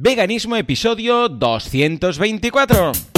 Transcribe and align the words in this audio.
Veganismo 0.00 0.54
episodio 0.54 1.28
224. 1.28 3.17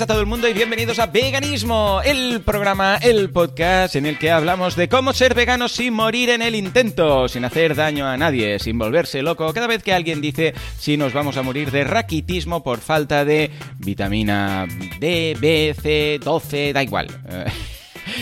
A 0.00 0.06
todo 0.06 0.20
el 0.20 0.26
mundo 0.26 0.48
y 0.48 0.54
bienvenidos 0.54 0.98
a 0.98 1.06
Veganismo, 1.06 2.00
el 2.02 2.40
programa, 2.40 2.96
el 2.96 3.28
podcast 3.28 3.94
en 3.94 4.06
el 4.06 4.18
que 4.18 4.30
hablamos 4.30 4.74
de 4.74 4.88
cómo 4.88 5.12
ser 5.12 5.34
vegano 5.34 5.68
sin 5.68 5.92
morir 5.92 6.30
en 6.30 6.40
el 6.40 6.54
intento, 6.54 7.28
sin 7.28 7.44
hacer 7.44 7.74
daño 7.74 8.08
a 8.08 8.16
nadie, 8.16 8.58
sin 8.58 8.78
volverse 8.78 9.20
loco 9.20 9.52
cada 9.52 9.66
vez 9.66 9.82
que 9.82 9.92
alguien 9.92 10.22
dice 10.22 10.54
si 10.78 10.96
nos 10.96 11.12
vamos 11.12 11.36
a 11.36 11.42
morir 11.42 11.70
de 11.70 11.84
raquitismo 11.84 12.62
por 12.62 12.80
falta 12.80 13.26
de 13.26 13.50
vitamina 13.80 14.66
D, 14.98 15.36
B, 15.38 15.76
C, 15.78 16.18
12, 16.24 16.72
da 16.72 16.82
igual. 16.82 17.08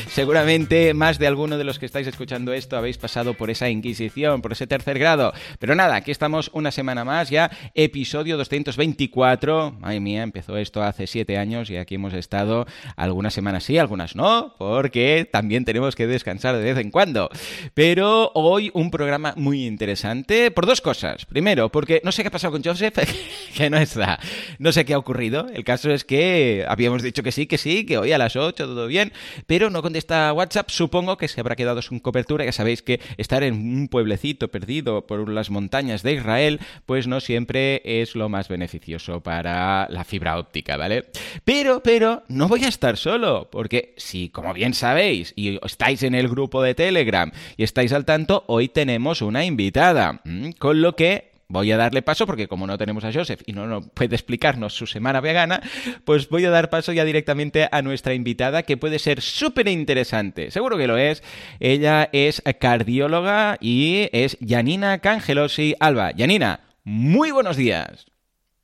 Seguramente 0.09 0.95
más 0.95 1.19
de 1.19 1.27
alguno 1.27 1.59
de 1.59 1.65
los 1.65 1.79
que 1.79 1.87
estáis 1.87 2.07
escuchando 2.07 2.53
esto 2.53 2.77
habéis 2.77 2.99
pasado 2.99 3.35
por 3.35 3.51
esa 3.51 3.69
inquisición, 3.69 4.43
por 4.43 4.53
ese 4.53 4.67
tercer 4.67 4.99
grado. 4.99 5.33
Pero 5.59 5.75
nada, 5.75 5.97
aquí 5.97 6.11
estamos 6.11 6.51
una 6.53 6.71
semana 6.71 7.05
más 7.05 7.31
ya, 7.31 7.51
episodio 7.75 8.37
224. 8.37 9.79
Ay 9.83 10.01
mía, 10.01 10.23
empezó 10.23 10.57
esto 10.57 10.83
hace 10.83 11.07
siete 11.07 11.39
años 11.39 11.71
y 11.71 11.77
aquí 11.77 11.97
hemos 11.97 12.15
estado 12.15 12.67
algunas 12.97 13.35
semanas 13.35 13.65
sí, 13.65 13.79
algunas 13.79 14.17
no, 14.17 14.55
porque 14.59 15.29
también 15.31 15.65
tenemos 15.65 15.95
que 15.97 16.07
descansar 16.07 16.57
de 16.57 16.65
vez 16.65 16.79
en 16.79 16.91
cuando. 16.91 17.31
Pero 17.75 18.33
hoy 18.35 18.71
un 18.75 18.91
programa 18.91 19.35
muy 19.37 19.67
interesante 19.67 20.51
por 20.51 20.67
dos 20.67 20.81
cosas. 20.81 21.25
Primero, 21.27 21.71
porque 21.71 22.01
no 22.05 22.13
sé 22.13 22.23
qué 22.23 22.29
ha 22.29 22.33
pasado 22.33 22.53
con 22.53 22.63
Joseph, 22.63 22.99
que 23.57 23.71
no 23.71 23.79
está. 23.79 24.19
No 24.59 24.73
sé 24.73 24.85
qué 24.85 24.95
ha 24.95 24.99
ocurrido. 24.99 25.47
El 25.53 25.65
caso 25.65 25.91
es 25.91 26.05
que 26.05 26.65
habíamos 26.69 27.03
dicho 27.03 27.23
que 27.23 27.33
sí, 27.33 27.47
que 27.47 27.59
sí, 27.59 27.85
que 27.85 27.99
hoy 27.99 28.13
a 28.13 28.19
las 28.19 28.37
8 28.37 28.67
todo 28.67 28.87
bien, 28.87 29.13
pero 29.47 29.71
no 29.71 29.80
contesta 29.83 30.29
a 30.29 30.33
WhatsApp, 30.33 30.71
supongo 30.71 31.17
que 31.17 31.29
se 31.29 31.41
habrá 31.41 31.57
quedado 31.57 31.83
sin 31.83 32.01
cobertura. 32.01 32.45
Ya 32.45 32.53
sabéis 32.53 32.83
que 32.83 33.01
estar 33.17 33.43
en 33.43 33.55
un 33.55 33.89
pueblecito 33.89 34.49
perdido 34.49 35.07
por 35.07 35.29
las 35.29 35.51
montañas 35.51 36.03
de 36.03 36.15
Israel, 36.15 36.61
pues 36.87 37.07
no 37.07 37.21
siempre 37.21 37.83
es 37.85 38.15
lo 38.15 38.29
más 38.29 38.49
beneficioso 38.49 39.21
para 39.21 39.89
la 39.91 40.05
fibra 40.05 40.39
óptica, 40.39 40.77
¿vale? 40.77 41.07
Pero, 41.45 41.83
pero, 41.83 42.23
no 42.29 42.49
voy 42.49 42.65
a 42.65 42.69
estar 42.69 42.97
solo, 42.97 43.49
porque 43.51 43.95
si, 43.97 44.29
como 44.29 44.55
bien 44.55 44.75
sabéis, 44.75 45.33
y 45.37 45.59
estáis 45.65 46.03
en 46.03 46.15
el 46.15 46.29
grupo 46.29 46.63
de 46.63 46.75
Telegram 46.75 47.31
y 47.57 47.63
estáis 47.63 47.93
al 47.93 48.05
tanto, 48.05 48.45
hoy 48.47 48.69
tenemos 48.69 49.23
una 49.23 49.45
invitada, 49.45 50.21
con 50.59 50.81
lo 50.81 50.97
que 50.97 51.30
voy 51.51 51.71
a 51.73 51.77
darle 51.77 52.01
paso 52.01 52.27
porque 52.27 52.49
como 52.49 52.67
no 52.67 52.79
tenemos 52.79 53.05
a 53.05 53.13
Joseph 53.13 53.43
y 53.45 53.53
no, 53.53 53.83
puede 53.83 54.15
explicarnos 54.15 54.73
su 54.73 54.87
semana 54.87 55.21
vegana, 55.21 55.61
pues 56.05 56.29
voy 56.29 56.45
a 56.45 56.51
dar 56.51 56.71
paso 56.71 56.93
ya 56.93 57.05
directamente 57.05 57.69
a 57.71 57.83
nuestra 57.83 58.15
invitada 58.15 58.63
que 58.63 58.77
puede 58.77 58.99
ser 58.99 59.21
súper 59.21 59.69
interesante. 59.69 60.51
Seguro 60.51 60.79
que 60.79 60.87
lo 60.87 60.97
es. 60.97 61.23
Ella 61.59 62.09
es 62.13 62.43
cardióloga 62.59 63.59
y 63.61 64.09
es 64.13 64.39
Janina 64.47 64.99
Cangelosi 64.99 65.75
Alba. 65.81 66.13
Janina, 66.17 66.61
muy 66.85 67.31
buenos 67.33 67.57
días. 67.57 68.07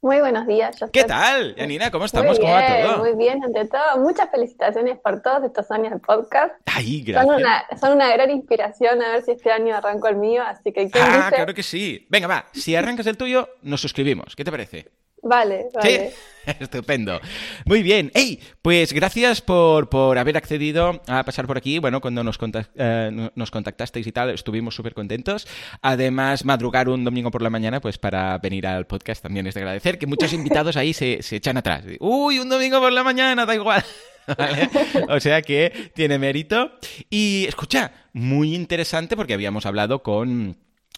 Muy 0.07 0.21
buenos 0.21 0.47
días. 0.47 0.77
¿Qué 0.93 1.03
tal, 1.03 1.57
Janina? 1.59 1.91
¿Cómo 1.91 2.05
estamos? 2.05 2.39
¿Cómo 2.39 2.53
va 2.53 2.65
todo? 2.81 2.99
Muy 2.99 3.17
bien, 3.17 3.43
ante 3.43 3.65
todo. 3.65 3.99
Muchas 3.99 4.31
felicitaciones 4.31 4.99
por 5.01 5.21
todos 5.21 5.43
estos 5.43 5.69
años 5.73 5.93
de 5.95 5.99
podcast. 5.99 6.53
Ay, 6.67 7.03
gracias. 7.03 7.27
Son 7.27 7.35
una, 7.43 7.65
son 7.81 7.93
una 7.95 8.13
gran 8.13 8.31
inspiración 8.31 9.03
a 9.03 9.09
ver 9.09 9.23
si 9.25 9.33
este 9.33 9.51
año 9.51 9.75
arranco 9.75 10.07
el 10.07 10.15
mío, 10.15 10.45
así 10.47 10.73
que 10.73 10.89
¿quién 10.89 11.05
Ah, 11.05 11.17
dice? 11.25 11.35
claro 11.35 11.55
que 11.55 11.65
sí. 11.65 12.07
Venga, 12.09 12.29
va. 12.29 12.47
Si 12.53 12.77
arrancas 12.77 13.09
el 13.09 13.17
tuyo, 13.17 13.49
nos 13.63 13.81
suscribimos. 13.81 14.37
¿Qué 14.37 14.45
te 14.45 14.53
parece? 14.53 14.87
Vale, 15.29 15.67
vale. 15.75 16.11
Sí, 16.47 16.53
estupendo. 16.61 17.21
Muy 17.65 17.83
bien. 17.83 18.11
Hey, 18.15 18.41
pues 18.63 18.93
gracias 18.93 19.41
por, 19.41 19.89
por 19.89 20.19
haber 20.19 20.37
accedido 20.37 21.01
a 21.09 21.25
pasar 21.25 21.47
por 21.47 21.57
aquí. 21.59 21.79
Bueno, 21.79 22.01
cuando 22.01 22.23
nos, 22.23 22.39
contac- 22.39 22.69
eh, 22.77 23.31
nos 23.35 23.51
contactasteis 23.51 24.07
y 24.07 24.13
tal, 24.13 24.31
estuvimos 24.31 24.75
súper 24.75 24.95
contentos. 24.95 25.47
Además, 25.83 26.45
madrugar 26.45 26.89
un 26.89 27.03
domingo 27.05 27.31
por 27.31 27.43
la 27.43 27.51
mañana, 27.51 27.81
pues 27.81 27.99
para 27.99 28.39
venir 28.39 28.67
al 28.67 28.87
podcast 28.87 29.23
también 29.23 29.47
es 29.47 29.55
de 29.55 29.61
agradecer, 29.61 29.99
que 29.99 30.07
muchos 30.07 30.33
invitados 30.33 30.77
ahí 30.77 30.93
se, 30.93 31.23
se 31.23 31.37
echan 31.37 31.57
atrás. 31.57 31.85
Uy, 32.01 32.39
un 32.39 32.49
domingo 32.49 32.81
por 32.81 32.93
la 32.93 33.03
mañana, 33.03 33.45
da 33.45 33.55
igual. 33.55 33.85
¿Vale? 34.39 34.69
O 35.09 35.21
sea 35.21 35.41
que 35.43 35.91
tiene 35.95 36.19
mérito. 36.19 36.73
Y 37.11 37.45
escucha, 37.49 37.93
muy 38.13 38.55
interesante 38.55 39.17
porque 39.17 39.35
habíamos 39.35 39.67
hablado 39.67 40.03
con 40.03 40.57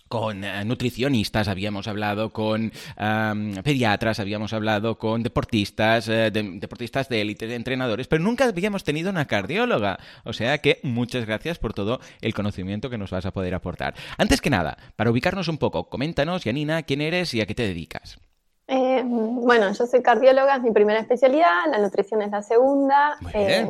con 0.09 0.43
eh, 0.45 0.65
nutricionistas, 0.65 1.49
habíamos 1.49 1.87
hablado 1.89 2.31
con 2.31 2.73
pediatras, 3.63 4.21
habíamos 4.21 4.53
hablado 4.53 4.99
con 4.99 5.23
deportistas, 5.23 6.09
eh, 6.09 6.31
de- 6.31 6.59
deportistas 6.59 7.09
de 7.09 7.21
élite, 7.21 7.47
de 7.47 7.55
entrenadores, 7.55 8.09
pero 8.09 8.23
nunca 8.23 8.47
habíamos 8.47 8.85
tenido 8.85 9.11
una 9.11 9.27
cardióloga. 9.27 9.99
O 10.25 10.33
sea 10.33 10.59
que 10.59 10.81
muchas 10.83 11.27
gracias 11.27 11.59
por 11.59 11.75
todo 11.75 12.01
el 12.21 12.35
conocimiento 12.35 12.91
que 12.91 12.99
nos 12.99 13.11
vas 13.11 13.27
a 13.27 13.31
poder 13.33 13.55
aportar. 13.55 13.95
Antes 14.17 14.41
que 14.41 14.51
nada, 14.51 14.77
para 14.97 15.11
ubicarnos 15.11 15.49
un 15.49 15.59
poco, 15.59 15.89
coméntanos, 15.89 16.45
Yanina, 16.45 16.83
quién 16.83 17.01
eres 17.01 17.35
y 17.35 17.41
a 17.41 17.47
qué 17.47 17.55
te 17.55 17.63
dedicas. 17.63 18.19
Eh, 18.71 19.03
bueno, 19.05 19.73
yo 19.73 19.87
soy 19.87 20.03
cardióloga, 20.03 20.57
es 20.57 20.63
mi 20.63 20.73
primera 20.73 21.01
especialidad, 21.01 21.71
la 21.71 21.79
nutrición 21.79 22.21
es 22.21 22.31
la 22.31 22.43
segunda. 22.43 23.17
Eh, 23.33 23.67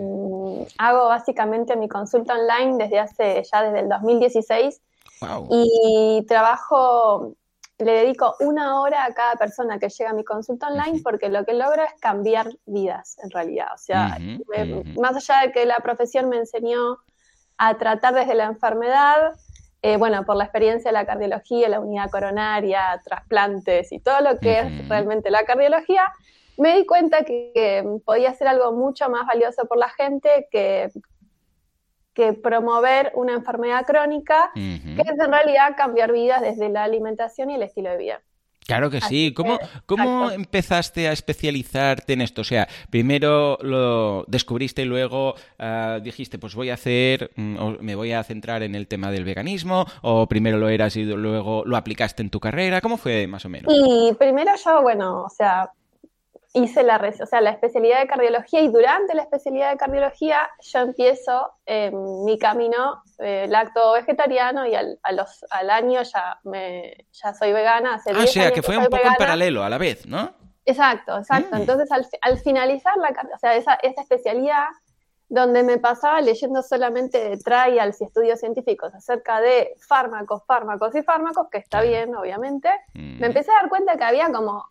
hago 0.77 1.07
básicamente 1.07 1.77
mi 1.77 1.89
consulta 1.89 2.35
online 2.35 2.83
desde 2.83 2.99
hace 2.99 3.43
ya 3.51 3.63
desde 3.63 3.81
el 3.81 3.89
2016 3.89 4.81
Wow. 5.21 5.49
y 5.51 6.25
trabajo, 6.27 7.35
le 7.79 7.93
dedico 7.93 8.35
una 8.41 8.81
hora 8.81 9.05
a 9.05 9.15
cada 9.15 9.37
persona 9.37 9.79
que 9.79 9.89
llega 9.89 10.11
a 10.11 10.15
mi 10.15 10.25
consulta 10.25 10.69
online 10.69 11.01
porque 11.03 11.29
lo 11.29 11.45
que 11.45 11.55
logro 11.55 11.83
es 11.83 11.93
cambiar 12.01 12.49
vidas 12.67 13.17
en 13.23 13.31
realidad. 13.31 13.69
O 13.75 13.79
sea, 13.79 14.19
me- 14.49 14.85
más 15.01 15.17
allá 15.17 15.47
de 15.47 15.53
que 15.53 15.65
la 15.67 15.77
profesión 15.77 16.29
me 16.29 16.39
enseñó 16.39 16.99
a 17.57 17.77
tratar 17.79 18.15
desde 18.15 18.35
la 18.35 18.45
enfermedad, 18.45 19.35
eh, 19.83 19.97
bueno, 19.97 20.25
por 20.25 20.37
la 20.37 20.45
experiencia 20.45 20.91
de 20.91 20.93
la 20.93 21.07
cardiología, 21.07 21.69
la 21.69 21.81
unidad 21.81 22.11
coronaria, 22.11 23.01
trasplantes 23.05 23.93
y 23.93 24.01
todo 24.01 24.21
lo 24.21 24.39
que 24.39 24.61
es 24.61 24.89
realmente 24.89 25.31
la 25.31 25.45
cardiología, 25.45 26.03
me 26.57 26.77
di 26.77 26.87
cuenta 26.87 27.25
que, 27.25 27.53
que 27.55 27.85
podía 28.05 28.35
ser 28.35 28.49
algo 28.49 28.73
mucho 28.73 29.09
más 29.09 29.27
valioso 29.27 29.67
por 29.67 29.79
la 29.79 29.89
gente 29.91 30.49
que, 30.51 30.91
que 32.19 32.33
promover 32.33 33.13
una 33.15 33.33
enfermedad 33.33 33.87
crónica, 33.87 34.51
que 34.53 35.03
es 35.03 35.19
en 35.25 35.31
realidad 35.31 35.77
cambiar 35.77 36.11
vidas 36.11 36.41
desde 36.41 36.69
la 36.69 36.83
alimentación 36.83 37.49
y 37.49 37.55
el 37.55 37.63
estilo 37.63 37.91
de 37.91 37.97
vida. 37.97 38.23
Claro 38.67 38.91
que 38.91 39.01
sí. 39.01 39.33
¿Cómo, 39.33 39.57
cómo 39.87 40.31
empezaste 40.33 41.09
a 41.09 41.13
especializarte 41.13 42.15
en 42.15 42.21
esto? 42.21 42.41
O 42.41 42.45
sea, 42.45 42.69
primero 42.91 43.57
lo 43.63 44.25
descubriste 44.27 44.83
y 44.83 44.85
luego 44.85 45.37
ah, 45.61 46.01
dijiste, 46.03 46.41
pues 46.41 46.57
voy 46.57 46.71
a 46.71 46.75
hacer, 46.75 47.31
mm, 47.37 47.77
me 47.81 47.95
voy 47.95 48.13
a 48.13 48.23
centrar 48.25 48.65
en 48.65 48.75
el 48.75 48.89
tema 48.89 49.13
del 49.13 49.25
veganismo, 49.25 49.87
o 50.03 50.27
primero 50.27 50.59
lo 50.59 50.69
eras 50.69 50.97
y 50.97 51.05
luego 51.05 51.63
lo 51.65 51.77
aplicaste 51.77 52.21
en 52.21 52.31
tu 52.31 52.41
carrera. 52.41 52.81
¿Cómo 52.81 52.99
fue 52.99 53.29
más 53.29 53.45
o 53.45 53.49
menos? 53.49 53.73
Y 53.73 54.13
primero 54.15 54.51
yo, 54.63 54.83
bueno, 54.83 55.23
o 55.23 55.31
sea, 55.31 55.71
hice 56.59 56.83
la, 56.83 56.97
o 56.97 57.27
sea, 57.27 57.41
la 57.41 57.51
especialidad 57.51 58.01
de 58.01 58.07
cardiología 58.07 58.61
y 58.61 58.69
durante 58.69 59.15
la 59.15 59.23
especialidad 59.23 59.71
de 59.71 59.77
cardiología 59.77 60.49
yo 60.61 60.79
empiezo 60.81 61.53
eh, 61.67 61.91
mi 61.93 62.39
camino 62.39 63.03
eh, 63.19 63.47
lacto 63.49 63.93
vegetariano 63.93 64.67
y 64.67 64.75
al, 64.75 64.99
a 65.03 65.13
los, 65.13 65.45
al 65.51 65.71
año 65.71 66.03
ya, 66.03 66.39
me, 66.45 67.07
ya 67.13 67.35
soy 67.35 67.53
vegana. 67.53 67.95
Hace 67.95 68.11
Ah, 68.11 68.15
o 68.15 68.19
10 68.19 68.33
sea, 68.33 68.51
que 68.53 68.63
fue 68.63 68.77
un 68.77 68.87
poco 68.87 69.07
en 69.07 69.15
paralelo 69.15 69.63
a 69.65 69.69
la 69.69 69.79
vez, 69.79 70.07
¿no? 70.07 70.33
Exacto, 70.65 71.17
exacto. 71.19 71.57
Mm. 71.57 71.61
Entonces, 71.61 71.91
al, 71.91 72.07
al 72.21 72.39
finalizar 72.39 72.97
la, 72.99 73.09
o 73.35 73.39
sea, 73.39 73.55
esa, 73.55 73.75
esa 73.75 74.03
especialidad, 74.03 74.67
donde 75.31 75.63
me 75.63 75.79
pasaba 75.79 76.21
leyendo 76.21 76.63
solamente 76.63 77.37
trials 77.45 78.01
y 78.01 78.05
estudios 78.05 78.41
científicos 78.41 78.95
acerca 78.95 79.41
de 79.41 79.75
fármacos, 79.87 80.43
fármacos 80.47 80.95
y 80.95 81.03
fármacos, 81.03 81.49
que 81.51 81.59
está 81.59 81.83
bien, 81.83 82.15
obviamente, 82.15 82.71
Mm. 82.95 83.21
me 83.21 83.27
empecé 83.27 83.51
a 83.51 83.61
dar 83.61 83.69
cuenta 83.69 83.97
que 83.97 84.05
había 84.05 84.31
como 84.33 84.65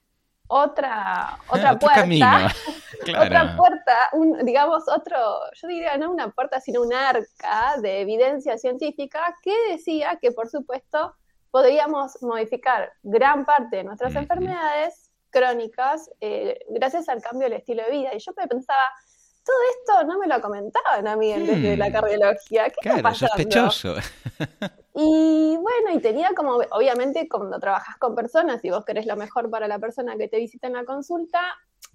otra, 0.47 1.37
otra 1.49 1.71
Otro 1.71 1.79
puerta, 1.79 2.01
camino. 2.01 2.25
otra 3.21 3.55
puerta, 3.55 4.09
un, 4.13 4.45
digamos, 4.45 4.83
otro, 4.87 5.17
yo 5.53 5.67
diría 5.67 5.97
no 5.97 6.11
una 6.11 6.29
puerta, 6.29 6.59
sino 6.59 6.81
un 6.81 6.93
arca 6.93 7.75
de 7.81 8.01
evidencia 8.01 8.57
científica 8.57 9.35
que 9.43 9.53
decía 9.71 10.17
que, 10.21 10.31
por 10.31 10.49
supuesto, 10.49 11.15
podríamos 11.51 12.17
modificar 12.21 12.91
gran 13.03 13.45
parte 13.45 13.77
de 13.77 13.83
nuestras 13.83 14.15
enfermedades 14.15 15.11
crónicas 15.29 16.09
eh, 16.21 16.59
gracias 16.69 17.09
al 17.09 17.21
cambio 17.21 17.49
del 17.49 17.59
estilo 17.59 17.83
de 17.83 17.91
vida. 17.91 18.09
Y 18.13 18.19
yo 18.19 18.33
pensaba, 18.33 18.91
todo 19.47 19.55
esto 19.79 20.07
no 20.07 20.19
me 20.19 20.27
lo 20.27 20.41
comentaban 20.41 21.07
a 21.07 21.15
mí 21.15 21.33
desde 21.33 21.75
Hmm. 21.75 21.79
la 21.79 21.91
cardiología. 21.91 22.65
¿Qué 22.65 22.75
está 22.81 22.81
Claro, 22.81 23.03
pasando? 23.03 23.27
sospechoso. 23.35 23.95
Y 24.93 25.57
bueno, 25.57 25.91
y 25.93 25.99
tenía 25.99 26.31
como, 26.35 26.55
obviamente, 26.71 27.27
cuando 27.29 27.59
trabajas 27.59 27.97
con 27.97 28.15
personas 28.15 28.63
y 28.65 28.71
vos 28.71 28.83
querés 28.83 29.05
lo 29.05 29.15
mejor 29.15 29.49
para 29.49 29.67
la 29.67 29.79
persona 29.79 30.17
que 30.17 30.27
te 30.27 30.37
visita 30.37 30.67
en 30.67 30.73
la 30.73 30.85
consulta, 30.85 31.39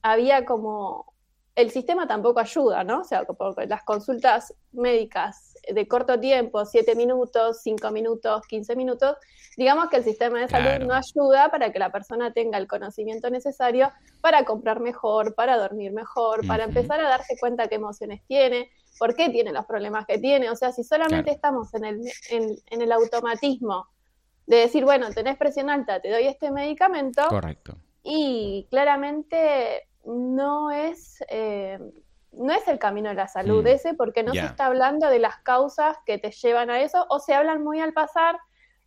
había 0.02 0.44
como 0.44 1.12
el 1.54 1.70
sistema 1.70 2.06
tampoco 2.06 2.40
ayuda, 2.40 2.82
¿no? 2.82 3.00
O 3.00 3.04
sea, 3.04 3.24
porque 3.24 3.66
las 3.66 3.82
consultas 3.82 4.54
médicas 4.72 5.54
de 5.70 5.86
corto 5.86 6.18
tiempo, 6.18 6.64
7 6.64 6.94
minutos, 6.94 7.60
5 7.62 7.90
minutos, 7.90 8.46
15 8.46 8.74
minutos, 8.74 9.16
digamos 9.56 9.88
que 9.90 9.98
el 9.98 10.04
sistema 10.04 10.40
de 10.40 10.48
salud 10.48 10.86
no 10.86 10.94
ayuda 10.94 11.50
para 11.50 11.70
que 11.70 11.78
la 11.78 11.92
persona 11.92 12.32
tenga 12.32 12.58
el 12.58 12.66
conocimiento 12.66 13.28
necesario 13.30 13.92
para 14.20 14.44
comprar 14.44 14.80
mejor, 14.80 15.34
para 15.34 15.58
dormir 15.58 15.92
mejor, 15.92 16.46
para 16.46 16.64
empezar 16.64 17.00
a 17.00 17.08
darse 17.08 17.36
cuenta 17.38 17.68
qué 17.68 17.74
emociones 17.76 18.22
tiene, 18.26 18.70
por 18.98 19.14
qué 19.14 19.28
tiene 19.28 19.52
los 19.52 19.66
problemas 19.66 20.06
que 20.06 20.18
tiene. 20.18 20.50
O 20.50 20.56
sea, 20.56 20.72
si 20.72 20.84
solamente 20.84 21.30
estamos 21.30 21.72
en 21.74 21.84
el, 21.84 22.00
en, 22.30 22.82
el 22.82 22.92
automatismo 22.92 23.88
de 24.46 24.56
decir, 24.56 24.84
bueno, 24.84 25.10
tenés 25.10 25.36
presión 25.36 25.68
alta, 25.68 26.00
te 26.00 26.10
doy 26.10 26.26
este 26.26 26.50
medicamento. 26.50 27.22
Correcto. 27.28 27.76
Y 28.02 28.66
claramente 28.70 29.86
no 30.04 30.70
es, 30.70 31.22
eh, 31.28 31.78
no 32.32 32.52
es 32.52 32.66
el 32.68 32.78
camino 32.78 33.10
de 33.10 33.14
la 33.14 33.28
salud 33.28 33.62
mm. 33.64 33.68
ese, 33.68 33.94
porque 33.94 34.22
no 34.22 34.32
se 34.32 34.44
está 34.44 34.66
hablando 34.66 35.08
de 35.08 35.18
las 35.18 35.36
causas 35.38 35.96
que 36.06 36.18
te 36.18 36.30
llevan 36.30 36.70
a 36.70 36.80
eso, 36.80 37.06
o 37.08 37.18
se 37.18 37.34
hablan 37.34 37.62
muy 37.62 37.80
al 37.80 37.92
pasar 37.92 38.38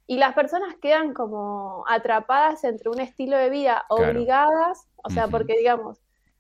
y 0.08 0.18
las 0.18 0.34
personas 0.34 0.76
quedan 0.82 1.14
como 1.14 1.84
atrapadas 1.88 2.64
entre 2.64 2.90
un 2.90 3.00
estilo 3.00 3.38
de 3.38 3.50
vida 3.50 3.86
obligadas, 3.90 4.88
o 5.04 5.10
sea, 5.10 5.28
porque 5.28 5.58
digamos, 5.58 6.00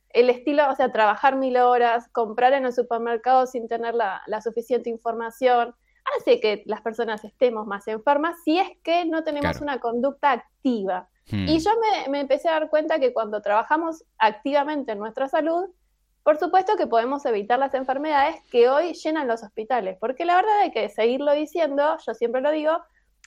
el 0.09 0.29
estilo, 0.29 0.69
o 0.69 0.75
sea, 0.75 0.91
trabajar 0.91 1.35
mil 1.35 1.57
horas, 1.57 2.07
comprar 2.09 2.53
en 2.53 2.65
el 2.65 2.73
supermercado 2.73 3.47
sin 3.47 3.67
tener 3.67 3.95
la, 3.95 4.21
suficiente 4.41 4.89
información, 4.89 5.75
hace 6.17 6.39
que 6.39 6.63
las 6.67 6.81
personas 6.81 7.23
estemos 7.23 7.65
más 7.65 7.87
enfermas 7.87 8.35
si 8.43 8.59
es 8.59 8.69
que 8.83 9.05
no 9.05 9.23
tenemos 9.23 9.59
una 9.61 9.79
conducta 9.79 10.31
activa. 10.31 11.09
Hmm. 11.29 11.47
Y 11.47 11.59
yo 11.59 11.71
me, 12.09 12.19
empecé 12.19 12.49
a 12.49 12.53
dar 12.53 12.69
cuenta 12.69 12.99
que 12.99 13.13
cuando 13.13 13.41
trabajamos 13.41 14.03
activamente 14.17 14.91
en 14.91 14.99
nuestra 14.99 15.27
salud, 15.27 15.65
por 16.23 16.37
supuesto 16.37 16.75
que 16.75 16.87
podemos 16.87 17.25
evitar 17.25 17.59
las 17.59 17.73
enfermedades 17.73 18.35
que 18.51 18.69
hoy 18.69 18.93
llenan 18.93 19.27
los 19.27 19.43
hospitales, 19.43 19.97
porque 19.99 20.25
la 20.25 20.35
verdad 20.35 20.59
hay 20.61 20.71
que 20.71 20.89
seguirlo 20.89 21.33
diciendo, 21.33 21.97
yo 22.05 22.13
siempre 22.13 22.41
lo 22.41 22.51
digo, 22.51 22.79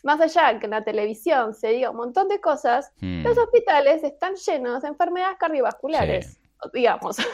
más 0.03 0.21
allá 0.21 0.53
de 0.53 0.61
que 0.61 0.67
en 0.67 0.71
la 0.71 0.85
televisión 0.85 1.55
se 1.55 1.69
diga 1.69 1.91
un 1.91 1.97
montón 1.97 2.29
de 2.29 2.41
cosas, 2.41 2.93
hmm. 3.01 3.23
los 3.23 3.39
hospitales 3.39 4.03
están 4.05 4.35
llenos 4.35 4.83
de 4.83 4.89
enfermedades 4.89 5.39
cardiovasculares 5.39 6.39
digamos. 6.73 7.17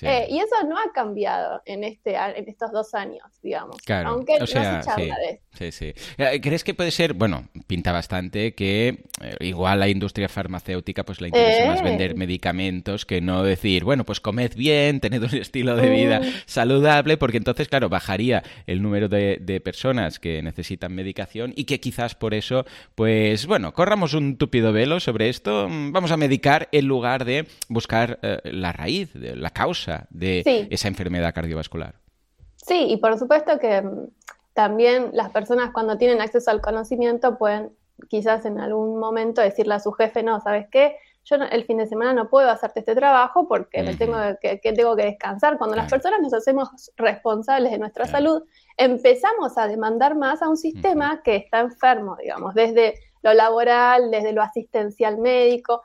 Eh, 0.00 0.26
y 0.28 0.38
eso 0.38 0.54
no 0.68 0.76
ha 0.76 0.92
cambiado 0.92 1.62
en, 1.64 1.82
este, 1.84 2.14
en 2.14 2.48
estos 2.48 2.72
dos 2.72 2.94
años, 2.94 3.24
digamos. 3.42 3.76
Aunque 4.04 4.38
no 4.38 4.46
se 4.46 4.54
charla 4.54 5.16
de 5.16 5.40
Sí, 5.56 5.70
sí. 5.70 5.94
Eh, 6.18 6.40
¿Crees 6.40 6.64
que 6.64 6.74
puede 6.74 6.90
ser, 6.90 7.14
bueno, 7.14 7.48
pinta 7.66 7.92
bastante 7.92 8.54
que 8.54 9.04
eh, 9.22 9.36
igual 9.40 9.80
la 9.80 9.88
industria 9.88 10.28
farmacéutica 10.28 11.04
pues 11.04 11.20
le 11.20 11.28
interesa 11.28 11.66
más 11.66 11.82
vender 11.82 12.16
medicamentos 12.16 13.06
que 13.06 13.20
no 13.20 13.42
decir, 13.44 13.84
bueno, 13.84 14.04
pues 14.04 14.20
comed 14.20 14.54
bien, 14.56 15.00
tened 15.00 15.22
un 15.22 15.34
estilo 15.34 15.76
de 15.76 15.88
vida 15.90 16.20
mm. 16.20 16.24
saludable, 16.46 17.16
porque 17.16 17.36
entonces, 17.36 17.68
claro, 17.68 17.88
bajaría 17.88 18.42
el 18.66 18.82
número 18.82 19.08
de, 19.08 19.60
personas 19.64 20.18
que 20.18 20.42
necesitan 20.42 20.94
medicación 20.94 21.52
y 21.56 21.64
que 21.64 21.78
quizás 21.78 22.14
por 22.14 22.34
eso, 22.34 22.66
pues, 22.96 23.46
bueno, 23.46 23.72
corramos 23.72 24.12
un 24.14 24.36
tupido 24.36 24.72
velo 24.72 24.98
sobre 24.98 25.28
esto, 25.28 25.68
mm, 25.68 25.92
vamos 25.92 26.10
a 26.10 26.16
medicar 26.16 26.68
en 26.72 26.86
lugar 26.86 27.24
de 27.24 27.46
buscar 27.68 28.18
la 28.54 28.72
raíz, 28.72 29.14
la 29.14 29.50
causa 29.50 30.06
de 30.10 30.68
esa 30.70 30.88
enfermedad 30.88 31.34
cardiovascular. 31.34 31.94
Sí, 32.56 32.86
y 32.88 32.96
por 32.96 33.18
supuesto 33.18 33.58
que 33.58 33.82
mm, 33.82 34.08
también 34.54 35.10
las 35.12 35.30
personas 35.30 35.70
cuando 35.72 35.98
tienen 35.98 36.20
acceso 36.20 36.50
al 36.50 36.60
conocimiento 36.60 37.36
pueden 37.36 37.72
quizás 38.08 38.44
en 38.44 38.58
algún 38.58 38.98
momento 38.98 39.40
decirle 39.40 39.74
a 39.74 39.80
su 39.80 39.92
jefe, 39.92 40.22
no, 40.22 40.40
¿sabes 40.40 40.66
qué? 40.70 40.96
Yo 41.24 41.36
el 41.36 41.64
fin 41.64 41.78
de 41.78 41.86
semana 41.86 42.12
no 42.12 42.28
puedo 42.28 42.50
hacerte 42.50 42.80
este 42.80 42.94
trabajo 42.94 43.48
porque 43.48 43.82
me 43.82 43.96
tengo 43.96 44.16
que, 44.42 44.58
tengo 44.58 44.94
que 44.94 45.04
descansar. 45.04 45.56
Cuando 45.56 45.74
las 45.74 45.90
personas 45.90 46.20
nos 46.20 46.34
hacemos 46.34 46.68
responsables 46.96 47.72
de 47.72 47.78
nuestra 47.78 48.04
salud, 48.04 48.42
empezamos 48.76 49.56
a 49.56 49.66
demandar 49.66 50.16
más 50.16 50.42
a 50.42 50.48
un 50.50 50.58
sistema 50.58 51.22
que 51.22 51.36
está 51.36 51.60
enfermo, 51.60 52.16
digamos, 52.20 52.54
desde 52.54 52.98
lo 53.22 53.32
laboral, 53.32 54.10
desde 54.10 54.32
lo 54.32 54.42
asistencial 54.42 55.16
médico 55.16 55.80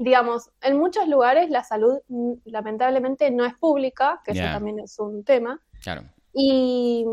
digamos, 0.00 0.50
en 0.62 0.78
muchos 0.78 1.06
lugares 1.08 1.50
la 1.50 1.62
salud 1.62 1.98
mm, 2.08 2.32
lamentablemente 2.46 3.30
no 3.30 3.44
es 3.44 3.54
pública, 3.54 4.22
que 4.24 4.32
eso 4.32 4.44
también 4.44 4.78
es 4.78 4.98
un 4.98 5.24
tema. 5.24 5.60
Claro. 5.82 6.04
Y, 6.32 7.04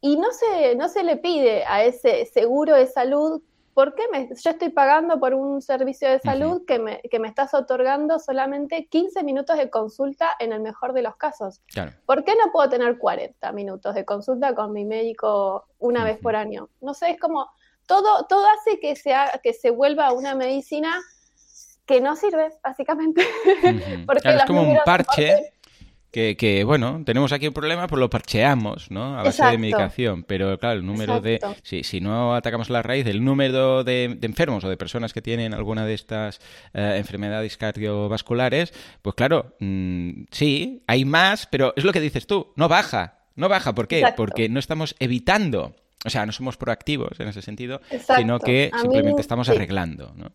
y 0.00 0.16
no, 0.16 0.32
se, 0.32 0.74
no 0.74 0.88
se 0.88 1.04
le 1.04 1.16
pide 1.18 1.64
a 1.64 1.84
ese 1.84 2.26
seguro 2.26 2.74
de 2.74 2.88
salud, 2.88 3.40
¿por 3.72 3.94
qué 3.94 4.02
me, 4.10 4.30
yo 4.30 4.50
estoy 4.50 4.70
pagando 4.70 5.20
por 5.20 5.32
un 5.32 5.62
servicio 5.62 6.10
de 6.10 6.18
salud 6.18 6.64
que, 6.66 6.80
me, 6.80 7.00
que 7.08 7.20
me 7.20 7.28
estás 7.28 7.54
otorgando 7.54 8.18
solamente 8.18 8.88
15 8.90 9.22
minutos 9.22 9.56
de 9.58 9.70
consulta 9.70 10.32
en 10.40 10.52
el 10.52 10.58
mejor 10.58 10.92
de 10.92 11.02
los 11.02 11.14
casos? 11.14 11.60
Claro. 11.72 11.92
¿Por 12.04 12.24
qué 12.24 12.32
no 12.32 12.50
puedo 12.50 12.68
tener 12.68 12.98
40 12.98 13.52
minutos 13.52 13.94
de 13.94 14.04
consulta 14.04 14.56
con 14.56 14.72
mi 14.72 14.84
médico 14.84 15.68
una 15.78 16.02
vez 16.02 16.18
por 16.18 16.34
año? 16.34 16.68
No 16.80 16.94
sé, 16.94 17.12
es 17.12 17.20
como 17.20 17.48
todo, 17.92 18.24
todo 18.26 18.46
hace 18.48 18.80
que, 18.80 18.96
sea, 18.96 19.38
que 19.42 19.52
se 19.52 19.70
vuelva 19.70 20.12
una 20.12 20.34
medicina 20.34 20.98
que 21.84 22.00
no 22.00 22.16
sirve, 22.16 22.48
básicamente. 22.64 23.26
Porque 24.06 24.30
es 24.30 24.44
como 24.44 24.62
un 24.62 24.78
parche 24.84 25.52
que, 26.10 26.62
bueno, 26.66 27.02
tenemos 27.04 27.32
aquí 27.32 27.48
un 27.48 27.54
problema, 27.54 27.86
pues 27.86 28.00
lo 28.00 28.08
parcheamos, 28.08 28.90
¿no? 28.90 29.18
A 29.18 29.22
base 29.22 29.44
de 29.44 29.58
medicación. 29.58 30.24
Pero 30.24 30.58
claro, 30.58 30.80
el 30.80 30.86
número 30.86 31.20
de... 31.20 31.38
Si, 31.62 31.84
si 31.84 32.00
no 32.00 32.34
atacamos 32.34 32.70
la 32.70 32.82
raíz, 32.82 33.06
el 33.06 33.22
número 33.24 33.84
de, 33.84 34.18
enfermos 34.22 34.64
o 34.64 34.70
de 34.70 34.76
personas 34.78 35.12
que 35.12 35.20
tienen 35.20 35.52
alguna 35.52 35.84
de 35.84 35.94
estas 35.94 36.38
eh, 36.72 36.94
enfermedades 36.96 37.56
cardiovasculares, 37.58 38.72
pues 39.02 39.14
claro, 39.14 39.54
mm, 39.60 40.24
sí, 40.30 40.82
hay 40.86 41.04
más, 41.04 41.46
pero 41.46 41.74
es 41.76 41.84
lo 41.84 41.92
que 41.92 42.00
dices 42.00 42.26
tú, 42.26 42.52
no 42.56 42.68
baja. 42.68 43.18
No 43.34 43.48
baja, 43.48 43.74
¿por 43.74 43.88
qué? 43.88 44.04
Porque 44.14 44.50
no 44.50 44.58
estamos 44.58 44.94
evitando 44.98 45.74
o 46.04 46.10
sea, 46.10 46.26
no 46.26 46.32
somos 46.32 46.56
proactivos 46.56 47.18
en 47.20 47.28
ese 47.28 47.42
sentido, 47.42 47.80
sino 48.16 48.38
que 48.38 48.70
simplemente 48.80 49.20
estamos 49.20 49.48
arreglando, 49.48 50.12
¿no? 50.16 50.32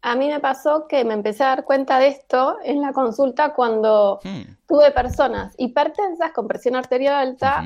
A 0.00 0.14
mí 0.14 0.28
me 0.28 0.38
pasó 0.38 0.86
que 0.86 1.04
me 1.04 1.14
empecé 1.14 1.42
a 1.42 1.48
dar 1.48 1.64
cuenta 1.64 1.98
de 1.98 2.08
esto 2.08 2.58
en 2.62 2.80
la 2.80 2.92
consulta 2.92 3.52
cuando 3.52 4.20
hmm. 4.22 4.42
tuve 4.66 4.92
personas 4.92 5.54
hipertensas 5.58 6.32
con 6.32 6.46
presión 6.46 6.76
arterial 6.76 7.14
alta, 7.16 7.64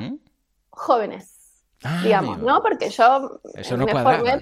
jóvenes, 0.71 1.63
ah, 1.83 2.01
digamos, 2.03 2.39
¿no? 2.39 2.61
Porque 2.63 2.89
yo 2.89 3.39
me 3.77 3.93
formé, 3.93 4.41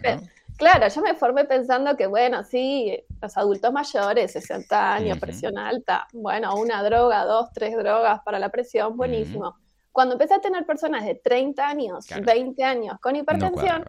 claro, 0.55 0.87
yo 0.87 1.01
me 1.01 1.15
formé 1.15 1.43
pensando 1.43 1.97
que, 1.97 2.07
bueno, 2.07 2.43
sí, 2.45 2.97
los 3.21 3.35
adultos 3.35 3.73
mayores, 3.73 4.31
60 4.31 4.93
años, 4.93 5.19
presión 5.19 5.57
alta, 5.57 6.07
bueno, 6.13 6.55
una 6.55 6.81
droga, 6.83 7.25
dos, 7.25 7.49
tres 7.53 7.75
drogas 7.75 8.21
para 8.23 8.39
la 8.39 8.49
presión, 8.49 8.95
buenísimo. 8.95 9.57
Cuando 9.91 10.13
empecé 10.13 10.35
a 10.35 10.39
tener 10.39 10.65
personas 10.65 11.05
de 11.05 11.15
30 11.15 11.67
años, 11.67 12.07
20 12.07 12.63
años 12.63 12.97
con 13.01 13.15
hipertensión, 13.15 13.85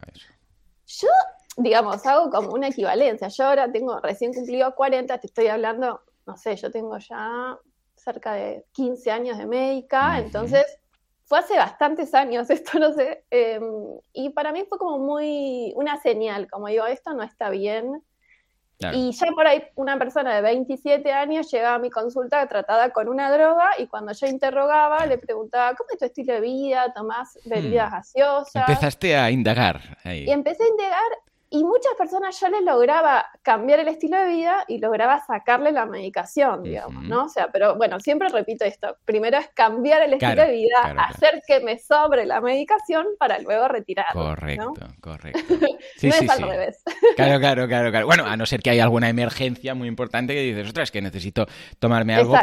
yo, 0.87 1.09
digamos, 1.57 2.05
hago 2.07 2.31
como 2.31 2.51
una 2.51 2.69
equivalencia. 2.69 3.29
Yo 3.29 3.45
ahora 3.47 3.71
tengo 3.71 4.01
recién 4.01 4.33
cumplido 4.35 4.75
40, 4.75 5.19
te 5.19 5.27
estoy 5.27 5.47
hablando, 5.47 6.01
no 6.27 6.37
sé, 6.37 6.57
yo 6.57 6.71
tengo 6.71 6.99
ya 6.99 7.59
cerca 7.97 8.35
de 8.35 8.65
15 8.73 9.11
años 9.11 9.39
de 9.39 9.47
médica, 9.47 10.19
entonces 10.19 10.65
fue 11.25 11.39
hace 11.39 11.57
bastantes 11.57 12.15
años 12.15 12.51
esto, 12.51 12.79
no 12.79 12.93
sé, 12.93 13.25
em, 13.31 13.63
y 14.13 14.31
para 14.31 14.53
mí 14.53 14.65
fue 14.69 14.79
como 14.79 14.99
muy 14.99 15.73
una 15.77 16.01
señal, 16.01 16.51
como 16.51 16.69
digo, 16.69 16.87
esto 16.87 17.15
no 17.15 17.23
está 17.23 17.51
bien, 17.51 18.03
y 18.93 19.13
ya 19.13 19.27
por 19.33 19.47
ahí 19.47 19.63
una 19.77 19.99
persona 19.99 20.35
de 20.35 20.43
27 20.43 21.13
años 21.13 21.51
llegaba 21.51 21.77
a 21.77 21.79
mi 21.79 21.91
consulta 21.91 22.47
tratada 22.49 22.91
con 22.91 23.09
una 23.09 23.31
droga 23.31 23.71
y 23.79 23.87
cuando 23.87 24.13
yo 24.13 24.27
interrogaba 24.27 25.07
le 25.07 25.19
preguntaba, 25.19 25.75
¿cómo 25.77 25.91
es 25.93 25.99
tu 25.99 26.05
estilo 26.05 26.35
de 26.35 26.41
vida? 26.41 26.93
¿Tomás 26.95 27.39
bebidas 27.45 27.91
hmm. 27.91 27.95
gaseosas? 27.95 28.69
Empezaste 28.69 29.17
a 29.17 29.31
indagar. 29.31 29.81
Y 30.05 30.31
empecé 30.31 30.65
a 30.65 30.69
indagar 30.69 31.13
y 31.53 31.65
muchas 31.65 31.93
personas 31.99 32.41
yo 32.41 32.49
les 32.49 32.63
lograba 32.63 33.27
cambiar 33.43 33.79
el 33.81 33.89
estilo 33.89 34.19
de 34.19 34.27
vida 34.27 34.65
y 34.69 34.79
lograba 34.79 35.23
sacarle 35.25 35.71
la 35.71 35.85
medicación, 35.85 36.63
digamos, 36.63 37.05
¿no? 37.05 37.25
O 37.25 37.29
sea, 37.29 37.49
pero 37.53 37.77
bueno, 37.77 38.01
siempre 38.01 38.31
repito 38.31 38.65
esto. 38.65 38.97
Primero 39.05 39.37
es 39.37 39.49
cambiar 39.55 40.01
el 40.03 40.15
estilo 40.15 40.43
de 40.43 40.51
vida, 40.51 40.95
hacer 40.97 41.43
que 41.47 41.61
me 41.61 41.79
sobre 41.79 42.25
la 42.25 42.41
medicación 42.41 43.07
para 43.19 43.39
luego 43.39 43.69
retirar. 43.69 44.07
Correcto, 44.15 44.73
correcto. 45.01 45.41
Sí, 45.97 46.09
no 46.09 46.15
es 46.15 46.31
al 46.31 46.43
revés. 46.43 46.83
Claro, 47.17 47.39
claro, 47.41 47.69
claro, 47.69 47.91
claro. 47.91 48.07
Bueno, 48.07 48.25
a 48.25 48.37
no 48.37 48.47
ser 48.47 48.63
que 48.63 48.71
haya 48.71 48.85
alguna 48.85 49.09
emergencia 49.09 49.75
muy 49.75 49.89
importante 49.89 50.33
que 50.35 50.41
dices, 50.41 50.69
ostras, 50.69 50.91
que 50.91 51.03
necesito 51.03 51.47
tomarme 51.79 52.15
algo 52.15 52.39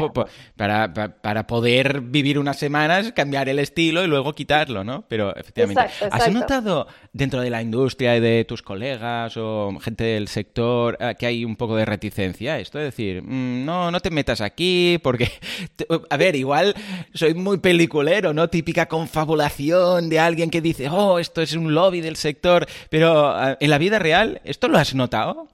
para, 0.56 0.94
para, 0.94 1.48
poder 1.48 2.02
vivir 2.02 2.38
unas 2.38 2.58
semanas, 2.58 3.12
cambiar 3.14 3.50
el 3.50 3.60
estilo 3.60 4.04
y 4.04 4.08
luego 4.08 4.34
quitarlo, 4.34 4.84
¿no? 4.84 5.06
Pero 5.08 5.36
efectivamente. 5.36 5.82
¿Has 6.12 6.32
notado 6.32 6.88
dentro 7.14 7.42
de 7.42 7.50
la 7.50 7.62
industria 7.62 8.16
y 8.16 8.20
de 8.20 8.46
tus 8.46 8.62
colegas 8.62 9.36
o 9.38 9.78
gente 9.82 10.04
del 10.04 10.28
sector 10.28 10.98
eh, 11.00 11.16
que 11.18 11.26
hay 11.26 11.46
un 11.46 11.56
poco 11.56 11.76
de 11.76 11.86
reticencia 11.86 12.54
a 12.54 12.60
esto? 12.60 12.80
Es 12.80 12.86
decir, 12.86 13.22
mm, 13.22 13.66
no, 13.66 13.92
no 13.92 14.00
te 14.00 14.10
metas 14.10 14.42
aquí 14.42 15.00
porque, 15.02 15.30
a 16.10 16.18
ver, 16.18 16.36
igual 16.36 16.76
soy 17.14 17.34
muy 17.34 17.58
peliculero, 17.58 18.34
¿no? 18.34 18.50
Típica 18.50 18.88
confabulación 18.88 20.10
de 20.10 20.20
alguien 20.20 20.50
que 20.50 20.62
dice, 20.62 20.90
oh, 20.90 21.20
esto 21.20 21.42
es 21.42 21.54
un 21.54 21.74
lobby 21.74 22.02
del 22.02 22.16
sector, 22.16 22.68
pero 22.90 23.50
eh, 23.50 23.58
en 23.60 23.70
la 23.70 23.78
vida 23.78 24.00
real, 24.00 24.42
¿esto 24.44 24.68
lo 24.68 24.78
has 24.78 24.96
notado? 24.96 25.48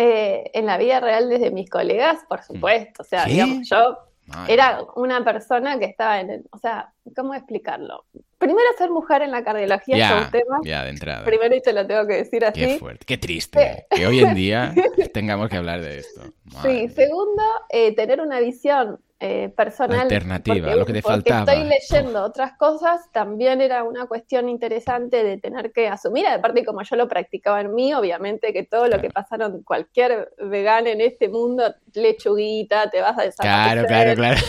Eh, 0.00 0.50
en 0.54 0.66
la 0.66 0.78
vida 0.78 1.00
real 1.00 1.28
desde 1.28 1.50
mis 1.50 1.68
colegas, 1.68 2.20
por 2.28 2.42
supuesto. 2.42 3.02
O 3.02 3.04
sea, 3.04 3.24
digamos, 3.24 3.68
yo 3.68 3.98
Era 4.46 4.82
una 4.96 5.24
persona 5.24 5.78
que 5.78 5.86
estaba 5.86 6.20
en 6.20 6.30
el, 6.30 6.44
o 6.50 6.58
sea, 6.58 6.92
¿cómo 7.16 7.34
explicarlo? 7.34 8.04
Primero 8.38 8.66
ser 8.76 8.90
mujer 8.90 9.22
en 9.22 9.30
la 9.30 9.42
cardiología 9.42 9.96
Ya, 9.96 10.18
es 10.18 10.24
un 10.26 10.30
tema. 10.30 10.58
ya, 10.64 10.84
de 10.84 10.90
entrada. 10.90 11.24
Primero 11.24 11.54
y 11.56 11.60
te 11.60 11.72
lo 11.72 11.86
tengo 11.86 12.06
que 12.06 12.14
decir 12.14 12.44
así. 12.44 12.60
Qué 12.60 12.78
fuerte, 12.78 13.04
qué 13.06 13.18
triste 13.18 13.86
que 13.90 14.06
hoy 14.06 14.20
en 14.20 14.34
día 14.34 14.74
tengamos 15.14 15.48
que 15.48 15.56
hablar 15.56 15.80
de 15.80 15.98
esto. 15.98 16.22
Madre 16.44 16.88
Sí, 16.88 16.94
segundo, 16.94 17.42
eh, 17.70 17.94
tener 17.94 18.20
una 18.20 18.40
visión 18.40 19.00
eh, 19.20 19.48
personal. 19.56 20.00
Alternativa, 20.00 20.54
porque- 20.68 20.78
lo 20.78 20.86
que 20.86 20.92
te 20.92 21.02
porque 21.02 21.30
faltaba. 21.32 21.52
Estoy 21.52 21.68
leyendo 21.68 22.22
otras 22.24 22.52
cosas, 22.56 23.10
también 23.12 23.60
era 23.60 23.82
una 23.82 24.06
cuestión 24.06 24.48
interesante 24.48 25.24
de 25.24 25.38
tener 25.38 25.72
que 25.72 25.88
asumir, 25.88 26.26
aparte 26.28 26.64
como 26.64 26.82
yo 26.82 26.94
lo 26.96 27.08
practicaba 27.08 27.60
en 27.60 27.74
mí, 27.74 27.92
obviamente 27.94 28.52
que 28.52 28.62
todo 28.62 28.82
lo 28.84 28.90
Claro. 28.90 29.02
que 29.02 29.10
pasaron 29.10 29.62
cualquier 29.64 30.32
vegano 30.38 30.88
en 30.88 31.00
este 31.00 31.28
mundo, 31.28 31.74
lechuguita, 31.94 32.90
te 32.90 33.00
vas 33.00 33.10
a 33.12 33.14
Claro, 33.14 33.82
desaparecer, 33.82 33.86
claro, 33.86 34.14
claro. 34.14 34.40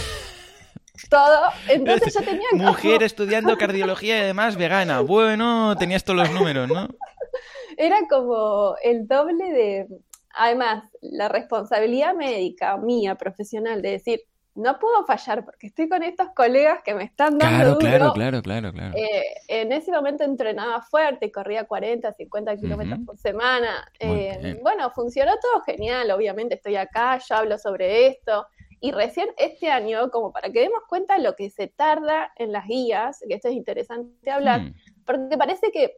todo. 1.10 1.40
Entonces 1.70 2.14
yo 2.14 2.22
tenía 2.22 2.46
como- 2.52 2.64
Mujer 2.66 3.04
estudiando 3.04 3.58
cardiología 3.58 4.18
y 4.20 4.22
además 4.22 4.56
vegana. 4.56 5.02
Bueno, 5.02 5.76
tenías 5.78 6.04
todos 6.04 6.20
los 6.20 6.32
números, 6.32 6.68
¿no? 6.68 6.88
era 7.78 7.98
como 8.10 8.76
el 8.84 9.08
doble 9.08 9.52
de, 9.52 9.88
además, 10.34 10.84
la 11.02 11.28
responsabilidad 11.30 12.14
médica 12.14 12.78
mía, 12.78 13.16
profesional, 13.16 13.82
de 13.82 13.92
decir, 13.92 14.22
no 14.56 14.78
puedo 14.80 15.06
fallar 15.06 15.46
porque 15.46 15.68
estoy 15.68 15.88
con 15.88 16.04
estos 16.04 16.30
colegas 16.36 16.82
que 16.84 16.94
me 16.94 17.04
están 17.04 17.38
dando 17.38 17.56
Claro, 17.56 17.70
duro. 17.72 17.80
claro, 17.80 18.14
claro, 18.14 18.42
claro, 18.42 18.74
claro. 18.74 18.98
Eh, 18.98 19.24
en 19.48 19.72
ese 19.72 19.92
momento 19.92 20.24
entrenaba 20.24 20.82
fuerte, 20.82 21.32
corría 21.32 21.66
40, 21.66 22.12
50 22.14 22.58
kilómetros 22.58 23.00
por 23.06 23.18
semana. 23.18 23.88
Eh, 24.00 24.60
bueno, 24.62 24.90
funcionó 24.92 25.32
todo 25.42 25.62
genial, 25.62 26.12
obviamente 26.12 26.56
estoy 26.56 26.76
acá, 26.76 27.18
yo 27.20 27.36
hablo 27.36 27.58
sobre 27.58 28.08
esto. 28.08 28.48
Y 28.82 28.92
recién 28.92 29.28
este 29.38 29.70
año, 29.70 30.10
como 30.10 30.32
para 30.32 30.50
que 30.52 30.62
demos 30.62 30.82
cuenta 30.88 31.18
lo 31.18 31.36
que 31.36 31.50
se 31.50 31.68
tarda 31.68 32.32
en 32.38 32.52
las 32.52 32.66
guías, 32.66 33.20
que 33.28 33.36
esto 33.36 33.50
es 33.50 33.54
interesante 33.54 34.32
hablar, 34.32 34.62
Hmm. 34.62 34.74
porque 35.06 35.38
parece 35.38 35.72
que 35.72 35.98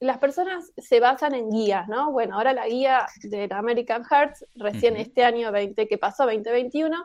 las 0.00 0.18
personas 0.18 0.72
se 0.76 1.00
basan 1.00 1.34
en 1.34 1.50
guías, 1.50 1.88
¿no? 1.88 2.12
Bueno, 2.12 2.36
ahora 2.36 2.52
la 2.52 2.66
guía 2.68 3.06
del 3.22 3.52
American 3.52 4.04
Hearts, 4.04 4.44
recién 4.54 4.96
este 4.96 5.24
año 5.24 5.50
20 5.50 5.88
que 5.88 5.98
pasó, 5.98 6.24
2021, 6.24 7.04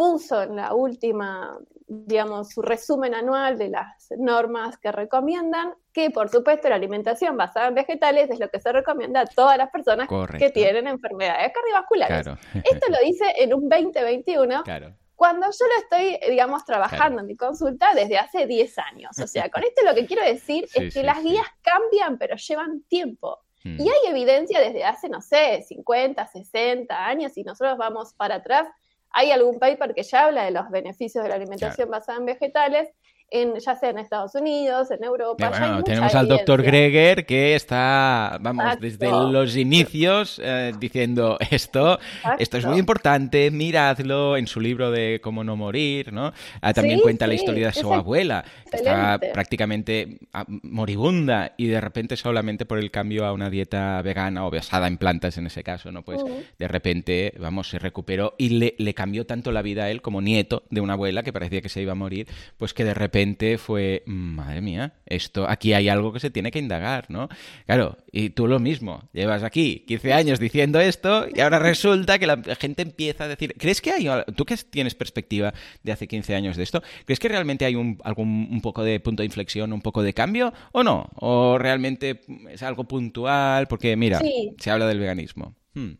puso 0.00 0.42
en 0.42 0.56
la 0.56 0.72
última, 0.72 1.58
digamos, 1.86 2.48
su 2.54 2.62
resumen 2.62 3.14
anual 3.14 3.58
de 3.58 3.68
las 3.68 4.08
normas 4.16 4.78
que 4.78 4.90
recomiendan, 4.90 5.74
que 5.92 6.08
por 6.08 6.30
supuesto 6.30 6.70
la 6.70 6.76
alimentación 6.76 7.36
basada 7.36 7.68
en 7.68 7.74
vegetales 7.74 8.30
es 8.30 8.40
lo 8.40 8.48
que 8.48 8.60
se 8.60 8.72
recomienda 8.72 9.20
a 9.20 9.26
todas 9.26 9.58
las 9.58 9.70
personas 9.70 10.08
Correcto. 10.08 10.38
que 10.38 10.50
tienen 10.52 10.86
enfermedades 10.86 11.52
cardiovasculares. 11.52 12.22
Claro. 12.22 12.38
Esto 12.64 12.86
lo 12.90 12.96
dice 13.04 13.26
en 13.36 13.52
un 13.52 13.68
2021, 13.68 14.62
Claro. 14.62 14.96
cuando 15.16 15.48
yo 15.48 15.66
lo 15.66 15.82
estoy, 15.82 16.30
digamos, 16.30 16.64
trabajando 16.64 16.96
Claro. 17.16 17.20
en 17.20 17.26
mi 17.26 17.36
consulta 17.36 17.92
desde 17.94 18.16
hace 18.16 18.46
10 18.46 18.78
años. 18.78 19.18
O 19.22 19.26
sea, 19.26 19.50
con 19.50 19.62
esto 19.64 19.84
lo 19.84 19.94
que 19.94 20.06
quiero 20.06 20.24
decir 20.24 20.66
Sí, 20.66 20.78
es 20.78 20.94
que 20.94 21.00
sí, 21.00 21.02
las 21.02 21.18
sí. 21.18 21.24
guías 21.28 21.46
cambian, 21.60 22.16
pero 22.16 22.36
llevan 22.36 22.80
tiempo. 22.88 23.38
Hmm. 23.64 23.76
Y 23.78 23.82
hay 23.82 24.10
evidencia 24.12 24.60
desde 24.60 24.82
hace, 24.82 25.10
no 25.10 25.20
sé, 25.20 25.60
50, 25.68 26.26
60 26.26 27.04
años, 27.06 27.36
y 27.36 27.42
nosotros 27.44 27.76
vamos 27.76 28.14
para 28.14 28.36
atrás. 28.36 28.66
Hay 29.12 29.30
algún 29.32 29.58
paper 29.58 29.94
que 29.94 30.02
ya 30.02 30.26
habla 30.26 30.44
de 30.44 30.50
los 30.52 30.70
beneficios 30.70 31.24
de 31.24 31.30
la 31.30 31.36
alimentación 31.36 31.90
basada 31.90 32.18
en 32.18 32.26
vegetales, 32.26 32.88
en, 33.30 33.58
ya 33.58 33.76
sea 33.76 33.90
en 33.90 33.98
Estados 33.98 34.34
Unidos, 34.34 34.90
en 34.90 35.04
Europa. 35.04 35.46
Eh, 35.46 35.50
ya 35.50 35.56
hay 35.56 35.68
bueno, 35.68 35.84
tenemos 35.84 36.14
al 36.14 36.28
doctor. 36.28 36.62
Greger 36.62 37.24
que 37.26 37.54
está, 37.54 38.38
vamos, 38.40 38.64
Exacto. 38.64 38.84
desde 38.84 39.10
los 39.10 39.56
inicios 39.56 40.40
eh, 40.42 40.72
diciendo 40.78 41.38
esto, 41.50 41.98
esto 42.38 42.56
es 42.58 42.64
muy 42.64 42.72
Exacto. 42.74 42.78
importante, 42.78 43.50
miradlo 43.50 44.36
en 44.36 44.46
su 44.46 44.60
libro 44.60 44.90
de 44.90 45.20
Cómo 45.22 45.44
no 45.44 45.56
morir, 45.56 46.12
¿no? 46.12 46.32
Ah, 46.60 46.72
también 46.72 46.98
Sí, 46.98 47.02
cuenta 47.02 47.26
la 47.26 47.34
sí, 47.34 47.36
historia 47.36 47.68
de 47.68 47.72
su 47.72 47.94
abuela, 47.94 48.44
que 48.68 48.76
estaba 48.76 49.18
prácticamente 49.18 50.18
ah, 50.32 50.44
moribunda 50.48 51.52
y 51.56 51.68
de 51.68 51.80
repente 51.80 52.16
solamente 52.16 52.66
por 52.66 52.78
el 52.78 52.90
cambio 52.90 53.24
a 53.26 53.32
una 53.32 53.48
dieta 53.48 54.02
vegana 54.02 54.44
o 54.44 54.50
basada 54.50 54.88
en 54.88 54.98
plantas 54.98 55.38
en 55.38 55.46
ese 55.46 55.62
caso, 55.62 55.92
¿no? 55.92 56.02
Pues 56.02 56.22
Ujú. 56.22 56.42
de 56.58 56.68
repente, 56.68 57.32
vamos, 57.38 57.68
se 57.68 57.78
recuperó 57.78 58.34
y 58.38 58.50
le, 58.50 58.74
le 58.78 58.92
cambió 58.94 59.24
tanto 59.24 59.52
la 59.52 59.62
vida 59.62 59.84
a 59.84 59.90
él 59.90 60.02
como 60.02 60.20
nieto 60.20 60.64
de 60.70 60.80
una 60.80 60.94
abuela 60.94 61.22
que 61.22 61.32
parecía 61.32 61.60
que 61.60 61.68
se 61.68 61.80
iba 61.80 61.92
a 61.92 61.94
morir, 61.94 62.26
pues 62.58 62.74
que 62.74 62.84
de 62.84 62.94
repente 62.94 63.19
fue, 63.58 64.02
madre 64.06 64.60
mía, 64.60 64.94
esto, 65.06 65.48
aquí 65.48 65.72
hay 65.72 65.88
algo 65.88 66.12
que 66.12 66.20
se 66.20 66.30
tiene 66.30 66.50
que 66.50 66.58
indagar, 66.58 67.06
¿no? 67.10 67.28
Claro, 67.66 67.96
y 68.12 68.30
tú 68.30 68.46
lo 68.46 68.58
mismo, 68.58 69.08
llevas 69.12 69.42
aquí 69.42 69.84
15 69.86 70.12
años 70.12 70.38
diciendo 70.38 70.80
esto 70.80 71.26
y 71.32 71.40
ahora 71.40 71.58
resulta 71.58 72.18
que 72.18 72.26
la 72.26 72.40
gente 72.58 72.82
empieza 72.82 73.24
a 73.24 73.28
decir, 73.28 73.54
¿crees 73.58 73.80
que 73.80 73.90
hay, 73.92 74.08
tú 74.36 74.44
que 74.44 74.56
tienes 74.56 74.94
perspectiva 74.94 75.52
de 75.82 75.92
hace 75.92 76.06
15 76.06 76.34
años 76.34 76.56
de 76.56 76.62
esto, 76.62 76.82
¿crees 77.04 77.18
que 77.18 77.28
realmente 77.28 77.64
hay 77.64 77.74
un, 77.74 77.98
algún 78.04 78.48
un 78.50 78.60
poco 78.60 78.82
de 78.82 79.00
punto 79.00 79.22
de 79.22 79.26
inflexión, 79.26 79.72
un 79.72 79.82
poco 79.82 80.02
de 80.02 80.14
cambio 80.14 80.52
o 80.72 80.82
no? 80.82 81.08
¿O 81.16 81.58
realmente 81.58 82.20
es 82.50 82.62
algo 82.62 82.84
puntual? 82.84 83.66
Porque 83.68 83.96
mira, 83.96 84.18
Sí. 84.18 84.54
se 84.58 84.70
habla 84.70 84.86
del 84.86 84.98
veganismo. 84.98 85.54
Hmm. 85.74 85.92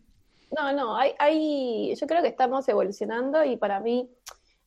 No, 0.57 0.73
no, 0.73 0.97
hay, 0.97 1.13
hay, 1.19 1.95
yo 1.95 2.07
creo 2.09 2.23
que 2.23 2.29
estamos 2.29 2.69
evolucionando 2.69 3.45
y 3.45 3.57
para 3.57 3.79
mí, 3.79 4.09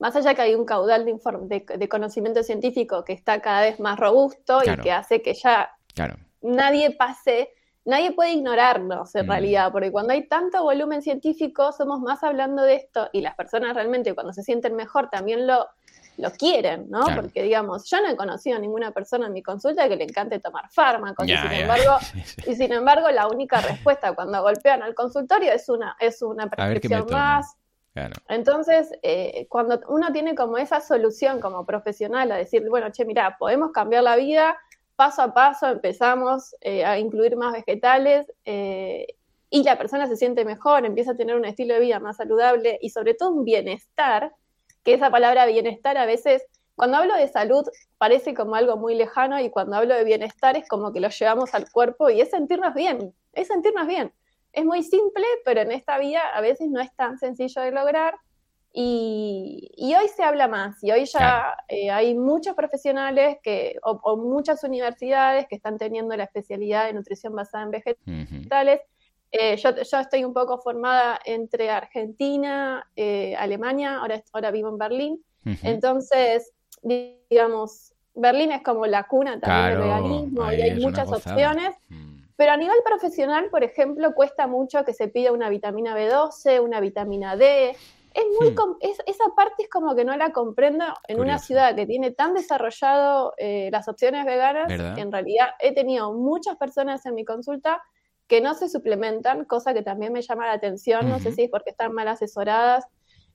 más 0.04 0.16
allá 0.18 0.34
que 0.36 0.42
hay 0.42 0.54
un 0.54 0.66
caudal 0.66 1.06
de, 1.06 1.14
de, 1.48 1.78
de 1.78 1.88
conocimiento 1.90 2.44
científico 2.44 3.04
que 3.06 3.14
está 3.14 3.40
cada 3.42 3.62
vez 3.62 3.80
más 3.80 3.98
robusto 3.98 4.60
Claro. 4.60 4.82
y 4.82 4.84
que 4.84 4.92
hace 4.92 5.22
que 5.22 5.34
ya 5.34 5.72
Claro. 5.96 6.16
nadie 6.42 6.92
pase, 6.92 7.54
nadie 7.86 8.12
puede 8.12 8.34
ignorarnos 8.34 9.16
en 9.16 9.26
Mm. 9.26 9.30
realidad, 9.30 9.72
porque 9.72 9.92
cuando 9.94 10.12
hay 10.12 10.28
tanto 10.28 10.62
volumen 10.62 11.02
científico, 11.02 11.72
somos 11.72 12.02
más 12.02 12.22
hablando 12.22 12.64
de 12.64 12.76
esto 12.76 13.10
y 13.14 13.22
las 13.22 13.36
personas 13.36 13.74
realmente 13.76 14.14
cuando 14.14 14.34
se 14.34 14.44
sienten 14.44 14.76
mejor 14.76 15.10
también 15.10 15.48
lo, 15.48 15.68
lo 16.18 16.32
quieren, 16.32 16.90
¿no? 16.90 17.06
Claro. 17.06 17.22
Porque 17.22 17.42
digamos, 17.42 17.90
yo 17.90 18.02
no 18.02 18.10
he 18.10 18.16
conocido 18.18 18.58
a 18.58 18.60
ninguna 18.60 18.92
persona 18.92 19.28
en 19.28 19.34
mi 19.34 19.42
consulta 19.42 19.88
que 19.90 19.96
le 19.96 20.04
encante 20.04 20.40
tomar 20.40 20.70
fármacos 20.70 21.26
y 21.28 21.36
sin 21.38 21.52
embargo... 21.54 21.98
Y 22.48 22.56
sin 22.56 22.72
embargo, 22.74 23.10
la 23.10 23.28
única 23.28 23.62
respuesta 23.62 24.14
cuando 24.14 24.42
golpean 24.42 24.84
al 24.84 24.94
consultorio 24.94 25.52
es 25.54 25.70
una, 25.70 25.96
es 26.00 26.22
una 26.22 26.48
prescripción 26.50 27.06
más. 27.10 27.56
Entonces, 28.28 28.92
eh, 29.04 29.46
cuando 29.50 29.80
uno 29.88 30.12
tiene 30.12 30.34
como 30.36 30.58
esa 30.58 30.82
solución 30.82 31.40
como 31.40 31.66
profesional 31.66 32.32
a 32.32 32.38
decir, 32.38 32.68
bueno, 32.68 32.92
che, 32.92 33.06
mira, 33.06 33.38
podemos 33.38 33.72
cambiar 33.72 34.04
la 34.04 34.16
vida, 34.16 34.58
paso 34.96 35.22
a 35.22 35.34
paso 35.34 35.68
empezamos 35.68 36.56
eh, 36.62 36.86
a 36.86 36.98
incluir 36.98 37.36
más 37.36 37.54
vegetales 37.54 38.32
eh, 38.46 39.08
y 39.50 39.64
la 39.64 39.78
persona 39.78 40.08
se 40.08 40.16
siente 40.16 40.46
mejor, 40.46 40.86
empieza 40.86 41.12
a 41.12 41.16
tener 41.16 41.36
un 41.36 41.46
estilo 41.46 41.76
de 41.76 41.82
vida 41.82 42.00
más 42.00 42.18
saludable 42.18 42.80
y 42.82 42.90
sobre 42.90 43.14
todo 43.14 43.32
un 43.32 43.46
bienestar, 43.46 44.34
que 44.84 44.96
esa 44.96 45.12
palabra 45.12 45.46
bienestar 45.46 45.98
a 45.98 46.06
veces, 46.06 46.44
cuando 46.76 46.98
hablo 46.98 47.16
de 47.16 47.28
salud 47.28 47.64
parece 48.00 48.34
como 48.34 48.56
algo 48.56 48.78
muy 48.78 48.96
lejano 48.96 49.40
y 49.40 49.52
cuando 49.52 49.76
hablo 49.76 49.94
de 49.94 50.04
bienestar 50.04 50.58
es 50.58 50.68
como 50.68 50.92
que 50.92 51.00
lo 51.00 51.10
llevamos 51.10 51.54
al 51.54 51.72
cuerpo 51.72 52.10
y 52.10 52.22
es 52.22 52.32
sentirnos 52.32 52.74
bien, 52.74 53.14
es 53.34 53.48
sentirnos 53.48 53.86
bien. 53.86 54.12
Es 54.54 54.64
muy 54.64 54.84
simple, 54.84 55.26
pero 55.44 55.62
en 55.62 55.72
esta 55.72 55.98
vida 55.98 56.22
a 56.34 56.40
veces 56.42 56.70
no 56.70 56.80
es 56.80 56.96
tan 56.96 57.18
sencillo 57.18 57.62
de 57.62 57.72
lograr. 57.72 58.16
Y, 58.76 59.70
y 59.78 59.94
hoy 59.94 60.08
se 60.08 60.24
habla 60.24 60.48
más, 60.48 60.84
y 60.84 60.90
hoy 60.92 61.06
ya 61.06 61.20
Claro. 61.20 61.56
eh, 61.68 61.92
hay 61.92 62.16
muchos 62.16 62.56
profesionales 62.56 63.38
que, 63.44 63.78
o, 63.84 64.00
o 64.02 64.18
muchas 64.18 64.64
universidades 64.64 65.46
que 65.48 65.56
están 65.56 65.78
teniendo 65.78 66.16
la 66.18 66.24
especialidad 66.24 66.88
de 66.88 66.94
nutrición 66.94 67.36
basada 67.36 67.66
en 67.66 67.70
vegetales. 67.70 68.82
Ujú. 68.82 68.90
Eh, 69.32 69.58
yo, 69.58 69.76
yo 69.76 70.00
estoy 70.00 70.24
un 70.24 70.34
poco 70.34 70.58
formada 70.60 71.20
entre 71.26 71.70
Argentina, 71.70 72.84
eh, 72.96 73.36
Alemania, 73.36 74.00
ahora, 74.00 74.24
ahora 74.32 74.50
vivo 74.50 74.70
en 74.70 74.78
Berlín. 74.80 75.26
Ujú. 75.46 75.58
Entonces, 75.64 76.52
digamos, 76.82 77.94
Berlín 78.16 78.52
es 78.52 78.64
como 78.64 78.88
la 78.88 79.04
cuna 79.08 79.40
también 79.40 79.80
del 79.80 79.88
Claro, 79.88 80.04
veganismo 80.04 80.44
ahí 80.46 80.60
y 80.60 80.62
hay 80.64 80.80
muchas 80.80 81.12
opciones. 81.12 81.76
Mm. 81.90 82.13
Pero 82.44 82.52
a 82.52 82.58
nivel 82.58 82.76
profesional, 82.84 83.50
por 83.50 83.64
ejemplo, 83.64 84.14
cuesta 84.14 84.48
mucho 84.48 84.84
que 84.84 84.94
se 84.94 85.08
pida 85.08 85.32
una 85.32 85.48
vitamina 85.48 85.96
B12, 85.96 86.60
una 86.60 86.82
vitamina 86.82 87.38
D. 87.38 87.70
Es 87.70 88.26
muy 88.38 88.50
Hmm. 88.50 88.76
es- 88.82 89.00
esa 89.06 89.24
parte 89.34 89.64
es 89.64 89.70
como 89.70 89.96
que 89.96 90.04
no 90.04 90.14
la 90.18 90.34
comprendo 90.34 90.84
en 91.08 91.22
una 91.22 91.36
Curioso. 91.36 91.46
ciudad 91.46 91.74
que 91.74 91.86
tiene 91.86 92.12
tan 92.12 92.34
desarrollado 92.34 93.34
eh, 93.38 93.70
las 93.72 93.88
opciones 93.88 94.26
veganas. 94.26 94.68
¿Verdad? 94.68 95.00
En 95.00 95.10
realidad 95.14 95.52
he 95.62 95.74
tenido 95.74 96.12
muchas 96.12 96.58
personas 96.58 97.06
en 97.06 97.16
mi 97.16 97.24
consulta 97.24 97.82
que 98.28 98.42
no 98.42 98.56
se 98.56 98.68
suplementan, 98.68 99.46
cosa 99.46 99.74
que 99.74 99.82
también 99.82 100.12
me 100.12 100.22
llama 100.22 100.46
la 100.46 100.52
atención. 100.54 101.08
No 101.08 101.22
sé 101.22 101.32
si 101.32 101.44
es 101.44 101.50
porque 101.50 101.70
están 101.70 101.94
mal 101.94 102.10
asesoradas. 102.10 102.86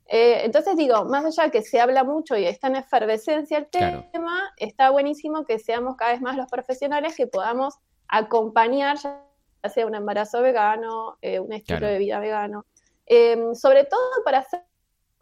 Eh, 0.05 0.43
entonces 0.45 0.77
digo, 0.77 1.07
más 1.07 1.25
allá 1.25 1.51
que 1.51 1.63
se 1.63 1.81
habla 1.81 2.05
mucho 2.05 2.37
y 2.37 2.45
está 2.45 2.67
en 2.67 2.77
efervescencia 2.77 3.57
el 3.57 3.69
Claro. 3.69 4.05
tema, 4.13 4.53
está 4.59 4.91
buenísimo 4.91 5.47
que 5.47 5.59
seamos 5.59 5.97
cada 5.97 6.13
vez 6.13 6.21
más 6.21 6.37
los 6.37 6.47
profesionales 6.51 7.17
que 7.17 7.27
podamos 7.27 7.79
acompañar, 8.09 8.97
ya 8.99 9.71
sea 9.71 9.87
un 9.87 9.95
embarazo 9.95 10.43
vegano, 10.43 11.19
eh, 11.21 11.41
un 11.41 11.53
estilo 11.53 11.79
Claro. 11.79 11.93
de 11.93 11.99
vida 11.99 12.19
vegano, 12.19 12.65
Eh, 13.11 13.39
sobre 13.55 13.85
todo 13.85 14.23
para 14.23 14.39
hacer 14.41 14.65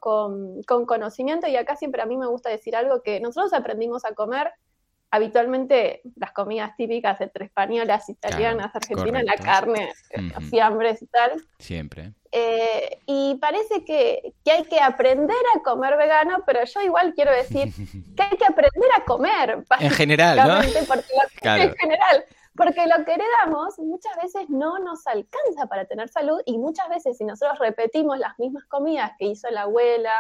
con, 0.01 0.63
con 0.65 0.87
conocimiento, 0.87 1.47
y 1.47 1.55
acá 1.57 1.77
siempre 1.77 2.03
a 2.03 2.07
mí 2.07 2.17
me 2.17 2.27
gusta 2.27 2.51
decir 2.51 2.75
algo, 2.75 3.03
que 3.03 3.21
nosotros 3.21 3.53
aprendimos 3.53 4.05
a 4.05 4.13
comer 4.13 4.53
habitualmente 5.11 6.03
las 6.17 6.33
comidas 6.33 6.77
típicas 6.77 7.21
entre 7.21 7.45
españolas, 7.47 8.09
italianas, 8.09 8.75
argentinas, 8.75 9.23
la 9.25 9.37
carne, 9.37 9.93
Ujú. 10.17 10.41
fiambres 10.51 11.01
y 11.03 11.07
tal, 11.07 11.33
Siempre. 11.59 12.13
Eh, 12.33 12.99
y 13.07 13.37
parece 13.37 13.85
que, 13.85 14.35
hay 14.53 14.65
que 14.65 14.81
aprender 14.81 15.37
a 15.55 15.63
comer 15.63 15.97
vegano, 15.97 16.43
pero 16.45 16.65
yo 16.65 16.83
igual 16.83 17.15
quiero 17.15 17.33
decir 17.33 17.73
que 18.17 18.23
hay 18.23 18.37
que 18.37 18.45
aprender 18.45 18.91
a 18.97 19.05
comer. 19.05 19.65
En 19.79 19.91
general, 19.91 20.37
¿no? 20.37 20.61
En 21.43 21.75
general, 21.77 22.25
porque 22.57 22.87
lo 22.87 23.05
que 23.05 23.15
heredamos 23.15 23.79
muchas 23.79 24.17
veces 24.23 24.49
no 24.49 24.79
nos 24.79 25.07
alcanza 25.07 25.67
para 25.69 25.85
tener 25.85 26.09
salud 26.09 26.41
y 26.47 26.59
muchas 26.59 26.89
veces 26.89 27.19
si 27.19 27.25
nosotros 27.25 27.59
repetimos 27.59 28.19
las 28.19 28.39
mismas 28.39 28.65
comidas 28.67 29.13
que 29.19 29.27
hizo 29.27 29.49
la 29.51 29.63
abuela 29.63 30.15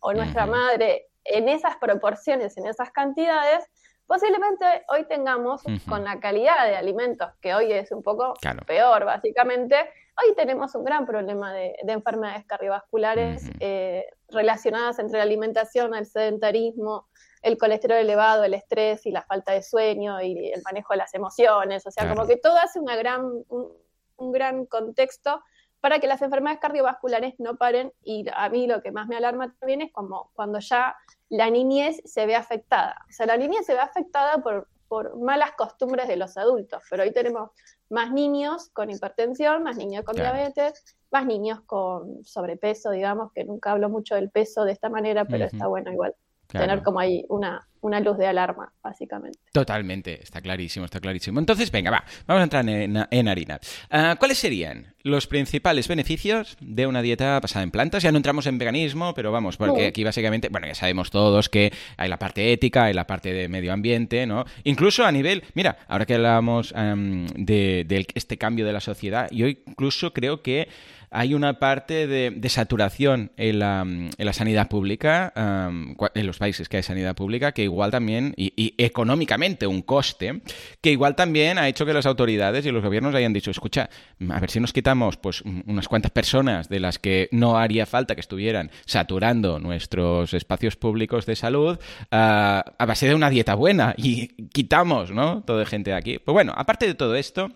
o 0.00 0.12
nuestra 0.12 0.46
madre 0.46 1.06
en 1.24 1.48
esas 1.48 1.76
proporciones, 1.76 2.56
en 2.56 2.66
esas 2.66 2.90
cantidades, 2.90 3.68
posiblemente 4.06 4.64
hoy 4.88 5.04
tengamos, 5.06 5.62
con 5.88 6.04
la 6.04 6.18
calidad 6.20 6.66
de 6.66 6.76
alimentos, 6.76 7.30
que 7.40 7.54
hoy 7.54 7.72
es 7.72 7.92
un 7.92 8.02
poco 8.02 8.34
peor 8.66 9.04
básicamente, 9.04 9.76
hoy 9.76 10.34
tenemos 10.34 10.74
un 10.74 10.84
gran 10.84 11.06
problema 11.06 11.52
de, 11.52 11.76
enfermedades 11.86 12.46
cardiovasculares 12.46 13.50
eh, 13.60 14.06
relacionadas 14.28 14.98
entre 14.98 15.18
la 15.18 15.24
alimentación, 15.24 15.94
el 15.94 16.06
sedentarismo, 16.06 17.08
el 17.42 17.58
colesterol 17.58 17.98
elevado, 17.98 18.44
el 18.44 18.54
estrés 18.54 19.06
y 19.06 19.10
la 19.10 19.22
falta 19.22 19.52
de 19.52 19.62
sueño 19.62 20.20
y 20.20 20.50
el 20.50 20.62
manejo 20.62 20.92
de 20.92 20.98
las 20.98 21.14
emociones. 21.14 21.86
O 21.86 21.90
sea, 21.90 22.08
como 22.08 22.26
que 22.26 22.36
todo 22.36 22.56
hace 22.58 22.80
una 22.80 22.96
gran, 22.96 23.44
un, 23.48 24.32
gran 24.32 24.66
contexto 24.66 25.42
para 25.80 26.00
que 26.00 26.08
las 26.08 26.22
enfermedades 26.22 26.60
cardiovasculares 26.60 27.34
no 27.38 27.56
paren 27.56 27.92
y 28.02 28.26
a 28.34 28.48
mí 28.48 28.66
lo 28.66 28.82
que 28.82 28.90
más 28.90 29.06
me 29.06 29.16
alarma 29.16 29.54
también 29.60 29.80
es 29.80 29.92
como 29.92 30.30
cuando 30.34 30.58
ya 30.58 30.96
la 31.28 31.50
niñez 31.50 32.00
se 32.04 32.26
ve 32.26 32.34
afectada. 32.34 32.96
O 33.08 33.12
sea, 33.12 33.26
la 33.26 33.36
niñez 33.36 33.64
se 33.64 33.74
ve 33.74 33.80
afectada 33.80 34.38
por, 34.38 34.68
por 34.88 35.16
malas 35.20 35.52
costumbres 35.52 36.08
de 36.08 36.16
los 36.16 36.36
adultos, 36.36 36.82
pero 36.90 37.04
hoy 37.04 37.12
tenemos 37.12 37.50
más 37.90 38.10
niños 38.10 38.70
con 38.70 38.90
hipertensión, 38.90 39.62
más 39.62 39.76
niños 39.76 40.04
con 40.04 40.16
diabetes, 40.16 40.96
más 41.12 41.24
niños 41.26 41.60
con 41.60 42.24
sobrepeso, 42.24 42.90
digamos, 42.90 43.32
que 43.32 43.44
nunca 43.44 43.70
hablo 43.70 43.88
mucho 43.88 44.16
del 44.16 44.30
peso 44.30 44.64
de 44.64 44.72
esta 44.72 44.88
manera, 44.88 45.26
pero 45.26 45.44
está 45.44 45.68
bueno 45.68 45.92
igual 45.92 46.14
tener 46.48 46.82
como 46.82 46.98
ahí 46.98 47.24
una, 47.28 47.68
una 47.80 48.00
luz 48.00 48.16
de 48.16 48.26
alarma, 48.26 48.72
básicamente. 48.82 49.38
Totalmente, 49.52 50.22
está 50.22 50.40
clarísimo, 50.40 50.84
está 50.86 51.00
clarísimo. 51.00 51.38
Entonces, 51.38 51.70
venga, 51.70 51.90
va, 51.90 52.04
vamos 52.26 52.40
a 52.40 52.44
entrar 52.44 52.68
en, 52.68 53.28
harina. 53.28 53.60
Ah, 53.90 54.16
¿Cuáles 54.18 54.38
serían 54.38 54.94
los 55.02 55.26
principales 55.26 55.88
beneficios 55.88 56.56
de 56.60 56.86
una 56.86 57.02
dieta 57.02 57.38
basada 57.40 57.62
en 57.62 57.70
plantas? 57.70 58.02
Ya 58.02 58.12
no 58.12 58.16
entramos 58.16 58.46
en 58.46 58.58
veganismo, 58.58 59.14
pero 59.14 59.30
vamos, 59.30 59.56
porque 59.56 59.86
aquí 59.86 60.04
básicamente, 60.04 60.48
bueno, 60.48 60.66
ya 60.66 60.74
sabemos 60.74 61.10
todos 61.10 61.48
que 61.48 61.72
hay 61.96 62.08
la 62.08 62.18
parte 62.18 62.52
ética, 62.52 62.84
hay 62.84 62.94
la 62.94 63.06
parte 63.06 63.32
de 63.32 63.48
medio 63.48 63.72
ambiente, 63.72 64.26
¿no? 64.26 64.44
Incluso 64.64 65.04
a 65.04 65.12
nivel, 65.12 65.44
mira, 65.54 65.78
ahora 65.88 66.06
que 66.06 66.14
hablábamos 66.14 66.72
de, 66.72 67.84
de 67.86 68.06
este 68.14 68.38
cambio 68.38 68.64
de 68.64 68.72
la 68.72 68.80
sociedad, 68.80 69.28
yo 69.30 69.46
incluso 69.46 70.12
creo 70.12 70.42
que 70.42 70.68
hay 71.10 71.34
una 71.34 71.58
parte 71.58 72.06
de, 72.06 72.48
saturación 72.48 73.30
en 73.36 73.58
la, 73.58 74.32
sanidad 74.32 74.68
pública, 74.68 75.32
en 75.34 76.26
los 76.26 76.38
países 76.38 76.68
que 76.68 76.78
hay 76.78 76.82
sanidad 76.82 77.14
pública, 77.14 77.52
que 77.52 77.62
igual 77.62 77.90
también, 77.90 78.34
y, 78.36 78.74
económicamente 78.78 79.66
un 79.66 79.82
coste, 79.82 80.40
que 80.80 80.90
igual 80.90 81.14
también 81.14 81.58
ha 81.58 81.68
hecho 81.68 81.86
que 81.86 81.92
las 81.92 82.06
autoridades 82.06 82.64
y 82.66 82.70
los 82.70 82.82
gobiernos 82.82 83.14
hayan 83.14 83.32
dicho, 83.32 83.50
escucha, 83.50 83.88
a 84.28 84.40
ver 84.40 84.50
si 84.50 84.60
nos 84.60 84.72
quitamos 84.72 85.16
pues 85.16 85.42
unas 85.42 85.88
cuantas 85.88 86.10
personas 86.10 86.68
de 86.68 86.80
las 86.80 86.98
que 86.98 87.28
no 87.32 87.58
haría 87.58 87.86
falta 87.86 88.14
que 88.14 88.20
estuvieran 88.20 88.70
saturando 88.86 89.58
nuestros 89.58 90.34
espacios 90.34 90.76
públicos 90.76 91.26
de 91.26 91.36
salud 91.36 91.78
a 92.10 92.84
base 92.86 93.08
de 93.08 93.14
una 93.14 93.30
dieta 93.30 93.54
buena 93.54 93.94
y 93.96 94.28
quitamos, 94.48 95.10
¿no? 95.10 95.42
Toda 95.42 95.66
gente 95.66 95.90
de 95.90 95.96
aquí. 95.96 96.18
Pues 96.18 96.32
bueno, 96.32 96.52
aparte 96.56 96.86
de 96.86 96.94
todo 96.94 97.14
esto, 97.14 97.50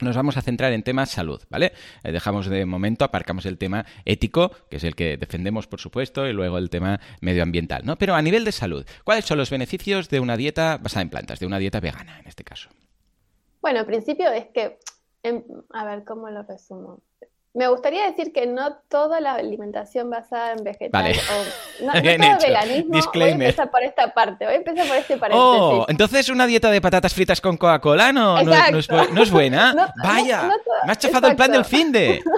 nos 0.00 0.16
vamos 0.16 0.36
a 0.36 0.42
centrar 0.42 0.72
en 0.72 0.82
temas 0.82 1.10
salud, 1.10 1.42
¿vale? 1.50 1.72
Eh, 2.02 2.12
dejamos 2.12 2.46
de 2.46 2.64
momento, 2.66 3.04
aparcamos 3.04 3.46
el 3.46 3.58
tema 3.58 3.86
ético, 4.04 4.50
que 4.70 4.76
es 4.76 4.84
el 4.84 4.94
que 4.94 5.16
defendemos, 5.16 5.66
por 5.66 5.80
supuesto, 5.80 6.26
y 6.26 6.32
luego 6.32 6.58
el 6.58 6.70
tema 6.70 7.00
medioambiental, 7.20 7.84
¿no? 7.84 7.96
Pero 7.96 8.14
a 8.14 8.22
nivel 8.22 8.44
de 8.44 8.52
salud, 8.52 8.86
¿cuáles 9.04 9.24
son 9.24 9.38
los 9.38 9.50
beneficios 9.50 10.08
de 10.08 10.20
una 10.20 10.36
dieta 10.36 10.78
basada 10.78 11.02
en 11.02 11.10
plantas, 11.10 11.40
de 11.40 11.46
una 11.46 11.58
dieta 11.58 11.80
vegana 11.80 12.18
en 12.20 12.26
este 12.26 12.44
caso? 12.44 12.68
Bueno, 13.60 13.80
al 13.80 13.86
principio 13.86 14.30
es 14.32 14.46
que, 14.46 14.78
a 15.72 15.84
ver, 15.84 16.04
¿cómo 16.04 16.28
lo 16.30 16.42
resumo? 16.42 17.00
Me 17.54 17.68
gustaría 17.68 18.06
decir 18.06 18.32
que 18.32 18.46
no 18.46 18.76
toda 18.88 19.20
la 19.20 19.34
alimentación 19.34 20.08
basada 20.08 20.52
en 20.52 20.64
vegetales 20.64 21.20
o 21.28 21.84
no, 21.84 21.92
todo 21.92 22.02
veganismo. 22.02 22.98
Voy 23.12 23.22
a 23.22 23.28
empezar 23.28 23.70
por 23.70 23.82
esta 23.82 24.14
parte, 24.14 24.46
voy 24.46 24.54
a 24.54 24.56
empezar 24.56 24.86
por 24.86 24.96
este 24.96 25.18
paréntesis. 25.18 25.60
Oh, 25.60 25.84
entonces 25.88 26.30
una 26.30 26.46
dieta 26.46 26.70
de 26.70 26.80
patatas 26.80 27.12
fritas 27.12 27.42
con 27.42 27.58
Coca-Cola 27.58 28.10
no, 28.10 28.42
no, 28.42 28.78
es, 28.78 29.30
buena. 29.30 29.92
vaya, 30.02 30.50
me 30.84 30.92
has 30.92 30.98
chafado 30.98 31.28
el 31.28 31.36
plan 31.36 31.52
del 31.52 31.64
fin 31.64 31.92
de. 31.92 32.22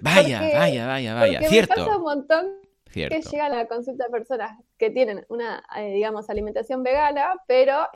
Vaya, 0.00 0.38
vaya, 0.38 0.86
vaya, 0.86 1.14
vaya. 1.14 1.48
Cierto. 1.48 1.74
Me 1.76 1.84
pasa 1.86 1.96
un 1.96 2.02
montón 2.02 2.46
que 2.92 3.08
llegan 3.08 3.52
a 3.52 3.56
la 3.56 3.66
consulta 3.66 4.06
personas 4.10 4.58
que 4.76 4.90
tienen 4.90 5.24
una, 5.30 5.64
eh, 5.78 5.94
digamos, 5.94 6.28
alimentación 6.28 6.82
vegana, 6.82 7.32
pero 7.46 7.88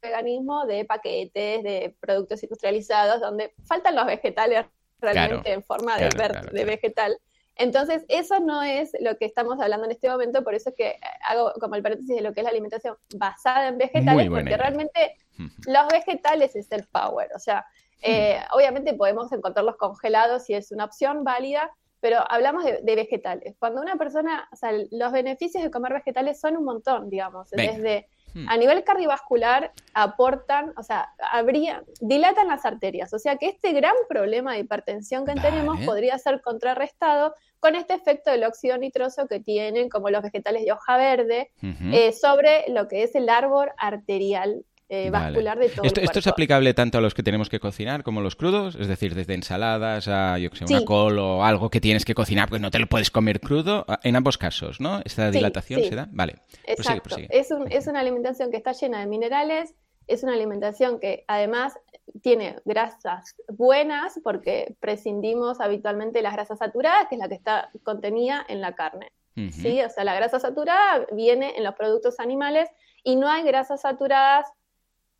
veganismo 0.00 0.64
de 0.64 0.86
paquetes, 0.86 1.62
de 1.62 1.94
productos 2.00 2.42
industrializados, 2.42 3.20
donde 3.20 3.52
faltan 3.64 3.94
los 3.94 4.06
vegetales 4.06 4.64
realmente 5.02 5.52
en 5.52 5.62
forma 5.62 5.98
de, 5.98 6.08
de 6.52 6.64
vegetal. 6.64 7.18
Entonces, 7.56 8.04
eso 8.08 8.40
no 8.40 8.62
es 8.62 8.92
lo 9.00 9.16
que 9.18 9.26
estamos 9.26 9.60
hablando 9.60 9.84
en 9.84 9.92
este 9.92 10.08
momento, 10.08 10.42
por 10.42 10.54
eso 10.54 10.70
es 10.70 10.76
que 10.76 10.96
hago 11.28 11.52
como 11.60 11.74
el 11.74 11.82
paréntesis 11.82 12.16
de 12.16 12.22
lo 12.22 12.32
que 12.32 12.40
es 12.40 12.44
la 12.44 12.50
alimentación 12.50 12.96
basada 13.14 13.68
en 13.68 13.78
vegetales, 13.78 14.28
porque 14.30 14.56
realmente 14.56 15.16
los 15.66 15.88
vegetales 15.88 16.56
es 16.56 16.72
el 16.72 16.86
power, 16.86 17.28
o 17.34 17.38
sea, 17.38 17.66
eh, 18.00 18.40
obviamente 18.52 18.94
podemos 18.94 19.30
encontrarlos 19.32 19.76
congelados 19.76 20.44
si 20.46 20.54
es 20.54 20.72
una 20.72 20.86
opción 20.86 21.24
válida, 21.24 21.70
pero 22.00 22.18
hablamos 22.28 22.64
de, 22.64 22.96
vegetales. 22.96 23.54
Cuando 23.60 23.80
una 23.80 23.94
persona, 23.94 24.48
o 24.50 24.56
sea, 24.56 24.72
los 24.90 25.12
beneficios 25.12 25.62
de 25.62 25.70
comer 25.70 25.92
vegetales 25.92 26.40
son 26.40 26.56
un 26.56 26.64
montón, 26.64 27.08
digamos, 27.10 27.48
desde 27.50 28.08
Hmm. 28.34 28.48
A 28.48 28.56
nivel 28.56 28.84
cardiovascular 28.84 29.72
aportan, 29.94 30.72
o 30.76 30.82
sea, 30.82 31.10
habría, 31.30 31.84
dilatan 32.00 32.48
las 32.48 32.64
arterias, 32.64 33.12
o 33.12 33.18
sea 33.18 33.36
que 33.36 33.48
este 33.48 33.72
gran 33.72 33.94
problema 34.08 34.54
de 34.54 34.60
hipertensión 34.60 35.26
que 35.26 35.34
tenemos 35.34 35.80
podría 35.84 36.18
ser 36.18 36.40
contrarrestado 36.40 37.34
con 37.60 37.76
este 37.76 37.94
efecto 37.94 38.30
del 38.30 38.44
óxido 38.44 38.76
nitroso 38.76 39.28
que 39.28 39.38
tienen 39.38 39.88
como 39.88 40.10
los 40.10 40.22
vegetales 40.22 40.64
de 40.64 40.72
hoja 40.72 40.96
verde 40.96 41.50
eh, 41.62 42.12
sobre 42.12 42.64
lo 42.68 42.88
que 42.88 43.04
es 43.04 43.14
el 43.14 43.28
árbol 43.28 43.70
arterial 43.76 44.64
eh, 44.88 45.10
vascular 45.10 45.58
de 45.58 45.68
todo. 45.68 45.84
¿Esto, 45.84 46.00
¿Esto 46.00 46.18
es 46.18 46.26
aplicable 46.26 46.74
tanto 46.74 46.98
a 46.98 47.00
los 47.00 47.14
que 47.14 47.22
tenemos 47.22 47.48
que 47.48 47.60
cocinar 47.60 48.02
como 48.02 48.20
los 48.20 48.36
crudos? 48.36 48.74
Es 48.74 48.88
decir, 48.88 49.14
desde 49.14 49.34
ensaladas 49.34 50.08
a, 50.08 50.38
yo 50.38 50.50
que 50.50 50.58
sé, 50.58 50.64
una 50.64 50.84
col 50.84 51.18
o 51.18 51.44
algo 51.44 51.70
que 51.70 51.80
tienes 51.80 52.04
que 52.04 52.14
cocinar, 52.14 52.48
pues 52.48 52.60
no 52.60 52.70
te 52.70 52.78
lo 52.78 52.86
puedes 52.86 53.10
comer 53.10 53.40
crudo. 53.40 53.86
En 54.02 54.16
ambos 54.16 54.38
casos, 54.38 54.80
¿no? 54.80 55.00
¿Esta 55.04 55.30
dilatación 55.30 55.82
se 55.84 55.94
da? 55.94 56.08
Vale. 56.12 56.36
Exacto. 56.64 57.16
Es, 57.30 57.48
es 57.70 57.86
una 57.86 58.00
alimentación 58.00 58.50
que 58.50 58.58
está 58.58 58.72
llena 58.72 59.00
de 59.00 59.06
minerales, 59.06 59.74
es 60.06 60.22
una 60.22 60.34
alimentación 60.34 60.98
que 61.00 61.24
además 61.28 61.78
tiene 62.22 62.56
grasas 62.64 63.36
buenas 63.48 64.20
porque 64.22 64.74
prescindimos 64.80 65.60
habitualmente 65.60 66.18
de 66.18 66.22
las 66.22 66.34
grasas 66.34 66.58
saturadas, 66.58 67.06
que 67.08 67.14
es 67.14 67.18
la 67.20 67.28
que 67.28 67.34
está 67.34 67.70
contenida 67.82 68.44
en 68.48 68.60
la 68.60 68.74
carne. 68.74 69.12
¿sí? 69.50 69.80
O 69.80 69.88
sea, 69.88 70.04
la 70.04 70.14
grasa 70.14 70.38
saturada 70.38 71.06
viene 71.12 71.56
en 71.56 71.64
los 71.64 71.74
productos 71.74 72.20
animales 72.20 72.68
y 73.02 73.16
no 73.16 73.28
hay 73.28 73.42
grasas 73.44 73.80
saturadas 73.80 74.46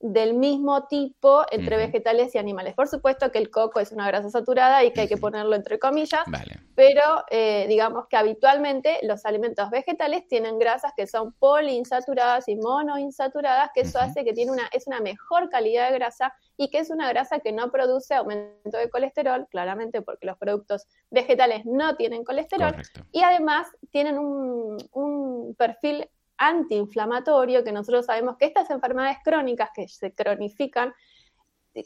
del 0.02 0.34
mismo 0.34 0.88
tipo 0.88 1.44
entre 1.52 1.76
vegetales 1.76 2.34
y 2.34 2.38
animales. 2.38 2.74
Por 2.74 2.88
supuesto 2.88 3.30
que 3.30 3.38
el 3.38 3.50
coco 3.50 3.78
es 3.78 3.92
una 3.92 4.06
grasa 4.08 4.30
saturada 4.30 4.82
y 4.82 4.92
que 4.92 5.02
hay 5.02 5.08
que 5.08 5.16
ponerlo 5.16 5.54
entre 5.54 5.78
comillas, 5.78 6.22
pero 6.74 7.24
eh, 7.30 7.66
digamos 7.68 8.08
que 8.08 8.16
habitualmente 8.16 8.98
los 9.02 9.24
alimentos 9.24 9.70
vegetales 9.70 10.26
tienen 10.26 10.58
grasas 10.58 10.92
que 10.96 11.06
son 11.06 11.32
poliinsaturadas 11.34 12.48
y 12.48 12.56
monoinsaturadas, 12.56 13.70
que 13.72 13.82
eso 13.82 14.00
hace 14.00 14.24
que 14.24 14.32
tiene 14.32 14.50
una, 14.50 14.66
es 14.72 14.88
una 14.88 15.00
mejor 15.00 15.48
calidad 15.48 15.88
de 15.88 15.94
grasa 15.98 16.34
y 16.56 16.68
que 16.68 16.78
es 16.78 16.90
una 16.90 17.08
grasa 17.08 17.38
que 17.38 17.52
no 17.52 17.70
produce 17.70 18.14
aumento 18.14 18.78
de 18.78 18.90
colesterol, 18.90 19.46
claramente 19.50 20.02
porque 20.02 20.26
los 20.26 20.36
productos 20.36 20.88
vegetales 21.10 21.64
no 21.64 21.94
tienen 21.94 22.24
colesterol, 22.24 22.74
y 23.12 23.22
además 23.22 23.68
tienen 23.90 24.18
un, 24.18 24.78
un 24.92 25.54
perfil 25.54 26.08
antiinflamatorio, 26.38 27.64
que 27.64 27.72
nosotros 27.72 28.06
sabemos 28.06 28.36
que 28.36 28.46
estas 28.46 28.70
enfermedades 28.70 29.18
crónicas 29.24 29.70
que 29.74 29.88
se 29.88 30.14
cronifican, 30.14 30.92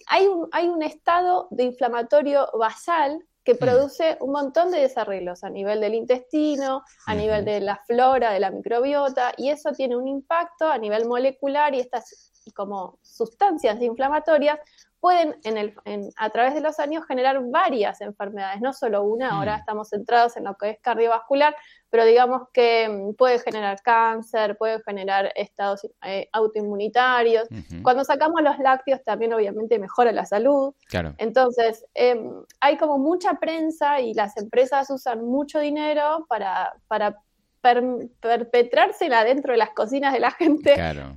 hay 0.09 0.27
un, 0.27 0.49
hay 0.53 0.69
un 0.69 0.83
estado 0.83 1.49
de 1.51 1.65
inflamatorio 1.65 2.49
basal 2.59 3.25
que 3.45 3.55
mm. 3.55 3.59
produce 3.59 4.17
un 4.21 4.33
montón 4.33 4.71
de 4.71 4.81
desarreglos 4.81 5.45
a 5.45 5.51
nivel 5.51 5.81
del 5.81 5.95
intestino, 5.95 6.83
a 7.07 7.15
nivel 7.15 7.45
de 7.45 7.61
la 7.61 7.77
flora, 7.87 8.33
de 8.33 8.41
la 8.41 8.51
microbiota, 8.51 9.33
y 9.37 9.51
eso 9.51 9.71
tiene 9.73 9.97
un 9.97 10.09
impacto 10.09 10.69
a 10.69 10.79
nivel 10.79 11.07
molecular 11.07 11.75
y 11.75 11.81
estas 11.81 12.33
como 12.55 12.99
sustancias 13.03 13.81
inflamatorias 13.81 14.59
pueden 15.07 15.37
en 15.45 15.57
el, 15.57 15.73
a 16.17 16.31
través 16.31 16.53
de 16.55 16.61
los 16.61 16.81
años 16.81 17.07
generar 17.07 17.41
varias 17.45 18.01
enfermedades, 18.01 18.61
no 18.61 18.73
solo 18.73 19.05
una, 19.05 19.37
ahora 19.37 19.55
mm. 19.57 19.61
estamos 19.61 19.89
centrados 19.91 20.37
en 20.37 20.43
lo 20.43 20.57
que 20.57 20.71
es 20.71 20.81
cardiovascular, 20.81 21.55
pero 21.91 22.05
digamos 22.05 22.49
que 22.53 22.89
mm, 22.89 23.15
puede 23.15 23.39
generar 23.39 23.81
cáncer, 23.83 24.57
puede 24.57 24.83
generar 24.83 25.31
estados 25.37 25.87
eh, 26.03 26.29
autoinmunitarios. 26.33 27.47
Cuando 27.85 28.03
sacamos 28.03 28.43
los 28.43 28.59
lácteos 28.59 29.01
también 29.05 29.33
obviamente 29.33 29.79
mejora 29.79 30.11
la 30.11 30.27
salud. 30.27 30.75
Claro. 30.89 31.15
Entonces, 31.19 31.85
em, 31.95 32.43
hay 32.59 32.77
como 32.77 32.99
mucha 32.99 33.35
prensa 33.35 34.01
y 34.01 34.13
las 34.13 34.37
empresas 34.37 34.91
usan 34.91 35.25
mucho 35.25 35.61
dinero 35.61 36.27
para, 36.29 36.75
para 36.89 37.23
perpetrársela 37.63 39.23
dentro 39.23 39.53
de 39.53 39.59
las 39.59 39.71
cocinas 39.71 40.13
de 40.13 40.19
la 40.19 40.33
gente. 40.33 40.75
Claro 40.75 41.17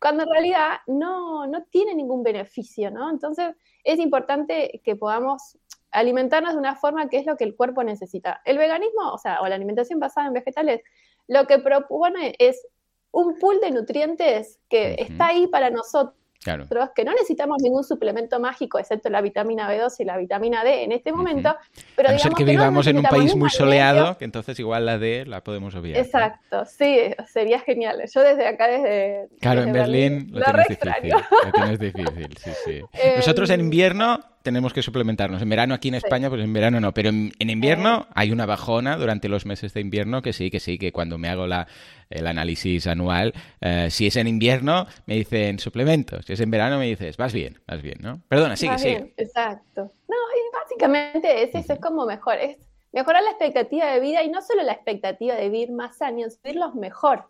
cuando 0.00 0.24
en 0.24 0.30
realidad 0.30 0.78
no, 0.86 1.46
no 1.46 1.64
tiene 1.64 1.94
ningún 1.94 2.22
beneficio, 2.22 2.90
¿no? 2.90 3.10
Entonces 3.10 3.54
es 3.84 3.98
importante 3.98 4.80
que 4.84 4.96
podamos 4.96 5.58
alimentarnos 5.90 6.52
de 6.52 6.58
una 6.58 6.76
forma 6.76 7.08
que 7.08 7.18
es 7.18 7.26
lo 7.26 7.36
que 7.36 7.44
el 7.44 7.56
cuerpo 7.56 7.82
necesita. 7.82 8.40
El 8.44 8.58
veganismo, 8.58 9.12
o 9.12 9.18
sea, 9.18 9.40
o 9.40 9.48
la 9.48 9.54
alimentación 9.54 9.98
basada 9.98 10.26
en 10.26 10.34
vegetales, 10.34 10.82
lo 11.26 11.46
que 11.46 11.58
propone 11.58 12.34
es 12.38 12.66
un 13.10 13.38
pool 13.38 13.60
de 13.60 13.70
nutrientes 13.70 14.58
que 14.68 14.96
está 14.98 15.28
ahí 15.28 15.46
para 15.46 15.70
nosotros 15.70 16.14
Claro. 16.42 16.66
que 16.94 17.04
no 17.04 17.12
necesitamos 17.12 17.58
ningún 17.62 17.84
suplemento 17.84 18.38
mágico, 18.38 18.78
excepto 18.78 19.10
la 19.10 19.20
vitamina 19.20 19.68
B2 19.70 19.94
y 19.98 20.04
la 20.04 20.16
vitamina 20.16 20.62
D 20.62 20.84
en 20.84 20.92
este 20.92 21.12
momento. 21.12 21.56
Pero 21.96 22.08
a 22.08 22.12
no 22.12 22.18
ser 22.18 22.32
que, 22.32 22.44
vivamos 22.44 22.86
en 22.86 22.98
un 22.98 23.04
país 23.04 23.34
muy 23.34 23.50
soleado, 23.50 24.16
que 24.18 24.24
entonces 24.24 24.58
igual 24.60 24.86
la 24.86 24.98
D 24.98 25.26
la 25.26 25.42
podemos 25.42 25.74
obviar. 25.74 25.98
Exacto, 25.98 26.64
sí, 26.64 26.98
sería 27.26 27.60
genial. 27.60 28.02
Yo 28.12 28.22
desde 28.22 28.46
acá, 28.46 28.68
desde. 28.68 29.28
Claro, 29.40 29.62
en 29.62 29.72
Berlín, 29.72 30.28
lo, 30.32 30.42
tienes 30.44 30.68
difícil, 30.68 31.12
lo 31.44 31.52
tienes 31.52 31.78
difícil. 31.78 32.38
Sí, 32.38 32.50
sí. 32.64 32.80
Nosotros 33.16 33.50
en 33.50 33.60
invierno 33.60 34.20
tenemos 34.42 34.72
que 34.72 34.82
suplementarnos. 34.82 35.42
En 35.42 35.48
verano 35.48 35.74
aquí 35.74 35.88
en 35.88 35.94
España, 35.94 36.28
pues 36.28 36.42
en 36.42 36.52
verano 36.52 36.80
no, 36.80 36.92
pero 36.92 37.08
en, 37.08 37.32
invierno 37.38 38.06
hay 38.14 38.30
una 38.32 38.46
bajona 38.46 38.96
durante 38.96 39.28
los 39.28 39.46
meses 39.46 39.74
de 39.74 39.80
invierno 39.80 40.22
que 40.22 40.32
sí, 40.32 40.50
que 40.50 40.60
sí, 40.60 40.78
que 40.78 40.92
cuando 40.92 41.18
me 41.18 41.28
hago 41.28 41.46
la, 41.46 41.66
el 42.10 42.26
análisis 42.26 42.86
anual, 42.86 43.34
eh, 43.60 43.88
si 43.90 44.06
es 44.06 44.16
en 44.16 44.28
invierno 44.28 44.86
me 45.06 45.14
dicen 45.16 45.58
suplementos, 45.58 46.24
si 46.26 46.32
es 46.32 46.40
en 46.40 46.50
verano 46.50 46.78
me 46.78 46.86
dices, 46.86 47.16
vas 47.16 47.32
bien, 47.32 47.60
vas 47.66 47.82
bien, 47.82 47.98
¿no? 48.00 48.20
Perdona, 48.28 48.56
sigue, 48.56 48.78
sigue. 48.78 49.12
Exacto. 49.16 49.92
No, 50.08 50.16
y 50.16 50.54
básicamente 50.54 51.42
es 51.42 51.54
eso, 51.54 51.74
es 51.74 51.80
como 51.80 52.06
mejor, 52.06 52.36
es 52.38 52.56
mejorar 52.92 53.22
la 53.22 53.30
expectativa 53.30 53.86
de 53.86 54.00
vida 54.00 54.22
y 54.22 54.30
no 54.30 54.42
solo 54.42 54.62
la 54.62 54.72
expectativa 54.72 55.34
de 55.34 55.48
vivir 55.48 55.72
más 55.72 56.00
años, 56.02 56.38
vivirlos 56.42 56.74
mejor. 56.74 57.24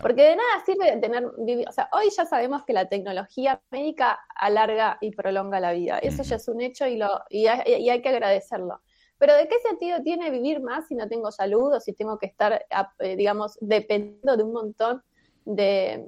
Porque 0.00 0.22
de 0.22 0.36
nada 0.36 0.64
sirve 0.66 0.96
tener, 0.98 1.24
o 1.24 1.72
sea, 1.72 1.88
hoy 1.92 2.06
ya 2.16 2.24
sabemos 2.26 2.64
que 2.64 2.72
la 2.72 2.88
tecnología 2.88 3.60
médica 3.70 4.18
alarga 4.34 4.98
y 5.00 5.12
prolonga 5.12 5.60
la 5.60 5.72
vida. 5.72 5.98
Eso 5.98 6.22
ya 6.22 6.36
es 6.36 6.48
un 6.48 6.60
hecho 6.60 6.86
y, 6.86 6.96
lo, 6.96 7.22
y 7.30 7.46
hay, 7.46 8.02
que 8.02 8.08
agradecerlo. 8.08 8.80
Pero 9.18 9.34
¿de 9.34 9.48
qué 9.48 9.58
sentido 9.60 10.02
tiene 10.02 10.30
vivir 10.30 10.60
más 10.60 10.86
si 10.88 10.94
no 10.94 11.08
tengo 11.08 11.30
salud 11.32 11.74
o 11.74 11.80
si 11.80 11.92
tengo 11.92 12.18
que 12.18 12.26
estar, 12.26 12.64
eh, 13.00 13.16
digamos, 13.16 13.58
dependiendo 13.60 14.36
de 14.36 14.42
un 14.42 14.52
montón 14.52 15.02
de, 15.44 16.06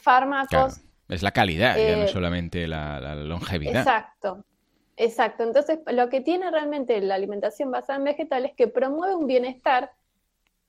fármacos? 0.00 0.80
Es 1.08 1.22
la 1.22 1.30
calidad, 1.30 1.76
ya 1.76 1.96
no 1.96 2.02
eh, 2.04 2.08
solamente 2.08 2.66
la, 2.66 3.14
longevidad. 3.14 3.78
Exacto, 3.78 4.44
exacto. 4.96 5.44
Entonces, 5.44 5.78
lo 5.86 6.08
que 6.08 6.20
tiene 6.20 6.50
realmente 6.50 7.00
la 7.00 7.14
alimentación 7.14 7.70
basada 7.70 7.98
en 7.98 8.04
vegetales 8.04 8.50
es 8.50 8.56
que 8.56 8.68
promueve 8.68 9.14
un 9.14 9.26
bienestar 9.26 9.92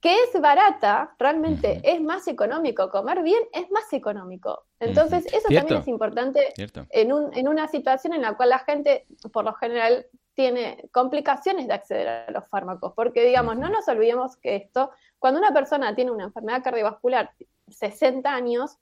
que 0.00 0.14
es 0.22 0.40
barata, 0.40 1.14
realmente 1.18 1.80
es 1.82 2.00
más 2.00 2.28
económico. 2.28 2.88
Comer 2.90 3.22
bien 3.22 3.42
es 3.52 3.70
más 3.70 3.92
económico. 3.92 4.64
Entonces, 4.78 5.26
eso 5.26 5.48
también 5.48 5.80
es 5.80 5.88
importante 5.88 6.54
en, 6.90 7.12
un, 7.12 7.36
en 7.36 7.48
una 7.48 7.66
situación 7.68 8.12
en 8.12 8.22
la 8.22 8.36
cual 8.36 8.50
la 8.50 8.60
gente, 8.60 9.06
por 9.32 9.44
lo 9.44 9.54
general, 9.54 10.06
tiene 10.34 10.88
complicaciones 10.92 11.66
de 11.66 11.74
acceder 11.74 12.08
a 12.08 12.30
los 12.30 12.46
fármacos. 12.48 12.92
Porque, 12.94 13.24
digamos, 13.24 13.56
no 13.58 13.68
nos 13.68 13.88
olvidemos 13.88 14.36
que 14.36 14.54
esto, 14.54 14.92
cuando 15.18 15.40
una 15.40 15.52
persona 15.52 15.94
tiene 15.96 16.12
una 16.12 16.24
enfermedad 16.24 16.62
cardiovascular 16.62 17.32
60 17.66 18.32
años, 18.32 18.78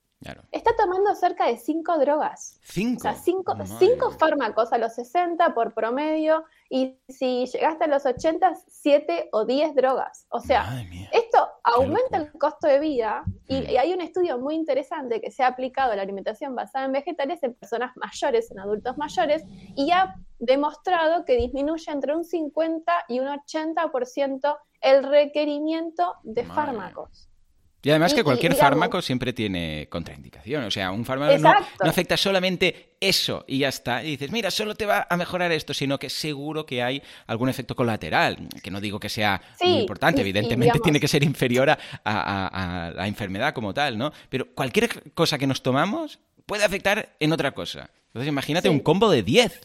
Está 0.50 0.74
tomando 0.76 1.14
cerca 1.14 1.46
de 1.46 1.59
cinco 1.59 1.98
drogas. 1.98 2.59
¿Cinco? 2.62 2.98
O 2.98 3.02
sea, 3.02 3.14
cinco, 3.79 4.11
fármacos 4.12 4.72
a 4.72 4.79
los 4.79 4.94
60 4.94 5.55
por 5.55 5.74
promedio 5.74 6.44
y 6.70 6.98
si 7.09 7.46
llegaste 7.46 7.85
a 7.85 7.87
los 7.87 8.07
80, 8.07 8.55
siete 8.66 9.29
o 9.33 9.44
10 9.44 9.74
drogas. 9.74 10.26
O 10.31 10.40
sea, 10.40 10.85
esto 11.12 11.48
aumenta 11.62 12.16
el 12.16 12.33
costo 12.33 12.66
de 12.66 12.81
vida 12.81 13.24
y, 13.46 13.61
mm. 13.61 13.70
y, 13.70 13.76
hay 13.76 13.92
un 13.92 14.00
estudio 14.00 14.38
muy 14.38 14.55
interesante 14.55 15.20
que 15.20 15.31
se 15.31 15.42
ha 15.42 15.48
aplicado 15.48 15.92
a 15.92 15.96
la 15.96 16.02
alimentación 16.02 16.55
basada 16.55 16.87
en 16.87 16.92
vegetales 16.92 17.42
en 17.42 17.55
personas 17.55 17.92
mayores, 17.96 18.50
en 18.50 18.59
adultos 18.59 18.96
mayores, 18.96 19.44
y 19.76 19.90
ha 19.90 20.16
demostrado 20.38 21.24
que 21.24 21.37
disminuye 21.37 21.92
entre 21.92 22.16
un 22.16 22.24
50 22.24 23.05
y 23.09 23.20
un 23.20 23.26
80% 23.26 24.59
el 24.81 25.02
requerimiento 25.05 26.14
de 26.22 26.44
fármacos. 26.44 27.29
Y 27.87 27.90
además 27.90 28.14
que 28.14 28.25
cualquier 28.25 28.57
fármaco 28.57 29.01
siempre 29.01 29.33
tiene 29.33 29.87
contraindicación. 29.88 30.64
O 30.64 30.72
sea, 30.72 30.90
un 30.90 31.05
fármaco 31.05 31.38
no, 31.38 31.55
afecta 31.83 32.16
solamente 32.16 32.96
eso 32.99 33.44
y 33.46 33.59
ya 33.59 33.68
está. 33.68 34.03
Y 34.03 34.11
dices, 34.11 34.33
mira, 34.33 34.51
solo 34.51 34.75
te 34.75 34.87
va 34.87 35.07
a 35.09 35.16
mejorar 35.16 35.53
esto, 35.53 35.72
sino 35.72 35.96
que 35.96 36.11
seguro 36.11 36.66
que 36.66 36.83
hay 36.83 37.01
algún 37.29 37.49
efecto 37.49 37.77
colateral. 37.77 38.49
Que 38.61 38.72
no 38.72 38.81
digo 38.81 38.99
que 38.99 39.09
sea 39.09 39.40
muy 39.61 39.79
importante, 39.79 40.20
evidentemente 40.20 40.81
tiene 40.81 40.99
que 40.99 41.07
ser 41.07 41.22
inferior 41.22 41.70
a, 41.70 42.92
la 42.92 43.07
enfermedad 43.07 43.55
como 43.55 43.72
tal, 43.72 43.96
¿no? 43.96 44.11
Pero 44.31 44.53
cualquier 44.53 45.12
cosa 45.12 45.38
que 45.38 45.46
nos 45.46 45.62
tomamos 45.62 46.18
puede 46.44 46.64
afectar 46.64 47.11
en 47.20 47.33
otra 47.33 47.53
cosa. 47.53 47.88
Entonces 48.09 48.27
imagínate 48.27 48.68
un 48.68 48.81
combo 48.81 49.09
de 49.09 49.22
10. 49.22 49.61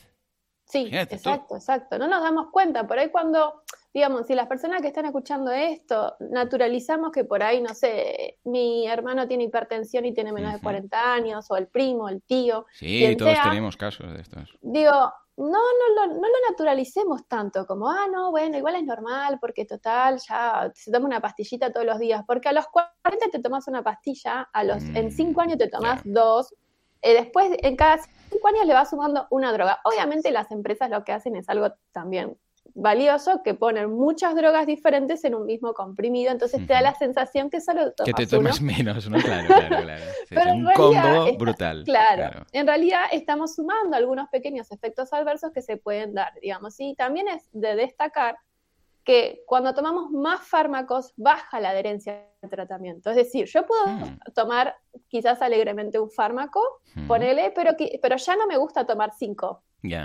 Sí, 0.66 0.90
exacto, 0.92 1.56
exacto. 1.56 1.98
No 1.98 2.08
nos 2.08 2.22
damos 2.22 2.52
cuenta. 2.52 2.86
Por 2.86 3.00
ahí 3.00 3.10
cuando 3.10 3.64
digamos, 3.94 4.28
si 4.28 4.36
las 4.36 4.48
personas 4.48 4.82
que 4.82 4.88
están 4.88 5.06
escuchando 5.06 5.52
esto 5.52 6.16
naturalizamos 6.20 7.12
que 7.12 7.26
por 7.26 7.44
ahí, 7.44 7.62
no 7.62 7.74
sé, 7.74 8.40
mi 8.46 8.88
hermano 8.88 9.28
tiene 9.28 9.46
hipertensión 9.46 10.06
y 10.06 10.14
tiene 10.14 10.32
menos 10.32 10.54
de 10.54 10.62
40 10.62 11.14
años, 11.14 11.50
o 11.50 11.58
el 11.58 11.68
primo, 11.68 12.08
el 12.08 12.22
tío. 12.22 12.66
Sí, 12.74 13.16
todos 13.18 13.38
tenemos 13.44 13.76
casos 13.76 14.14
de 14.14 14.22
estos. 14.22 14.58
Digo, 14.62 14.92
no, 15.38 15.48
no, 15.48 15.96
no, 15.96 16.08
no 16.08 16.22
lo 16.22 16.50
naturalicemos 16.50 17.28
tanto, 17.28 17.66
como, 17.66 17.90
ah, 17.90 18.08
no, 18.12 18.32
bueno, 18.32 18.58
igual 18.58 18.76
es 18.76 18.84
normal, 18.84 19.40
porque 19.42 19.66
total, 19.66 20.20
ya 20.28 20.72
se 20.74 20.92
toma 20.92 21.08
una 21.08 21.20
pastillita 21.20 21.72
todos 21.72 21.86
los 21.86 22.00
días, 22.00 22.24
porque 22.26 22.50
a 22.50 22.54
los 22.54 22.66
40 22.68 23.30
te 23.32 23.40
tomas 23.40 23.68
una 23.68 23.84
pastilla, 23.84 24.50
a 24.54 24.64
los, 24.64 24.84
en 24.84 25.12
5 25.12 25.32
mm, 25.32 25.40
años 25.44 25.58
te 25.58 25.68
tomas 25.68 26.02
dos, 26.06 26.54
eh, 27.02 27.14
después 27.14 27.52
en 27.62 27.76
cada 27.76 27.98
5 28.32 28.48
años 28.48 28.66
le 28.66 28.74
vas 28.74 28.92
sumando 28.92 29.28
una 29.32 29.52
droga. 29.52 29.80
Obviamente 29.84 30.32
las 30.32 30.52
empresas 30.52 30.90
lo 30.90 31.04
que 31.04 31.12
hacen 31.12 31.36
es 31.36 31.50
algo 31.50 31.74
también 31.92 32.38
valioso 32.74 33.42
que 33.44 33.54
ponen 33.54 33.92
muchas 33.92 34.36
drogas 34.36 34.66
diferentes 34.66 35.24
en 35.24 35.36
un 35.36 35.46
mismo 35.46 35.74
comprimido, 35.74 36.32
entonces 36.32 36.66
te 36.66 36.74
da 36.74 36.82
la 36.82 36.96
sensación 36.96 37.50
que 37.50 37.62
solo 37.62 37.92
tomas 37.94 38.14
Que 38.14 38.14
te 38.14 38.28
tomes 38.28 38.62
menos, 38.62 39.10
¿no? 39.10 39.18
Claro, 39.18 39.48
claro, 39.48 39.84
claro. 39.84 40.04
es 40.30 40.46
un 40.46 40.70
combo 40.74 41.38
brutal. 41.38 41.84
Claro, 41.84 42.46
en 42.52 42.68
realidad 42.68 43.02
estamos 43.12 43.56
sumando 43.56 43.98
algunos 43.98 44.30
pequeños 44.30 44.72
efectos 44.72 45.14
adversos 45.14 45.52
que 45.54 45.62
se 45.62 45.78
pueden 45.78 46.14
dar, 46.14 46.34
digamos, 46.42 46.80
y 46.80 46.96
también 46.96 47.28
es 47.28 47.50
de 47.52 47.76
destacar 47.76 48.38
que 49.04 49.44
cuando 49.46 49.74
tomamos 49.74 50.12
más 50.12 50.42
fármacos 50.42 51.14
baja 51.18 51.60
la 51.60 51.72
adherencia 51.72 52.28
al 52.42 52.50
tratamiento. 52.50 53.10
Es 53.10 53.16
decir, 53.16 53.46
yo 53.46 53.66
puedo 53.66 53.88
hmm. 53.88 54.18
tomar 54.36 54.76
quizás 55.08 55.42
alegremente 55.42 56.00
un 56.00 56.10
fármaco, 56.10 56.62
ponele, 57.08 57.52
pero, 57.56 57.72
pero 58.02 58.16
ya 58.18 58.36
no 58.36 58.48
me 58.48 58.58
gusta 58.58 58.86
tomar 58.86 59.12
cinco. 59.18 59.64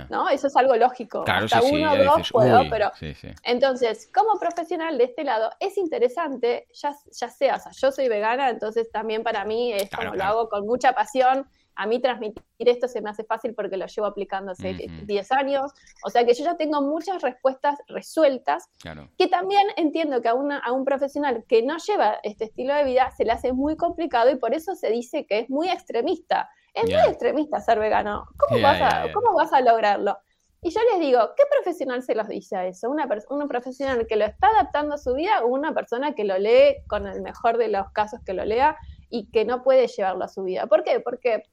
¿No? 0.09 0.27
Eso 0.29 0.47
es 0.47 0.55
algo 0.55 0.75
lógico. 0.75 1.23
Claro, 1.23 1.45
Hasta 1.45 1.61
uno 1.61 1.93
o 1.93 1.97
dos 1.97 2.31
puedo, 2.31 2.63
pero. 2.69 2.91
Sí, 2.99 3.13
entonces, 3.43 4.09
como 4.11 4.39
profesional 4.39 4.97
de 4.97 5.03
este 5.03 5.23
lado, 5.23 5.51
es 5.59 5.77
interesante, 5.77 6.67
ya, 6.73 6.95
ya 7.11 7.29
sea, 7.29 7.55
o 7.57 7.59
sea, 7.59 7.71
yo 7.73 7.91
soy 7.91 8.09
vegana, 8.09 8.49
entonces 8.49 8.89
también 8.91 9.23
para 9.23 9.45
mí 9.45 9.73
es 9.73 9.89
como 9.91 10.15
lo 10.15 10.23
hago 10.23 10.49
con 10.49 10.65
mucha 10.65 10.93
pasión. 10.93 11.47
A 11.77 11.85
mí 11.85 12.01
transmitir 12.01 12.43
esto 12.57 12.87
se 12.87 13.01
me 13.01 13.09
hace 13.09 13.23
fácil 13.23 13.53
porque 13.53 13.77
lo 13.77 13.85
llevo 13.85 14.07
aplicando 14.07 14.51
hace 14.51 14.73
10 14.73 15.31
años. 15.31 15.71
O 16.03 16.09
sea 16.09 16.25
que 16.25 16.33
yo 16.33 16.43
ya 16.43 16.57
tengo 16.57 16.81
muchas 16.81 17.21
respuestas 17.21 17.79
resueltas. 17.87 18.69
Que 19.17 19.27
también 19.27 19.67
entiendo 19.77 20.21
que 20.21 20.27
a, 20.27 20.33
una, 20.33 20.57
a 20.59 20.71
un 20.71 20.85
profesional 20.85 21.45
que 21.47 21.63
no 21.63 21.77
lleva 21.77 22.19
este 22.23 22.45
estilo 22.45 22.73
de 22.73 22.83
vida 22.83 23.11
se 23.11 23.25
le 23.25 23.31
hace 23.31 23.53
muy 23.53 23.77
complicado 23.77 24.29
y 24.31 24.35
por 24.35 24.53
eso 24.53 24.75
se 24.75 24.89
dice 24.89 25.25
que 25.25 25.39
es 25.39 25.49
muy 25.49 25.69
extremista. 25.69 26.49
Es 26.73 26.85
muy 26.85 27.09
extremista 27.09 27.59
ser 27.59 27.79
vegano. 27.79 28.25
¿Cómo, 28.37 28.61
vas 28.61 28.81
a, 28.81 29.11
¿Cómo 29.11 29.33
vas 29.33 29.51
a 29.51 29.61
lograrlo? 29.61 30.17
Y 30.61 30.71
yo 30.71 30.79
les 30.91 30.99
digo, 30.99 31.19
¿qué 31.37 31.43
profesional 31.49 32.01
se 32.01 32.15
los 32.15 32.27
dice 32.27 32.55
a 32.55 32.65
eso? 32.65 32.89
¿Una 32.89 33.07
¿Un 33.29 33.47
profesional 33.47 34.07
que 34.07 34.15
lo 34.15 34.25
está 34.25 34.47
adaptando 34.47 34.95
a 34.95 34.97
su 34.97 35.13
vida 35.13 35.43
o 35.43 35.47
una 35.47 35.73
persona 35.73 36.15
que 36.15 36.23
lo 36.23 36.37
lee 36.37 36.77
con 36.87 37.07
el 37.07 37.21
mejor 37.21 37.57
de 37.57 37.67
los 37.67 37.91
casos 37.91 38.19
que 38.25 38.33
lo 38.33 38.43
lea 38.43 38.75
y 39.09 39.29
que 39.29 39.45
no 39.45 39.63
puede 39.63 39.87
llevarlo 39.87 40.25
a 40.25 40.27
su 40.27 40.43
vida? 40.43 40.65
¿Por 40.65 40.83
qué? 40.83 40.99
Porque 40.99 41.43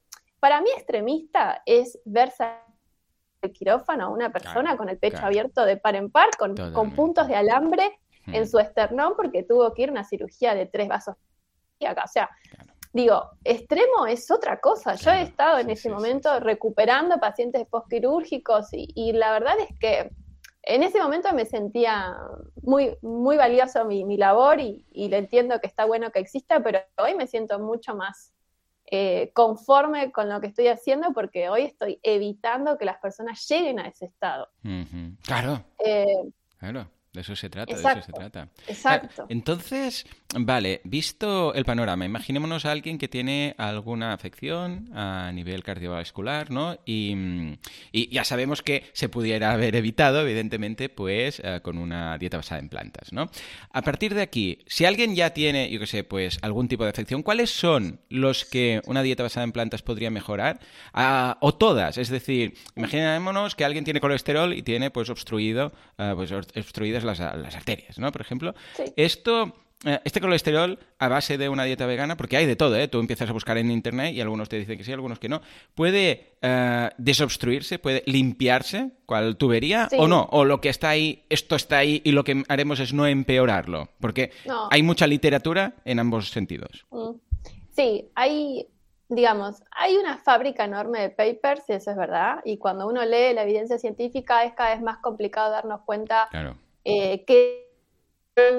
para 0.45 0.61
mí 0.61 0.69
extremista 0.77 1.63
es 1.65 1.99
verse 2.05 2.45
el 3.41 3.51
quirófano 3.51 4.05
a 4.05 4.09
una 4.09 4.31
persona 4.31 4.77
con 4.77 4.89
el 4.89 4.99
pecho 4.99 5.25
abierto 5.25 5.65
de 5.65 5.75
par 5.75 5.95
en 5.95 6.11
par, 6.11 6.29
con, 6.37 6.55
con 6.71 6.91
puntos 6.91 7.27
de 7.27 7.35
alambre 7.35 7.99
en 8.27 8.47
su 8.47 8.59
esternón 8.59 9.13
porque 9.15 9.41
tuvo 9.41 9.73
que 9.73 9.81
ir 9.81 9.89
a 9.89 9.93
una 9.93 10.03
cirugía 10.03 10.53
de 10.53 10.67
tres 10.67 10.87
vasos. 10.87 11.15
O 11.79 12.07
sea, 12.07 12.29
digo, 12.93 13.31
extremo 13.43 14.05
es 14.05 14.29
otra 14.29 14.59
cosa. 14.61 14.93
Yo 14.93 15.09
he 15.09 15.23
estado 15.23 15.57
en 15.57 15.71
ese 15.71 15.89
momento 15.89 16.39
recuperando 16.39 17.19
pacientes 17.19 17.65
postquirúrgicos 17.65 18.71
y, 18.71 18.87
y 18.93 19.13
la 19.13 19.31
verdad 19.31 19.55
es 19.67 19.79
que 19.79 20.11
en 20.61 20.83
ese 20.83 21.01
momento 21.01 21.33
me 21.33 21.47
sentía 21.47 22.15
muy, 22.61 22.95
muy 23.01 23.35
valioso 23.35 23.83
mi, 23.85 24.05
mi 24.05 24.15
labor 24.15 24.59
y, 24.59 24.85
le 24.93 25.17
entiendo 25.17 25.59
que 25.59 25.65
está 25.65 25.85
bueno 25.85 26.11
que 26.11 26.19
exista, 26.19 26.61
pero 26.61 26.81
hoy 26.97 27.15
me 27.15 27.25
siento 27.25 27.57
mucho 27.57 27.95
más 27.95 28.34
eh, 28.87 29.31
conforme 29.33 30.11
con 30.11 30.29
lo 30.29 30.39
que 30.39 30.47
estoy 30.47 30.67
haciendo 30.67 31.11
porque 31.13 31.49
hoy 31.49 31.63
estoy 31.63 31.99
evitando 32.03 32.77
que 32.77 32.85
las 32.85 32.99
personas 32.99 33.47
lleguen 33.47 33.79
a 33.79 33.87
ese 33.87 34.05
estado. 34.05 34.49
Claro. 35.23 35.63
Eh, 35.79 36.05
claro. 36.57 36.87
De 37.15 37.21
eso 37.21 37.33
se 37.35 37.49
trata, 37.49 37.73
de 37.73 37.81
eso 37.81 38.01
se 38.05 38.11
trata. 38.11 38.49
Exacto. 38.67 39.25
Entonces, 39.29 40.05
vale, 40.37 40.81
visto 40.83 41.53
el 41.53 41.63
panorama, 41.63 42.05
imaginémonos 42.05 42.65
a 42.65 42.71
alguien 42.71 42.97
que 42.97 43.07
tiene 43.07 43.55
alguna 43.57 44.11
afección 44.11 44.89
a 44.93 45.31
nivel 45.33 45.63
cardiovascular, 45.63 46.51
¿no? 46.51 46.77
Y, 46.85 47.15
ya 48.11 48.25
sabemos 48.25 48.61
que 48.61 48.83
se 48.91 49.07
pudiera 49.07 49.53
haber 49.53 49.77
evitado, 49.77 50.21
evidentemente, 50.21 50.89
pues 50.89 51.41
eh, 51.43 51.61
con 51.63 51.77
una 51.77 52.17
dieta 52.17 52.35
basada 52.35 52.59
en 52.59 52.67
plantas, 52.67 53.13
¿no? 53.13 53.29
A 53.71 53.81
partir 53.81 54.13
de 54.13 54.21
aquí, 54.21 54.59
si 54.67 54.83
alguien 54.83 55.15
ya 55.15 55.29
tiene, 55.29 55.69
yo 55.69 55.79
qué 55.79 55.87
sé, 55.87 56.03
pues 56.03 56.37
algún 56.41 56.67
tipo 56.67 56.83
de 56.83 56.89
afección, 56.89 57.23
¿cuáles 57.23 57.49
son 57.49 58.01
los 58.09 58.43
que 58.43 58.81
una 58.87 59.03
dieta 59.03 59.23
basada 59.23 59.45
en 59.45 59.53
plantas 59.53 59.81
podría 59.81 60.11
mejorar? 60.11 60.59
Ah, 60.93 61.37
o 61.39 61.55
todas, 61.55 61.97
es 61.97 62.09
decir, 62.09 62.55
imaginémonos 62.75 63.55
que 63.55 63.63
alguien 63.63 63.85
tiene 63.85 64.01
colesterol 64.01 64.53
y 64.53 64.63
tiene 64.63 64.91
pues 64.91 65.09
obstruido, 65.09 65.71
uh, 65.97 66.15
pues 66.15 66.31
obstruidas 66.33 67.04
las, 67.05 67.19
arterias, 67.21 67.97
¿no? 67.99 68.11
Por 68.11 68.21
ejemplo. 68.21 68.55
Esto 68.95 69.53
eh, 69.83 69.99
este 70.03 70.21
colesterol 70.21 70.79
a 70.97 71.07
base 71.07 71.37
de 71.37 71.47
una 71.47 71.63
dieta 71.63 71.85
vegana, 71.85 72.17
porque 72.17 72.37
hay 72.37 72.47
de 72.47 72.55
todo, 72.55 72.75
¿eh? 72.75 72.87
tú 72.87 72.99
empiezas 72.99 73.29
a 73.29 73.33
buscar 73.33 73.57
en 73.57 73.69
internet 73.69 74.15
y 74.15 74.21
algunos 74.21 74.49
te 74.49 74.57
dicen 74.57 74.77
que 74.77 74.83
sí, 74.83 74.91
algunos 74.91 75.19
que 75.19 75.29
no, 75.29 75.41
¿puede 75.75 76.37
eh, 76.41 76.89
desobstruirse, 76.97 77.77
puede 77.77 78.01
limpiarse 78.07 78.91
cual 79.05 79.37
tubería 79.37 79.87
o 79.97 80.07
no? 80.07 80.27
O 80.31 80.43
lo 80.43 80.59
que 80.59 80.69
está 80.69 80.89
ahí, 80.89 81.25
esto 81.29 81.55
está 81.55 81.77
ahí 81.77 82.01
y 82.03 82.13
lo 82.13 82.23
que 82.23 82.43
haremos 82.47 82.79
es 82.79 82.93
no 82.93 83.05
empeorarlo, 83.05 83.89
porque 83.99 84.31
hay 84.71 84.81
mucha 84.81 85.05
literatura 85.05 85.75
en 85.85 85.99
ambos 85.99 86.29
sentidos. 86.31 86.85
Mm. 86.89 87.11
Sí, 87.75 88.09
hay, 88.15 88.67
digamos, 89.09 89.61
hay 89.69 89.97
una 89.97 90.17
fábrica 90.17 90.63
enorme 90.63 91.01
de 91.01 91.09
papers, 91.09 91.63
y 91.67 91.73
eso 91.73 91.91
es 91.91 91.97
verdad, 91.97 92.39
y 92.45 92.57
cuando 92.57 92.87
uno 92.87 93.03
lee 93.05 93.33
la 93.35 93.43
evidencia 93.43 93.77
científica 93.77 94.45
es 94.45 94.53
cada 94.53 94.73
vez 94.73 94.81
más 94.81 94.97
complicado 94.97 95.51
darnos 95.51 95.81
cuenta 95.81 96.27
claro 96.31 96.55
eh, 96.85 97.23
qué 97.25 97.65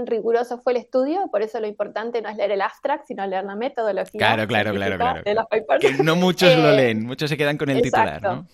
riguroso 0.07 0.59
fue 0.59 0.73
el 0.73 0.79
estudio, 0.79 1.29
por 1.31 1.43
eso 1.43 1.61
lo 1.61 1.67
importante 1.67 2.23
no 2.23 2.29
es 2.29 2.37
leer 2.37 2.53
el 2.53 2.63
abstract, 2.63 3.07
sino 3.07 3.27
leer 3.27 3.45
la 3.45 3.57
metodología. 3.57 4.19
Claro, 4.19 4.47
claro, 4.47 4.73
claro, 4.73 4.97
claro. 4.97 5.23
Que 5.81 5.93
no 6.03 6.17
muchos 6.17 6.55
lo 6.57 6.71
eh, 6.73 6.77
leen, 6.77 7.05
muchos 7.05 7.29
se 7.29 7.37
quedan 7.37 7.59
con 7.59 7.69
el 7.71 7.83
titular, 7.83 8.23
¿no? 8.23 8.47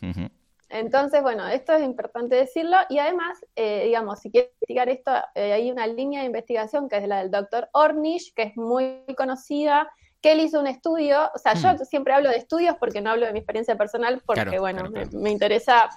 Entonces, 0.73 1.21
bueno, 1.21 1.47
esto 1.49 1.75
es 1.75 1.83
importante 1.83 2.35
decirlo 2.35 2.79
y 2.89 2.99
además, 2.99 3.39
eh, 3.57 3.85
digamos, 3.85 4.21
si 4.21 4.31
quieres 4.31 4.51
investigar 4.55 4.89
esto, 4.89 5.13
eh, 5.35 5.53
hay 5.53 5.71
una 5.71 5.87
línea 5.87 6.21
de 6.21 6.27
investigación 6.27 6.89
que 6.89 6.97
es 6.97 7.07
la 7.07 7.19
del 7.19 7.31
doctor 7.31 7.69
Ornish, 7.73 8.33
que 8.35 8.45
es 8.45 8.57
muy 8.57 9.05
conocida, 9.15 9.91
que 10.23 10.33
él 10.33 10.41
hizo 10.41 10.59
un 10.59 10.67
estudio, 10.67 11.31
o 11.35 11.39
sea, 11.39 11.55
yo 11.55 11.75
mm. 11.75 11.85
siempre 11.85 12.15
hablo 12.15 12.31
de 12.31 12.37
estudios 12.37 12.77
porque 12.81 13.03
no 13.03 13.11
hablo 13.11 13.27
de 13.27 13.33
mi 13.35 13.41
experiencia 13.41 13.77
personal, 13.77 14.23
porque, 14.25 14.59
bueno, 14.59 14.85
me, 15.13 15.31
interesa 15.31 15.91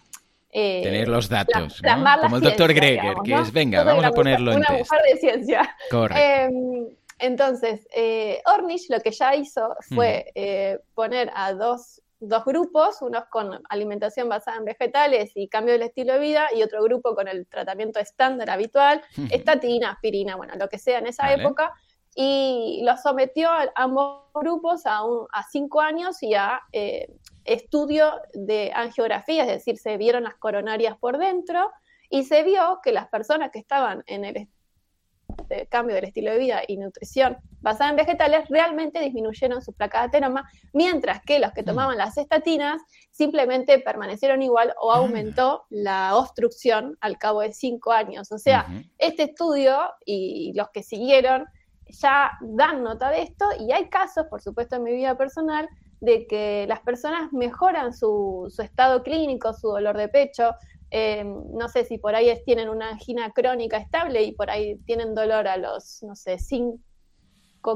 eh, 0.57 0.81
Tener 0.83 1.09
los 1.09 1.27
datos, 1.27 1.81
Como 2.21 2.37
el 2.37 2.41
doctor 2.41 2.73
Greger, 2.73 3.15
que 3.25 3.33
es, 3.33 3.51
venga, 3.51 3.83
vamos 3.83 4.05
a 4.05 4.11
ponerlo 4.11 4.53
en 4.53 4.59
Una 4.59 4.69
mujer 4.69 5.01
de 5.11 5.19
ciencia. 5.19 5.75
Correcto. 5.91 6.17
Em, 6.17 6.87
entonces, 7.19 7.85
eh, 7.93 8.41
Ornish 8.45 8.89
lo 8.89 9.01
que 9.01 9.11
ya 9.11 9.35
hizo 9.35 9.75
fue 9.93 10.31
eh, 10.33 10.79
poner 10.93 11.29
a 11.35 11.51
dos, 11.51 12.01
dos, 12.21 12.45
grupos, 12.45 13.01
unos 13.01 13.25
con 13.25 13.61
alimentación 13.67 14.29
basada 14.29 14.55
en 14.55 14.63
vegetales 14.63 15.33
y 15.35 15.49
cambio 15.49 15.73
del 15.73 15.81
estilo 15.81 16.13
de 16.13 16.19
vida, 16.19 16.47
y 16.55 16.63
otro 16.63 16.81
grupo 16.83 17.15
con 17.15 17.27
el 17.27 17.45
tratamiento 17.47 17.99
estándar 17.99 18.49
habitual, 18.49 19.01
estatina, 19.29 19.91
aspirina, 19.91 20.37
bueno, 20.37 20.53
lo 20.55 20.69
que 20.69 20.79
sea 20.79 20.99
en 20.99 21.07
esa 21.07 21.33
época, 21.33 21.73
y 22.15 22.81
los 22.85 23.01
sometió 23.01 23.49
a 23.49 23.69
ambos 23.75 24.21
grupos 24.33 24.85
a, 24.85 25.03
un, 25.03 25.27
a 25.33 25.43
cinco 25.43 25.81
años 25.81 26.23
y 26.23 26.33
a 26.33 26.61
estudio 27.45 28.13
de 28.33 28.71
angiografía, 28.73 29.43
es 29.43 29.49
decir, 29.49 29.77
se 29.77 29.97
vieron 29.97 30.23
las 30.23 30.35
coronarias 30.35 30.97
por 30.97 31.17
dentro 31.17 31.71
y 32.09 32.23
se 32.23 32.43
vio 32.43 32.79
que 32.83 32.91
las 32.91 33.07
personas 33.07 33.51
que 33.51 33.59
estaban 33.59 34.03
en 34.07 34.25
el 34.25 34.47
cambio 35.69 35.95
del 35.95 36.05
estilo 36.05 36.31
de 36.31 36.37
vida 36.37 36.61
y 36.67 36.77
nutrición 36.77 37.37
basada 37.61 37.89
en 37.89 37.95
vegetales 37.95 38.47
realmente 38.49 38.99
disminuyeron 38.99 39.61
su 39.61 39.73
placa 39.73 40.01
de 40.01 40.05
ateroma, 40.07 40.49
mientras 40.73 41.21
que 41.21 41.39
los 41.39 41.51
que 41.51 41.63
mm. 41.63 41.65
tomaban 41.65 41.97
las 41.97 42.17
estatinas 42.17 42.81
simplemente 43.11 43.79
permanecieron 43.79 44.41
igual 44.41 44.73
o 44.79 44.91
ah. 44.91 44.97
aumentó 44.97 45.65
la 45.69 46.15
obstrucción 46.15 46.97
al 47.01 47.17
cabo 47.17 47.41
de 47.41 47.53
cinco 47.53 47.91
años. 47.91 48.31
O 48.31 48.37
sea, 48.37 48.67
este 48.97 49.23
estudio 49.23 49.79
y 50.05 50.53
los 50.55 50.69
que 50.69 50.83
siguieron 50.83 51.45
ya 51.87 52.31
dan 52.41 52.83
nota 52.83 53.09
de 53.09 53.21
esto 53.23 53.45
y 53.59 53.71
hay 53.71 53.89
casos, 53.89 54.25
por 54.29 54.41
supuesto, 54.41 54.75
en 54.75 54.83
mi 54.83 54.93
vida 54.93 55.17
personal, 55.17 55.67
de 56.01 56.27
que 56.27 56.65
las 56.67 56.81
personas 56.81 57.31
mejoran 57.33 57.93
su, 57.93 58.51
estado 58.57 59.03
clínico, 59.03 59.53
su 59.53 59.69
dolor 59.69 59.97
de 59.97 60.09
pecho. 60.09 60.55
Eh, 60.91 61.23
no 61.23 61.67
sé 61.67 61.85
si 61.85 61.97
por 61.97 62.15
ahí 62.15 62.31
tienen 62.45 62.69
una 62.69 62.89
angina 62.89 63.31
crónica 63.31 63.77
estable 63.77 64.23
y 64.23 64.33
por 64.33 64.49
ahí 64.49 64.77
tienen 64.85 65.15
dolor 65.15 65.47
a 65.47 65.57
los, 65.57 66.03
no 66.03 66.15
sé, 66.15 66.37
5 66.37 66.79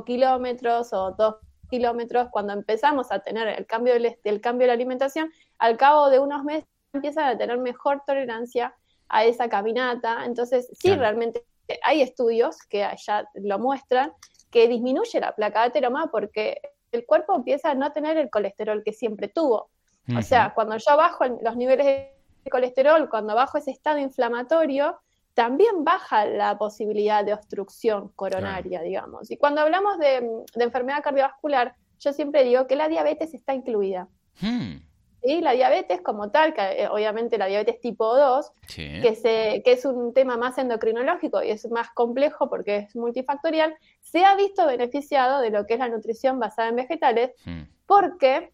kilómetros 0.06 0.94
o 0.94 1.12
2 1.18 1.36
kilómetros. 1.70 2.30
Cuando 2.32 2.54
empezamos 2.54 3.12
a 3.12 3.20
tener 3.20 3.48
el 3.48 3.66
cambio, 3.66 3.94
del, 3.94 4.18
el 4.24 4.42
cambio 4.42 4.66
de 4.66 4.68
la 4.68 4.74
alimentación, 4.74 5.32
al 5.58 5.78
cabo 5.78 6.10
de 6.10 6.20
unos 6.20 6.44
meses 6.44 6.68
empiezan 6.94 7.26
a 7.26 7.38
tener 7.38 7.58
mejor 7.58 8.04
tolerancia 8.06 8.74
a 9.10 9.26
esa 9.26 9.50
caminata. 9.50 10.26
Entonces, 10.26 10.70
sí, 10.80 10.94
realmente 10.94 11.46
hay 11.84 12.02
estudios 12.02 12.58
que 12.70 12.88
ya 13.06 13.28
lo 13.34 13.60
muestran, 13.60 14.14
que 14.52 14.68
disminuye 14.68 15.20
la 15.20 15.36
placa 15.36 15.62
de 15.62 15.68
ateroma 15.68 16.10
porque 16.12 16.62
el 16.92 17.06
cuerpo 17.06 17.36
empieza 17.36 17.72
a 17.72 17.76
no 17.76 17.92
tener 17.92 18.18
el 18.18 18.30
colesterol 18.30 18.84
que 18.84 18.94
siempre 18.94 19.28
tuvo. 19.28 19.70
O 20.18 20.22
sea, 20.24 20.54
cuando 20.56 20.76
yo 20.76 20.98
bajo 20.98 21.24
los 21.26 21.56
niveles 21.56 21.86
de 21.86 22.50
colesterol, 22.50 23.10
cuando 23.10 23.36
bajo 23.36 23.60
ese 23.60 23.70
estado 23.70 24.00
inflamatorio, 24.00 24.98
también 25.36 25.84
baja 25.84 26.26
la 26.26 26.58
posibilidad 26.58 27.24
de 27.24 27.34
obstrucción 27.34 28.10
coronaria, 28.16 28.82
digamos. 28.82 29.30
Y 29.30 29.38
cuando 29.38 29.62
hablamos 29.62 30.00
de, 30.00 30.44
enfermedad 30.56 31.04
cardiovascular, 31.04 31.76
yo 32.00 32.12
siempre 32.12 32.44
digo 32.44 32.66
que 32.66 32.76
la 32.76 32.88
diabetes 32.88 33.34
está 33.34 33.54
incluida. 33.54 34.08
Hmm. 34.42 34.78
Y 35.22 35.42
la 35.42 35.52
diabetes 35.52 36.02
como 36.02 36.32
tal, 36.32 36.54
que 36.54 36.84
eh, 36.84 36.88
obviamente 36.88 37.38
la 37.38 37.48
diabetes 37.48 37.82
tipo 37.82 38.16
2, 38.16 38.52
que, 38.74 39.16
se, 39.16 39.62
que 39.66 39.74
es 39.74 39.84
un 39.84 40.14
tema 40.14 40.38
más 40.38 40.58
endocrinológico 40.58 41.44
y 41.44 41.50
es 41.50 41.70
más 41.72 41.90
complejo 41.92 42.50
porque 42.50 42.78
es 42.78 42.96
multifactorial, 42.96 43.76
se 44.00 44.24
ha 44.24 44.36
visto 44.36 44.66
beneficiado 44.66 45.42
de 45.42 45.50
lo 45.50 45.66
que 45.66 45.74
es 45.74 45.80
la 45.80 45.90
nutrición 45.90 46.40
basada 46.40 46.70
en 46.70 46.78
vegetales 46.78 47.32
hmm. 47.46 47.64
porque 47.86 48.52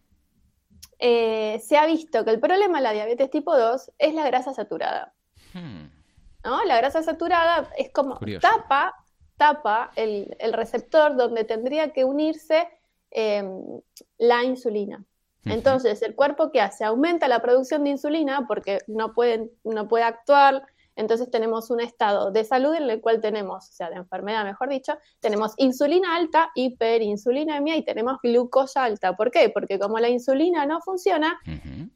eh, 0.98 1.60
se 1.62 1.76
ha 1.76 1.86
visto 1.86 2.24
que 2.24 2.30
el 2.30 2.40
problema 2.40 2.78
de 2.78 2.84
la 2.84 2.92
diabetes 2.92 3.30
tipo 3.30 3.56
2 3.56 3.92
es 3.98 4.14
la 4.14 4.26
grasa 4.26 4.52
saturada. 4.52 5.12
Hmm. 5.52 5.86
¿no? 6.44 6.64
La 6.64 6.78
grasa 6.78 7.02
saturada 7.02 7.70
es 7.76 7.90
como 7.92 8.18
tapa, 8.40 8.94
tapa 9.36 9.90
el, 9.94 10.34
receptor 10.52 11.16
donde 11.16 11.44
tendría 11.44 11.92
que 11.92 12.04
unirse 12.04 12.68
em, 13.10 13.62
la 14.18 14.42
insulina. 14.44 15.04
Entonces, 15.46 16.02
el 16.02 16.14
cuerpo 16.14 16.50
que 16.50 16.60
hace? 16.60 16.84
Aumenta 16.84 17.28
la 17.28 17.40
producción 17.40 17.84
de 17.84 17.90
insulina 17.90 18.46
porque 18.46 18.78
no, 18.86 19.14
no 19.64 19.88
puede 19.88 20.04
actuar. 20.04 20.62
Entonces 20.96 21.30
tenemos 21.30 21.70
un 21.70 21.80
estado 21.80 22.30
de 22.30 22.42
salud 22.42 22.74
en 22.74 22.88
el 22.88 23.00
cual 23.02 23.20
tenemos, 23.20 23.68
o 23.68 23.72
sea, 23.72 23.90
de 23.90 23.96
enfermedad, 23.96 24.44
mejor 24.44 24.70
dicho, 24.70 24.94
tenemos 25.20 25.52
insulina 25.58 26.16
alta, 26.16 26.50
hiperinsulinemia 26.54 27.76
y 27.76 27.84
tenemos 27.84 28.16
glucosa 28.22 28.84
alta. 28.84 29.14
¿Por 29.14 29.30
qué? 29.30 29.50
Porque 29.50 29.78
como 29.78 29.98
la 29.98 30.08
insulina 30.08 30.64
no 30.64 30.80
funciona, 30.80 31.38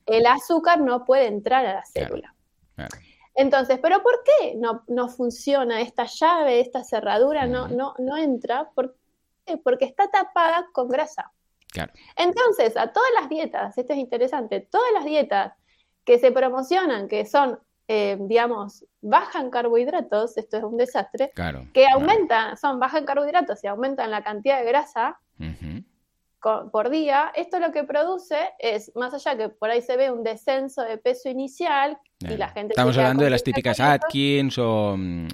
el 0.04 0.26
azúcar 0.26 0.80
no 0.80 1.06
puede 1.06 1.26
entrar 1.26 1.64
a 1.64 1.74
la 1.74 1.84
célula. 1.86 2.34
Entonces, 3.34 3.78
¿pero 3.80 4.02
por 4.02 4.22
qué 4.22 4.54
no, 4.56 4.84
no, 4.88 5.08
funciona 5.08 5.80
esta 5.80 6.04
llave, 6.04 6.60
esta 6.60 6.84
cerradura, 6.84 7.46
no, 7.46 7.68
no, 7.68 7.94
no 7.98 8.18
entra? 8.18 8.70
¿Por 8.74 8.96
qué? 9.46 9.56
Porque 9.56 9.86
está 9.86 10.10
tapada 10.10 10.68
con 10.72 10.88
grasa. 10.88 11.32
Entonces, 12.16 12.76
a 12.76 12.92
todas 12.92 13.11
las 13.18 13.28
dietas, 13.28 13.76
esto 13.78 13.92
es 13.92 13.98
interesante, 13.98 14.61
todas 14.61 14.92
las 14.92 15.04
dietas 15.04 15.54
que 16.04 16.18
se 16.18 16.33
promocionan, 16.33 17.09
que 17.09 17.24
son, 17.24 17.59
eh, 17.88 18.16
digamos, 18.20 18.85
bajan 19.00 19.50
carbohidratos, 19.50 20.37
esto 20.37 20.56
es 20.56 20.64
un 20.64 20.76
desastre, 20.76 21.30
que 21.72 21.87
aumentan, 21.88 22.56
son 22.56 22.80
bajan 22.80 23.04
carbohidratos 23.04 23.62
y 23.64 23.66
aumentan 23.66 24.11
la 24.11 24.22
cantidad 24.22 24.59
de 24.61 24.66
grasa 24.66 25.18
por 26.40 26.88
día, 26.88 27.30
esto 27.35 27.61
lo 27.61 27.70
que 27.70 27.85
produce 27.85 28.37
es, 28.59 28.90
más 28.94 29.12
allá 29.12 29.37
que 29.37 29.48
por 29.50 29.68
ahí 29.70 29.83
se 29.83 29.96
ve 29.96 30.11
un 30.11 30.22
descenso 30.22 30.83
de 30.83 30.96
peso 30.96 31.28
inicial 31.28 31.98
y 32.18 32.37
la 32.37 32.48
gente... 32.48 32.72
Estamos 32.72 32.96
hablando 32.96 33.24
de 33.24 33.30
las 33.30 33.42
típicas 33.42 33.78
Atkins 33.78 34.56
o 34.59 34.96
mm, 34.96 35.28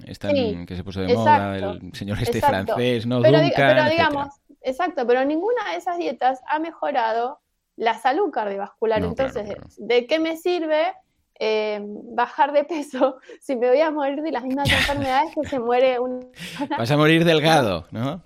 que 0.67 0.77
se 0.77 0.83
puso 0.83 1.01
de 1.03 1.15
moda, 1.15 1.57
el 1.57 1.95
señor 1.95 2.19
este 2.21 2.41
francés, 2.41 3.07
¿no? 3.07 3.23
Pero, 3.23 3.41
digamos, 3.41 4.29
exacto, 4.67 5.07
pero 5.07 5.25
ninguna 5.25 5.71
de 5.71 5.77
esas 5.77 5.97
dietas 5.97 6.41
ha 6.49 6.59
mejorado 6.59 7.41
la 7.77 7.95
salud 7.99 8.31
cardiovascular. 8.31 9.03
Entonces, 9.03 9.57
¿de 9.77 10.07
qué 10.07 10.19
me 10.19 10.37
sirve 10.37 10.95
eh, 11.39 11.81
bajar 11.83 12.53
de 12.53 12.65
peso 12.65 13.19
si 13.41 13.57
me 13.57 13.69
voy 13.69 13.81
a 13.81 13.91
morir 13.91 14.23
de 14.23 14.33
las 14.33 14.45
mismas 14.45 14.71
enfermedades 14.73 15.35
que 15.35 15.49
se 15.49 15.59
muere 15.59 15.99
un... 15.99 16.31
Vas 16.79 16.91
a 16.91 16.97
morir 16.97 17.25
delgado, 17.25 17.87
¿no? 17.91 18.23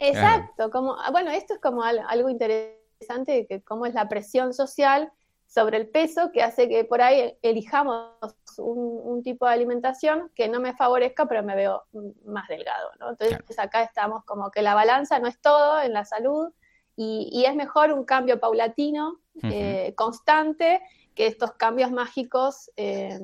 Exacto, 0.00 0.70
como, 0.70 0.96
ah, 0.98 1.10
bueno, 1.10 1.30
esto 1.30 1.54
es 1.54 1.60
como 1.60 1.82
algo 1.82 2.28
interesante, 2.28 3.46
que 3.48 3.62
cómo 3.62 3.86
es 3.86 3.94
la 3.94 4.08
presión 4.08 4.52
social 4.52 5.12
sobre 5.54 5.76
el 5.76 5.86
peso 5.88 6.32
que 6.32 6.42
hace 6.42 6.68
que 6.68 6.84
por 6.84 7.00
ahí 7.00 7.38
elijamos 7.40 8.10
un, 8.58 9.22
tipo 9.22 9.46
de 9.46 9.52
alimentación 9.52 10.30
que 10.34 10.48
no 10.48 10.58
me 10.58 10.74
favorezca, 10.74 11.26
pero 11.26 11.44
me 11.44 11.54
veo 11.54 11.84
más 12.26 12.48
delgado, 12.48 12.90
¿no? 12.98 13.10
Entonces 13.10 13.58
acá 13.58 13.84
estamos 13.84 14.24
como 14.24 14.50
que 14.50 14.62
la 14.62 14.74
balanza 14.74 15.20
no 15.20 15.28
es 15.28 15.40
todo 15.40 15.80
en 15.80 15.92
la 15.92 16.04
salud 16.04 16.52
y, 16.96 17.44
es 17.46 17.54
mejor 17.54 17.92
un 17.92 18.04
cambio 18.04 18.40
paulatino, 18.40 19.20
eh, 19.44 19.94
constante, 19.96 20.80
que 21.14 21.28
estos 21.28 21.52
cambios 21.52 21.92
mágicos 21.92 22.70
eh, 22.76 23.18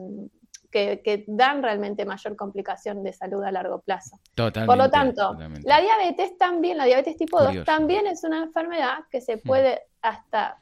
que, 0.70 1.24
dan 1.26 1.62
realmente 1.62 2.04
mayor 2.04 2.36
complicación 2.36 3.02
de 3.02 3.12
salud 3.12 3.42
a 3.42 3.50
largo 3.50 3.80
plazo. 3.80 4.20
Totalmente, 4.36 4.66
Por 4.66 4.78
lo 4.78 4.90
tanto, 4.90 5.36
la 5.64 5.80
diabetes 5.80 6.38
también, 6.38 6.78
la 6.78 6.84
diabetes 6.84 7.16
tipo 7.16 7.42
2 7.42 7.64
también 7.64 8.06
es 8.06 8.22
una 8.22 8.44
enfermedad 8.44 9.00
que 9.10 9.20
se 9.20 9.36
mm. 9.36 9.40
puede 9.40 9.82
hasta 10.00 10.58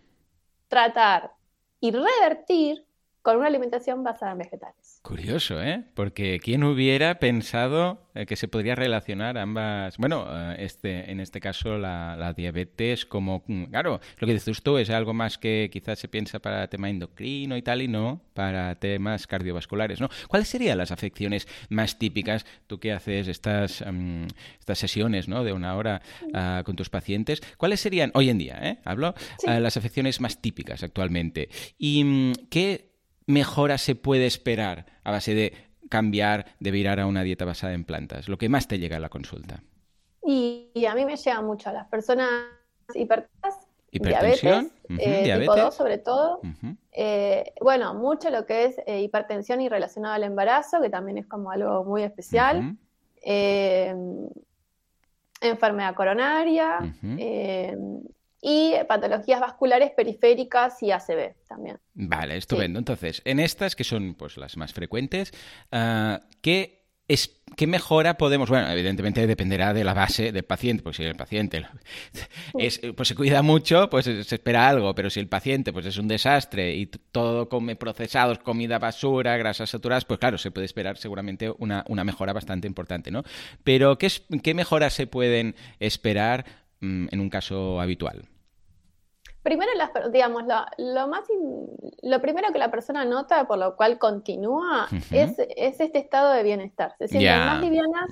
tratar 0.69 1.38
y 1.81 1.91
revertir 1.93 2.88
con 3.29 3.37
una 3.37 3.49
alimentación 3.49 4.03
basada 4.03 4.33
en 4.33 4.39
vegetales. 4.39 5.01
Curioso, 5.03 5.63
¿eh? 5.63 5.85
Porque 5.93 6.41
¿quién 6.43 6.65
hubiera 6.65 7.19
pensado 7.19 8.09
eh, 8.15 8.25
que 8.25 8.37
se 8.37 8.49
podría 8.49 8.75
relacionar 8.75 9.37
ambas? 9.37 9.99
Bueno, 9.99 10.27
eh, 10.31 10.57
este, 10.61 11.11
en 11.11 11.21
este 11.21 11.39
caso 11.39 11.77
la, 11.77 12.33
diabetes 12.35 13.05
como, 13.05 13.45
mm, 13.47 13.65
claro, 13.65 14.01
lo 14.19 14.27
que 14.27 14.33
dices 14.33 14.63
tú 14.63 14.79
es 14.79 14.89
algo 14.89 15.13
más 15.13 15.37
que 15.37 15.69
quizás 15.71 15.99
se 15.99 16.09
piensa 16.09 16.39
para 16.39 16.69
tema 16.69 16.89
endocrino 16.89 17.59
y 17.59 17.61
tal 17.61 17.83
y 17.83 17.89
no 17.89 18.23
para 18.33 18.77
temas 18.77 19.27
cardiovasculares, 19.27 20.01
¿no? 20.01 20.09
¿Cuáles 20.29 20.49
serían 20.49 20.79
las 20.79 20.91
afecciones 20.91 21.47
más 21.69 21.99
típicas? 21.99 22.47
Tú 22.67 22.81
que 22.81 22.93
haces 22.93 23.29
estas, 23.29 23.85
mm, 23.87 24.25
estas 24.59 24.79
sesiones, 24.79 25.29
¿no? 25.29 25.45
De 25.45 25.53
una 25.53 25.77
hora 25.77 26.01
ah, 26.33 26.63
con 26.65 26.77
tus 26.77 26.89
pacientes. 26.89 27.43
¿Cuáles 27.59 27.81
serían, 27.81 28.11
hoy 28.15 28.31
en 28.31 28.39
día, 28.39 28.59
¿eh? 28.63 28.79
Hablo, 28.87 29.15
ah, 29.47 29.61
las 29.61 29.77
afecciones 29.77 30.19
más 30.19 30.41
típicas 30.41 30.83
actualmente? 30.83 31.51
¿Y 31.77 32.05
mm, 32.05 32.33
qué 32.49 32.88
mejora 33.29 33.79
se 33.79 33.95
puede 33.95 34.27
esperar 34.27 34.87
a 35.05 35.13
base 35.13 35.35
de 35.35 35.53
cambiar, 35.89 36.47
de 36.59 36.71
virar 36.73 36.99
a 36.99 37.07
una 37.07 37.23
dieta 37.23 37.45
basada 37.45 37.75
en 37.75 37.85
plantas? 37.85 38.29
Lo 38.29 38.39
que 38.39 38.49
más 38.49 38.67
te 38.67 38.79
llega 38.79 38.97
a 38.97 39.01
la 39.01 39.11
consulta. 39.11 39.63
Y, 40.25 40.71
a 40.89 40.95
mí 40.95 41.05
me 41.05 41.17
llega 41.17 41.41
mucho 41.41 41.69
a 41.69 41.73
las 41.73 41.87
personas 41.87 42.31
hipertensas, 42.95 43.69
diabetes, 43.91 44.73
eh, 44.89 45.39
tipo 45.41 45.57
2 45.57 45.75
sobre 45.75 45.99
todo. 45.99 46.41
Eh, 46.93 47.53
bueno, 47.61 47.95
mucho 47.95 48.31
lo 48.31 48.45
que 48.45 48.65
es 48.65 48.77
eh, 48.87 49.03
hipertensión 49.03 49.61
y 49.61 49.69
relacionado 49.69 50.15
al 50.15 50.25
embarazo, 50.25 50.81
que 50.81 50.91
también 50.91 51.19
es 51.19 51.27
como 51.27 51.51
algo 51.51 51.85
muy 51.85 52.03
especial. 52.03 52.77
enfermedad 55.41 55.95
coronaria, 55.95 56.79
y 58.41 58.75
patologías 58.87 59.41
vasculares 59.41 59.91
periféricas 59.91 60.83
y 60.83 60.93
ACV 60.93 61.35
también. 61.49 61.79
Vale, 61.95 62.37
estupendo. 62.37 62.79
Entonces, 62.79 63.21
en 63.25 63.41
estas, 63.41 63.75
que 63.75 63.85
son 63.85 64.15
pues 64.15 64.37
las 64.37 64.57
más 64.57 64.73
frecuentes, 64.73 65.33
uh, 65.73 66.19
¿qué, 66.41 66.87
es, 67.09 67.41
¿qué 67.57 67.67
mejora 67.67 68.17
podemos...? 68.17 68.49
Bueno, 68.49 68.71
evidentemente 68.71 69.27
dependerá 69.27 69.75
de 69.75 69.83
la 69.83 69.93
base 69.93 70.31
del 70.31 70.45
paciente, 70.45 70.85
pues 70.85 70.97
si 70.97 71.03
el 71.03 71.17
paciente 71.17 71.67
es, 72.59 72.81
pues 72.97 73.09
se 73.09 73.17
cuida 73.17 73.43
mucho, 73.43 73.91
pues 73.91 74.05
se 74.05 74.21
espera 74.21 74.69
algo, 74.69 74.95
pero 74.95 75.11
si 75.11 75.19
el 75.19 75.29
paciente 75.29 75.73
pues 75.73 75.87
es 75.87 75.99
un 75.99 76.07
desastre 76.07 76.77
y 76.77 76.87
todo 76.87 77.49
come 77.49 77.75
procesados, 77.75 78.39
comida 78.39 78.79
basura, 78.79 79.37
grasas 79.37 79.71
saturadas, 79.71 80.05
pues 80.05 80.21
claro, 80.21 80.39
se 80.39 80.53
puede 80.53 80.67
esperar 80.67 80.97
seguramente 80.97 81.53
una, 81.59 81.85
una 81.89 82.05
mejora 82.05 82.33
bastante 82.33 82.69
importante, 82.69 83.11
¿no? 83.11 83.25
Pero 83.65 83.99
¿qué, 83.99 84.09
qué 84.43 84.55
mejoras 84.55 84.93
se 84.93 85.09
pueden 85.09 85.57
esperar 85.81 86.68
en 86.81 87.21
un 87.21 87.31
caso 87.31 87.81
habitual? 87.81 88.29
Primero, 89.43 89.71
digamos, 90.13 90.43
lo, 90.79 91.09
más 91.09 91.25
lo 92.03 92.21
primero 92.21 92.53
que 92.53 92.59
la 92.59 92.71
persona 92.71 93.05
nota, 93.05 93.47
por 93.47 93.59
lo 93.59 93.77
cual 93.77 93.99
continúa, 93.99 94.89
es, 95.11 95.39
este 95.47 95.99
estado 95.99 96.33
de 96.33 96.43
bienestar. 96.43 96.95
Se 96.99 97.09
sienten 97.09 97.39
más 97.39 97.61
livianas 97.61 98.11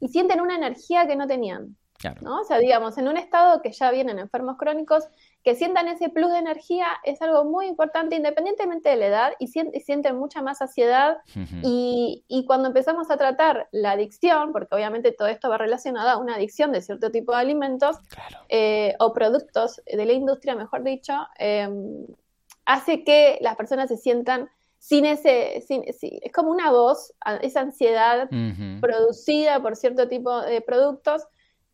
y 0.00 0.08
sienten 0.08 0.40
una 0.40 0.56
energía 0.56 1.06
que 1.06 1.14
no 1.14 1.26
tenían. 1.26 1.76
¿no? 2.20 2.40
O 2.40 2.44
sea, 2.44 2.58
digamos, 2.58 2.98
en 2.98 3.06
un 3.06 3.16
estado 3.16 3.62
que 3.62 3.70
ya 3.70 3.90
vienen 3.90 4.18
enfermos 4.18 4.56
crónicos, 4.56 5.04
que 5.42 5.56
sientan 5.56 5.88
ese 5.88 6.08
plus 6.08 6.30
de 6.30 6.38
energía 6.38 6.86
es 7.02 7.20
algo 7.20 7.44
muy 7.44 7.66
importante 7.66 8.14
independientemente 8.14 8.88
de 8.90 8.96
la 8.96 9.06
edad 9.06 9.32
y, 9.38 9.48
sienten, 9.48 10.16
mucha 10.16 10.40
más 10.40 10.58
saciedad. 10.58 11.18
Y, 11.62 12.44
cuando 12.46 12.68
empezamos 12.68 13.10
a 13.10 13.16
tratar 13.16 13.68
la 13.72 13.92
adicción, 13.92 14.52
porque 14.52 14.74
obviamente 14.74 15.12
todo 15.12 15.28
esto 15.28 15.48
va 15.48 15.58
relacionado 15.58 16.10
a 16.10 16.16
una 16.16 16.36
adicción 16.36 16.72
de 16.72 16.82
cierto 16.82 17.10
tipo 17.10 17.32
de 17.32 17.38
alimentos 17.38 17.96
eh, 18.48 18.94
o 18.98 19.12
productos 19.12 19.80
de 19.86 20.04
la 20.04 20.12
industria, 20.12 20.54
mejor 20.54 20.82
dicho, 20.82 21.14
em, 21.38 22.06
hace 22.64 23.04
que 23.04 23.38
las 23.40 23.56
personas 23.56 23.88
se 23.88 23.96
sientan 23.96 24.48
sin 24.78 25.04
ese, 25.06 25.58
es 25.58 26.32
como 26.32 26.50
una 26.50 26.72
voz, 26.72 27.14
esa 27.40 27.60
ansiedad 27.60 28.28
producida 28.80 29.62
por 29.62 29.76
cierto 29.76 30.08
tipo 30.08 30.40
de 30.40 30.60
productos 30.60 31.22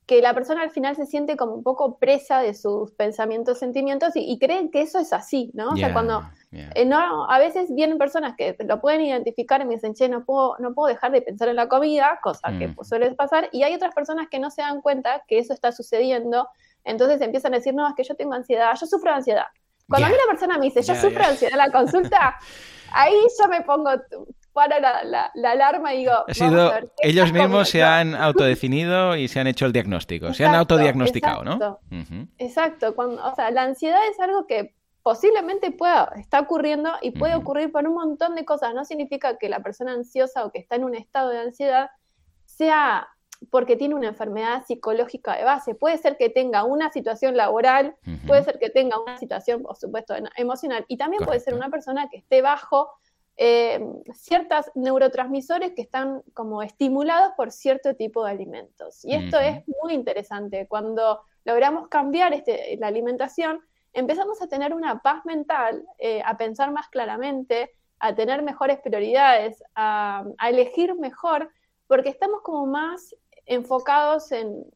que 0.09 0.23
la 0.23 0.33
persona 0.33 0.63
al 0.63 0.71
final 0.71 0.97
se 0.97 1.05
siente 1.05 1.37
como 1.37 1.53
un 1.53 1.63
poco 1.63 1.99
presa 1.99 2.41
de 2.41 2.55
sus 2.55 2.93
pensamientos, 2.93 3.59
sentimientos 3.59 4.13
y, 4.15 4.39
creen 4.39 4.71
que 4.71 4.81
eso 4.81 4.99
es 4.99 5.13
así, 5.13 5.51
¿no? 5.53 5.69
o 5.69 5.77
sea, 5.77 5.93
cuando 5.93 6.23
eh, 6.51 6.87
no, 6.87 7.31
a 7.31 7.39
veces 7.39 7.69
vienen 7.75 7.99
personas 7.99 8.35
que 8.35 8.57
lo 8.61 8.81
pueden 8.81 9.03
identificar 9.03 9.61
y 9.61 9.67
me 9.67 9.75
dicen, 9.75 9.93
che, 9.93 10.09
no 10.09 10.25
puedo, 10.25 10.57
no 10.61 10.73
puedo 10.73 10.89
dejar 10.89 11.13
de 11.13 11.21
pensar 11.21 11.49
en 11.49 11.57
la 11.57 11.69
comida, 11.69 12.21
cosa 12.23 12.49
que 12.59 12.69
mm. 12.69 12.75
pues, 12.75 12.89
suele 12.89 13.15
pasar, 13.17 13.51
y 13.53 13.65
hay 13.65 13.75
otras 13.75 13.95
personas 13.95 14.29
que 14.31 14.39
no 14.39 14.51
se 14.51 14.63
dan 14.63 14.81
cuenta 14.81 15.25
que 15.29 15.39
eso 15.39 15.53
está 15.53 15.73
sucediendo, 15.73 16.49
entonces 16.85 17.21
empiezan 17.21 17.53
a 17.53 17.59
decir, 17.59 17.75
no, 17.75 17.87
es 17.87 17.95
que 17.95 18.03
yo 18.03 18.17
tengo 18.17 18.33
ansiedad, 18.33 18.73
yo 18.81 18.87
sufro 18.87 19.11
de 19.11 19.19
ansiedad. 19.19 19.47
Cuando 19.91 20.07
a 20.07 20.11
mí 20.11 20.17
la 20.17 20.31
persona 20.31 20.57
me 20.57 20.65
dice, 20.65 20.81
yo 20.81 20.95
sufro 20.95 21.19
de 21.19 21.27
ansiedad 21.27 21.53
en 21.53 21.59
la 21.59 21.71
consulta, 21.71 22.39
ahí 22.93 23.15
yo 23.39 23.47
me 23.51 23.61
pongo 23.61 23.91
para 24.53 24.81
la, 24.81 25.33
alarma 25.45 25.95
y 25.95 25.99
digo... 25.99 26.13
ellos 27.03 27.33
mismos 27.33 27.69
se 27.69 27.83
han 27.83 28.15
autodefinido 28.15 29.17
y 29.17 29.29
se 29.29 29.41
han 29.41 29.47
hecho 29.47 29.67
el 29.67 29.73
diagnóstico, 29.73 30.35
se 30.35 30.45
han 30.45 30.55
autodiagnosticado, 30.55 31.45
¿no? 31.45 31.81
Exacto, 32.39 32.95
cuando, 32.95 33.25
o 33.25 33.35
sea, 33.35 33.51
la 33.51 33.63
ansiedad 33.63 34.01
es 34.11 34.19
algo 34.21 34.47
que 34.47 34.75
posiblemente 35.03 35.71
pueda, 35.71 36.13
está 36.17 36.41
ocurriendo 36.41 36.93
y 37.01 37.13
puede 37.13 37.35
ocurrir 37.35 37.73
por 37.73 37.87
un 37.87 37.95
montón 37.95 38.35
de 38.35 38.45
cosas. 38.45 38.75
No 38.75 38.85
significa 38.85 39.39
que 39.39 39.49
la 39.49 39.61
persona 39.61 39.93
ansiosa 39.93 40.45
o 40.45 40.53
que 40.53 40.59
está 40.59 40.77
en 40.77 40.85
un 40.85 40.95
estado 40.95 41.31
de 41.31 41.39
ansiedad 41.39 41.91
sea 42.45 43.09
porque 43.51 43.77
tiene 43.77 43.95
una 43.95 44.09
enfermedad 44.09 44.65
psicológica 44.67 45.37
de 45.37 45.45
base. 45.45 45.75
Puede 45.75 45.97
ser 45.99 46.17
que 46.17 46.29
tenga 46.29 46.65
una 46.65 46.91
situación 46.91 47.37
laboral, 47.37 47.97
puede 48.27 48.43
ser 48.43 48.59
que 48.59 48.69
tenga 48.69 49.01
una 49.01 49.17
situación, 49.17 49.63
por 49.63 49.77
supuesto, 49.77 50.15
emocional, 50.37 50.85
y 50.89 50.97
también 50.97 51.25
puede 51.25 51.41
ser 51.41 51.55
una 51.55 51.71
persona 51.71 52.09
que 52.11 52.19
esté 52.19 52.43
bajo 52.43 52.91
eh, 53.41 53.81
ciertos 54.15 54.67
neurotransmisores 54.75 55.73
que 55.73 55.83
están 55.83 56.23
como 56.35 56.61
estimulados 56.61 57.35
por 57.37 57.53
cierto 57.53 57.95
tipo 57.95 58.25
de 58.25 58.33
alimentos. 58.33 59.05
Y 59.05 59.15
esto 59.15 59.39
es 59.39 59.63
muy 59.81 59.95
interesante. 59.95 60.67
Cuando 60.67 61.21
logramos 61.45 61.87
cambiar 61.87 62.33
este, 62.33 62.77
la 62.81 62.89
alimentación, 62.89 63.61
empezamos 63.93 64.43
a 64.43 64.49
tener 64.49 64.75
una 64.75 65.03
paz 65.03 65.25
mental, 65.25 65.85
eh, 65.99 66.21
a 66.25 66.37
pensar 66.37 66.73
más 66.73 66.89
claramente, 66.89 67.77
a 68.01 68.13
tener 68.13 68.43
mejores 68.43 68.81
prioridades, 68.81 69.63
a, 69.77 70.25
elegir 70.49 70.97
mejor, 70.97 71.49
porque 71.87 72.09
estamos 72.09 72.43
como 72.43 72.67
más 72.67 73.15
enfocados 73.47 74.33
en, 74.33 74.67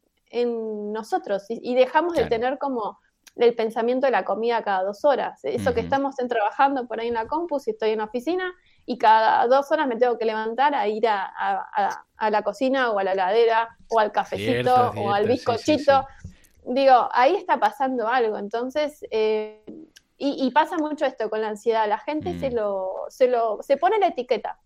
nosotros 0.93 1.45
y, 1.49 1.75
dejamos 1.75 2.13
de 2.15 2.25
tener 2.25 2.57
como 2.57 2.97
del 3.35 3.55
pensamiento 3.55 4.05
de 4.05 4.11
la 4.11 4.25
comida 4.25 4.63
cada 4.63 4.83
dos 4.83 5.03
horas. 5.05 5.39
Eso 5.43 5.73
que 5.73 5.79
estamos 5.79 6.15
trabajando 6.15 6.87
por 6.87 6.99
ahí 6.99 7.07
en 7.07 7.15
la 7.15 7.27
compu, 7.27 7.59
si 7.59 7.71
estoy 7.71 7.91
en 7.91 7.99
la 7.99 8.05
oficina, 8.05 8.53
y 8.85 8.97
cada 8.97 9.47
dos 9.47 9.71
horas 9.71 9.87
me 9.87 9.95
tengo 9.95 10.17
que 10.17 10.25
levantar 10.25 10.75
a 10.75 10.87
ir 10.87 11.07
a, 11.07 12.05
la 12.29 12.41
cocina 12.43 12.91
o 12.91 12.99
a 12.99 13.03
la 13.03 13.13
heladera 13.13 13.69
o 13.89 13.99
al 13.99 14.11
cafecito 14.11 14.91
o 14.95 15.11
al 15.11 15.27
bizcochito. 15.27 16.05
Digo, 16.65 17.09
ahí 17.11 17.35
está 17.35 17.59
pasando 17.59 18.07
algo. 18.07 18.37
Entonces, 18.37 19.05
eh, 19.11 19.63
y, 20.17 20.49
pasa 20.51 20.77
mucho 20.77 21.05
esto 21.05 21.29
con 21.29 21.41
la 21.41 21.49
ansiedad. 21.49 21.87
La 21.87 21.97
gente 21.97 22.39
se, 22.39 22.49
mm. 22.49 22.53
lo, 22.53 22.91
se 23.09 23.27
lo 23.27 23.59
se 23.61 23.77
pone 23.77 23.99
la 23.99 24.07
etiqueta. 24.07 24.59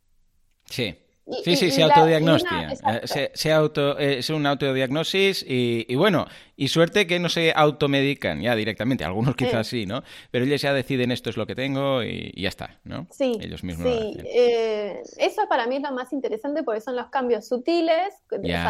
Sí. 0.65 1.03
Sí, 1.43 1.57
sí, 1.57 1.71
se 1.71 1.83
autodiagnostia. 1.83 2.69
Eh, 3.15 3.31
se, 3.33 3.51
auto, 3.51 3.99
eh, 3.99 4.19
es 4.19 4.29
un 4.29 4.45
autodiagnosis 4.45 5.43
y, 5.45 5.85
y, 5.89 5.95
bueno, 5.95 6.25
y 6.59 6.69
suerte 6.69 7.05
que 7.05 7.19
no 7.19 7.29
se 7.29 7.53
automedican 7.55 8.41
ya 8.41 8.55
directamente. 8.55 9.05
Algunos 9.05 9.35
quizás 9.35 9.67
sí, 9.67 9.85
¿no? 9.85 10.03
Pero 10.31 10.43
ellos 10.43 10.59
ya 10.59 10.73
deciden 10.73 11.11
esto 11.11 11.29
es 11.29 11.37
lo 11.37 11.45
que 11.45 11.53
tengo 11.53 12.01
y, 12.03 12.33
ya 12.35 12.49
está, 12.49 12.79
¿no? 12.83 13.05
Sí. 13.11 13.37
Ellos 13.39 13.63
mismos. 13.63 13.87
Sí. 13.87 14.17
Eh, 14.25 15.03
eso 15.17 15.43
para 15.47 15.67
mí 15.67 15.75
es 15.75 15.83
lo 15.83 15.91
más 15.91 16.11
interesante 16.11 16.63
porque 16.63 16.81
son 16.81 16.95
los 16.95 17.09
cambios 17.09 17.47
sutiles, 17.47 18.15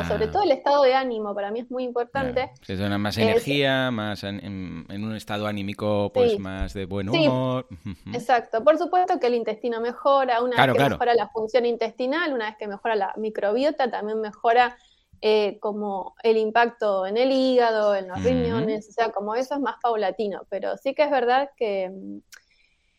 sobre 0.08 0.28
todo 0.28 0.44
el 0.44 0.52
estado 0.52 0.84
de 0.84 0.94
ánimo 0.94 1.34
para 1.34 1.50
mí 1.50 1.62
es 1.62 1.72
muy 1.72 1.86
importante. 1.86 2.52
Se 2.62 2.76
dona 2.76 2.98
más 2.98 3.18
energía, 3.18 3.90
más 3.90 4.26
en, 4.26 4.86
un 4.90 5.16
estado 5.16 5.48
anímico 5.48 6.12
pues 6.14 6.38
más 6.40 6.74
de 6.74 6.86
buen 6.86 7.08
humor. 7.08 7.68
Exacto. 8.14 8.66
Por 8.66 8.78
supuesto 8.78 9.18
que 9.18 9.28
el 9.28 9.36
intestino 9.36 9.80
mejora, 9.80 10.42
una 10.42 10.66
vez 10.66 10.76
que 10.76 10.90
mejora 10.90 11.14
la 11.14 11.30
función 11.30 11.66
intestinal, 11.66 12.34
una 12.34 12.48
vez 12.48 12.58
que 12.58 12.68
mejora 12.68 12.98
la 12.98 13.14
microbiota, 13.16 13.90
también 13.90 14.20
mejora 14.20 14.78
eh, 15.22 15.58
como 15.60 16.16
el 16.22 16.38
impacto 16.38 17.06
en 17.08 17.18
el 17.18 17.32
hígado, 17.32 17.96
en 17.96 18.08
los 18.08 18.24
riñones, 18.24 18.88
o 18.90 18.92
sea, 18.92 19.12
como 19.12 19.36
eso 19.36 19.56
es 19.56 19.62
más 19.62 19.76
paulatino, 19.82 20.42
pero 20.50 20.78
sí 20.78 20.94
que 20.94 21.04
es 21.04 21.12
verdad 21.12 21.50
que, 21.58 21.92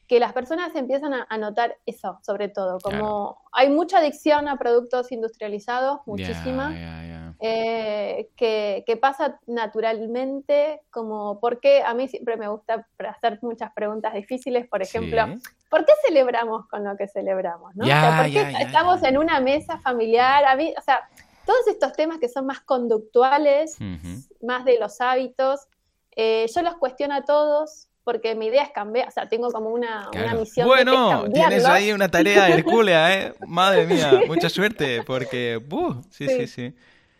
que 0.08 0.18
las 0.18 0.32
personas 0.32 0.74
empiezan 0.74 1.12
a, 1.14 1.38
notar 1.38 1.76
eso, 1.86 2.18
sobre 2.22 2.48
todo, 2.48 2.78
como 2.80 3.38
hay 3.52 3.68
mucha 3.70 3.98
adicción 3.98 4.48
a 4.48 4.56
productos 4.56 5.12
industrializados, 5.12 6.00
muchísima, 6.06 6.74
eh, 7.40 8.30
que, 8.36 8.98
pasa 9.00 9.38
naturalmente, 9.46 10.80
como 10.90 11.38
porque 11.38 11.82
a 11.82 11.94
mí 11.94 12.08
siempre 12.08 12.36
me 12.36 12.48
gusta 12.48 12.84
hacer 12.98 13.38
muchas 13.42 13.72
preguntas 13.74 14.12
difíciles, 14.14 14.66
por 14.66 14.82
ejemplo, 14.82 15.24
¿por 15.70 15.84
qué 15.84 15.92
celebramos 16.04 16.66
con 16.66 16.82
lo 16.82 16.96
que 16.96 17.06
celebramos? 17.06 17.76
¿no? 17.76 17.84
¿Por 17.84 18.32
qué 18.32 18.54
estamos 18.60 19.02
en 19.04 19.18
una 19.18 19.40
mesa 19.40 19.78
familiar? 19.78 20.44
A 20.46 20.56
mí, 20.56 20.74
o 20.76 20.82
sea, 20.82 21.08
todos 21.48 21.66
estos 21.66 21.94
temas 21.94 22.18
que 22.18 22.28
son 22.28 22.44
más 22.44 22.60
conductuales, 22.60 23.78
más 24.42 24.66
de 24.66 24.78
los 24.78 25.00
hábitos, 25.00 25.66
eh, 26.14 26.44
yo 26.54 26.60
los 26.60 26.76
cuestiono 26.76 27.14
a 27.14 27.22
todos 27.24 27.88
porque 28.04 28.34
mi 28.34 28.46
idea 28.48 28.64
es 28.64 28.70
cambiar, 28.70 29.08
o 29.08 29.10
sea, 29.10 29.30
tengo 29.30 29.50
como 29.50 29.70
una, 29.70 30.10
misión. 30.38 30.66
Bueno, 30.66 31.24
tienes 31.32 31.64
ahí 31.64 31.90
una 31.92 32.10
tarea 32.10 32.50
hercúlea, 32.50 33.14
¿eh? 33.14 33.34
Madre 33.48 33.86
mía, 33.86 34.20
mucha 34.26 34.50
suerte, 34.50 35.02
porque, 35.06 35.58
sí, 36.10 36.28
sí, 36.28 36.46
sí. 36.46 36.74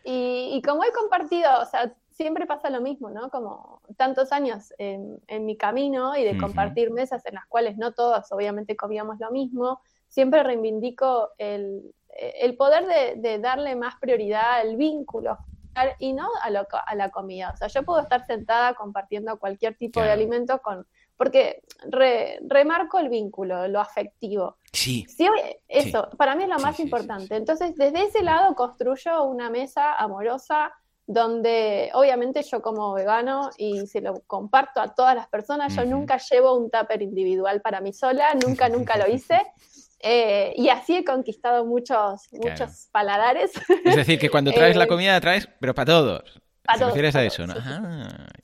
Y, 0.05 0.61
como 0.61 0.85
he 0.85 0.93
compartido, 0.93 1.49
o 1.63 1.65
sea, 1.65 1.95
siempre 2.11 2.45
pasa 2.45 2.69
lo 2.69 2.83
mismo, 2.83 3.09
¿no? 3.09 3.31
Como 3.31 3.81
tantos 3.97 4.31
años 4.31 4.75
en, 4.77 5.23
mi 5.47 5.57
camino 5.57 6.15
y 6.19 6.25
de 6.25 6.37
compartir 6.37 6.91
mesas 6.91 7.25
en 7.25 7.37
las 7.37 7.47
cuales 7.47 7.79
no 7.79 7.93
todos 7.93 8.31
obviamente 8.31 8.77
comíamos 8.77 9.19
lo 9.21 9.31
mismo, 9.31 9.81
siempre 10.07 10.43
reivindico 10.43 11.31
el, 11.39 11.95
el 12.19 12.57
poder 12.57 12.87
de, 13.17 13.39
darle 13.39 13.77
más 13.77 13.95
prioridad 14.01 14.61
al 14.61 14.77
vínculo 14.77 15.39
y 15.99 16.13
no 16.13 16.29
a, 16.43 16.49
a 16.79 16.95
la 16.95 17.11
comida. 17.11 17.53
O 17.55 17.57
sea, 17.57 17.69
yo 17.69 17.85
puedo 17.85 18.01
estar 18.01 18.27
sentada 18.27 18.75
compartiendo 18.75 19.39
cualquier 19.39 19.77
tipo 19.77 20.01
de 20.03 20.11
alimento 20.11 20.61
con, 20.61 20.87
porque 21.19 21.63
remarco 22.49 22.99
el 23.01 23.09
vínculo, 23.09 23.67
lo 23.69 23.81
afectivo. 23.81 24.57
Sí. 24.73 25.05
eso, 25.67 26.09
para 26.17 26.37
mí 26.37 26.45
es 26.45 26.49
lo 26.49 26.61
más 26.61 26.79
importante. 26.79 27.35
Entonces, 27.35 27.75
desde 27.75 28.05
ese 28.05 28.23
lado 28.23 28.55
construyo 28.55 29.25
una 29.25 29.51
mesa 29.51 29.95
amorosa 29.95 30.73
donde 31.07 31.91
obviamente 31.95 32.43
yo 32.43 32.63
como 32.63 32.93
vegano 32.93 33.51
y 33.57 33.87
se 33.87 34.01
lo 34.01 34.21
comparto 34.27 34.81
a 34.81 34.95
todas 34.95 35.17
las 35.17 35.27
personas, 35.27 35.75
yo 35.75 35.85
nunca 35.85 36.19
llevo 36.19 36.55
un 36.55 36.71
tupper 36.71 37.03
individual 37.03 37.61
para 37.63 37.81
mí 37.81 37.93
sola, 37.93 38.35
nunca, 38.35 38.69
nunca 38.69 38.97
lo 38.97 39.13
hice. 39.13 39.41
Eh, 40.01 40.53
y 40.57 40.69
así 40.69 40.97
he 40.97 41.05
conquistado 41.05 41.65
muchos, 41.65 42.29
muchos 42.33 42.89
paladares. 42.93 43.53
Es 43.85 43.97
decir, 43.97 44.19
que 44.19 44.31
cuando 44.31 44.53
traes 44.53 44.77
la 44.77 44.85
eh, 44.85 44.89
comida, 44.89 45.21
traes, 45.21 45.49
pero 45.61 45.75
para 45.75 45.87
todos. 45.87 46.41
¿Te 46.77 46.85
refieres 46.85 47.17
a 47.17 47.25
eso, 47.25 47.47
no? 47.47 47.55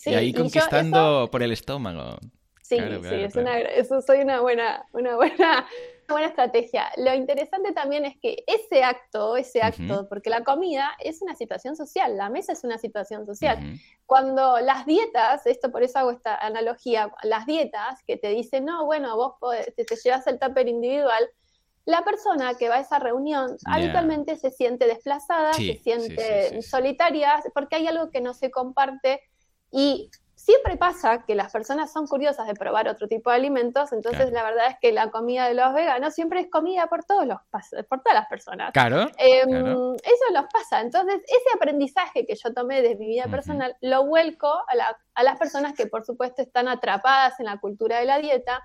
y 0.06 0.14
ahí 0.14 0.32
conquistando 0.32 1.28
por 1.30 1.42
el 1.42 1.52
estómago. 1.52 2.18
Sí, 2.62 2.78
sí, 2.78 3.14
es 3.14 3.36
Una, 3.36 3.58
eso 3.58 4.00
soy 4.00 4.20
una 4.20 4.40
buena, 4.40 4.86
una 4.92 5.16
buena, 5.16 5.66
buena 6.08 6.28
estrategia. 6.28 6.90
Lo 6.96 7.12
interesante 7.12 7.72
también 7.72 8.06
es 8.06 8.16
que 8.16 8.42
ese 8.46 8.82
acto, 8.82 9.36
ese 9.36 9.60
acto, 9.60 10.08
porque 10.08 10.30
la 10.30 10.42
comida 10.44 10.92
es 10.98 11.20
una 11.20 11.34
situación 11.34 11.76
social, 11.76 12.16
la 12.16 12.30
mesa 12.30 12.52
es 12.52 12.64
una 12.64 12.78
situación 12.78 13.26
social. 13.26 13.78
Cuando 14.06 14.58
las 14.60 14.86
dietas, 14.86 15.46
esto 15.46 15.70
por 15.70 15.82
eso 15.82 15.98
hago 15.98 16.10
esta 16.10 16.36
analogía, 16.36 17.12
las 17.22 17.44
dietas 17.44 18.02
que 18.06 18.16
te 18.16 18.28
dicen, 18.28 18.64
no, 18.64 18.86
bueno, 18.86 19.14
vos 19.14 19.34
te, 19.76 19.84
te 19.84 19.96
llevas 19.96 20.26
el 20.26 20.38
tupper 20.38 20.66
individual, 20.66 21.28
la 21.86 22.02
persona 22.02 22.54
que 22.54 22.68
va 22.68 22.76
a 22.76 22.80
esa 22.80 22.98
reunión 22.98 23.56
habitualmente 23.66 24.36
se 24.36 24.50
siente 24.50 24.86
desplazada, 24.86 25.52
se 25.52 25.78
siente 25.82 26.62
solitaria, 26.62 27.42
porque 27.52 27.76
hay 27.76 27.86
algo 27.86 28.10
que 28.10 28.20
no 28.20 28.32
se 28.32 28.50
comparte 28.50 29.20
y 29.70 30.10
siempre 30.34 30.76
pasa 30.76 31.24
que 31.24 31.34
las 31.34 31.52
personas 31.52 31.92
son 31.92 32.06
curiosas 32.06 32.46
de 32.46 32.54
probar 32.54 32.88
otro 32.88 33.08
tipo 33.08 33.30
de 33.30 33.36
alimentos, 33.36 33.92
entonces 33.92 34.30
la 34.32 34.42
verdad 34.42 34.68
es 34.68 34.76
que 34.80 34.92
la 34.92 35.10
comida 35.10 35.48
de 35.48 35.54
los 35.54 35.72
veganos 35.72 36.14
siempre 36.14 36.40
es 36.40 36.50
comida 36.50 36.86
por 36.86 37.04
todos 37.04 37.26
los 37.26 37.38
por 37.88 38.02
todas 38.02 38.14
las 38.14 38.28
personas. 38.28 38.72
Claro, 38.72 39.06
em, 39.16 39.94
Eso 39.94 40.24
los 40.32 40.44
pasa. 40.52 40.80
Entonces, 40.80 41.22
ese 41.24 41.48
aprendizaje 41.54 42.26
que 42.26 42.34
yo 42.34 42.52
tomé 42.52 42.82
de 42.82 42.96
mi 42.96 43.06
vida 43.06 43.24
personal 43.26 43.76
lo 43.80 44.06
vuelco 44.06 44.48
a, 44.48 44.96
a 45.14 45.22
las 45.22 45.38
personas 45.38 45.74
que 45.74 45.86
por 45.86 46.04
supuesto 46.04 46.42
están 46.42 46.68
atrapadas 46.68 47.40
en 47.40 47.46
la 47.46 47.58
cultura 47.58 47.98
de 47.98 48.04
la 48.06 48.18
dieta 48.18 48.62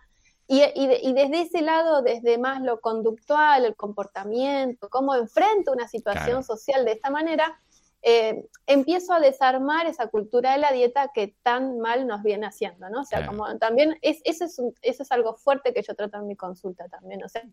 y, 0.51 1.13
desde 1.13 1.41
ese 1.41 1.61
lado, 1.61 2.01
desde 2.01 2.39
más 2.39 2.61
lo 2.63 2.81
conductual, 2.81 3.65
el 3.65 3.75
comportamiento, 3.75 4.89
cómo 4.89 5.13
enfrento 5.13 5.71
una 5.71 5.87
situación 5.87 6.43
social 6.43 6.85
de 6.85 6.93
esta 6.93 7.11
manera, 7.11 7.59
eh, 8.01 8.45
empiezo 8.65 9.13
a 9.13 9.19
desarmar 9.19 9.85
esa 9.85 10.07
cultura 10.07 10.53
de 10.53 10.57
la 10.57 10.71
dieta 10.71 11.11
que 11.13 11.35
tan 11.43 11.79
mal 11.79 12.07
nos 12.07 12.23
viene 12.23 12.47
haciendo, 12.47 12.89
¿no? 12.89 13.01
O 13.01 13.03
sea, 13.03 13.27
como 13.27 13.57
también 13.59 13.99
es, 14.01 14.21
eso, 14.23 14.45
es 14.45 14.59
eso 14.81 15.03
es 15.03 15.11
algo 15.11 15.35
fuerte 15.35 15.71
que 15.71 15.83
yo 15.83 15.93
trato 15.93 16.17
en 16.17 16.25
mi 16.25 16.35
consulta 16.35 16.87
también, 16.87 17.23
o 17.23 17.29
sea, 17.29 17.43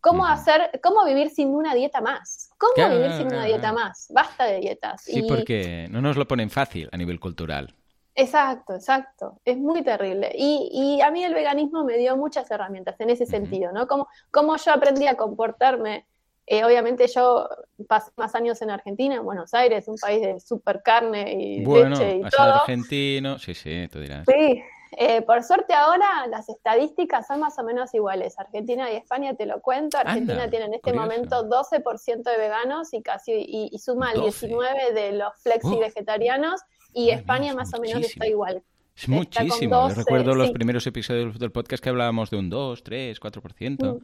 cómo 0.00 0.24
hacer, 0.24 0.78
cómo 0.80 1.04
vivir 1.04 1.30
sin 1.30 1.48
una 1.48 1.74
dieta 1.74 2.00
más, 2.00 2.50
cómo 2.56 2.88
vivir 2.88 3.12
sin 3.14 3.26
una 3.26 3.46
dieta 3.46 3.72
más, 3.72 4.08
basta 4.10 4.44
de 4.44 4.60
dietas. 4.60 5.02
Sí, 5.02 5.22
porque 5.22 5.88
no 5.90 6.00
nos 6.00 6.16
lo 6.16 6.28
ponen 6.28 6.50
fácil 6.50 6.88
a 6.92 6.96
nivel 6.96 7.18
cultural. 7.18 7.74
Exacto, 8.18 8.74
exacto. 8.74 9.40
Es 9.44 9.56
muy 9.56 9.82
terrible. 9.82 10.32
Y, 10.34 10.68
y, 10.72 11.00
a 11.02 11.10
mí 11.12 11.22
el 11.22 11.34
veganismo 11.34 11.84
me 11.84 11.96
dio 11.96 12.16
muchas 12.16 12.50
herramientas 12.50 12.96
en 12.98 13.10
ese 13.10 13.26
sentido, 13.26 13.70
¿no? 13.70 13.86
Como, 13.86 14.08
como 14.32 14.56
yo 14.56 14.72
aprendí 14.72 15.06
a 15.06 15.16
comportarme. 15.16 16.04
Eh, 16.44 16.64
obviamente 16.64 17.06
yo 17.06 17.48
pasé 17.86 18.10
más 18.16 18.34
años 18.34 18.60
en 18.60 18.70
Argentina, 18.70 19.14
en 19.14 19.24
Buenos 19.24 19.54
Aires, 19.54 19.86
un 19.86 19.96
país 19.96 20.20
de 20.20 20.40
super 20.40 20.82
carne 20.82 21.32
y 21.32 21.64
leche 21.64 22.16
y 22.16 22.22
todo. 22.22 22.54
argentino, 22.54 23.38
sí, 23.38 23.54
sí, 23.54 23.86
tú 23.86 24.00
dirás. 24.00 24.26
Sí, 24.26 24.64
eh, 24.96 25.22
por 25.22 25.44
suerte 25.44 25.74
ahora 25.74 26.26
las 26.28 26.48
estadísticas 26.48 27.26
son 27.28 27.38
más 27.38 27.56
o 27.58 27.62
menos 27.62 27.94
iguales. 27.94 28.36
Argentina 28.38 28.90
y 28.90 28.96
España, 28.96 29.34
te 29.34 29.46
lo 29.46 29.60
cuento, 29.60 29.96
Argentina 29.98 30.50
tiene 30.50 30.64
en 30.64 30.74
este 30.74 30.92
momento 30.92 31.48
12% 31.48 32.22
de 32.22 32.38
veganos 32.38 32.92
y 32.94 33.02
casi 33.02 33.32
y, 33.36 33.78
suma 33.78 34.10
el 34.12 34.22
19 34.22 34.92
de 34.92 35.12
los 35.12 35.32
flexi 35.40 35.78
vegetarianos 35.78 36.62
y 36.92 37.10
España 37.10 37.54
más 37.54 37.72
o 37.74 37.80
menos 37.80 38.02
está 38.02 38.26
igual. 38.26 38.62
Es 38.96 39.08
muchísimo. 39.08 39.88
Yo 39.88 39.94
recuerdo 39.94 40.34
los 40.34 40.50
primeros 40.50 40.86
episodios 40.86 41.38
del 41.38 41.52
podcast 41.52 41.82
que 41.82 41.88
hablábamos 41.88 42.30
de 42.30 42.36
un 42.36 42.50
2, 42.50 42.82
3, 42.82 43.20
4%. 43.20 44.00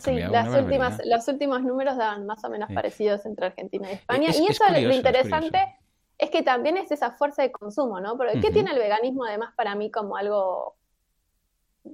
sí, 0.00 0.14
las 0.30 0.48
últimas, 0.48 1.00
los 1.04 1.28
últimos 1.28 1.62
números 1.62 1.96
dan 1.96 2.26
más 2.26 2.44
o 2.44 2.50
menos 2.50 2.70
parecidos 2.72 3.24
entre 3.24 3.46
Argentina 3.46 3.90
y 3.90 3.94
España. 3.94 4.28
y 4.28 4.46
eso 4.46 4.64
es 4.64 4.82
lo 4.82 4.94
interesante 4.94 5.58
es, 6.18 6.30
que 6.30 6.42
también 6.42 6.76
es 6.76 6.90
esa 6.90 7.12
fuerza 7.12 7.42
de 7.42 7.52
consumo, 7.52 8.00
¿no? 8.00 8.16
Porque 8.18 8.40
¿qué 8.40 8.50
tiene 8.50 8.72
el 8.72 8.78
veganismo 8.78 9.24
además 9.24 9.54
para 9.56 9.74
mí 9.74 9.90
como 9.90 10.16
algo 10.16 10.76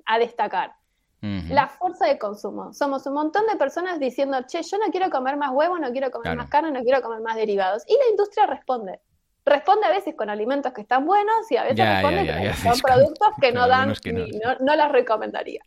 a 0.07 0.19
destacar? 0.19 0.73
La 1.49 1.69
fuerza 1.69 2.07
de 2.07 2.19
consumo. 2.19 2.75
Somos 2.75 3.07
un 3.07 3.15
montón 3.15 3.47
de 3.51 3.57
personas 3.57 3.99
diciendo, 3.99 4.37
che, 4.47 4.61
yo 4.63 4.77
no 4.77 4.87
quiero 4.91 5.09
comer 5.09 5.39
más 5.39 5.53
huevo, 5.53 5.79
no 5.79 5.91
quiero 5.91 6.11
comer 6.11 6.37
más 6.37 6.51
carne, 6.51 6.71
no 6.71 6.83
quiero 6.83 7.01
comer 7.01 7.23
más 7.23 7.37
derivados. 7.37 7.83
Y 7.87 7.95
la 7.95 8.11
industria 8.11 8.45
responde 8.45 9.01
responde 9.45 9.87
a 9.87 9.91
veces 9.91 10.15
con 10.15 10.31
alimentos 10.31 10.73
que 10.73 10.81
están 10.81 11.05
buenos 11.05 11.51
y 11.51 11.57
a 11.57 11.65
veces 11.65 11.87
responde 11.87 12.55
con 12.63 12.81
productos 12.81 13.29
que 13.41 13.53
no 13.53 13.69
dan, 13.69 13.95
no. 14.61 14.77
las 14.77 14.91
recomendaría. 14.91 15.61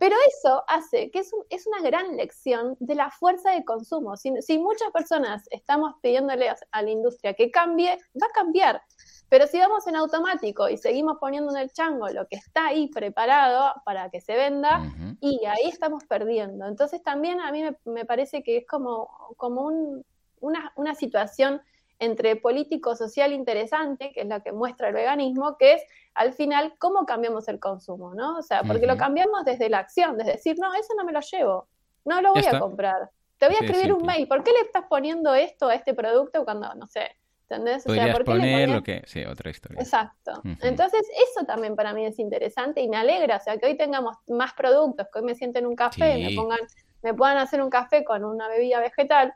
Pero 0.00 0.16
eso 0.28 0.64
hace 0.66 1.10
que 1.12 1.20
es, 1.20 1.30
es, 1.48 1.66
una 1.68 1.80
gran 1.80 2.16
lección 2.16 2.76
de 2.80 2.96
la 2.96 3.10
fuerza 3.10 3.52
de 3.52 3.64
consumo. 3.64 4.16
Si, 4.16 4.32
si, 4.42 4.58
muchas 4.58 4.90
personas 4.90 5.46
estamos 5.52 5.94
pidiéndole 6.02 6.48
a 6.72 6.82
la 6.82 6.90
industria 6.90 7.34
que 7.34 7.52
cambie, 7.52 7.96
va 8.20 8.26
a 8.26 8.32
cambiar. 8.34 8.82
Pero 9.28 9.46
si 9.46 9.60
vamos 9.60 9.86
en 9.86 9.94
automático 9.94 10.68
y 10.68 10.76
seguimos 10.76 11.18
poniendo 11.20 11.52
en 11.52 11.58
el 11.58 11.70
chango 11.70 12.08
lo 12.08 12.26
que 12.26 12.34
está 12.34 12.66
ahí 12.66 12.88
preparado 12.88 13.74
para 13.84 14.10
que 14.10 14.20
se 14.20 14.34
venda, 14.34 14.82
y 15.20 15.44
ahí 15.46 15.68
estamos 15.68 16.02
perdiendo. 16.04 16.66
Entonces 16.66 17.00
también 17.00 17.40
a 17.40 17.52
mí 17.52 17.62
me, 17.84 18.04
parece 18.04 18.42
que 18.42 18.56
es 18.56 18.66
como, 18.66 19.08
como 19.36 19.62
un, 19.62 20.04
una, 20.40 20.72
una 20.74 20.96
situación 20.96 21.62
entre 22.00 22.34
político 22.36 22.96
social 22.96 23.32
interesante, 23.32 24.10
que 24.12 24.22
es 24.22 24.26
la 24.26 24.40
que 24.40 24.52
muestra 24.52 24.88
el 24.88 24.94
veganismo, 24.94 25.56
que 25.58 25.74
es 25.74 25.82
al 26.14 26.32
final 26.32 26.74
cómo 26.78 27.06
cambiamos 27.06 27.46
el 27.48 27.60
consumo, 27.60 28.14
¿no? 28.14 28.38
O 28.38 28.42
sea, 28.42 28.62
porque 28.62 28.86
lo 28.86 28.96
cambiamos 28.96 29.44
desde 29.44 29.68
la 29.68 29.78
acción, 29.78 30.16
desde 30.16 30.32
decir, 30.32 30.58
no, 30.58 30.74
eso 30.74 30.94
no 30.96 31.04
me 31.04 31.12
lo 31.12 31.20
llevo, 31.20 31.68
no 32.04 32.20
lo 32.20 32.32
voy 32.32 32.44
a 32.50 32.58
comprar. 32.58 33.10
te 33.38 33.46
voy 33.46 33.56
a 33.60 33.64
escribir 33.64 33.92
un 33.92 34.04
mail, 34.04 34.26
¿por 34.26 34.42
qué 34.42 34.50
le 34.50 34.60
estás 34.60 34.84
poniendo 34.88 35.34
esto 35.34 35.68
a 35.68 35.74
este 35.74 35.94
producto 35.94 36.44
cuando, 36.44 36.74
no 36.74 36.86
sé, 36.86 37.16
¿entendés? 37.42 37.86
O 37.86 37.92
sea, 37.92 38.12
¿por 38.12 38.24
qué 38.24 38.30
poner 38.30 38.68
lo 38.70 38.82
que... 38.82 39.02
Sí, 39.06 39.24
otra 39.24 39.50
historia. 39.50 39.80
Exacto. 39.80 40.40
Entonces, 40.62 41.02
eso 41.14 41.44
también 41.44 41.76
para 41.76 41.92
mí 41.92 42.06
es 42.06 42.18
interesante 42.18 42.80
y 42.80 42.88
me 42.88 42.96
alegra, 42.96 43.36
o 43.36 43.40
sea, 43.40 43.58
que 43.58 43.66
hoy 43.66 43.76
tengamos 43.76 44.16
más 44.28 44.54
productos, 44.54 45.06
que 45.12 45.18
hoy 45.18 45.24
me 45.26 45.34
sienten 45.34 45.66
un 45.66 45.76
café, 45.76 46.16
me 46.16 46.34
pongan, 46.34 46.60
me 47.02 47.12
puedan 47.12 47.36
hacer 47.36 47.60
un 47.62 47.68
café 47.68 48.04
con 48.04 48.24
una 48.24 48.48
bebida 48.48 48.80
vegetal. 48.80 49.34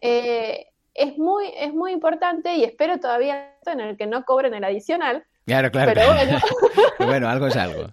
eh, 0.00 0.66
es 1.00 1.16
muy, 1.16 1.46
es 1.56 1.72
muy 1.72 1.92
importante 1.92 2.54
y 2.56 2.64
espero 2.64 3.00
todavía 3.00 3.54
en 3.66 3.80
el 3.80 3.96
que 3.96 4.06
no 4.06 4.24
cobren 4.24 4.54
el 4.54 4.64
adicional. 4.64 5.24
Claro, 5.46 5.70
claro. 5.70 5.92
Pero 5.94 6.12
bueno. 6.12 6.38
bueno, 6.98 7.28
algo 7.28 7.46
es 7.46 7.56
algo. 7.56 7.86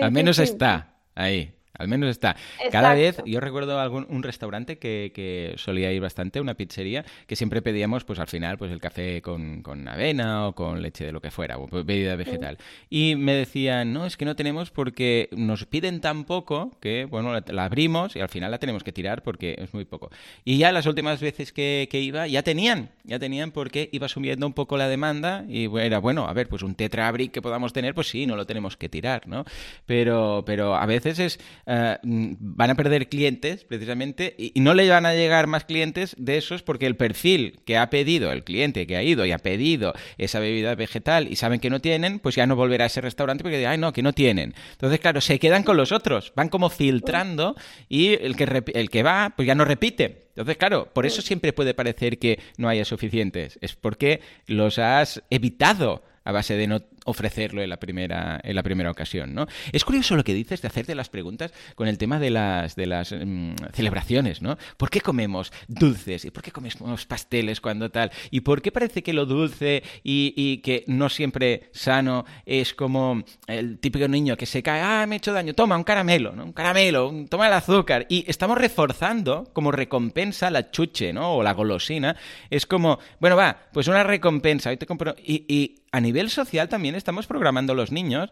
Al 0.00 0.12
menos 0.12 0.38
está 0.38 0.94
ahí. 1.14 1.57
Al 1.78 1.88
menos 1.88 2.10
está. 2.10 2.36
Cada 2.70 2.94
vez, 2.94 3.22
yo 3.24 3.40
recuerdo 3.40 3.78
algún, 3.80 4.06
un 4.10 4.22
restaurante 4.22 4.78
que, 4.78 5.54
solía 5.56 5.92
ir 5.92 6.00
bastante, 6.00 6.40
una 6.40 6.54
pizzería, 6.54 7.04
que 7.26 7.36
siempre 7.36 7.62
pedíamos, 7.62 8.04
pues 8.04 8.18
al 8.18 8.26
final, 8.26 8.58
pues 8.58 8.72
el 8.72 8.80
café 8.80 9.22
con, 9.22 9.62
avena 9.88 10.48
o 10.48 10.54
con 10.54 10.82
leche 10.82 11.04
de 11.04 11.12
lo 11.12 11.20
que 11.20 11.30
fuera, 11.30 11.58
o 11.58 11.68
bebida 11.68 12.16
vegetal. 12.16 12.58
Y 12.90 13.14
me 13.16 13.34
decían, 13.34 13.92
no, 13.92 14.06
es 14.06 14.16
que 14.16 14.24
no 14.24 14.36
tenemos 14.36 14.70
porque 14.70 15.28
nos 15.32 15.64
piden 15.66 16.00
tan 16.00 16.24
poco 16.24 16.72
que, 16.80 17.04
bueno, 17.04 17.32
la, 17.32 17.64
abrimos 17.64 18.16
y 18.16 18.20
al 18.20 18.28
final 18.28 18.50
la 18.50 18.58
tenemos 18.58 18.82
que 18.82 18.92
tirar 18.92 19.22
porque 19.22 19.56
es 19.58 19.72
muy 19.72 19.84
poco. 19.84 20.10
Y 20.44 20.58
ya 20.58 20.72
las 20.72 20.86
últimas 20.86 21.20
veces 21.20 21.52
que, 21.52 21.88
iba, 21.92 22.26
ya 22.26 22.42
tenían, 22.42 22.90
ya 23.04 23.18
tenían 23.18 23.52
porque 23.52 23.88
iba 23.92 24.08
subiendo 24.08 24.46
un 24.46 24.52
poco 24.52 24.76
la 24.76 24.88
demanda 24.88 25.44
y 25.48 25.68
era, 25.78 25.98
bueno, 26.00 26.26
a 26.26 26.32
ver, 26.32 26.48
pues 26.48 26.62
un 26.62 26.74
tetrabric 26.74 27.32
que 27.32 27.42
podamos 27.42 27.72
tener, 27.72 27.94
pues 27.94 28.08
sí, 28.08 28.26
no 28.26 28.36
lo 28.36 28.46
tenemos 28.46 28.76
que 28.76 28.88
tirar, 28.88 29.28
¿no? 29.28 29.44
Pero, 29.86 30.42
pero 30.44 30.74
a 30.74 30.86
veces 30.86 31.18
es 31.18 31.40
eh, 31.70 31.98
van 32.02 32.70
a 32.70 32.74
perder 32.76 33.10
clientes 33.10 33.64
precisamente 33.64 34.34
y, 34.38 34.58
no 34.58 34.72
le 34.72 34.88
van 34.88 35.04
a 35.04 35.12
llegar 35.12 35.46
más 35.48 35.64
clientes 35.64 36.16
de 36.18 36.38
esos 36.38 36.62
porque 36.62 36.86
el 36.86 36.96
perfil 36.96 37.60
que 37.66 37.76
ha 37.76 37.90
pedido 37.90 38.32
el 38.32 38.42
cliente 38.42 38.86
que 38.86 38.96
ha 38.96 39.02
ido 39.02 39.26
y 39.26 39.32
ha 39.32 39.38
pedido 39.38 39.92
esa 40.16 40.40
bebida 40.40 40.74
vegetal 40.74 41.30
y 41.30 41.36
saben 41.36 41.60
que 41.60 41.68
no 41.68 41.80
tienen, 41.80 42.20
pues 42.20 42.36
ya 42.36 42.46
no 42.46 42.56
volverá 42.56 42.84
a 42.84 42.86
ese 42.86 43.02
restaurante 43.02 43.42
porque 43.42 43.66
ay 43.66 43.76
no, 43.76 43.92
que 43.92 44.02
no 44.02 44.14
tienen. 44.14 44.54
Entonces, 44.72 44.98
claro, 44.98 45.20
se 45.20 45.38
quedan 45.38 45.62
con 45.62 45.76
los 45.76 45.92
otros, 45.92 46.32
van 46.34 46.48
como 46.48 46.70
filtrando 46.70 47.54
y 47.90 48.14
el 48.14 48.34
que, 48.34 48.64
el 48.74 48.88
que 48.88 49.02
va, 49.02 49.34
pues 49.36 49.46
ya 49.46 49.54
no 49.54 49.66
repite. 49.66 50.28
Entonces, 50.30 50.56
claro, 50.56 50.88
por 50.94 51.04
eso 51.04 51.20
siempre 51.20 51.52
puede 51.52 51.74
parecer 51.74 52.18
que 52.18 52.38
no 52.56 52.70
haya 52.70 52.86
suficientes. 52.86 53.58
Es 53.60 53.74
porque 53.74 54.22
los 54.46 54.78
has 54.78 55.22
evitado 55.28 56.02
a 56.28 56.32
base 56.32 56.58
de 56.58 56.66
no 56.66 56.82
ofrecerlo 57.06 57.62
en 57.62 57.70
la 57.70 57.78
primera, 57.78 58.38
en 58.44 58.54
la 58.54 58.62
primera 58.62 58.90
ocasión, 58.90 59.32
¿no? 59.32 59.46
Es 59.72 59.82
curioso 59.82 60.14
lo 60.14 60.24
que 60.24 60.34
dices 60.34 60.60
de 60.60 60.68
hacerte 60.68 60.94
las 60.94 61.08
preguntas 61.08 61.54
con 61.74 61.88
el 61.88 61.96
tema 61.96 62.18
de 62.18 62.28
las, 62.28 62.76
de 62.76 62.84
las 62.84 63.12
mm, 63.12 63.54
celebraciones, 63.72 64.42
¿no? 64.42 64.58
¿Por 64.76 64.90
qué 64.90 65.00
comemos 65.00 65.50
dulces? 65.68 66.26
¿Y 66.26 66.30
por 66.30 66.42
qué 66.42 66.52
comemos 66.52 67.06
pasteles 67.06 67.62
cuando 67.62 67.90
tal? 67.90 68.12
¿Y 68.30 68.42
por 68.42 68.60
qué 68.60 68.70
parece 68.70 69.02
que 69.02 69.14
lo 69.14 69.24
dulce 69.24 69.82
y, 70.04 70.58
que 70.58 70.84
no 70.86 71.08
siempre 71.08 71.70
sano 71.72 72.26
es 72.44 72.74
como 72.74 73.24
el 73.46 73.78
típico 73.78 74.06
niño 74.06 74.36
que 74.36 74.44
se 74.44 74.62
cae, 74.62 74.82
ah, 74.82 75.06
me 75.06 75.14
he 75.14 75.18
hecho 75.18 75.32
daño, 75.32 75.54
toma 75.54 75.78
un 75.78 75.84
caramelo, 75.84 76.32
¿no? 76.32 76.44
Un 76.44 76.52
caramelo, 76.52 77.10
toma 77.30 77.46
el 77.46 77.54
azúcar. 77.54 78.04
Y 78.10 78.24
estamos 78.28 78.58
reforzando 78.58 79.48
como 79.54 79.72
recompensa 79.72 80.50
la 80.50 80.70
chuche, 80.70 81.14
¿no? 81.14 81.36
O 81.36 81.42
la 81.42 81.54
golosina. 81.54 82.16
Es 82.50 82.66
como, 82.66 82.98
bueno, 83.18 83.34
va, 83.34 83.56
pues 83.72 83.88
una 83.88 84.02
recompensa, 84.02 84.68
hoy 84.68 84.76
te 84.76 84.84
compro... 84.84 85.16
Y, 85.24 85.46
y 85.48 85.77
a 85.92 86.00
nivel 86.00 86.30
social 86.30 86.68
también 86.68 86.94
estamos 86.94 87.26
programando 87.26 87.72
a 87.72 87.76
los 87.76 87.92
niños 87.92 88.30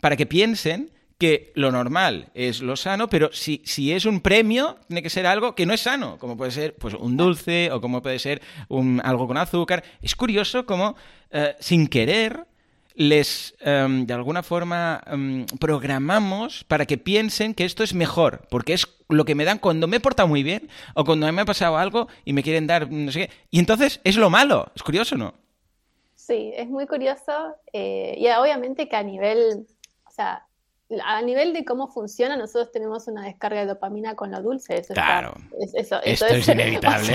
para 0.00 0.16
que 0.16 0.26
piensen 0.26 0.90
que 1.18 1.52
lo 1.54 1.70
normal 1.70 2.30
es 2.34 2.60
lo 2.60 2.76
sano, 2.76 3.08
pero 3.08 3.30
si, 3.32 3.62
si 3.64 3.92
es 3.92 4.04
un 4.04 4.20
premio, 4.20 4.78
tiene 4.88 5.02
que 5.02 5.10
ser 5.10 5.26
algo 5.26 5.54
que 5.54 5.66
no 5.66 5.72
es 5.72 5.80
sano, 5.80 6.18
como 6.18 6.36
puede 6.36 6.50
ser 6.50 6.74
pues, 6.74 6.94
un 6.94 7.16
dulce 7.16 7.70
o 7.70 7.80
como 7.80 8.02
puede 8.02 8.18
ser 8.18 8.42
un, 8.68 9.00
algo 9.04 9.26
con 9.26 9.36
azúcar. 9.36 9.84
Es 10.02 10.16
curioso 10.16 10.66
cómo, 10.66 10.96
eh, 11.30 11.54
sin 11.60 11.86
querer, 11.86 12.46
les, 12.94 13.54
em, 13.60 14.06
de 14.06 14.14
alguna 14.14 14.42
forma, 14.42 15.02
em, 15.06 15.46
programamos 15.58 16.64
para 16.64 16.86
que 16.86 16.98
piensen 16.98 17.54
que 17.54 17.64
esto 17.64 17.82
es 17.82 17.94
mejor, 17.94 18.46
porque 18.50 18.72
es 18.72 18.86
lo 19.08 19.24
que 19.24 19.34
me 19.34 19.44
dan 19.44 19.58
cuando 19.58 19.86
me 19.86 19.96
he 19.96 20.00
portado 20.00 20.28
muy 20.28 20.42
bien 20.42 20.68
o 20.94 21.04
cuando 21.04 21.30
me 21.32 21.42
ha 21.42 21.44
pasado 21.44 21.76
algo 21.76 22.08
y 22.24 22.32
me 22.32 22.42
quieren 22.42 22.66
dar 22.66 22.90
no 22.90 23.10
sé 23.12 23.26
qué. 23.26 23.30
Y 23.50 23.58
entonces 23.58 24.00
es 24.04 24.16
lo 24.16 24.30
malo. 24.30 24.70
Es 24.74 24.82
curioso, 24.82 25.16
¿no? 25.16 25.43
Sí, 26.26 26.52
es 26.56 26.68
muy 26.68 26.86
curioso 26.86 27.54
eh, 27.70 28.14
y 28.16 28.26
obviamente 28.30 28.88
que 28.88 28.96
a 28.96 29.02
nivel, 29.02 29.66
o 30.06 30.10
sea, 30.10 30.46
a 31.04 31.20
nivel 31.20 31.52
de 31.52 31.66
cómo 31.66 31.88
funciona, 31.88 32.34
nosotros 32.34 32.72
tenemos 32.72 33.06
una 33.08 33.26
descarga 33.26 33.60
de 33.60 33.66
dopamina 33.66 34.16
con 34.16 34.30
lo 34.30 34.40
dulce. 34.40 34.78
Eso 34.78 34.94
claro. 34.94 35.34
eso, 35.74 36.00
Esto 36.02 36.26
es, 36.26 36.48
inevitable. 36.48 37.12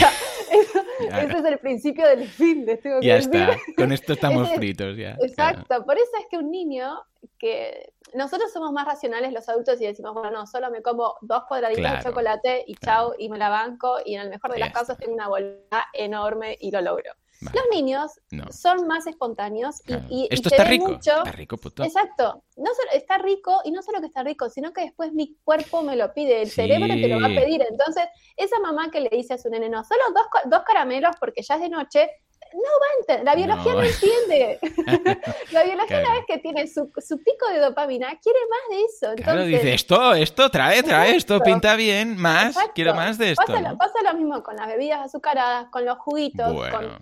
Ese 1.00 1.38
es 1.38 1.46
el 1.46 1.58
principio 1.58 2.08
del 2.08 2.28
fin. 2.28 2.68
De 2.68 2.80
ya 3.02 3.18
está. 3.18 3.58
Con 3.76 3.92
esto 3.92 4.14
estamos 4.14 4.48
fritos 4.52 4.96
ya. 4.96 5.18
Exacto. 5.22 5.84
Por 5.86 5.98
eso 5.98 6.12
es 6.20 6.26
que 6.30 6.38
un 6.38 6.52
niño 6.52 7.02
que 7.40 7.94
nosotros 8.14 8.52
somos 8.52 8.72
más 8.74 8.86
racionales 8.86 9.34
los 9.34 9.50
adultos 9.50 9.82
y 9.82 9.88
decimos, 9.88 10.14
bueno, 10.14 10.30
no, 10.32 10.46
solo 10.46 10.70
me 10.70 10.84
como 10.84 11.16
dos 11.22 11.46
cuadraditos 11.48 11.92
de 11.92 12.04
chocolate 12.04 12.64
y 12.68 12.76
chao 12.76 13.16
y 13.18 13.30
me 13.30 13.40
la 13.40 13.50
banco 13.50 13.98
y 14.06 14.16
en 14.16 14.22
el 14.22 14.30
mejor 14.30 14.52
de 14.52 14.60
las 14.60 14.72
casos 14.72 14.98
tengo 14.98 15.14
una 15.14 15.28
bolsa 15.28 15.88
enorme 15.94 16.56
y 16.60 16.70
lo 16.70 16.82
logro. 16.82 17.12
Los 17.42 17.64
niños 17.72 18.12
son 18.52 18.88
más 18.88 19.08
espontáneos 19.08 19.82
y, 20.10 20.28
Esto 20.30 20.50
está 20.50 20.66
rico. 20.66 20.92
Está 20.92 21.32
rico, 21.32 21.58
puto. 21.58 21.84
Exacto. 21.84 22.44
No 22.58 22.72
solo, 22.76 22.92
está 22.94 23.18
rico 23.18 23.62
y 23.64 23.72
no 23.72 23.82
solo 23.82 24.02
que 24.02 24.08
está 24.08 24.24
rico, 24.24 24.50
sino 24.50 24.74
que 24.74 24.82
después 24.82 25.14
mi 25.14 25.38
cuerpo 25.44 25.82
me 25.82 25.96
lo 25.96 26.14
pide, 26.14 26.42
el 26.42 26.50
cerebro 26.50 26.88
te 26.88 27.08
lo 27.08 27.20
va 27.22 27.28
a 27.28 27.30
pedir. 27.30 27.62
Entonces, 27.70 28.04
esa 28.36 28.60
mamá 28.60 28.92
que 28.92 29.00
le 29.00 29.10
dice 29.10 29.36
a 29.36 29.38
su 29.38 29.50
nene, 29.50 29.70
no, 29.70 29.84
solo 29.86 30.02
dos, 30.14 30.26
dos 30.46 30.64
caramelos 30.66 31.16
porque 31.20 31.42
ya 31.42 31.56
es 31.56 31.62
de 31.62 31.70
noche, 31.70 32.10
no 32.54 32.60
va 32.62 32.86
a 32.86 33.00
entender, 33.00 33.26
la 33.26 33.36
biología 33.36 33.74
no, 33.74 33.84
entiende. 33.84 34.60
la 35.52 35.64
biología 35.64 36.00
una 36.00 36.14
vez 36.14 36.26
que 36.28 36.38
tiene 36.40 36.68
su, 36.68 36.92
su, 36.98 37.18
pico 37.20 37.48
de 37.52 37.60
dopamina, 37.60 38.08
quiere 38.22 38.40
más 38.50 38.78
de 38.78 38.84
eso. 38.84 39.06
Entonces, 39.12 39.24
claro, 39.24 39.44
dice, 39.46 39.74
esto, 39.74 40.14
esto, 40.14 40.50
trae, 40.50 40.84
trae, 40.84 41.16
esto 41.16 41.40
pinta 41.42 41.76
bien, 41.76 42.18
más, 42.18 42.58
quiero 42.74 42.96
más 42.96 43.18
de 43.18 43.32
esto. 43.32 43.46
Pasa, 43.46 43.76
pasa, 43.78 43.94
lo 44.04 44.18
mismo 44.18 44.42
con 44.44 44.56
las 44.56 44.68
bebidas 44.68 45.02
azucaradas, 45.06 45.70
con 45.70 45.86
los 45.86 45.98
juguitos, 46.00 46.52
con 46.72 47.00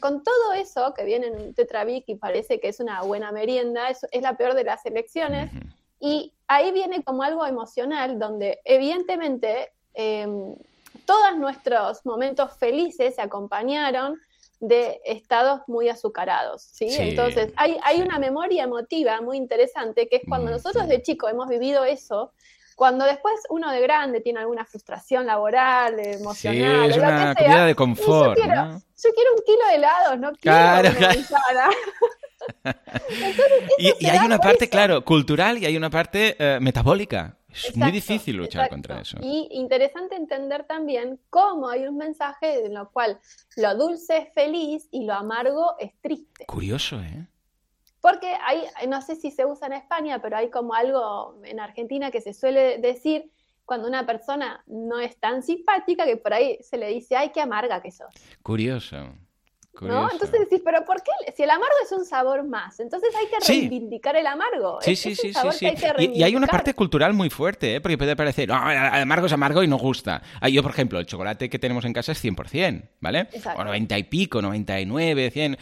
con, 0.00 0.22
todo 0.22 0.52
eso 0.54 0.94
que 0.94 1.04
viene 1.04 1.26
en 1.28 1.54
Tetravic 1.54 2.04
y 2.08 2.14
parece 2.14 2.60
que 2.60 2.68
es 2.68 2.80
una 2.80 3.02
buena 3.02 3.32
merienda, 3.32 3.88
es, 3.88 4.06
es 4.10 4.22
la 4.22 4.36
peor 4.36 4.54
de 4.54 4.64
las 4.64 4.84
elecciones. 4.86 5.50
Y 6.00 6.32
ahí 6.48 6.72
viene 6.72 7.04
como 7.04 7.22
algo 7.22 7.46
emocional 7.46 8.18
donde 8.18 8.60
evidentemente 8.64 9.72
em, 9.94 10.54
todos 11.04 11.36
nuestros 11.36 12.04
momentos 12.06 12.56
felices 12.56 13.14
se 13.14 13.22
acompañaron 13.22 14.18
de 14.60 15.00
estados 15.04 15.62
muy 15.66 15.88
azucarados, 15.88 16.62
¿sí? 16.62 16.88
Entonces, 16.90 17.52
hay, 17.56 17.78
hay 17.82 18.02
una 18.02 18.18
memoria 18.18 18.64
emotiva 18.64 19.20
muy 19.22 19.38
interesante 19.38 20.06
que 20.06 20.16
es 20.16 20.22
cuando 20.28 20.50
nosotros 20.50 20.86
de 20.86 21.02
chico 21.02 21.28
hemos 21.28 21.48
vivido 21.48 21.84
eso, 21.84 22.32
cuando 22.80 23.04
después 23.04 23.34
uno 23.50 23.70
de 23.70 23.82
grande 23.82 24.22
tiene 24.22 24.40
alguna 24.40 24.64
frustración 24.64 25.26
laboral, 25.26 25.98
emocional, 25.98 26.86
sí, 26.86 26.90
es 26.92 26.96
una 26.96 27.34
comida 27.34 27.66
de 27.66 27.74
confort. 27.74 28.38
Yo 28.38 28.42
quiero, 28.42 28.70
yo 28.72 29.10
quiero, 29.14 29.30
un 29.36 29.42
kilo 29.44 29.66
de 29.68 29.74
helados, 29.74 30.18
no 30.18 30.28
quiero 30.32 30.40
claro, 30.40 30.90
claro. 30.96 31.70
y, 33.78 34.06
hay 34.06 34.24
una 34.24 34.38
parte, 34.38 34.70
claro, 34.70 35.04
cultural 35.04 35.58
y 35.58 35.66
hay 35.66 35.76
una 35.76 35.90
parte 35.90 36.36
eh, 36.38 36.58
metabólica. 36.58 37.36
Es 37.52 37.76
muy 37.76 37.90
difícil 37.90 38.36
luchar 38.36 38.70
contra 38.70 39.02
eso. 39.02 39.18
Y 39.20 39.48
interesante 39.50 40.16
entender 40.16 40.64
también 40.64 41.20
cómo 41.28 41.68
hay 41.68 41.86
un 41.86 41.98
mensaje 41.98 42.64
en 42.64 42.72
lo 42.72 42.90
cual 42.92 43.20
lo 43.56 43.74
dulce 43.74 44.16
es 44.16 44.32
feliz 44.32 44.88
y 44.90 45.04
lo 45.04 45.12
amargo 45.12 45.74
es 45.78 45.92
triste. 46.00 46.46
Curioso, 46.46 46.98
¿eh? 47.02 47.26
Porque 48.00 48.34
hay, 48.42 48.66
no 48.88 49.02
sé 49.02 49.16
si 49.16 49.30
se 49.30 49.44
usa 49.44 49.66
en 49.66 49.74
España, 49.74 50.20
pero 50.22 50.36
hay 50.36 50.50
como 50.50 50.74
algo 50.74 51.40
en 51.44 51.60
Argentina 51.60 52.10
que 52.10 52.20
se 52.20 52.32
suele 52.32 52.78
decir 52.78 53.30
cuando 53.64 53.86
una 53.86 54.04
persona 54.04 54.64
no 54.66 54.98
es 54.98 55.18
tan 55.20 55.42
simpática 55.42 56.04
que 56.04 56.16
por 56.16 56.32
ahí 56.34 56.58
se 56.60 56.76
le 56.76 56.88
dice, 56.88 57.14
ay, 57.14 57.30
qué 57.32 57.40
amarga 57.40 57.80
que 57.80 57.92
sos. 57.92 58.12
Curioso. 58.42 58.96
¿No? 59.80 60.10
Entonces 60.10 60.40
decís, 60.40 60.60
pero 60.64 60.84
¿por 60.84 61.02
qué? 61.02 61.32
Si 61.34 61.42
el 61.42 61.50
amargo 61.50 61.74
es 61.82 61.92
un 61.92 62.04
sabor 62.04 62.44
más, 62.46 62.80
entonces 62.80 63.10
hay 63.14 63.26
que 63.26 63.46
reivindicar 63.46 64.16
el 64.16 64.26
amargo. 64.26 64.78
Sí, 64.82 64.96
sí, 64.96 65.14
sí, 65.14 65.32
sí, 65.32 65.66
y, 65.98 66.22
hay 66.22 66.36
una 66.36 66.46
parte 66.46 66.74
cultural 66.74 67.14
muy 67.14 67.30
fuerte, 67.30 67.76
¿eh? 67.76 67.80
porque 67.80 67.96
puede 67.96 68.16
parecer, 68.16 68.50
el 68.50 68.56
amargo 68.56 69.26
es 69.26 69.32
amargo 69.32 69.62
y 69.62 69.68
no 69.68 69.78
gusta. 69.78 70.22
Ah, 70.40 70.48
yo, 70.48 70.62
por 70.62 70.72
ejemplo, 70.72 70.98
el 70.98 71.06
chocolate 71.06 71.48
que 71.48 71.58
tenemos 71.58 71.84
en 71.84 71.92
casa 71.92 72.12
es 72.12 72.22
100%, 72.22 72.90
¿vale? 73.00 73.28
O 73.56 73.64
90 73.64 73.98
y 73.98 74.02
pico, 74.04 74.42
99, 74.42 75.30
100. 75.30 75.58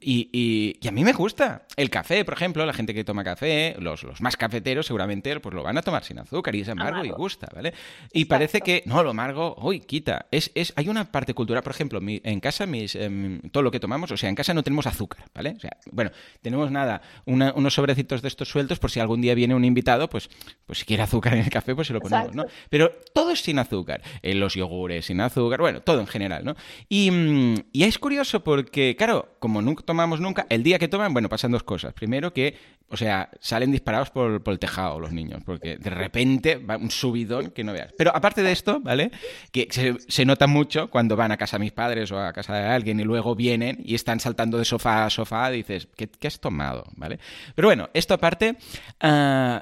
y, 0.00 0.78
y, 0.80 0.88
a 0.88 0.90
mí 0.90 1.04
me 1.04 1.12
gusta. 1.12 1.66
El 1.76 1.90
café, 1.90 2.24
por 2.24 2.34
ejemplo, 2.34 2.66
la 2.66 2.72
gente 2.72 2.94
que 2.94 3.04
toma 3.04 3.22
café, 3.22 3.76
los, 3.78 4.02
los 4.02 4.20
más 4.20 4.36
cafeteros 4.36 4.86
seguramente 4.86 5.38
pues 5.40 5.54
lo 5.54 5.62
van 5.62 5.78
a 5.78 5.82
tomar 5.82 6.02
sin 6.02 6.18
azúcar 6.18 6.54
y 6.56 6.62
es 6.62 6.68
amargo, 6.68 7.04
y 7.04 7.10
gusta, 7.10 7.48
¿vale? 7.54 7.74
Y 8.12 8.24
parece 8.24 8.60
que, 8.60 8.82
no, 8.86 9.02
lo 9.02 9.10
amargo, 9.10 9.54
uy, 9.60 9.80
quita. 9.80 10.26
Es, 10.30 10.50
es, 10.54 10.72
hay 10.76 10.88
una 10.88 11.12
parte 11.12 11.34
cultural, 11.34 11.62
por 11.62 11.72
ejemplo, 11.72 12.00
en 12.02 12.40
casa 12.40 12.66
mis 12.66 12.96
em, 13.10 13.40
todo 13.50 13.62
lo 13.62 13.70
que 13.70 13.80
tomamos, 13.80 14.10
o 14.10 14.16
sea, 14.16 14.28
en 14.28 14.34
casa 14.34 14.54
no 14.54 14.62
tenemos 14.62 14.86
azúcar, 14.86 15.24
¿vale? 15.34 15.54
O 15.56 15.60
sea, 15.60 15.76
bueno, 15.90 16.10
tenemos 16.40 16.70
nada, 16.70 17.02
unos 17.26 17.74
sobrecitos 17.74 18.22
de 18.22 18.28
estos 18.28 18.48
sueltos 18.48 18.78
por 18.78 18.90
si 18.90 19.00
algún 19.00 19.20
día 19.20 19.34
viene 19.34 19.54
un 19.54 19.64
invitado, 19.64 20.08
pues, 20.08 20.30
pues 20.66 20.78
si 20.78 20.84
quiere 20.84 21.02
azúcar 21.02 21.34
en 21.34 21.40
el 21.40 21.50
café, 21.50 21.74
pues 21.74 21.88
se 21.88 21.92
lo 21.92 22.00
ponemos, 22.00 22.34
¿no? 22.34 22.44
Pero 22.68 22.92
todo 23.12 23.30
es 23.32 23.40
sin 23.40 23.58
azúcar, 23.58 24.02
en 24.22 24.40
los 24.40 24.54
yogures 24.54 25.06
sin 25.06 25.20
azúcar, 25.20 25.60
bueno, 25.60 25.80
todo 25.80 26.00
en 26.00 26.06
general, 26.06 26.44
¿no? 26.44 26.54
Y, 26.88 27.10
mm, 27.10 27.54
y 27.72 27.84
es 27.84 27.98
curioso 27.98 28.42
porque, 28.44 28.96
claro, 28.96 29.36
como 29.38 29.62
nunca 29.62 29.84
tomamos 29.84 30.20
nunca, 30.20 30.46
el 30.48 30.62
día 30.62 30.78
que 30.78 30.88
toman, 30.88 31.12
bueno, 31.12 31.28
pasan 31.28 31.50
dos 31.50 31.62
cosas. 31.62 31.92
Primero 31.94 32.32
que, 32.32 32.56
o 32.88 32.96
sea, 32.96 33.30
salen 33.40 33.72
disparados 33.72 34.10
por, 34.10 34.42
por 34.42 34.52
el 34.52 34.58
tejado 34.58 35.00
los 35.00 35.12
niños, 35.12 35.42
porque 35.44 35.76
de 35.76 35.90
repente 35.90 36.56
va 36.56 36.76
un 36.76 36.90
subidón 36.90 37.50
que 37.50 37.64
no 37.64 37.72
veas. 37.72 37.92
Pero 37.96 38.14
aparte 38.14 38.42
de 38.42 38.52
esto, 38.52 38.80
¿vale? 38.80 39.10
Que 39.50 39.68
se, 39.70 39.96
se 40.08 40.24
nota 40.24 40.46
mucho 40.46 40.90
cuando 40.90 41.16
van 41.16 41.32
a 41.32 41.36
casa 41.36 41.56
de 41.56 41.64
mis 41.64 41.72
padres 41.72 42.10
o 42.12 42.18
a 42.18 42.32
casa 42.32 42.54
de 42.54 42.66
alguien 42.66 42.99
y 43.00 43.04
luego 43.04 43.34
vienen 43.34 43.78
y 43.84 43.94
están 43.94 44.20
saltando 44.20 44.58
de 44.58 44.64
sofá 44.64 45.06
a 45.06 45.10
sofá, 45.10 45.50
dices, 45.50 45.88
¿qué, 45.96 46.08
has 46.26 46.40
tomado? 46.40 46.84
¿Vale? 46.96 47.18
Pero 47.54 47.68
bueno, 47.68 47.90
esto 47.94 48.14
aparte, 48.14 48.56
uh, 49.02 49.58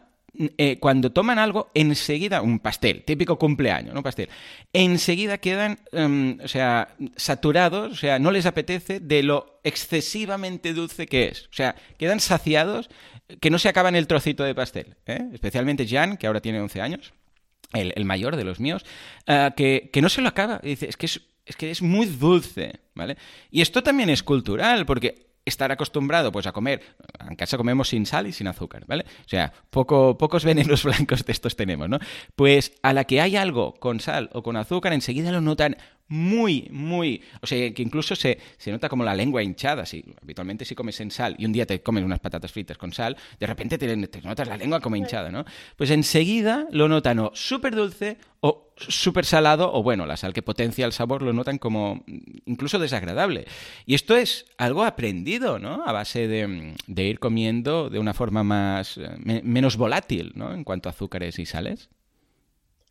eh, 0.57 0.79
cuando 0.79 1.11
toman 1.11 1.39
algo, 1.39 1.71
enseguida, 1.75 2.43
un 2.43 2.61
pastel, 2.61 3.03
típico 3.03 3.39
cumpleaños, 3.39 3.93
¿no? 3.93 4.03
Pastel, 4.05 4.29
enseguida 4.73 5.39
quedan, 5.39 5.81
um, 5.93 6.39
o 6.43 6.47
sea, 6.47 6.95
saturados, 7.17 7.93
o 7.93 7.97
sea, 7.97 8.21
no 8.21 8.31
les 8.31 8.47
apetece 8.47 9.01
de 9.01 9.25
lo 9.25 9.61
excesivamente 9.65 10.75
dulce 10.75 11.07
que 11.09 11.27
es. 11.27 11.47
O 11.47 11.55
sea, 11.55 11.75
quedan 11.99 12.21
saciados 12.21 12.89
que 13.41 13.51
no 13.51 13.59
se 13.59 13.69
acaban 13.69 13.97
el 13.97 14.07
trocito 14.07 14.45
de 14.45 14.55
pastel. 14.55 14.97
¿eh? 15.07 15.29
Especialmente 15.33 15.89
Jan, 15.89 16.17
que 16.17 16.27
ahora 16.29 16.41
tiene 16.41 16.61
11 16.61 16.81
años, 16.83 17.13
el, 17.73 18.05
mayor 18.05 18.37
de 18.37 18.45
los 18.45 18.61
míos, 18.61 18.85
que, 19.57 19.91
que, 19.93 20.03
no 20.03 20.09
se 20.09 20.23
lo 20.23 20.29
acaba. 20.29 20.61
Y 20.63 20.69
dice, 20.69 20.89
es 20.89 20.97
que 20.97 21.07
es, 21.07 21.21
es 21.49 21.57
que 21.57 21.71
es 21.71 21.83
muy 21.83 22.07
dulce, 22.07 22.81
¿vale? 22.95 23.17
Y 23.51 23.63
esto 23.63 23.83
también 23.83 24.11
es 24.11 24.23
cultural, 24.23 24.85
porque 24.85 25.29
estar 25.47 25.73
acostumbrado 25.73 26.31
pues 26.31 26.47
a 26.47 26.53
comer, 26.53 26.83
en 27.27 27.35
casa 27.35 27.57
comemos 27.57 27.89
sin 27.89 28.05
sal 28.05 28.27
y 28.27 28.33
sin 28.33 28.47
azúcar, 28.47 28.85
¿vale? 28.87 29.07
O 29.25 29.29
sea, 29.29 29.53
poco, 29.71 30.19
pocos 30.19 30.45
venenos 30.45 30.85
blancos 30.85 31.25
de 31.25 31.33
estos 31.33 31.57
tenemos, 31.57 31.89
¿no? 31.89 31.99
Pues 32.37 32.73
a 32.83 32.93
la 32.93 33.05
que 33.05 33.21
hay 33.21 33.37
algo 33.37 33.75
con 33.75 33.99
sal 33.99 34.29
o 34.33 34.43
con 34.43 34.57
azúcar, 34.57 34.93
enseguida 34.93 35.33
lo 35.33 35.41
notan 35.41 35.77
muy, 36.09 36.69
muy. 36.71 37.23
O 37.43 37.47
sea, 37.47 37.73
que 37.73 37.83
incluso 37.83 38.17
se, 38.17 38.39
se, 38.57 38.71
nota 38.71 38.89
como 38.89 39.05
la 39.05 39.15
lengua 39.15 39.43
hinchada. 39.43 39.85
Si, 39.85 40.05
habitualmente, 40.23 40.65
si 40.65 40.75
comes 40.75 41.01
en 41.01 41.11
sal 41.11 41.37
y 41.39 41.45
un 41.45 41.53
día 41.53 41.67
te 41.67 41.83
comes 41.83 42.03
unas 42.03 42.19
patatas 42.19 42.51
fritas 42.51 42.79
con 42.79 42.93
sal, 42.93 43.17
de 43.39 43.47
repente 43.47 43.79
te, 43.79 44.07
te 44.09 44.23
notas 44.23 44.49
la 44.49 44.57
lengua 44.57 44.81
como 44.81 44.97
hinchada, 44.97 45.31
¿no? 45.31 45.45
Pues 45.77 45.91
enseguida 45.91 46.67
lo 46.71 46.89
notan 46.89 47.19
o 47.19 47.31
súper 47.35 47.75
dulce 47.75 48.17
o 48.41 48.73
súper 48.77 49.25
salado, 49.25 49.73
o 49.73 49.83
bueno, 49.83 50.07
la 50.07 50.17
sal 50.17 50.33
que 50.33 50.43
potencia 50.43 50.87
el 50.87 50.93
sabor 50.93 51.23
lo 51.23 51.33
notan 51.33 51.59
como 51.59 52.05
incluso 52.47 52.79
desagradable. 52.79 53.47
Y 53.85 53.95
esto 53.95 54.17
es 54.17 54.47
algo 54.57 54.85
aprendido, 54.85 55.59
¿no? 55.59 55.85
A 55.85 55.93
base 55.93 56.29
de, 56.29 56.75
de 56.87 57.05
ir 57.05 57.19
comiendo 57.19 57.91
de 57.91 57.99
una 57.99 58.15
forma 58.15 58.45
más 58.45 58.99
me, 59.19 59.43
menos 59.43 59.77
volátil, 59.77 60.33
¿no? 60.37 60.55
En 60.55 60.65
cuanto 60.65 60.89
a 60.89 60.93
azúcares 60.93 61.39
y 61.39 61.47
sales. 61.47 61.91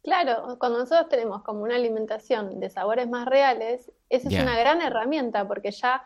Claro, 0.04 0.58
cuando 0.60 0.80
nosotros 0.80 1.10
tenemos 1.10 1.44
como 1.44 1.64
una 1.64 1.76
alimentación 1.76 2.60
de 2.60 2.70
sabores 2.70 3.10
más 3.10 3.26
reales, 3.26 3.92
esa 4.10 4.30
yeah. 4.30 4.40
es 4.40 4.44
una 4.46 4.58
gran 4.58 4.82
herramienta 4.82 5.48
porque 5.48 5.72
ya 5.72 6.04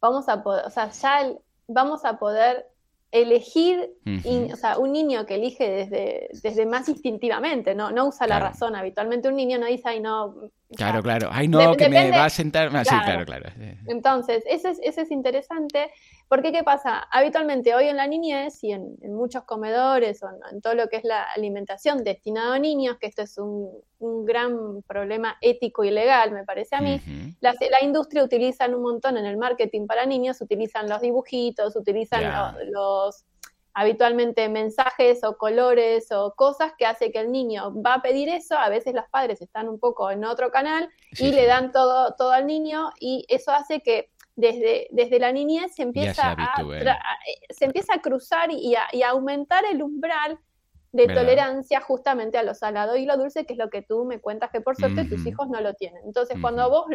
vamos 0.00 0.28
a 0.28 0.42
poder, 0.42 0.66
o 0.66 0.70
sea, 0.70 0.90
ya 0.90 1.32
vamos 1.68 2.04
a 2.04 2.18
poder 2.18 2.66
elegir, 3.14 3.78
uh 4.04 4.10
-huh. 4.10 4.26
in, 4.26 4.52
o 4.52 4.56
sea, 4.56 4.76
un 4.76 4.92
niño 4.92 5.24
que 5.24 5.36
elige 5.36 5.70
desde, 5.70 6.28
desde 6.42 6.66
más 6.66 6.88
instintivamente, 6.88 7.72
no, 7.72 7.92
no 7.92 8.08
usa 8.08 8.26
claro. 8.26 8.44
la 8.44 8.50
razón. 8.50 8.74
Habitualmente 8.74 9.28
un 9.28 9.36
niño 9.36 9.56
no 9.56 9.66
dice, 9.66 9.88
ay, 9.88 10.00
no. 10.00 10.34
Claro, 10.74 10.94
sea, 10.94 11.02
claro, 11.02 11.28
ay, 11.30 11.46
no, 11.46 11.58
de, 11.58 11.76
que 11.76 11.84
depende, 11.84 12.10
me 12.10 12.18
va 12.18 12.24
a 12.24 12.30
sentar. 12.30 12.66
Ah, 12.74 12.82
claro. 12.82 12.84
Sí, 12.84 13.04
claro, 13.04 13.24
claro. 13.24 13.50
Entonces, 13.86 14.42
eso 14.46 14.68
es, 14.68 14.80
eso 14.82 15.00
es 15.02 15.12
interesante, 15.12 15.92
porque 16.28 16.52
¿qué 16.52 16.62
pasa? 16.62 17.06
Habitualmente 17.10 17.74
hoy 17.74 17.88
en 17.88 17.96
la 17.96 18.06
niñez 18.06 18.62
y 18.64 18.72
en, 18.72 18.96
en 19.02 19.14
muchos 19.14 19.44
comedores 19.44 20.22
o 20.22 20.28
en, 20.28 20.36
en, 20.52 20.60
todo 20.62 20.74
lo 20.74 20.88
que 20.88 20.96
es 20.96 21.04
la 21.04 21.22
alimentación 21.22 22.02
destinado 22.02 22.54
a 22.54 22.58
niños, 22.58 22.96
que 22.98 23.06
esto 23.06 23.22
es 23.22 23.38
un, 23.38 23.70
un 23.98 24.24
gran 24.24 24.82
problema 24.82 25.36
ético 25.40 25.84
y 25.84 25.90
legal, 25.90 26.32
me 26.32 26.44
parece 26.44 26.76
a 26.76 26.80
mí, 26.80 26.94
uh 26.94 27.08
-huh. 27.08 27.36
la, 27.40 27.54
la, 27.70 27.82
industria 27.82 28.24
utiliza 28.24 28.66
un 28.66 28.82
montón 28.82 29.16
en 29.16 29.26
el 29.26 29.36
marketing 29.36 29.86
para 29.86 30.06
niños, 30.06 30.40
utilizan 30.40 30.88
los 30.88 31.00
dibujitos, 31.00 31.76
utilizan 31.76 32.20
yeah. 32.20 32.52
los, 32.52 32.68
los 32.70 33.24
habitualmente 33.74 34.48
mensajes 34.48 35.24
o 35.24 35.36
colores 35.36 36.10
o 36.12 36.32
cosas 36.36 36.72
que 36.78 36.86
hace 36.86 37.10
que 37.10 37.18
el 37.18 37.32
niño 37.32 37.74
va 37.82 37.94
a 37.94 38.02
pedir 38.02 38.28
eso, 38.28 38.56
a 38.56 38.68
veces 38.68 38.94
los 38.94 39.04
padres 39.10 39.42
están 39.42 39.68
un 39.68 39.80
poco 39.80 40.10
en 40.12 40.24
otro 40.24 40.50
canal 40.52 40.88
sí. 41.12 41.26
y 41.26 41.32
le 41.32 41.46
dan 41.46 41.72
todo, 41.72 42.14
todo 42.14 42.30
al 42.30 42.46
niño 42.46 42.90
y 43.00 43.26
eso 43.28 43.50
hace 43.50 43.80
que 43.80 44.10
desde, 44.36 44.88
desde 44.90 45.18
la 45.18 45.32
niñez 45.32 45.74
se 45.74 45.82
empieza, 45.82 46.32
a, 46.32 46.54
a, 46.54 46.64
se 47.50 47.64
empieza 47.64 47.94
a 47.94 48.00
cruzar 48.00 48.50
y 48.50 48.74
a, 48.74 48.82
y 48.92 49.02
a 49.02 49.10
aumentar 49.10 49.64
el 49.64 49.82
umbral 49.82 50.38
de 50.92 51.06
¿verdad? 51.06 51.22
tolerancia 51.22 51.80
justamente 51.80 52.38
a 52.38 52.42
lo 52.42 52.54
salado 52.54 52.96
y 52.96 53.04
lo 53.04 53.16
dulce, 53.16 53.46
que 53.46 53.54
es 53.54 53.58
lo 53.58 53.68
que 53.70 53.82
tú 53.82 54.04
me 54.04 54.20
cuentas 54.20 54.50
que 54.50 54.60
por 54.60 54.76
suerte 54.76 55.02
uh 55.02 55.04
-huh. 55.04 55.08
tus 55.08 55.26
hijos 55.26 55.48
no 55.48 55.60
lo 55.60 55.74
tienen. 55.74 56.02
Entonces, 56.04 56.36
uh 56.36 56.38
-huh. 56.38 56.42
cuando 56.42 56.70
vos 56.70 56.86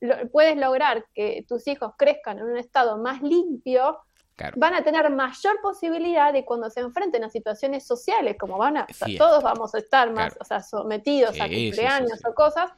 lo, 0.00 0.30
puedes 0.30 0.56
lograr 0.56 1.04
que 1.14 1.44
tus 1.48 1.66
hijos 1.66 1.92
crezcan 1.96 2.38
en 2.38 2.44
un 2.44 2.56
estado 2.56 2.98
más 2.98 3.22
limpio, 3.22 3.98
Claro. 4.36 4.54
van 4.58 4.74
a 4.74 4.84
tener 4.84 5.08
mayor 5.08 5.58
posibilidad 5.62 6.30
de 6.30 6.44
cuando 6.44 6.68
se 6.68 6.80
enfrenten 6.80 7.24
a 7.24 7.30
situaciones 7.30 7.86
sociales, 7.86 8.36
como 8.38 8.58
van 8.58 8.76
a, 8.76 8.86
o 8.88 8.92
sea, 8.92 9.08
todos 9.16 9.42
vamos 9.42 9.74
a 9.74 9.78
estar 9.78 10.08
más 10.12 10.34
claro. 10.34 10.36
o 10.42 10.44
sea, 10.44 10.60
sometidos 10.60 11.34
sí, 11.36 11.40
a 11.40 11.44
cumpleaños 11.44 12.10
sí, 12.10 12.18
sí, 12.18 12.28
o 12.28 12.34
cosas, 12.34 12.70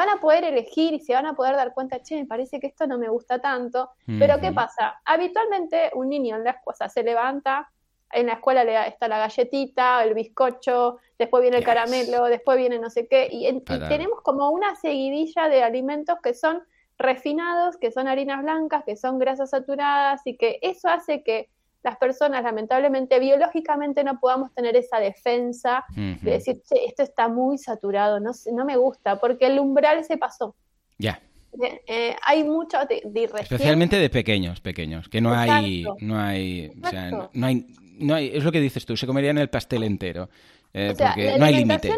van 0.00 0.08
a 0.08 0.16
poder 0.18 0.44
elegir 0.44 0.94
y 0.94 1.00
se 1.00 1.12
van 1.12 1.26
a 1.26 1.34
poder 1.34 1.56
dar 1.56 1.74
cuenta, 1.74 2.00
che, 2.02 2.16
me 2.16 2.24
parece 2.24 2.58
que 2.58 2.68
esto 2.68 2.86
no 2.86 2.96
me 2.96 3.10
gusta 3.10 3.38
tanto, 3.38 3.90
pero 4.18 4.40
¿qué 4.40 4.50
pasa? 4.50 4.98
Habitualmente 5.04 5.90
un 5.94 6.08
niño 6.08 6.36
en 6.36 6.44
la 6.44 6.52
escuela 6.52 6.88
se 6.88 7.02
levanta, 7.02 7.70
en 8.10 8.26
la 8.26 8.32
escuela 8.34 8.64
le 8.64 8.88
está 8.88 9.08
la 9.08 9.18
galletita, 9.18 10.02
el 10.02 10.14
bizcocho, 10.14 10.96
después 11.18 11.42
viene 11.42 11.58
el 11.58 11.64
yes. 11.64 11.68
caramelo, 11.68 12.24
después 12.24 12.56
viene 12.56 12.78
no 12.78 12.88
sé 12.88 13.08
qué, 13.08 13.28
y, 13.30 13.46
y 13.46 13.60
tenemos 13.60 14.22
como 14.22 14.48
una 14.50 14.74
seguidilla 14.74 15.50
de 15.50 15.62
alimentos 15.62 16.18
que 16.22 16.32
son 16.32 16.62
refinados, 16.96 17.76
que 17.76 17.90
son 17.90 18.08
harinas 18.08 18.42
blancas, 18.42 18.84
que 18.84 18.96
son 18.96 19.18
grasas 19.18 19.50
saturadas 19.50 20.22
y 20.24 20.38
que 20.38 20.60
eso 20.62 20.88
hace 20.88 21.22
que 21.22 21.50
las 21.82 21.96
personas 21.96 22.42
lamentablemente 22.42 23.18
biológicamente 23.18 24.04
no 24.04 24.20
podamos 24.20 24.52
tener 24.54 24.76
esa 24.76 24.98
defensa 24.98 25.84
uh 25.90 25.94
-huh. 25.94 26.20
de 26.20 26.30
decir, 26.32 26.62
che, 26.68 26.84
esto 26.84 27.02
está 27.02 27.28
muy 27.28 27.58
saturado, 27.58 28.20
no, 28.20 28.32
no 28.52 28.64
me 28.64 28.76
gusta, 28.76 29.18
porque 29.18 29.46
el 29.46 29.58
umbral 29.58 30.04
se 30.04 30.16
pasó. 30.16 30.54
Ya. 30.98 31.20
Yeah. 31.58 31.80
Eh, 31.88 32.16
hay 32.24 32.44
mucho 32.44 32.78
de, 32.88 33.02
de 33.04 33.24
especialmente 33.24 33.96
de 33.96 34.08
pequeños 34.08 34.60
pequeños 34.60 35.08
que 35.08 35.20
no 35.20 35.30
Exacto. 35.30 35.52
hay 35.52 35.84
no 36.00 36.16
hay 36.16 36.70
o 36.80 36.88
sea, 36.88 37.10
no, 37.10 37.28
no, 37.32 37.46
hay 37.48 37.66
no 37.98 38.14
hay 38.14 38.30
es 38.32 38.44
lo 38.44 38.52
que 38.52 38.60
dices 38.60 38.86
tú 38.86 38.96
se 38.96 39.04
comerían 39.04 39.36
el 39.36 39.50
pastel 39.50 39.82
entero 39.82 40.28
eh, 40.72 40.90
o 40.92 40.94
sea, 40.94 41.08
porque 41.08 41.36
no 41.40 41.44
hay 41.44 41.56
límites 41.56 41.92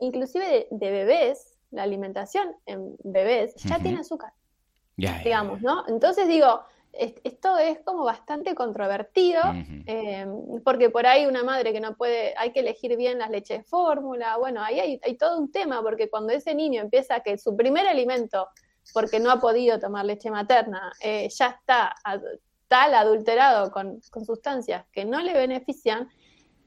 inclusive 0.00 0.44
de, 0.44 0.66
de, 0.72 0.90
bebés 0.90 1.60
la 1.70 1.84
alimentación 1.84 2.48
en 2.66 2.96
bebés 3.04 3.54
ya 3.54 3.76
uh 3.76 3.78
-huh. 3.78 3.82
tiene 3.84 4.00
azúcar 4.00 4.32
ya, 4.98 5.20
digamos, 5.22 5.62
¿no? 5.62 5.84
Entonces 5.88 6.28
digo, 6.28 6.60
esto 6.98 7.58
es 7.58 7.78
como 7.84 8.04
bastante 8.04 8.54
controvertido, 8.54 9.40
uh 9.42 9.54
-huh. 9.54 9.84
eh, 9.86 10.26
porque 10.64 10.90
por 10.90 11.06
ahí 11.06 11.26
una 11.26 11.44
madre 11.44 11.72
que 11.72 11.80
no 11.80 11.94
puede, 11.96 12.34
hay 12.36 12.52
que 12.52 12.60
elegir 12.60 12.96
bien 12.96 13.18
las 13.18 13.30
leches 13.30 13.58
de 13.58 13.64
fórmula, 13.64 14.36
bueno, 14.36 14.62
ahí 14.62 14.80
hay, 14.80 15.00
hay, 15.02 15.16
todo 15.16 15.38
un 15.38 15.50
tema, 15.52 15.80
porque 15.82 16.10
cuando 16.10 16.32
ese 16.32 16.54
niño 16.54 16.82
empieza 16.82 17.20
que 17.20 17.38
su 17.38 17.56
primer 17.56 17.86
alimento, 17.86 18.48
porque 18.92 19.20
no 19.20 19.30
ha 19.30 19.38
podido 19.38 19.78
tomar 19.78 20.04
leche 20.04 20.30
materna, 20.30 20.92
eh, 21.00 21.28
ya 21.30 21.48
está 21.48 21.94
ad, 22.02 22.20
tal 22.66 22.94
adulterado 22.94 23.70
con, 23.70 24.00
con, 24.10 24.24
sustancias 24.24 24.84
que 24.92 25.04
no 25.04 25.20
le 25.20 25.34
benefician, 25.34 26.08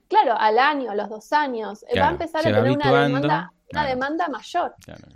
claro, 0.08 0.36
al 0.38 0.58
año, 0.60 0.92
a 0.92 0.96
los 0.96 1.10
dos 1.10 1.34
años, 1.34 1.86
claro, 1.88 2.02
va 2.02 2.08
a 2.08 2.12
empezar 2.12 2.42
a 2.42 2.44
tener 2.44 2.72
una 2.72 3.04
demanda, 3.04 3.54
una 3.72 3.86
demanda 3.86 4.28
mayor. 4.30 4.76
Claro, 4.84 5.08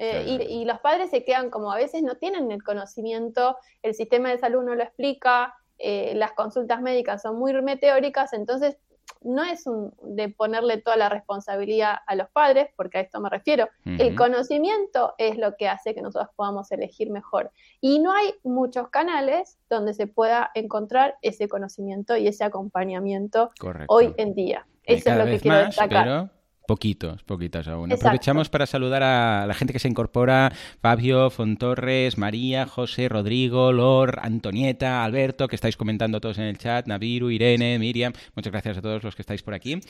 claro. 0.00 0.18
Eh, 0.18 0.46
y, 0.48 0.62
y, 0.62 0.64
los 0.64 0.80
padres 0.80 1.10
se 1.10 1.24
quedan 1.24 1.50
como 1.50 1.72
a 1.72 1.76
veces 1.76 2.02
no 2.02 2.16
tienen 2.16 2.50
el 2.50 2.62
conocimiento, 2.62 3.56
el 3.82 3.94
sistema 3.94 4.30
de 4.30 4.38
salud 4.38 4.62
no 4.62 4.74
lo 4.74 4.82
explica, 4.82 5.54
eh, 5.82 6.12
las 6.14 6.32
consultas 6.32 6.82
médicas 6.82 7.22
son 7.22 7.38
muy 7.38 7.54
meteóricas, 7.62 8.34
entonces 8.34 8.76
no 9.22 9.42
es 9.42 9.66
un, 9.66 9.92
de 10.02 10.28
ponerle 10.28 10.78
toda 10.78 10.96
la 10.96 11.08
responsabilidad 11.08 11.96
a 12.06 12.14
los 12.14 12.28
padres, 12.30 12.68
porque 12.76 12.98
a 12.98 13.00
esto 13.00 13.20
me 13.20 13.30
refiero. 13.30 13.68
Uh 13.84 13.90
-huh. 13.90 14.00
El 14.00 14.14
conocimiento 14.16 15.14
es 15.18 15.36
lo 15.38 15.56
que 15.56 15.68
hace 15.68 15.94
que 15.94 16.02
nosotros 16.02 16.30
podamos 16.36 16.70
elegir 16.70 17.10
mejor. 17.10 17.50
Y 17.80 17.98
no 17.98 18.12
hay 18.12 18.34
muchos 18.42 18.88
canales 18.88 19.58
donde 19.68 19.94
se 19.94 20.06
pueda 20.06 20.50
encontrar 20.54 21.16
ese 21.22 21.48
conocimiento 21.48 22.16
y 22.16 22.28
ese 22.28 22.44
acompañamiento 22.44 23.50
Correcto. 23.58 23.92
hoy 23.92 24.14
en 24.16 24.34
día. 24.34 24.66
Eso 24.84 25.10
es 25.10 25.16
lo 25.16 25.24
que 25.24 25.40
quiero 25.40 25.56
más, 25.56 25.66
destacar. 25.66 26.04
Pero 26.04 26.30
Poquitos, 26.70 27.24
poquitos 27.24 27.66
aún. 27.66 27.92
Aprovechamos 27.92 28.48
para 28.48 28.64
saludar 28.64 29.02
a 29.02 29.44
la 29.44 29.54
gente 29.54 29.72
que 29.72 29.80
se 29.80 29.88
incorpora, 29.88 30.52
Fabio, 30.80 31.28
Fontorres, 31.28 32.16
María, 32.16 32.64
José, 32.64 33.08
Rodrigo, 33.08 33.72
Lor, 33.72 34.20
Antonieta, 34.22 35.02
Alberto, 35.02 35.48
que 35.48 35.56
estáis 35.56 35.76
comentando 35.76 36.20
todos 36.20 36.38
en 36.38 36.44
el 36.44 36.58
chat, 36.58 36.86
Naviru, 36.86 37.32
Irene, 37.32 37.76
Miriam, 37.80 38.12
muchas 38.36 38.52
gracias 38.52 38.78
a 38.78 38.82
todos 38.82 39.02
los 39.02 39.16
que 39.16 39.22
estáis 39.22 39.42
por 39.42 39.52
aquí. 39.52 39.80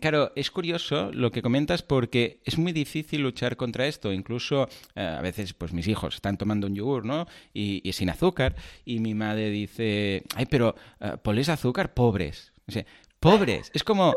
claro, 0.00 0.32
es 0.34 0.50
curioso 0.50 1.10
lo 1.12 1.30
que 1.30 1.42
comentas 1.42 1.82
porque 1.82 2.40
es 2.46 2.56
muy 2.56 2.72
difícil 2.72 3.20
luchar 3.20 3.58
contra 3.58 3.86
esto, 3.86 4.14
incluso 4.14 4.70
eh, 4.94 5.02
a 5.02 5.20
veces 5.20 5.52
pues 5.52 5.74
mis 5.74 5.88
hijos 5.88 6.14
están 6.14 6.38
tomando 6.38 6.68
un 6.68 6.74
yogur, 6.74 7.04
¿no? 7.04 7.26
Y, 7.52 7.82
sin 7.92 8.08
azúcar, 8.08 8.56
y 8.86 9.00
mi 9.00 9.12
madre 9.12 9.50
dice, 9.50 10.22
ay, 10.36 10.46
pero 10.46 10.74
uh, 11.02 11.50
azúcar, 11.50 11.92
pobres. 11.92 12.54
O 12.66 12.72
sea, 12.72 12.86
pobres, 13.20 13.70
es 13.74 13.84
como 13.84 14.14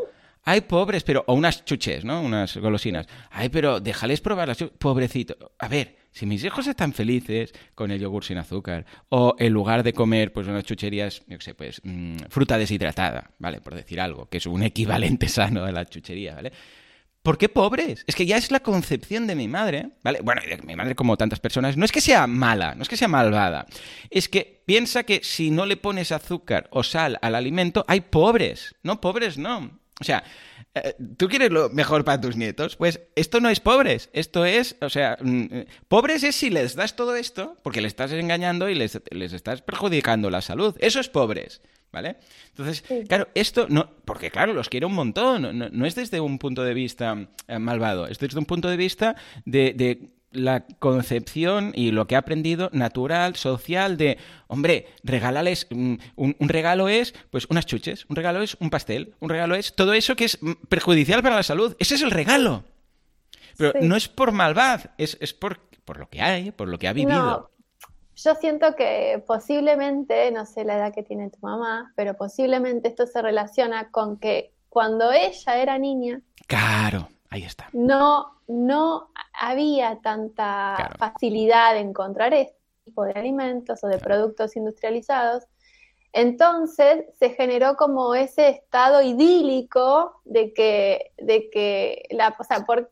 Ay, 0.48 0.60
pobres, 0.60 1.02
pero. 1.02 1.24
O 1.26 1.34
unas 1.34 1.64
chuches, 1.64 2.04
¿no? 2.04 2.22
Unas 2.22 2.56
golosinas. 2.56 3.08
Ay, 3.32 3.48
pero 3.48 3.80
déjales 3.80 4.20
probar 4.20 4.46
las 4.46 4.62
Pobrecito. 4.78 5.36
A 5.58 5.66
ver, 5.66 5.96
si 6.12 6.24
mis 6.24 6.44
hijos 6.44 6.68
están 6.68 6.92
felices 6.92 7.52
con 7.74 7.90
el 7.90 7.98
yogur 7.98 8.24
sin 8.24 8.38
azúcar, 8.38 8.86
o 9.08 9.34
en 9.40 9.52
lugar 9.52 9.82
de 9.82 9.92
comer, 9.92 10.32
pues 10.32 10.46
unas 10.46 10.62
chucherías, 10.62 11.24
yo 11.26 11.36
qué 11.36 11.44
sé, 11.44 11.54
pues, 11.54 11.80
mm, 11.82 12.16
fruta 12.30 12.58
deshidratada, 12.58 13.32
¿vale? 13.40 13.60
Por 13.60 13.74
decir 13.74 14.00
algo, 14.00 14.28
que 14.28 14.38
es 14.38 14.46
un 14.46 14.62
equivalente 14.62 15.28
sano 15.28 15.64
a 15.64 15.72
la 15.72 15.84
chuchería, 15.84 16.36
¿vale? 16.36 16.52
¿Por 17.22 17.38
qué 17.38 17.48
pobres? 17.48 18.04
Es 18.06 18.14
que 18.14 18.24
ya 18.24 18.36
es 18.36 18.52
la 18.52 18.60
concepción 18.60 19.26
de 19.26 19.34
mi 19.34 19.48
madre, 19.48 19.90
¿vale? 20.04 20.20
Bueno, 20.22 20.42
de 20.48 20.58
mi 20.58 20.76
madre 20.76 20.94
como 20.94 21.16
tantas 21.16 21.40
personas, 21.40 21.76
no 21.76 21.84
es 21.84 21.90
que 21.90 22.00
sea 22.00 22.28
mala, 22.28 22.76
no 22.76 22.82
es 22.82 22.88
que 22.88 22.96
sea 22.96 23.08
malvada, 23.08 23.66
es 24.10 24.28
que 24.28 24.62
piensa 24.64 25.02
que 25.02 25.22
si 25.24 25.50
no 25.50 25.66
le 25.66 25.76
pones 25.76 26.12
azúcar 26.12 26.68
o 26.70 26.84
sal 26.84 27.18
al 27.20 27.34
alimento, 27.34 27.84
hay 27.88 28.00
pobres, 28.02 28.76
no, 28.84 29.00
pobres 29.00 29.38
no. 29.38 29.85
O 30.00 30.04
sea, 30.04 30.24
eh, 30.74 30.94
¿tú 31.16 31.28
quieres 31.28 31.50
lo 31.50 31.70
mejor 31.70 32.04
para 32.04 32.20
tus 32.20 32.36
nietos? 32.36 32.76
Pues 32.76 33.00
esto 33.14 33.40
no 33.40 33.48
es 33.48 33.60
pobres, 33.60 34.10
esto 34.12 34.44
es, 34.44 34.76
o 34.82 34.90
sea, 34.90 35.16
mm, 35.20 35.44
eh, 35.50 35.66
pobres 35.88 36.22
es 36.22 36.36
si 36.36 36.50
les 36.50 36.74
das 36.74 36.96
todo 36.96 37.16
esto 37.16 37.56
porque 37.62 37.80
les 37.80 37.90
estás 37.90 38.12
engañando 38.12 38.68
y 38.68 38.74
les, 38.74 38.94
estás 39.32 39.62
perjudicando 39.62 40.28
la 40.28 40.42
salud. 40.42 40.76
Eso 40.78 41.00
es 41.00 41.08
pobres. 41.08 41.60
¿Vale? 41.92 42.16
Entonces, 42.48 42.84
claro, 43.08 43.28
esto 43.34 43.68
no, 43.70 43.88
porque 44.04 44.30
claro, 44.30 44.52
los 44.52 44.68
quiero 44.68 44.88
un 44.88 44.92
montón, 44.92 45.58
no, 45.72 45.86
es 45.86 45.94
desde 45.94 46.20
un 46.20 46.38
punto 46.38 46.62
de 46.62 46.74
vista 46.74 47.28
eh, 47.48 47.58
malvado, 47.58 48.06
es 48.06 48.18
desde 48.18 48.38
un 48.38 48.44
punto 48.44 48.68
de 48.68 48.76
vista 48.76 49.16
de 49.46 50.10
la 50.36 50.66
concepción 50.78 51.72
y 51.74 51.90
lo 51.90 52.06
que 52.06 52.16
ha 52.16 52.20
aprendido 52.20 52.70
natural, 52.72 53.36
social, 53.36 53.96
de, 53.96 54.18
hombre, 54.46 54.86
regálales, 55.02 55.66
mm, 55.70 55.94
un, 56.16 56.34
regalo 56.40 56.88
es, 56.88 57.14
pues, 57.30 57.46
unas 57.50 57.66
chuches, 57.66 58.06
un 58.08 58.16
regalo 58.16 58.42
es 58.42 58.56
un 58.60 58.70
pastel, 58.70 59.14
un 59.20 59.28
regalo 59.28 59.54
es 59.54 59.74
todo 59.74 59.92
eso 59.92 60.16
que 60.16 60.26
es 60.26 60.42
mm, 60.42 60.52
perjudicial 60.68 61.22
para 61.22 61.36
la 61.36 61.42
salud. 61.42 61.76
Ese 61.78 61.96
es 61.96 62.02
el 62.02 62.10
regalo. 62.10 62.64
Pero 63.56 63.72
no 63.80 63.96
es 63.96 64.08
por 64.08 64.32
maldad, 64.32 64.90
es, 64.98 65.16
por, 65.32 65.58
por, 65.84 65.98
lo 65.98 66.08
que 66.08 66.20
hay, 66.20 66.50
por 66.50 66.68
lo 66.68 66.78
que 66.78 66.88
ha 66.88 66.92
vivido. 66.92 67.50
Yo 68.16 68.34
siento 68.34 68.74
que 68.76 69.22
posiblemente, 69.26 70.30
no 70.30 70.46
sé 70.46 70.64
la 70.64 70.76
edad 70.76 70.94
que 70.94 71.02
tiene 71.02 71.30
tu 71.30 71.38
mamá, 71.40 71.92
pero 71.96 72.14
posiblemente 72.14 72.88
esto 72.88 73.06
se 73.06 73.20
relaciona 73.20 73.90
con 73.90 74.18
que 74.18 74.52
cuando 74.68 75.12
ella 75.12 75.56
era 75.56 75.78
niña. 75.78 76.20
Claro, 76.46 77.08
ahí 77.30 77.44
está. 77.44 77.68
No, 77.72 78.35
no 78.46 79.10
había 79.32 80.00
tanta 80.00 80.90
facilidad 80.98 81.74
de 81.74 81.80
encontrar 81.80 82.34
este 82.34 82.56
tipo 82.84 83.04
de 83.04 83.12
alimentos 83.12 83.82
o 83.82 83.88
de 83.88 83.98
productos 83.98 84.56
industrializados. 84.56 85.44
Entonces 86.12 87.04
se 87.18 87.30
generó 87.30 87.76
como 87.76 88.14
ese 88.14 88.48
estado 88.48 89.02
idílico 89.02 90.22
de 90.24 90.54
que, 90.54 91.12
de 91.18 91.50
que 91.50 92.04
la, 92.10 92.34
o 92.38 92.44
sea, 92.44 92.64
por, 92.64 92.90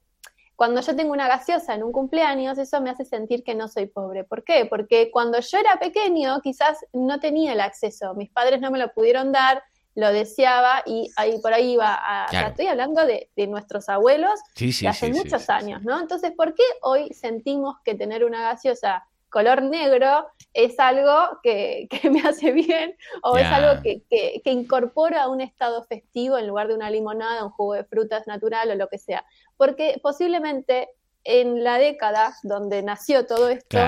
cuando 0.56 0.80
yo 0.80 0.94
tengo 0.94 1.12
una 1.12 1.28
gaseosa 1.28 1.74
en 1.74 1.82
un 1.82 1.92
cumpleaños, 1.92 2.58
eso 2.58 2.80
me 2.80 2.90
hace 2.90 3.04
sentir 3.04 3.42
que 3.42 3.54
no 3.54 3.68
soy 3.68 3.86
pobre. 3.86 4.24
¿Por 4.24 4.44
qué? 4.44 4.66
Porque 4.66 5.10
cuando 5.10 5.40
yo 5.40 5.58
era 5.58 5.78
pequeño 5.80 6.40
quizás 6.42 6.84
no 6.92 7.18
tenía 7.18 7.52
el 7.52 7.60
acceso, 7.60 8.14
mis 8.14 8.30
padres 8.30 8.60
no 8.60 8.70
me 8.70 8.78
lo 8.78 8.92
pudieron 8.92 9.32
dar, 9.32 9.62
lo 9.94 10.12
deseaba 10.12 10.82
y 10.86 11.10
ahí 11.16 11.38
por 11.40 11.52
ahí 11.52 11.72
iba 11.72 11.94
a... 11.94 12.26
estoy 12.48 12.66
hablando 12.66 13.04
de, 13.06 13.28
nuestros 13.46 13.88
abuelos 13.88 14.40
de 14.58 14.88
hace 14.88 15.12
muchos 15.12 15.48
años, 15.50 15.82
¿no? 15.82 16.00
Entonces, 16.00 16.32
¿por 16.32 16.54
qué 16.54 16.64
hoy 16.82 17.12
sentimos 17.12 17.76
que 17.84 17.94
tener 17.94 18.24
una 18.24 18.42
gaseosa 18.42 19.06
color 19.28 19.62
negro 19.62 20.28
es 20.52 20.78
algo 20.78 21.40
que, 21.42 21.88
me 22.10 22.20
hace 22.20 22.52
bien 22.52 22.96
o 23.22 23.36
es 23.36 23.46
algo 23.46 23.82
que, 23.82 24.02
que, 24.08 24.50
incorpora 24.50 25.28
un 25.28 25.40
estado 25.40 25.84
festivo 25.84 26.38
en 26.38 26.46
lugar 26.46 26.68
de 26.68 26.74
una 26.74 26.90
limonada, 26.90 27.44
un 27.44 27.50
jugo 27.50 27.74
de 27.74 27.84
frutas 27.84 28.26
natural 28.26 28.70
o 28.70 28.74
lo 28.74 28.88
que 28.88 28.98
sea? 28.98 29.24
Porque 29.56 29.98
posiblemente 30.02 30.88
en 31.24 31.64
la 31.64 31.78
década 31.78 32.36
donde 32.42 32.82
nació 32.82 33.26
todo 33.26 33.48
esto, 33.48 33.78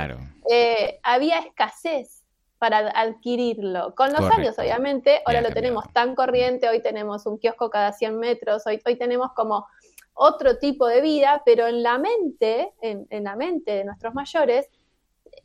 eh, 0.51 0.99
había 1.03 1.39
escasez 1.39 2.16
para 2.59 2.89
adquirirlo. 2.91 3.95
Con 3.95 4.13
los 4.13 4.21
años, 4.31 4.59
obviamente, 4.59 5.21
ahora 5.27 5.43
lo 5.43 5.51
tenemos 5.51 5.85
tan 5.93 6.15
corriente, 6.15 6.69
hoy 6.69 6.81
tenemos 6.81 7.27
un 7.27 7.39
kiosco 7.39 7.71
cada 7.71 7.93
100 7.93 8.19
metros, 8.19 8.67
hoy, 8.67 8.81
hoy 8.85 8.97
tenemos 8.97 9.33
como 9.33 9.67
otro 10.17 10.59
tipo 10.59 10.87
de 10.87 11.03
vida, 11.03 11.43
pero 11.45 11.67
en 11.67 11.83
la 11.83 11.99
mente, 11.99 12.73
en, 12.81 13.25
la 13.25 13.37
mente 13.37 13.73
de 13.73 13.85
nuestros 13.85 14.15
mayores, 14.15 14.67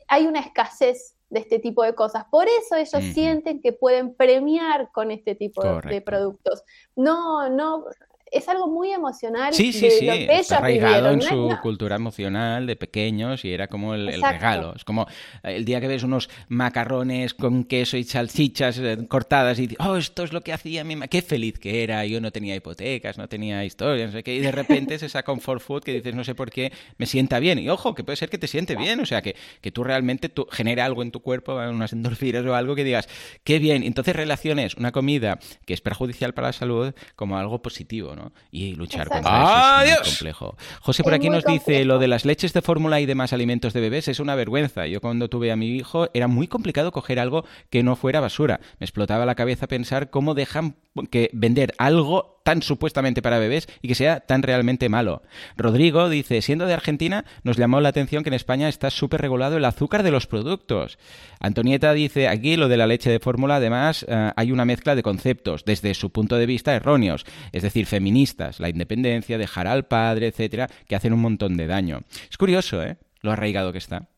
hay 0.08 0.26
una 0.26 0.40
escasez 0.40 1.14
de 1.28 1.40
este 1.40 1.58
tipo 1.58 1.82
de 1.82 1.94
cosas. 1.94 2.24
Por 2.30 2.46
eso 2.48 2.76
ellos 2.76 3.02
sienten 3.12 3.60
que 3.60 3.72
pueden 3.72 4.14
premiar 4.14 4.90
con 4.90 5.10
este 5.10 5.34
tipo 5.34 5.62
de, 5.62 6.00
productos. 6.00 6.64
No, 6.96 7.50
no, 7.50 7.84
es 8.32 8.48
algo 8.48 8.66
muy 8.66 8.90
emocional. 8.92 9.52
Sí, 9.52 9.72
sí, 9.72 9.90
sí. 9.90 10.08
Está 10.08 10.58
arraigado 10.58 11.10
en 11.10 11.20
su 11.20 11.56
cultura 11.62 11.96
emocional 11.96 12.66
de 12.66 12.76
pequeños 12.76 13.44
y 13.44 13.52
era 13.52 13.68
como 13.68 13.94
el, 13.94 14.22
regalo. 14.22 14.74
Es 14.74 14.84
como 14.84 15.06
el 15.42 15.64
día 15.64 15.80
que 15.80 15.88
ves 15.88 16.02
unos 16.02 16.30
macarrones 16.48 17.34
con 17.34 17.64
queso 17.64 17.96
y 17.96 18.04
salchichas 18.04 18.78
eh, 18.78 18.98
cortadas 19.06 19.58
y 19.58 19.66
dices, 19.66 19.86
oh, 19.86 19.96
esto 19.96 20.24
es 20.24 20.32
lo 20.32 20.40
que 20.40 20.52
hacía 20.52 20.82
mi 20.82 20.96
mamá. 20.96 21.08
Qué 21.08 21.20
feliz 21.20 21.58
que 21.58 21.82
era. 21.82 22.04
Yo 22.06 22.20
no 22.20 22.30
tenía 22.30 22.56
hipotecas, 22.56 23.18
no 23.18 23.28
tenía 23.28 23.64
historias, 23.64 24.10
no 24.10 24.18
sé 24.18 24.22
qué. 24.22 24.34
Y 24.34 24.40
de 24.40 24.52
repente 24.52 24.94
es 24.94 25.02
esa 25.02 25.22
comfort 25.22 25.60
food 25.60 25.82
que 25.82 25.92
dices, 25.92 26.14
no 26.14 26.24
sé 26.24 26.34
por 26.34 26.50
qué, 26.50 26.72
me 26.96 27.06
sienta 27.06 27.38
bien. 27.38 27.58
Y 27.58 27.68
ojo, 27.68 27.94
que 27.94 28.02
puede 28.02 28.16
ser 28.16 28.30
que 28.30 28.38
te 28.38 28.46
siente 28.46 28.76
bien. 28.76 29.00
O 29.00 29.06
sea, 29.06 29.20
que, 29.20 29.36
que 29.60 29.70
tú 29.70 29.84
realmente 29.84 30.30
tú, 30.30 30.46
genera 30.50 30.86
algo 30.86 31.02
en 31.02 31.10
tu 31.10 31.20
cuerpo, 31.20 31.56
unas 31.56 31.92
endorfinas 31.92 32.46
o 32.46 32.54
algo 32.54 32.74
que 32.74 32.84
digas, 32.84 33.08
qué 33.44 33.58
bien. 33.58 33.82
Entonces 33.82 34.16
relaciones 34.16 34.74
una 34.76 34.90
comida 34.90 35.38
que 35.66 35.74
es 35.74 35.82
perjudicial 35.82 36.32
para 36.32 36.48
la 36.48 36.52
salud 36.52 36.94
como 37.14 37.36
algo 37.36 37.60
positivo, 37.60 38.14
¿no? 38.16 38.21
Y 38.50 38.74
luchar 38.74 39.08
contra 39.08 39.84
eso 39.84 40.02
es 40.02 40.08
complejo. 40.08 40.56
José 40.80 41.02
por 41.02 41.14
aquí 41.14 41.30
nos 41.30 41.44
dice, 41.44 41.84
lo 41.84 41.98
de 41.98 42.08
las 42.08 42.24
leches 42.24 42.52
de 42.52 42.62
fórmula 42.62 43.00
y 43.00 43.06
demás 43.06 43.32
alimentos 43.32 43.72
de 43.72 43.80
bebés 43.80 44.08
es 44.08 44.20
una 44.20 44.34
vergüenza. 44.34 44.86
Yo 44.86 45.00
cuando 45.00 45.28
tuve 45.28 45.52
a 45.52 45.56
mi 45.56 45.68
hijo 45.76 46.08
era 46.14 46.28
muy 46.28 46.48
complicado 46.48 46.92
coger 46.92 47.18
algo 47.18 47.44
que 47.70 47.82
no 47.82 47.96
fuera 47.96 48.20
basura. 48.20 48.60
Me 48.78 48.84
explotaba 48.84 49.26
la 49.26 49.34
cabeza 49.34 49.66
pensar 49.66 50.10
cómo 50.10 50.34
dejan 50.34 50.76
que 51.10 51.30
vender 51.32 51.74
algo 51.78 52.31
tan 52.42 52.62
supuestamente 52.62 53.22
para 53.22 53.38
bebés 53.38 53.68
y 53.80 53.88
que 53.88 53.94
sea 53.94 54.20
tan 54.20 54.42
realmente 54.42 54.88
malo. 54.88 55.22
Rodrigo 55.56 56.08
dice, 56.08 56.42
siendo 56.42 56.66
de 56.66 56.74
Argentina, 56.74 57.24
nos 57.42 57.56
llamó 57.56 57.80
la 57.80 57.88
atención 57.88 58.22
que 58.22 58.30
en 58.30 58.34
España 58.34 58.68
está 58.68 58.90
súper 58.90 59.20
regulado 59.20 59.56
el 59.56 59.64
azúcar 59.64 60.02
de 60.02 60.10
los 60.10 60.26
productos. 60.26 60.98
Antonieta 61.40 61.92
dice, 61.92 62.28
aquí 62.28 62.56
lo 62.56 62.68
de 62.68 62.76
la 62.76 62.86
leche 62.86 63.10
de 63.10 63.20
fórmula, 63.20 63.56
además, 63.56 64.04
eh, 64.08 64.32
hay 64.36 64.52
una 64.52 64.64
mezcla 64.64 64.94
de 64.94 65.02
conceptos, 65.02 65.64
desde 65.64 65.94
su 65.94 66.10
punto 66.10 66.36
de 66.36 66.46
vista 66.46 66.74
erróneos, 66.74 67.24
es 67.52 67.62
decir, 67.62 67.86
feministas, 67.86 68.60
la 68.60 68.68
independencia, 68.68 69.38
dejar 69.38 69.66
al 69.66 69.86
padre, 69.86 70.28
etcétera, 70.28 70.68
que 70.86 70.96
hacen 70.96 71.12
un 71.12 71.20
montón 71.20 71.56
de 71.56 71.66
daño. 71.66 72.02
Es 72.30 72.36
curioso, 72.36 72.82
¿eh? 72.82 72.96
Lo 73.20 73.32
arraigado 73.32 73.72
que 73.72 73.78
está. 73.78 74.08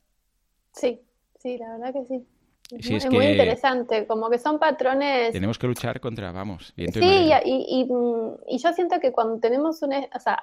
Sí, 0.72 0.98
sí, 1.38 1.58
la 1.58 1.76
verdad 1.76 1.92
que 1.92 2.04
sí 2.06 2.26
es, 2.70 3.10
muy 3.10 3.26
interesante, 3.26 4.06
como 4.06 4.30
que 4.30 4.38
son 4.38 4.58
patrones... 4.58 5.32
Tenemos 5.32 5.58
que 5.58 5.66
luchar 5.66 6.00
contra, 6.00 6.32
vamos. 6.32 6.72
sí, 6.76 7.30
y, 7.44 7.86
y, 8.46 8.58
yo 8.58 8.72
siento 8.72 9.00
que 9.00 9.12
cuando 9.12 9.38
tenemos 9.38 9.82
un... 9.82 9.92
O 9.92 10.20
sea, 10.20 10.42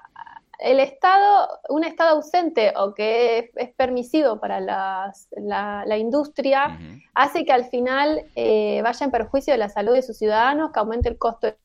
el 0.61 0.79
Estado, 0.79 1.59
un 1.69 1.83
Estado 1.83 2.11
ausente 2.11 2.71
o 2.77 2.93
que 2.93 3.51
es, 3.55 3.69
permisivo 3.73 4.39
para 4.39 4.59
la, 4.59 5.11
la, 5.35 5.97
industria, 5.97 6.79
hace 7.15 7.45
que 7.45 7.51
al 7.51 7.65
final 7.65 8.23
eh, 8.35 8.79
vaya 8.83 9.05
en 9.05 9.11
perjuicio 9.11 9.53
de 9.53 9.57
la 9.57 9.69
salud 9.69 9.93
de 9.93 10.03
sus 10.03 10.17
ciudadanos, 10.17 10.71
que 10.71 10.79
aumente 10.79 11.09
el 11.09 11.17
costo 11.17 11.55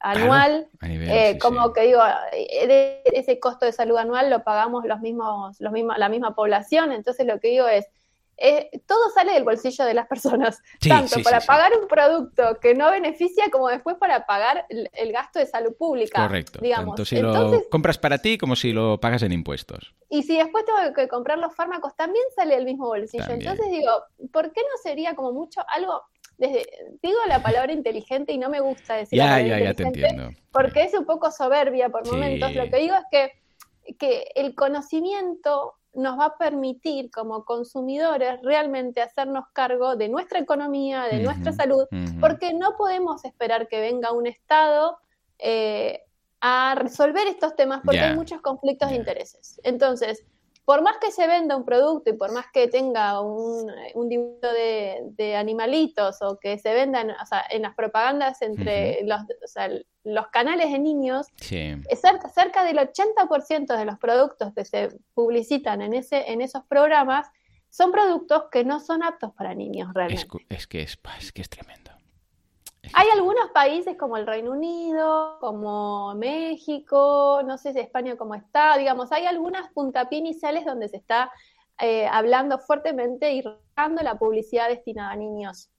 anual, 0.00 0.68
eh, 0.82 1.38
como 1.40 1.72
que 1.72 1.82
digo, 1.82 2.00
eh, 2.32 3.02
ese 3.12 3.38
costo 3.38 3.64
de 3.64 3.70
salud 3.70 3.96
anual 3.96 4.28
lo 4.28 4.42
pagamos 4.42 4.84
los 4.84 5.00
mismos, 5.00 5.60
los 5.60 5.72
mismos, 5.72 5.96
la 5.96 6.08
misma 6.08 6.34
población, 6.34 6.90
entonces 6.90 7.26
lo 7.26 7.38
que 7.38 7.48
digo 7.48 7.68
es, 7.68 7.86
eh, 8.38 8.70
todo 8.86 9.10
sale 9.14 9.32
del 9.32 9.44
bolsillo 9.44 9.84
de 9.84 9.94
las 9.94 10.06
personas, 10.06 10.62
tanto 10.88 11.22
para 11.22 11.40
pagar 11.40 11.72
un 11.80 11.88
producto 11.88 12.58
que 12.60 12.74
no 12.74 12.90
beneficia 12.90 13.44
como 13.50 13.68
después 13.68 13.96
para 13.96 14.26
pagar 14.26 14.66
el, 14.68 15.12
gasto 15.12 15.38
de 15.38 15.46
salud 15.46 15.74
pública. 15.76 16.22
Correcto. 16.22 16.58
Digamos. 16.60 16.96
Tanto 16.96 17.04
si 17.04 17.16
lo 17.16 17.68
compras 17.70 17.96
para 17.98 18.18
ti 18.18 18.36
como 18.36 18.54
si 18.56 18.72
lo 18.72 19.00
pagas 19.00 19.22
en 19.22 19.32
impuestos. 19.32 19.94
Y 20.10 20.22
si 20.22 20.36
después 20.36 20.64
tengo 20.64 20.78
que 20.94 21.08
comprar 21.08 21.38
los 21.38 21.54
fármacos, 21.54 21.96
también 21.96 22.24
sale 22.34 22.56
del 22.56 22.64
mismo 22.64 22.86
bolsillo. 22.86 23.24
Entonces 23.28 23.70
digo, 23.70 23.90
¿por 24.32 24.52
qué 24.52 24.60
no 24.60 24.82
sería 24.82 25.14
como 25.14 25.32
mucho 25.32 25.62
algo 25.68 26.02
digo 26.38 27.18
la 27.28 27.42
palabra 27.42 27.72
inteligente 27.72 28.32
y 28.32 28.38
no 28.38 28.50
me 28.50 28.60
gusta 28.60 28.96
decir 28.96 29.18
ya, 29.18 29.40
ya, 29.40 29.58
ya 29.58 29.72
te 29.72 29.84
entiendo. 29.84 30.30
porque 30.52 30.82
es 30.82 30.92
un 30.92 31.06
poco 31.06 31.30
soberbia 31.30 31.88
por 31.88 32.06
momentos. 32.06 32.54
Lo 32.54 32.68
que 32.68 32.76
digo 32.76 32.94
es 32.94 33.04
que, 33.10 33.94
que 33.94 34.28
el 34.34 34.54
conocimiento 34.54 35.76
nos 35.96 36.18
va 36.18 36.26
a 36.26 36.38
permitir 36.38 37.10
como 37.10 37.44
consumidores 37.44 38.40
realmente 38.42 39.00
hacernos 39.00 39.46
cargo 39.52 39.96
de 39.96 40.08
nuestra 40.08 40.38
economía, 40.38 41.04
de 41.04 41.20
nuestra 41.20 41.52
salud, 41.52 41.86
porque 42.20 42.52
no 42.52 42.76
podemos 42.76 43.24
esperar 43.24 43.66
que 43.68 43.80
venga 43.80 44.12
un 44.12 44.26
Estado 44.26 44.98
eh, 45.38 46.02
a 46.40 46.74
resolver 46.76 47.26
estos 47.26 47.56
temas 47.56 47.80
porque 47.84 48.00
hay 48.00 48.14
muchos 48.14 48.40
conflictos 48.40 48.90
de 48.90 48.96
intereses. 48.96 49.60
Entonces, 49.64 50.24
por 50.66 50.82
más 50.82 50.96
que 50.98 51.12
se 51.12 51.28
venda 51.28 51.56
un 51.56 51.64
producto 51.64 52.10
y 52.10 52.14
por 52.14 52.32
más 52.32 52.46
que 52.52 52.66
tenga 52.66 53.20
un, 53.20 53.70
un 53.94 54.08
dibujo 54.08 54.40
de, 54.42 55.36
animalitos 55.36 56.20
o 56.22 56.38
que 56.40 56.58
se 56.58 56.74
vendan 56.74 57.10
o 57.10 57.26
sea, 57.26 57.44
en 57.50 57.62
las 57.62 57.74
propagandas 57.76 58.42
entre 58.42 59.00
los, 59.04 59.20
o 59.22 59.46
sea, 59.46 59.70
los 60.02 60.26
canales 60.28 60.72
de 60.72 60.80
niños, 60.80 61.28
cerca, 61.38 62.28
cerca 62.28 62.64
del 62.64 62.78
80% 62.78 63.78
de 63.78 63.84
los 63.84 63.96
productos 63.98 64.52
que 64.54 64.64
se 64.64 64.88
publicitan 65.14 65.82
en, 65.82 65.94
ese, 65.94 66.32
en 66.32 66.40
esos 66.40 66.64
programas 66.64 67.28
son 67.70 67.92
productos 67.92 68.44
que 68.50 68.64
no 68.64 68.80
son 68.80 69.04
aptos 69.04 69.32
para 69.34 69.54
niños 69.54 69.94
realmente. 69.94 70.26
Es, 70.50 70.66
que, 70.66 70.82
es, 70.82 70.98
es 71.20 71.32
que 71.32 71.42
es 71.42 71.48
tremendo. 71.48 71.95
Hay 72.92 73.08
algunos 73.12 73.50
países 73.50 73.96
como 73.96 74.16
el 74.16 74.26
Reino 74.26 74.52
Unido, 74.52 75.38
como 75.40 76.14
México, 76.14 77.40
no 77.44 77.58
sé 77.58 77.72
si 77.72 77.80
España 77.80 78.16
como 78.16 78.34
está, 78.34 78.76
digamos, 78.76 79.12
hay 79.12 79.26
algunas 79.26 79.70
puntapié 79.72 80.18
iniciales 80.18 80.64
donde 80.64 80.88
se 80.88 80.96
está 80.96 81.30
eh, 81.78 82.06
hablando 82.06 82.58
fuertemente 82.58 83.32
y 83.32 83.44
dando 83.76 84.02
la 84.02 84.18
publicidad 84.18 84.68
destinada 84.68 85.12
a 85.12 85.16
niños. 85.16 85.70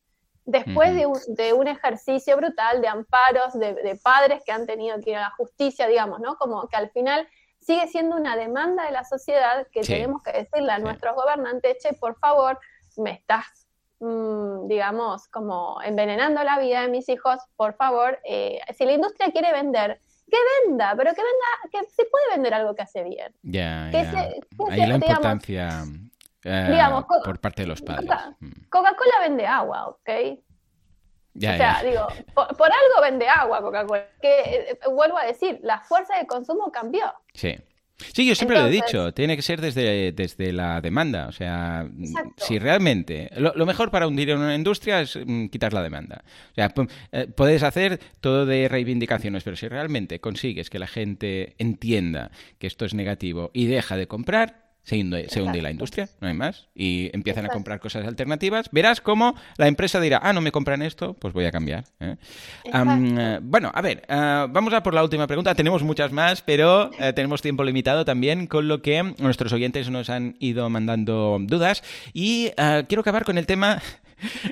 Después 0.45 0.95
de, 0.95 1.53
un, 1.53 1.67
ejercicio 1.67 2.37
brutal 2.37 2.81
de 2.81 2.87
amparos 2.87 3.53
de, 3.53 3.99
padres 4.01 4.41
que 4.45 4.53
han 4.53 4.65
tenido 4.65 4.97
que 5.01 5.09
ir 5.09 5.17
a 5.17 5.21
la 5.21 5.31
justicia, 5.31 5.87
digamos, 5.87 6.21
¿no? 6.21 6.37
Como 6.37 6.69
que 6.69 6.77
al 6.77 6.89
final 6.91 7.27
sigue 7.59 7.85
siendo 7.87 8.15
una 8.15 8.37
demanda 8.37 8.85
de 8.85 8.91
la 8.91 9.03
sociedad 9.03 9.67
que 9.73 9.81
tenemos 9.81 10.23
que 10.23 10.31
decirle 10.31 10.71
a 10.71 10.79
nuestros 10.79 11.15
gobernantes, 11.15 11.79
che, 11.83 11.91
por 11.93 12.17
favor, 12.19 12.57
me 12.95 13.11
estás 13.11 13.66
Mm, 13.99 14.67
digamos, 14.67 15.27
como 15.29 15.81
envenenando 15.81 16.43
la 16.43 16.59
vida 16.59 16.81
de 16.81 16.87
mis 16.87 17.09
hijos, 17.09 17.39
por 17.55 17.75
favor, 17.75 18.19
eh, 18.23 18.59
si 18.77 18.85
la 18.85 18.91
industria 18.91 19.31
quiere 19.31 19.51
vender, 19.51 19.99
que 20.29 20.37
venda, 20.65 20.93
pero 20.95 21.13
que 21.15 21.21
venda, 21.21 21.47
que 21.71 21.89
se 21.89 22.05
puede 22.05 22.25
vender 22.33 22.53
algo 22.53 22.75
que 22.75 22.83
hace 22.83 23.03
bien. 23.03 23.33
Ya, 23.41 23.85
Ahí 23.85 24.85
la 24.85 24.95
importancia 24.95 25.83
eh, 26.43 26.79
por 27.23 27.39
parte 27.39 27.63
de 27.63 27.67
los 27.67 27.81
padres. 27.81 28.09
Mm. 28.39 28.69
Coca-Cola 28.69 29.19
vende 29.21 29.47
agua, 29.47 29.87
¿ok? 29.87 30.09
Ya, 31.33 31.53
o 31.53 31.57
sea, 31.57 31.83
digo, 31.83 32.07
por, 32.33 32.55
por, 32.55 32.67
algo 32.67 33.01
vende 33.01 33.27
agua 33.27 33.61
Coca-Cola. 33.61 34.07
Que 34.21 34.41
eh, 34.71 34.79
vuelvo 34.91 35.17
a 35.17 35.25
decir, 35.25 35.59
la 35.63 35.79
fuerza 35.79 36.17
de 36.17 36.27
consumo 36.27 36.71
cambió. 36.71 37.13
Sí. 37.33 37.55
Sí, 38.13 38.27
yo 38.27 38.35
siempre 38.35 38.57
lo 38.59 38.67
he 38.67 38.71
dicho, 38.71 39.11
tiene 39.13 39.35
que 39.35 39.41
ser 39.41 39.59
desde, 39.59 40.11
desde 40.11 40.53
la 40.53 40.81
demanda. 40.81 41.27
O 41.27 41.31
sea, 41.31 41.89
si 42.37 42.59
realmente. 42.59 43.29
Lo, 43.35 43.65
mejor 43.65 43.89
para 43.89 44.07
hundir 44.07 44.29
en 44.29 44.39
una 44.39 44.55
industria 44.55 45.01
es 45.01 45.17
mm, 45.23 45.47
quitar 45.47 45.73
la 45.73 45.81
demanda. 45.81 46.23
O 46.51 46.53
sea, 46.53 46.73
eh, 47.11 47.27
puedes 47.27 47.63
hacer 47.63 47.99
todo 48.21 48.45
de 48.45 48.67
reivindicaciones, 48.67 49.43
pero 49.43 49.55
si 49.55 49.67
realmente 49.67 50.19
consigues 50.19 50.69
que 50.69 50.79
la 50.79 50.87
gente 50.87 51.55
entienda 51.57 52.31
que 52.59 52.67
esto 52.67 52.85
es 52.85 52.93
negativo 52.93 53.49
y 53.53 53.65
deja 53.65 53.97
de 53.97 54.07
comprar, 54.07 54.66
se 54.87 55.41
hunde, 55.41 55.61
la 55.61 55.69
industria, 55.69 56.07
no 56.21 56.29
hay 56.29 56.33
más, 56.33 56.67
y 56.73 57.09
empiezan 57.13 57.45
a 57.45 57.49
comprar 57.49 57.81
cosas 57.81 58.07
alternativas, 58.07 58.69
verás 58.71 59.01
cómo 59.01 59.35
la 59.57 59.67
empresa 59.67 59.99
dirá, 59.99 60.21
ah, 60.23 60.31
no 60.31 60.39
me 60.39 60.53
compran 60.53 60.81
esto, 60.81 61.13
pues 61.13 61.33
voy 61.33 61.43
a 61.43 61.51
cambiar. 61.51 61.83
¿eh? 61.99 62.15
bueno, 63.41 63.69
a 63.73 63.81
ver, 63.81 64.03
ah, 64.07 64.47
vamos 64.49 64.73
a 64.73 64.83
por 64.83 64.93
la 64.93 65.03
última 65.03 65.27
pregunta. 65.27 65.55
Tenemos 65.55 65.83
muchas 65.83 66.13
más, 66.13 66.41
pero 66.41 66.89
eh, 66.99 67.11
tenemos 67.11 67.41
tiempo 67.41 67.65
limitado 67.65 68.05
también, 68.05 68.47
con 68.47 68.69
lo 68.69 68.81
que 68.81 69.13
nuestros 69.19 69.51
oyentes 69.51 69.89
nos 69.89 70.09
han 70.09 70.37
ido 70.39 70.69
mandando 70.69 71.37
dudas. 71.41 71.83
Y 72.13 72.51
quiero 72.87 73.01
acabar 73.01 73.25
con 73.25 73.37
el 73.37 73.45
tema 73.45 73.81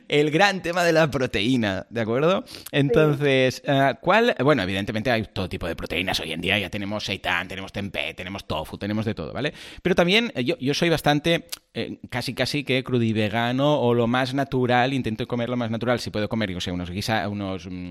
el 0.07 0.31
gran 0.31 0.61
tema 0.61 0.83
de 0.83 0.93
la 0.93 1.09
proteína, 1.09 1.85
¿de 1.89 2.01
acuerdo? 2.01 2.43
Entonces, 2.71 3.61
eh, 3.65 3.93
¿cuál? 4.01 4.35
Bueno, 4.43 4.63
evidentemente 4.63 5.11
hay 5.11 5.23
todo 5.25 5.49
tipo 5.49 5.67
de 5.67 5.75
proteínas 5.75 6.19
hoy 6.19 6.31
en 6.31 6.41
día, 6.41 6.57
ya 6.59 6.69
tenemos 6.69 7.03
seitan, 7.03 7.47
tenemos 7.47 7.71
tempeh, 7.71 8.13
tenemos 8.13 8.45
tofu, 8.45 8.77
tenemos 8.77 9.05
de 9.05 9.13
todo, 9.13 9.33
¿vale? 9.33 9.53
Pero 9.81 9.95
también 9.95 10.31
eh, 10.35 10.43
yo, 10.43 10.57
yo 10.59 10.73
soy 10.73 10.89
bastante, 10.89 11.47
eh, 11.77 11.97
casi 12.09 12.33
casi 12.33 12.63
que 12.63 12.83
crudivegano 12.83 13.79
o 13.81 13.93
lo 13.93 14.07
más 14.07 14.33
natural, 14.33 14.93
intento 14.93 15.27
comer 15.27 15.49
lo 15.49 15.57
más 15.57 15.69
natural, 15.69 15.99
si 15.99 16.09
puedo 16.09 16.29
comer, 16.29 16.51
yo 16.51 16.61
sé, 16.61 16.71
unos 16.71 16.89
guisa, 16.89 17.27
unos, 17.29 17.67
mm, 17.69 17.89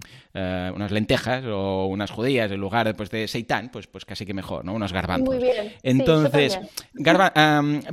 unas 0.74 0.90
lentejas 0.90 1.44
o 1.46 1.86
unas 1.86 2.10
judías 2.10 2.50
en 2.50 2.60
lugar 2.60 2.94
pues, 2.96 3.10
de 3.10 3.28
seitan, 3.28 3.70
pues, 3.70 3.86
pues 3.86 4.04
casi 4.04 4.26
que 4.26 4.34
mejor, 4.34 4.64
¿no? 4.64 4.72
Unos 4.74 4.92
garbanzos. 4.92 5.28
Muy 5.28 5.38
bien. 5.38 5.74
Entonces, 5.82 6.58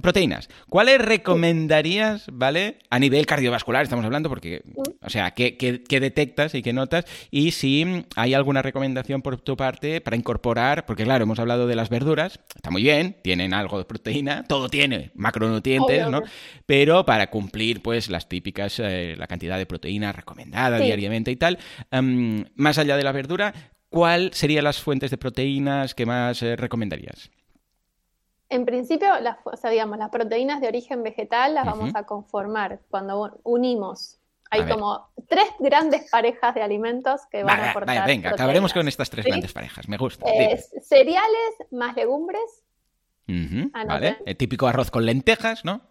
proteínas, 0.02 0.50
¿cuáles 0.70 1.00
recomendarías, 1.00 2.26
¿vale? 2.32 2.78
A 2.90 3.00
nivel 3.00 3.26
cardiovascular 3.26 3.84
estamos 3.84 4.06
hablando, 4.06 4.30
porque, 4.30 4.64
o 5.02 5.10
sea, 5.10 5.32
¿qué, 5.32 5.82
detectas 5.90 6.56
y 6.56 6.62
qué 6.62 6.74
notas? 6.74 7.06
Y 7.30 7.52
si 7.52 8.06
hay 8.16 8.34
alguna 8.34 8.62
recomendación 8.62 9.22
por 9.22 9.38
tu 9.38 9.58
parte 9.58 10.02
para 10.02 10.16
incorporar, 10.16 10.86
porque 10.86 11.04
claro, 11.04 11.24
hemos 11.24 11.40
hablado 11.40 11.68
de 11.68 11.76
las 11.76 11.90
verduras, 11.90 12.40
está 12.56 12.72
muy 12.72 12.84
bien, 12.84 13.18
tienen 13.22 13.54
algo 13.54 13.78
de 13.78 13.86
proteína, 13.86 14.44
todo 14.48 14.70
tiene 14.70 15.12
macronutrientes, 15.16 15.81
¿no? 16.10 16.22
Pero 16.66 17.06
para 17.06 17.28
cumplir, 17.30 17.82
pues, 17.82 18.10
las 18.10 18.28
típicas, 18.28 18.80
eh, 18.80 19.16
la 19.18 19.28
cantidad 19.28 19.58
de 19.58 19.66
proteína 19.66 20.12
recomendada 20.12 20.78
diariamente 20.78 21.32
y 21.32 21.36
tal, 21.36 21.58
em, 21.92 22.46
más 22.56 22.78
allá 22.78 22.98
de 22.98 23.04
la 23.04 23.12
verdura, 23.12 23.54
¿cuál 23.90 24.34
serían 24.34 24.64
las 24.64 24.80
fuentes 24.80 25.12
de 25.12 25.18
proteínas 25.18 25.94
que 25.96 26.06
más 26.06 26.42
eh, 26.42 26.56
recomendarías? 26.56 27.30
En 28.50 28.66
principio, 28.66 29.08
las, 29.22 29.38
digamos, 29.70 29.98
las 29.98 30.10
proteínas 30.10 30.60
de 30.60 30.68
origen 30.68 31.04
vegetal 31.04 31.54
las 31.54 31.66
vamos 31.66 31.92
a 31.96 32.04
conformar 32.04 32.82
cuando 32.90 33.40
unimos. 33.44 34.18
Hay 34.50 34.68
como 34.68 35.08
tres 35.30 35.48
grandes 35.60 36.12
parejas 36.12 36.54
de 36.54 36.62
alimentos 36.62 37.22
que 37.32 37.44
van 37.44 37.62
a 37.62 37.72
aportar. 37.72 38.06
venga, 38.06 38.32
acabaremos 38.32 38.74
con 38.74 38.86
estas 38.90 39.10
tres 39.10 39.26
grandes 39.26 39.54
parejas. 39.54 39.88
Me 39.88 39.96
gusta. 39.96 40.26
cereales 40.82 41.54
más 41.72 41.96
legumbres. 41.96 42.42
Vale. 43.86 44.18
El 44.26 44.38
típico 44.38 44.68
arroz 44.68 44.92
con 44.92 45.06
lentejas, 45.06 45.66
¿no? 45.66 45.82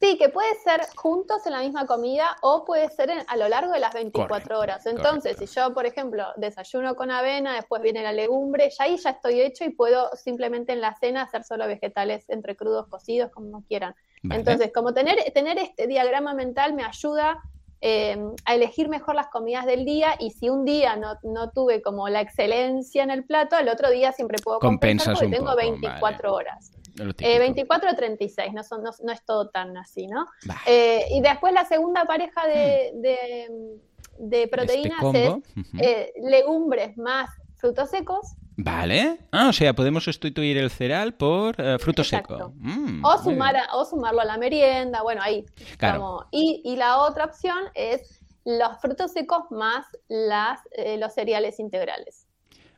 Sí, 0.00 0.18
que 0.18 0.28
puede 0.28 0.54
ser 0.56 0.82
juntos 0.96 1.46
en 1.46 1.52
la 1.52 1.60
misma 1.60 1.86
comida 1.86 2.36
o 2.42 2.64
puede 2.64 2.90
ser 2.90 3.10
a 3.26 3.36
lo 3.36 3.48
largo 3.48 3.72
de 3.72 3.80
las 3.80 3.94
24 3.94 4.58
horas. 4.58 4.84
Entonces, 4.86 5.36
si 5.38 5.46
yo, 5.46 5.72
por 5.72 5.86
ejemplo, 5.86 6.26
desayuno 6.36 6.94
con 6.94 7.10
avena, 7.10 7.54
después 7.54 7.80
viene 7.80 8.02
la 8.02 8.12
legumbre, 8.12 8.68
ya 8.70 8.84
ahí 8.84 8.98
ya 8.98 9.10
estoy 9.10 9.40
hecho 9.40 9.64
y 9.64 9.70
puedo 9.70 10.10
simplemente 10.14 10.72
en 10.72 10.80
la 10.80 10.94
cena 10.94 11.22
hacer 11.22 11.44
solo 11.44 11.66
vegetales 11.66 12.28
entre 12.28 12.54
crudos, 12.54 12.86
cocidos, 12.88 13.30
como 13.30 13.64
quieran. 13.64 13.94
Entonces, 14.24 14.72
como 14.74 14.92
tener, 14.92 15.16
tener 15.32 15.58
este 15.58 15.86
diagrama 15.86 16.34
mental 16.34 16.74
me 16.74 16.84
ayuda 16.84 17.38
eh, 17.80 18.18
a 18.44 18.54
elegir 18.54 18.88
mejor 18.88 19.14
las 19.14 19.28
comidas 19.28 19.64
del 19.64 19.84
día 19.84 20.16
y 20.18 20.30
si 20.30 20.48
un 20.48 20.64
día 20.64 20.96
no, 20.96 21.18
no, 21.22 21.50
tuve 21.50 21.82
como 21.82 22.08
la 22.08 22.20
excelencia 22.20 23.02
en 23.02 23.10
el 23.10 23.24
plato, 23.24 23.58
el 23.58 23.68
otro 23.68 23.90
día 23.90 24.12
siempre 24.12 24.38
puedo 24.42 24.58
compensar 24.58 25.14
porque 25.14 25.36
tengo 25.36 25.54
24 25.54 26.32
horas. 26.32 26.72
24 26.94 27.90
o 27.90 27.94
36, 27.94 28.52
no, 28.52 28.62
son, 28.62 28.82
no, 28.82 29.12
es 29.12 29.24
todo 29.24 29.48
tan 29.48 29.76
así, 29.76 30.06
¿no? 30.06 30.26
Eh, 30.66 31.04
y 31.10 31.20
después 31.20 31.52
la 31.52 31.64
segunda 31.64 32.04
pareja 32.04 32.46
de, 32.46 32.92
hmm. 32.94 34.28
de, 34.28 34.42
este 34.42 34.48
proteínas 34.48 35.14
es 35.14 35.34
eh, 35.80 36.12
legumbres 36.22 36.96
más 36.96 37.30
frutos 37.56 37.90
secos. 37.90 38.34
Vale. 38.56 39.18
Ah, 39.32 39.48
o 39.48 39.52
sea, 39.52 39.74
podemos 39.74 40.04
sustituir 40.04 40.56
el 40.58 40.70
cereal 40.70 41.14
por 41.14 41.56
eh, 41.58 41.76
fruto 41.80 42.04
seco. 42.04 42.52
Mm, 42.56 43.04
o, 43.04 43.18
sumar 43.18 43.56
o 43.72 43.84
sumarlo 43.84 44.20
a 44.20 44.24
la 44.24 44.38
merienda, 44.38 45.02
bueno, 45.02 45.22
ahí. 45.22 45.44
Claro. 45.76 46.28
Y, 46.30 46.62
y, 46.64 46.76
la 46.76 46.98
otra 46.98 47.24
opción 47.24 47.58
es 47.74 48.20
los 48.44 48.78
frutos 48.80 49.12
secos 49.12 49.50
más 49.50 49.86
las, 50.06 50.60
los 50.98 51.12
cereales 51.14 51.58
integrales. 51.58 52.28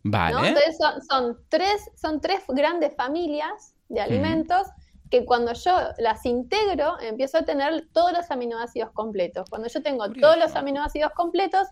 Vale. 0.02 0.48
Entonces 0.48 0.78
son, 0.78 1.02
son, 1.02 1.38
tres, 1.48 1.90
son 2.00 2.20
tres 2.20 2.42
grandes 2.48 2.94
familias 2.96 3.75
de 3.88 4.00
alimentos 4.00 4.66
que 5.10 5.24
cuando 5.24 5.52
yo 5.52 5.72
las 5.98 6.24
integro 6.26 6.98
empiezo 7.00 7.38
a 7.38 7.44
tener 7.44 7.86
todos 7.92 8.12
los 8.12 8.30
aminoácidos 8.30 8.90
completos. 8.92 9.48
Cuando 9.48 9.68
yo 9.68 9.82
tengo 9.82 10.10
todos 10.10 10.36
los 10.36 10.54
aminoácidos 10.56 11.12
completos, 11.12 11.68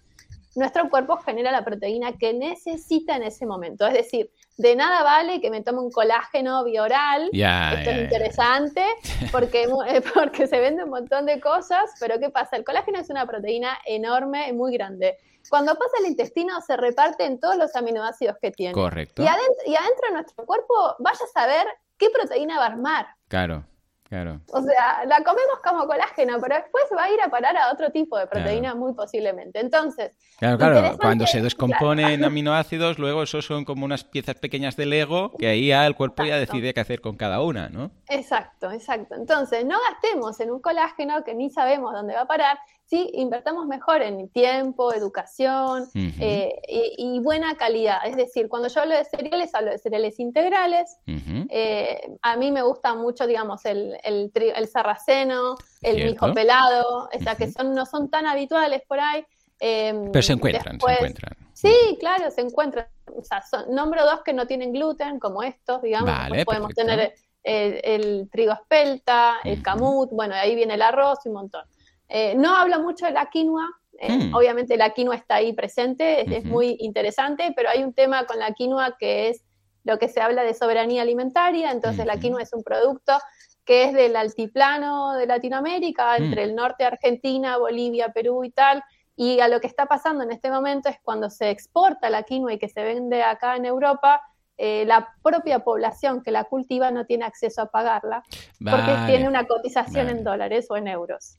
nuestro 0.54 0.88
cuerpo 0.88 1.16
genera 1.16 1.50
la 1.50 1.64
proteína 1.64 2.16
que 2.16 2.32
necesita 2.32 3.16
en 3.16 3.24
ese 3.24 3.44
momento. 3.44 3.86
Es 3.86 3.94
decir, 3.94 4.30
de 4.56 4.76
nada 4.76 5.02
vale 5.02 5.40
que 5.40 5.50
me 5.50 5.62
tome 5.62 5.80
un 5.80 5.90
colágeno 5.90 6.62
bioral. 6.64 7.30
Esto 7.32 7.90
es 7.90 8.02
interesante 8.02 8.84
porque, 9.32 9.68
porque 10.14 10.46
se 10.46 10.60
vende 10.60 10.84
un 10.84 10.90
montón 10.90 11.26
de 11.26 11.40
cosas, 11.40 11.90
pero 11.98 12.18
¿qué 12.20 12.30
pasa? 12.30 12.56
El 12.56 12.64
colágeno 12.64 13.00
es 13.00 13.10
una 13.10 13.26
proteína 13.26 13.78
enorme, 13.84 14.52
muy 14.52 14.72
grande. 14.72 15.18
Cuando 15.50 15.74
pasa 15.74 15.90
el 16.00 16.06
intestino 16.06 16.60
se 16.62 16.76
reparte 16.76 17.24
en 17.24 17.38
todos 17.38 17.56
los 17.56 17.74
aminoácidos 17.76 18.36
que 18.40 18.50
tiene. 18.50 18.72
Correcto. 18.72 19.22
Y 19.22 19.26
adentro, 19.26 19.64
y 19.66 19.74
adentro 19.74 20.08
de 20.08 20.12
nuestro 20.14 20.46
cuerpo, 20.46 20.96
vaya 21.00 21.20
a 21.22 21.40
saber 21.40 21.66
qué 21.98 22.10
proteína 22.10 22.58
va 22.58 22.64
a 22.64 22.68
armar. 22.68 23.06
Claro. 23.28 23.64
Claro. 24.08 24.40
O 24.52 24.60
sea, 24.60 25.04
la 25.06 25.24
comemos 25.24 25.58
como 25.64 25.86
colágeno, 25.86 26.38
pero 26.40 26.56
después 26.56 26.84
va 26.96 27.04
a 27.04 27.10
ir 27.10 27.20
a 27.20 27.30
parar 27.30 27.56
a 27.56 27.72
otro 27.72 27.90
tipo 27.90 28.18
de 28.18 28.26
proteína 28.26 28.74
muy 28.74 28.92
posiblemente. 28.92 29.58
Entonces, 29.60 30.12
claro, 30.38 30.58
claro, 30.58 30.98
cuando 30.98 31.26
se 31.26 31.40
descomponen 31.40 32.22
aminoácidos, 32.22 32.98
luego 32.98 33.22
esos 33.22 33.46
son 33.46 33.64
como 33.64 33.84
unas 33.84 34.04
piezas 34.04 34.36
pequeñas 34.36 34.76
de 34.76 34.86
Lego 34.86 35.32
que 35.36 35.48
ahí 35.48 35.68
ya 35.68 35.86
el 35.86 35.96
cuerpo 35.96 36.22
ya 36.22 36.36
decide 36.36 36.74
qué 36.74 36.80
hacer 36.80 37.00
con 37.00 37.16
cada 37.16 37.40
una, 37.40 37.70
¿no? 37.70 37.90
Exacto, 38.08 38.70
exacto. 38.70 39.14
Entonces, 39.14 39.64
no 39.64 39.78
gastemos 39.90 40.38
en 40.38 40.52
un 40.52 40.60
colágeno 40.60 41.24
que 41.24 41.34
ni 41.34 41.50
sabemos 41.50 41.92
dónde 41.92 42.14
va 42.14 42.20
a 42.20 42.26
parar 42.26 42.58
sí 42.86 43.10
invertamos 43.14 43.66
mejor 43.66 44.02
en 44.02 44.28
tiempo, 44.28 44.92
educación 44.92 45.88
eh, 45.94 46.52
y, 46.98 47.18
buena 47.20 47.56
calidad. 47.56 47.98
Es 48.04 48.16
decir, 48.16 48.48
cuando 48.48 48.68
yo 48.68 48.82
hablo 48.82 48.94
de 48.94 49.04
cereales, 49.04 49.54
hablo 49.54 49.70
de 49.70 49.78
cereales 49.78 50.20
integrales. 50.20 50.96
Eh, 51.06 52.00
a 52.22 52.36
mí 52.36 52.50
me 52.50 52.62
gusta 52.62 52.94
mucho, 52.94 53.26
digamos, 53.26 53.64
el, 53.64 53.96
el, 54.04 54.30
el 54.34 54.68
sarraceno, 54.68 55.56
el 55.82 56.04
mijo 56.04 56.32
pelado, 56.32 57.08
o 57.12 57.18
sea, 57.22 57.36
que 57.36 57.50
son, 57.50 57.74
no 57.74 57.86
son 57.86 58.10
tan 58.10 58.26
habituales 58.26 58.82
por 58.86 59.00
ahí. 59.00 59.24
Em, 59.60 60.10
Pero 60.12 60.22
se 60.22 60.32
encuentran, 60.32 60.78
se 60.80 60.92
encuentran. 60.92 61.36
Sí, 61.52 61.96
claro, 62.00 62.30
se 62.30 62.42
encuentran. 62.42 62.86
O 63.16 63.22
sea, 63.22 63.42
nombro 63.70 64.04
dos 64.04 64.22
que 64.24 64.32
no 64.32 64.46
tienen 64.46 64.72
gluten, 64.72 65.18
como 65.18 65.42
estos, 65.42 65.80
digamos. 65.82 66.10
podemos 66.44 66.74
tener 66.74 67.14
el, 67.44 68.28
trigo 68.30 68.52
espelta, 68.52 69.36
el 69.44 69.62
camut, 69.62 70.10
bueno, 70.10 70.34
ahí 70.34 70.54
viene 70.54 70.74
el 70.74 70.82
arroz 70.82 71.20
y 71.24 71.28
un 71.28 71.34
montón. 71.34 71.64
Eh, 72.08 72.34
no 72.36 72.54
hablo 72.54 72.80
mucho 72.80 73.06
de 73.06 73.12
la 73.12 73.30
quinoa, 73.30 73.68
eh, 73.98 74.12
hmm. 74.12 74.34
obviamente 74.34 74.76
la 74.76 74.90
quinoa 74.90 75.16
está 75.16 75.36
ahí 75.36 75.52
presente, 75.52 76.36
es, 76.36 76.44
muy 76.44 76.76
interesante, 76.80 77.52
pero 77.56 77.70
hay 77.70 77.82
un 77.82 77.92
tema 77.92 78.26
con 78.26 78.38
la 78.38 78.52
quinoa 78.52 78.96
que 78.98 79.28
es 79.28 79.44
lo 79.84 79.98
que 79.98 80.08
se 80.08 80.20
habla 80.20 80.42
de 80.42 80.54
soberanía 80.54 81.02
alimentaria, 81.02 81.70
entonces 81.70 82.06
la 82.06 82.18
quinoa 82.18 82.42
es 82.42 82.52
un 82.52 82.62
producto 82.62 83.18
que 83.64 83.84
es 83.84 83.92
del 83.94 84.16
altiplano 84.16 85.14
de 85.14 85.26
Latinoamérica, 85.26 86.18
hmm. 86.18 86.22
entre 86.22 86.42
el 86.44 86.54
norte 86.54 86.84
de 86.84 86.88
Argentina, 86.88 87.56
Bolivia, 87.56 88.12
Perú 88.12 88.44
y 88.44 88.50
tal, 88.50 88.82
y 89.16 89.40
a 89.40 89.48
lo 89.48 89.60
que 89.60 89.66
está 89.66 89.86
pasando 89.86 90.24
en 90.24 90.32
este 90.32 90.50
momento 90.50 90.88
es 90.88 90.96
cuando 91.02 91.30
se 91.30 91.50
exporta 91.50 92.10
la 92.10 92.24
quinoa 92.24 92.52
y 92.52 92.58
que 92.58 92.68
se 92.68 92.82
vende 92.82 93.22
acá 93.22 93.56
en 93.56 93.64
Europa, 93.64 94.22
eh, 94.56 94.84
la 94.86 95.12
propia 95.20 95.60
población 95.60 96.22
que 96.22 96.30
la 96.30 96.44
cultiva 96.44 96.92
no 96.92 97.06
tiene 97.06 97.24
acceso 97.24 97.60
a 97.60 97.66
pagarla 97.66 98.22
porque 98.60 98.92
tiene 99.06 99.26
una 99.26 99.46
cotización 99.46 100.08
en 100.08 100.22
dólares 100.22 100.66
o 100.70 100.76
en 100.76 100.86
euros. 100.86 101.36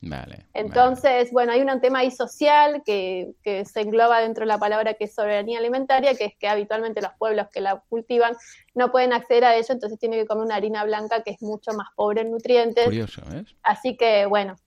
Entonces, 0.53 1.31
bueno, 1.31 1.53
hay 1.53 1.61
un 1.61 1.79
tema 1.79 1.99
ahí 1.99 2.11
social 2.11 2.83
que, 2.85 3.33
se 3.43 3.81
engloba 3.81 4.19
dentro 4.19 4.41
de 4.41 4.47
la 4.47 4.57
palabra 4.57 4.95
que 4.95 5.05
es 5.05 5.15
soberanía 5.15 5.59
alimentaria, 5.59 6.15
que 6.15 6.25
es 6.25 6.33
que 6.37 6.49
habitualmente 6.49 7.01
los 7.01 7.13
pueblos 7.17 7.47
que 7.53 7.61
la 7.61 7.81
cultivan 7.87 8.35
no 8.73 8.91
pueden 8.91 9.13
acceder 9.13 9.45
a 9.45 9.55
ello, 9.55 9.73
entonces 9.73 9.97
tiene 9.97 10.17
que 10.17 10.25
comer 10.25 10.43
una 10.45 10.55
harina 10.55 10.83
blanca 10.83 11.23
que 11.23 11.31
es 11.31 11.41
mucho 11.41 11.71
más 11.71 11.87
pobre 11.95 12.21
en 12.21 12.31
nutrientes. 12.31 12.83
Curioso, 12.83 13.21
¿eh? 13.33 13.45
Así 13.63 13.95
que, 13.95 14.25
bueno, 14.25 14.57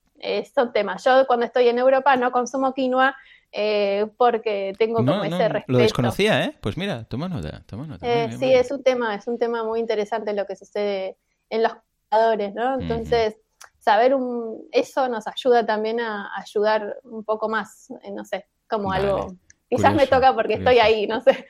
son 0.55 0.73
temas. 0.73 1.03
Yo 1.03 1.27
cuando 1.27 1.45
estoy 1.45 1.67
en 1.69 1.77
Europa 1.77 2.15
no 2.15 2.31
consumo 2.31 2.73
quinoa 2.73 3.15
eh, 3.51 4.07
porque 4.17 4.73
tengo 4.77 4.97
como 4.97 5.23
ese 5.23 5.49
respeto. 5.49 5.71
Lo 5.71 5.77
desconocía, 5.79 6.45
¿eh? 6.45 6.55
Pues 6.61 6.77
mira, 6.77 7.03
toma 7.05 7.27
nota, 7.27 7.63
toma 7.65 7.87
nota. 7.87 8.05
Eh, 8.05 8.35
sí, 8.37 8.53
es 8.53 8.71
un 8.71 8.83
tema, 8.83 9.15
es 9.15 9.27
un 9.27 9.39
tema 9.39 9.63
muy 9.63 9.79
interesante 9.79 10.33
lo 10.33 10.45
que 10.45 10.55
sucede 10.55 11.17
en 11.49 11.63
los 11.63 11.73
jugadores, 12.09 12.53
¿no? 12.53 12.79
Entonces, 12.79 13.37
saber 13.79 14.13
un, 14.13 14.67
eso 14.71 15.07
nos 15.09 15.25
ayuda 15.27 15.65
también 15.65 15.99
a, 15.99 16.29
ayudar 16.37 16.97
un 17.03 17.23
poco 17.23 17.49
más, 17.49 17.89
eh, 18.03 18.11
no 18.11 18.23
sé, 18.23 18.45
como 18.67 18.91
algo 18.91 19.35
Quizás 19.69 19.93
me 19.95 20.07
toca 20.07 20.33
porque 20.33 20.55
estoy 20.55 20.79
ahí, 20.79 21.05
no 21.05 21.21
sé. 21.21 21.45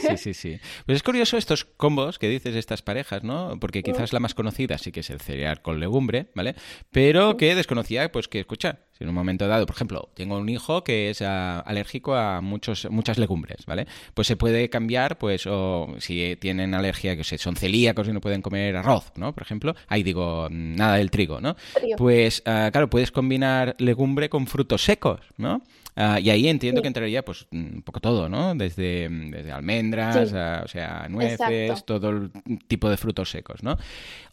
Sí, 0.00 0.16
sí, 0.16 0.34
sí, 0.34 0.60
Pues 0.86 0.96
es 0.96 1.02
curioso 1.02 1.36
estos 1.36 1.64
combos 1.64 2.18
que 2.18 2.28
dices, 2.28 2.54
estas 2.54 2.82
parejas, 2.82 3.24
¿no? 3.24 3.58
Porque 3.58 3.82
quizás 3.82 4.12
la 4.12 4.20
más 4.20 4.34
conocida 4.34 4.78
sí 4.78 4.92
que 4.92 5.00
es 5.00 5.10
el 5.10 5.20
cereal 5.20 5.60
con 5.60 5.80
legumbre, 5.80 6.26
¿vale? 6.34 6.54
Pero 6.90 7.36
que 7.36 7.54
desconocía, 7.54 8.10
pues 8.12 8.28
que, 8.28 8.40
escucha, 8.40 8.78
si 8.92 9.02
en 9.02 9.08
un 9.08 9.14
momento 9.14 9.48
dado, 9.48 9.66
por 9.66 9.74
ejemplo, 9.74 10.08
tengo 10.14 10.38
un 10.38 10.48
hijo 10.48 10.84
que 10.84 11.10
es 11.10 11.20
ah, 11.22 11.60
alérgico 11.60 12.14
a 12.14 12.40
muchos, 12.40 12.88
muchas 12.90 13.18
legumbres, 13.18 13.66
¿vale? 13.66 13.86
Pues 14.14 14.28
se 14.28 14.36
puede 14.36 14.70
cambiar, 14.70 15.18
pues, 15.18 15.46
o 15.46 15.94
si 15.98 16.36
tienen 16.36 16.74
alergia, 16.74 17.16
que 17.16 17.24
sé, 17.24 17.38
son 17.38 17.56
celíacos 17.56 18.06
y 18.06 18.12
no 18.12 18.20
pueden 18.20 18.40
comer 18.42 18.76
arroz, 18.76 19.12
¿no? 19.16 19.34
Por 19.34 19.42
ejemplo, 19.42 19.74
ahí 19.88 20.02
digo, 20.02 20.48
nada 20.50 20.96
del 20.96 21.10
trigo, 21.10 21.40
¿no? 21.40 21.56
Pues, 21.96 22.42
ah, 22.46 22.68
claro, 22.70 22.88
puedes 22.88 23.10
combinar 23.10 23.74
legumbre 23.78 24.28
con 24.28 24.46
frutos 24.46 24.84
secos, 24.84 25.20
¿no? 25.36 25.62
Ah, 25.96 26.18
y 26.18 26.30
ahí 26.30 26.48
entiendo 26.48 26.82
que 26.82 26.88
entraría 26.88 27.24
pues 27.24 27.46
un 27.52 27.82
poco 27.82 28.00
todo, 28.00 28.28
¿no? 28.28 28.54
Desde, 28.54 29.08
desde 29.08 29.52
almendras, 29.52 30.16
o 30.16 30.68
sea, 30.68 31.06
nueces, 31.08 31.84
todo 31.84 32.10
el 32.10 32.32
tipo 32.66 32.90
de 32.90 32.96
frutos 32.96 33.30
secos, 33.30 33.62
¿no? 33.62 33.76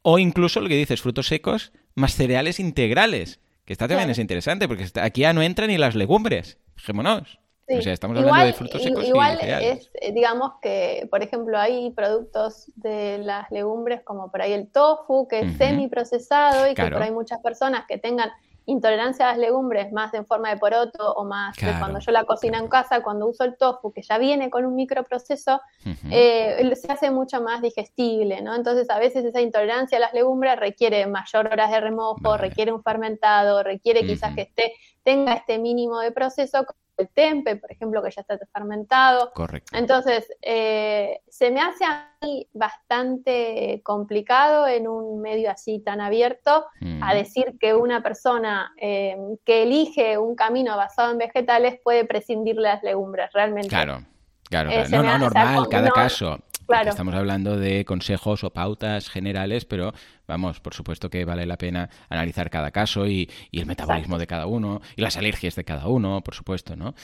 O 0.01 0.18
incluso 0.18 0.59
lo 0.59 0.68
que 0.68 0.76
dices, 0.76 1.01
frutos 1.01 1.28
secos 1.28 1.72
más 1.93 2.16
cereales 2.16 2.59
integrales, 2.59 3.39
que 3.66 3.74
está 3.74 3.88
también 3.88 4.09
es 4.09 4.18
interesante, 4.18 4.68
porque 4.68 4.88
aquí 4.99 5.22
ya 5.22 5.34
no 5.34 5.43
entran 5.43 5.70
ni 5.70 5.78
las 5.78 5.95
legumbres, 5.95 6.57
fijémonos. 6.76 7.39
O 7.70 7.82
sea, 7.82 7.93
estamos 7.93 8.18
hablando 8.18 8.45
de 8.45 8.53
frutos 8.53 8.84
secos 8.84 9.07
igual 9.07 9.39
es, 9.39 9.89
eh, 9.93 10.12
digamos 10.12 10.53
que, 10.62 11.07
por 11.09 11.24
ejemplo, 11.24 11.57
hay 11.57 11.91
productos 11.91 12.70
de 12.76 13.20
las 13.20 13.49
legumbres 13.51 14.01
como 14.03 14.30
por 14.30 14.41
ahí 14.41 14.51
el 14.51 14.68
tofu, 14.68 15.28
que 15.28 15.39
es 15.41 15.57
semi 15.57 15.88
procesado 15.88 16.70
y 16.70 16.74
que 16.74 16.84
por 16.84 17.01
ahí 17.01 17.12
muchas 17.12 17.39
personas 17.39 17.86
que 17.88 17.97
tengan 17.97 18.32
intolerancia 18.66 19.26
a 19.26 19.32
las 19.32 19.39
legumbres 19.39 19.91
más 19.91 20.14
en 20.14 20.26
forma 20.26 20.49
de 20.49 20.57
poroto 20.57 21.14
o 21.14 21.24
más 21.24 21.55
cuando 21.80 21.99
yo 21.99 22.12
la 22.12 22.24
cocino 22.24 22.57
en 22.57 22.68
casa, 22.68 23.01
cuando 23.01 23.28
uso 23.28 23.43
el 23.43 23.57
tofu, 23.57 23.91
que 23.91 24.01
ya 24.01 24.18
viene 24.18 24.49
con 24.49 24.66
un 24.66 24.76
microproceso, 24.76 25.62
eh, 26.09 26.72
se 26.76 26.91
hace 26.91 27.12
mucho 27.12 27.41
más 27.41 27.62
digestible, 27.62 28.41
¿no? 28.41 28.55
Entonces 28.55 28.89
a 28.89 28.99
veces 28.99 29.26
esa 29.26 29.41
intolerancia 29.41 29.97
a 29.97 30.01
las 30.01 30.14
legumbres 30.14 30.59
requiere 30.59 31.05
mayor 31.07 31.47
horas 31.47 31.72
de 31.72 31.80
remojo, 31.80 32.38
requiere 32.38 32.72
un 32.72 32.84
fermentado, 32.84 33.64
requiere 33.64 34.05
quizás 34.05 34.36
que 34.36 34.41
esté, 34.41 34.74
tenga 35.03 35.34
este 35.34 35.57
mínimo 35.57 35.99
de 35.99 36.12
proceso 36.12 36.66
el 37.02 37.10
tempe, 37.10 37.56
por 37.58 37.72
ejemplo, 37.72 38.02
que 38.02 38.12
ya 38.12 38.22
está 38.22 38.38
fermentado. 38.54 39.32
Correcto. 39.34 39.78
Entonces, 39.78 40.32
eh, 40.41 41.22
se 41.28 41.52
me 41.52 41.62
hace 41.62 41.84
a 41.86 42.10
mí 42.22 42.47
bastante 42.54 43.82
complicado 43.84 44.68
en 44.68 44.88
un 44.88 45.22
medio 45.22 45.52
así 45.52 45.80
tan 45.80 46.02
abierto 46.02 46.66
a 47.02 47.14
decir 47.14 47.58
que 47.60 47.74
una 47.74 48.02
persona 48.02 48.74
eh, 48.78 49.18
que 49.45 49.64
elige 49.64 50.18
un 50.18 50.36
camino 50.36 50.78
basado 50.78 51.12
en 51.12 51.18
vegetales 51.18 51.80
puede 51.84 52.06
prescindir 52.06 52.56
de 52.56 52.62
las 52.62 52.84
legumbres, 52.84 53.32
realmente. 53.34 53.70
Claro. 53.70 54.06
Claro, 54.49 54.70
eh, 54.70 54.86
No, 54.89 55.02
no, 55.02 55.18
normal, 55.18 55.68
cada 55.70 55.89
caso. 55.91 56.38
Estamos 56.86 57.16
hablando 57.16 57.58
de 57.58 57.86
consejos 57.86 58.43
o 58.43 58.52
pautas 58.52 59.10
generales, 59.10 59.66
pero 59.66 59.93
vamos, 60.32 60.62
por 60.62 60.74
supuesto 60.74 61.10
que 61.10 61.26
vale 61.26 61.46
la 61.46 61.58
pena 61.58 61.90
analizar 62.08 62.50
cada 62.50 62.72
caso 62.72 63.06
y, 63.06 63.30
el 63.52 63.66
metabolismo 63.66 64.18
de 64.18 64.28
cada 64.28 64.48
uno 64.48 64.82
y 64.96 65.02
las 65.02 65.18
alergias 65.18 65.56
de 65.56 65.66
cada 65.66 65.88
uno, 65.88 66.22
por 66.22 66.34
supuesto, 66.34 66.76
¿no? 66.76 66.96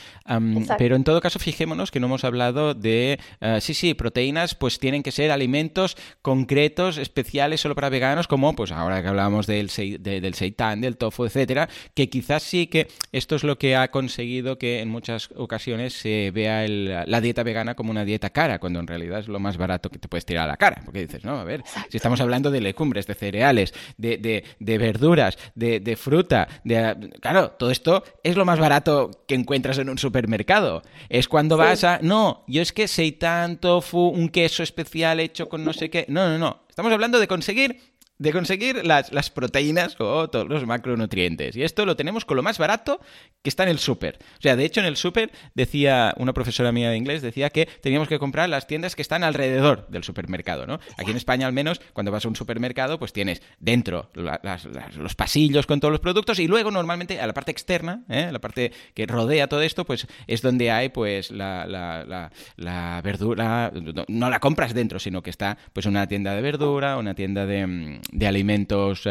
pero 0.78 0.96
en 0.96 1.04
todo 1.04 1.20
caso, 1.20 1.40
fijémonos 1.40 1.92
que 1.92 2.00
no 2.00 2.08
hemos 2.08 2.24
hablado 2.24 2.74
de, 2.74 3.20
eh, 3.42 3.60
sí, 3.62 3.74
sí, 3.74 3.94
proteínas, 3.94 4.56
pues 4.56 4.80
tienen 4.80 5.04
que 5.04 5.12
ser 5.12 5.32
alimentos 5.32 5.98
concretos, 6.22 6.98
especiales 6.98 7.62
solo 7.62 7.76
para 7.76 7.90
veganos, 7.90 8.28
como 8.28 8.56
pues 8.56 8.72
ahora 8.72 9.02
que 9.02 9.10
hablábamos 9.10 9.46
del, 9.46 9.70
del 10.00 10.34
seitán, 10.34 10.82
del 10.82 10.98
tofu, 10.98 11.26
etcétera, 11.26 11.68
que 11.94 12.10
quizás 12.10 12.44
sí 12.44 12.68
que 12.68 12.88
esto 13.12 13.36
es 13.36 13.44
lo 13.44 13.58
que 13.58 13.76
ha 13.76 13.92
conseguido 13.92 14.58
que 14.58 14.82
en 14.82 14.90
muchas 14.90 15.30
ocasiones 15.36 15.94
se 15.94 16.32
vea 16.32 16.66
la 16.68 17.22
dieta 17.22 17.44
vegana 17.44 17.76
como 17.76 17.92
una 17.92 18.06
dieta 18.06 18.30
cara, 18.30 18.60
cuando 18.60 18.80
en 18.80 18.88
realidad 18.88 19.20
es 19.20 19.28
lo 19.28 19.40
más 19.40 19.58
barato 19.58 19.90
que 19.90 20.00
te 20.00 20.08
puedes 20.08 20.26
tirar 20.26 20.46
a 20.46 20.48
la 20.48 20.58
cara, 20.58 20.82
porque 20.86 21.02
dices, 21.02 21.26
no, 21.26 21.38
a 21.38 21.44
ver, 21.44 21.64
si 21.90 21.98
estamos 21.98 22.22
hablando 22.22 22.52
de 22.52 22.62
legumbres, 22.62 23.06
de 23.08 23.17
cereales, 23.18 23.74
de, 23.98 24.18
de, 24.18 24.44
de 24.60 24.78
verduras, 24.78 25.38
de, 25.56 25.80
de, 25.80 25.96
fruta. 25.96 26.48
De, 26.64 27.12
claro, 27.20 27.52
todo 27.52 27.72
esto 27.72 28.04
es 28.24 28.36
lo 28.36 28.46
más 28.46 28.60
barato 28.60 29.12
que 29.28 29.36
encuentras 29.36 29.78
en 29.78 29.90
un 29.90 29.98
supermercado. 29.98 30.82
Es 31.10 31.28
cuando 31.28 31.58
vas 31.58 31.84
a... 31.84 32.00
No, 32.02 32.44
yo 32.48 32.62
es 32.62 32.72
que 32.72 32.88
seitan, 32.88 33.58
tofu, 33.58 34.08
un 34.08 34.30
queso 34.30 34.64
especial 34.64 35.20
hecho 35.20 35.50
con 35.50 35.64
no 35.64 35.74
sé 35.74 35.90
qué. 35.90 36.06
No, 36.08 36.30
no, 36.30 36.38
no. 36.38 36.62
Estamos 36.70 36.92
hablando 36.94 37.20
de 37.20 37.28
conseguir 37.28 37.97
de 38.20 38.32
conseguir 38.32 38.86
las, 38.86 39.12
las, 39.12 39.30
proteínas 39.30 39.96
o 40.00 40.30
todos 40.30 40.48
los 40.48 40.66
macronutrientes. 40.66 41.56
Y 41.56 41.64
esto 41.64 41.86
lo 41.86 41.96
tenemos 41.96 42.26
con 42.26 42.38
lo 42.38 42.44
más 42.44 42.58
barato 42.58 43.00
que 43.42 43.50
está 43.50 43.64
en 43.64 43.70
el 43.70 43.80
súper. 43.80 44.18
O 44.38 44.42
sea, 44.42 44.56
de 44.56 44.66
hecho 44.66 44.80
en 44.80 44.88
el 44.88 44.98
súper 44.98 45.32
decía 45.54 46.14
una 46.18 46.34
profesora 46.34 46.72
mía 46.72 46.90
de 46.90 46.98
inglés, 46.98 47.22
decía 47.22 47.50
que 47.50 47.66
teníamos 47.66 48.08
que 48.08 48.20
comprar 48.20 48.50
las 48.50 48.68
tiendas 48.68 48.96
que 48.96 49.02
están 49.02 49.24
alrededor 49.24 49.88
del 49.90 50.04
supermercado, 50.04 50.66
¿no? 50.66 50.80
Aquí 50.98 51.12
en 51.12 51.18
España 51.18 51.46
al 51.46 51.54
menos, 51.54 51.82
cuando 51.94 52.12
vas 52.12 52.26
a 52.26 52.28
un 52.28 52.36
supermercado, 52.36 53.00
pues 53.00 53.14
tienes 53.14 53.42
dentro 53.60 54.10
los 54.14 55.16
pasillos 55.16 55.66
con 55.66 55.80
todos 55.80 55.92
los 55.92 56.02
productos 56.02 56.40
y 56.40 56.48
luego 56.48 56.72
normalmente 56.72 57.20
a 57.20 57.28
la 57.28 57.34
parte 57.34 57.52
externa, 57.52 58.04
¿eh? 58.10 58.30
la 58.32 58.40
parte 58.40 58.72
que 58.94 59.06
rodea 59.06 59.48
todo 59.48 59.62
esto, 59.62 59.86
pues 59.86 60.08
es 60.26 60.42
donde 60.42 60.72
hay 60.72 60.90
pues 60.90 61.32
la, 61.32 61.66
la, 61.66 62.32
la 62.56 63.02
verdura, 63.04 63.72
no 64.08 64.30
la 64.30 64.40
compras 64.40 64.74
dentro, 64.74 65.00
sino 65.00 65.22
que 65.22 65.30
está 65.30 65.58
pues 65.74 65.86
una 65.86 66.08
tienda 66.08 66.36
de 66.36 66.42
verdura, 66.42 66.98
una 66.98 67.14
tienda 67.14 67.46
de 67.46 67.66
mm, 67.66 68.00
de 68.12 68.28
alimentos 68.28 69.08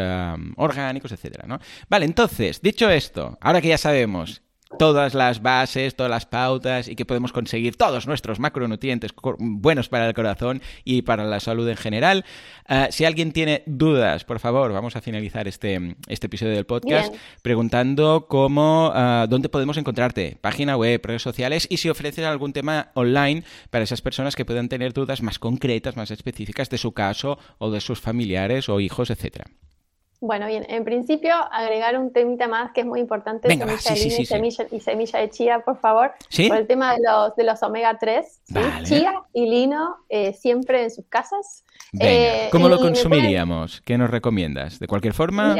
orgánicos, 0.55 1.11
etcétera, 1.11 1.45
¿no? 1.47 1.59
Vale, 1.89 2.05
entonces, 2.05 2.61
dicho 2.61 2.89
esto, 2.89 3.37
ahora 3.41 3.61
que 3.61 3.69
ya 3.69 3.77
sabemos 3.77 4.41
todas 4.77 5.13
las 5.13 5.41
bases, 5.41 5.95
todas 5.95 6.09
las 6.09 6.25
pautas 6.25 6.87
y 6.87 6.95
que 6.95 7.05
podemos 7.05 7.31
conseguir 7.31 7.75
todos 7.75 8.07
nuestros 8.07 8.39
macronutrientes 8.39 9.11
buenos 9.39 9.89
para 9.89 10.07
el 10.07 10.13
corazón 10.13 10.61
y 10.83 11.01
para 11.03 11.25
la 11.25 11.39
salud 11.39 11.67
en 11.69 11.77
general. 11.77 12.25
Ah, 12.67 12.87
si 12.91 13.05
alguien 13.05 13.31
tiene 13.31 13.63
dudas, 13.65 14.23
por 14.23 14.39
favor, 14.39 14.71
vamos 14.73 14.95
a 14.95 15.01
finalizar 15.01 15.47
este, 15.47 15.95
este 16.07 16.27
episodio 16.27 16.53
del 16.53 16.65
podcast 16.65 17.13
preguntando 17.41 18.27
cómo, 18.27 18.89
uh, 18.89 19.27
dónde 19.27 19.49
podemos 19.49 19.77
encontrarte, 19.77 20.37
página 20.41 20.75
web, 20.75 21.01
redes 21.03 21.21
sociales 21.21 21.67
y 21.69 21.77
si 21.77 21.89
ofreces 21.89 22.25
algún 22.25 22.53
tema 22.53 22.91
online 22.93 23.43
para 23.69 23.83
esas 23.83 24.01
personas 24.01 24.35
que 24.35 24.45
puedan 24.45 24.69
tener 24.69 24.93
dudas 24.93 25.21
más 25.21 25.39
concretas, 25.39 25.95
más 25.95 26.11
específicas 26.11 26.69
de 26.69 26.77
su 26.77 26.91
caso 26.91 27.39
o 27.57 27.71
de 27.71 27.81
sus 27.81 28.01
familiares 28.01 28.69
o 28.69 28.79
hijos, 28.79 29.09
etcétera. 29.09 29.45
Bueno, 30.19 30.47
bien, 30.47 30.65
en 30.67 30.83
principio 30.83 31.33
agregar 31.51 31.97
un 31.97 32.11
temita 32.11 32.47
más 32.47 32.71
que 32.71 32.81
es 32.81 32.87
muy 32.87 32.99
importante, 32.99 33.47
semilla 33.49 33.65
de 33.65 33.99
lino 33.99 34.15
y, 34.17 34.25
semilla, 34.25 34.67
y, 34.71 34.79
semilla, 34.79 35.19
de 35.19 35.29
chía, 35.29 35.59
por 35.59 35.79
favor, 35.79 36.11
por 36.47 36.57
el 36.57 36.65
tema 36.65 36.93
de 36.95 37.01
los, 37.03 37.35
de 37.35 37.43
los 37.43 37.61
omega 37.61 37.97
3, 37.99 38.41
chía 38.83 39.13
y 39.33 39.47
lino 39.47 39.97
eh, 40.09 40.33
siempre 40.33 40.83
en 40.83 40.91
sus 40.91 41.05
casas. 41.05 41.63
Eh, 41.99 42.49
¿Cómo 42.51 42.67
lo 42.67 42.79
consumiríamos? 42.79 43.81
¿Qué 43.81 43.97
nos 43.97 44.09
recomiendas? 44.09 44.79
¿De 44.79 44.87
cualquier 44.87 45.13
forma? 45.13 45.55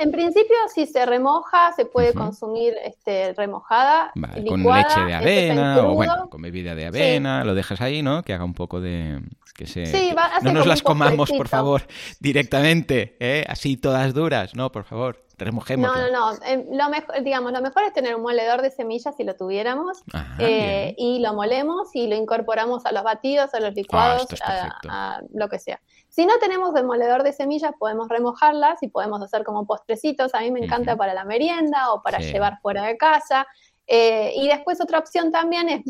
En 0.00 0.10
principio, 0.10 0.56
si 0.74 0.86
se 0.86 1.04
remoja, 1.04 1.72
se 1.72 1.84
puede 1.84 2.14
consumir 2.14 2.74
este, 2.82 3.34
remojada, 3.34 4.10
con 4.48 4.62
leche 4.62 5.00
de 5.06 5.14
avena 5.14 5.86
o 5.86 5.94
bueno, 5.94 6.30
con 6.30 6.40
bebida 6.40 6.74
de 6.74 6.86
avena, 6.86 7.44
lo 7.44 7.54
dejas 7.54 7.82
ahí, 7.82 8.02
¿no? 8.02 8.22
Que 8.22 8.32
haga 8.32 8.44
un 8.44 8.54
poco 8.54 8.80
de... 8.80 9.20
Que 9.54 9.66
se... 9.66 10.14
no 10.42 10.52
nos 10.52 10.66
las 10.66 10.82
comamos, 10.82 11.30
por 11.30 11.48
favor, 11.48 11.82
directamente, 12.20 13.16
¿eh? 13.20 13.42
así 13.48 13.65
todas 13.76 14.14
duras, 14.14 14.54
no, 14.54 14.70
por 14.70 14.84
favor. 14.84 15.26
Remojemos. 15.38 15.86
No, 15.86 16.00
no, 16.00 16.10
no. 16.10 16.38
Em, 16.46 16.64
lo 16.70 16.88
mejor, 16.88 17.22
digamos, 17.22 17.52
lo 17.52 17.60
mejor 17.60 17.82
es 17.82 17.92
tener 17.92 18.14
un 18.14 18.22
moledor 18.22 18.62
de 18.62 18.70
semillas 18.70 19.14
si 19.16 19.24
lo 19.24 19.34
tuviéramos 19.36 20.02
eh, 20.38 20.94
y 20.96 21.18
lo 21.18 21.34
molemos 21.34 21.94
y 21.94 22.06
lo 22.06 22.16
incorporamos 22.16 22.86
a 22.86 22.92
los 22.92 23.02
batidos, 23.02 23.52
a 23.52 23.60
los 23.60 23.70
ah, 23.70 23.74
licuados, 23.74 24.26
a, 24.42 25.20
lo 25.34 25.48
que 25.48 25.58
sea. 25.58 25.80
Si 26.08 26.24
no 26.24 26.38
tenemos 26.38 26.74
el 26.76 26.84
moledor 26.84 27.22
de 27.22 27.34
semillas, 27.34 27.72
podemos 27.78 28.08
remojarlas 28.08 28.82
y 28.82 28.88
podemos 28.88 29.20
hacer 29.20 29.44
como 29.44 29.66
postrecitos. 29.66 30.34
A 30.34 30.40
mí 30.40 30.50
me 30.50 30.60
encanta 30.60 30.96
para 30.96 31.12
la 31.12 31.24
merienda 31.24 31.92
o 31.92 32.00
para 32.00 32.18
llevar 32.18 32.58
fuera 32.62 32.84
de 32.84 32.96
casa. 32.96 33.46
Eh, 33.86 34.32
y 34.36 34.48
después 34.48 34.80
otra 34.80 34.98
opción 34.98 35.30
también 35.30 35.68
es, 35.68 35.82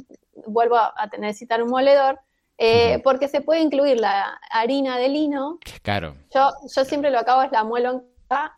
vuelvo 0.47 0.77
a, 0.77 0.93
necesitar 1.18 1.62
un 1.62 1.70
moledor, 1.70 2.18
eh, 2.59 3.00
porque 3.04 3.28
se 3.28 3.40
puede 3.40 3.61
incluir 3.61 4.00
la 4.00 4.40
harina 4.50 4.98
de 4.98 5.09
lino. 5.09 5.59
Claro. 5.82 6.16
Yo, 6.34 6.50
yo 6.74 6.84
siempre 6.84 7.11
lo 7.11 7.18
acabo 7.18 7.42
es 7.42 7.52
la 7.52 7.64
muelo 7.64 7.90
en 7.90 8.16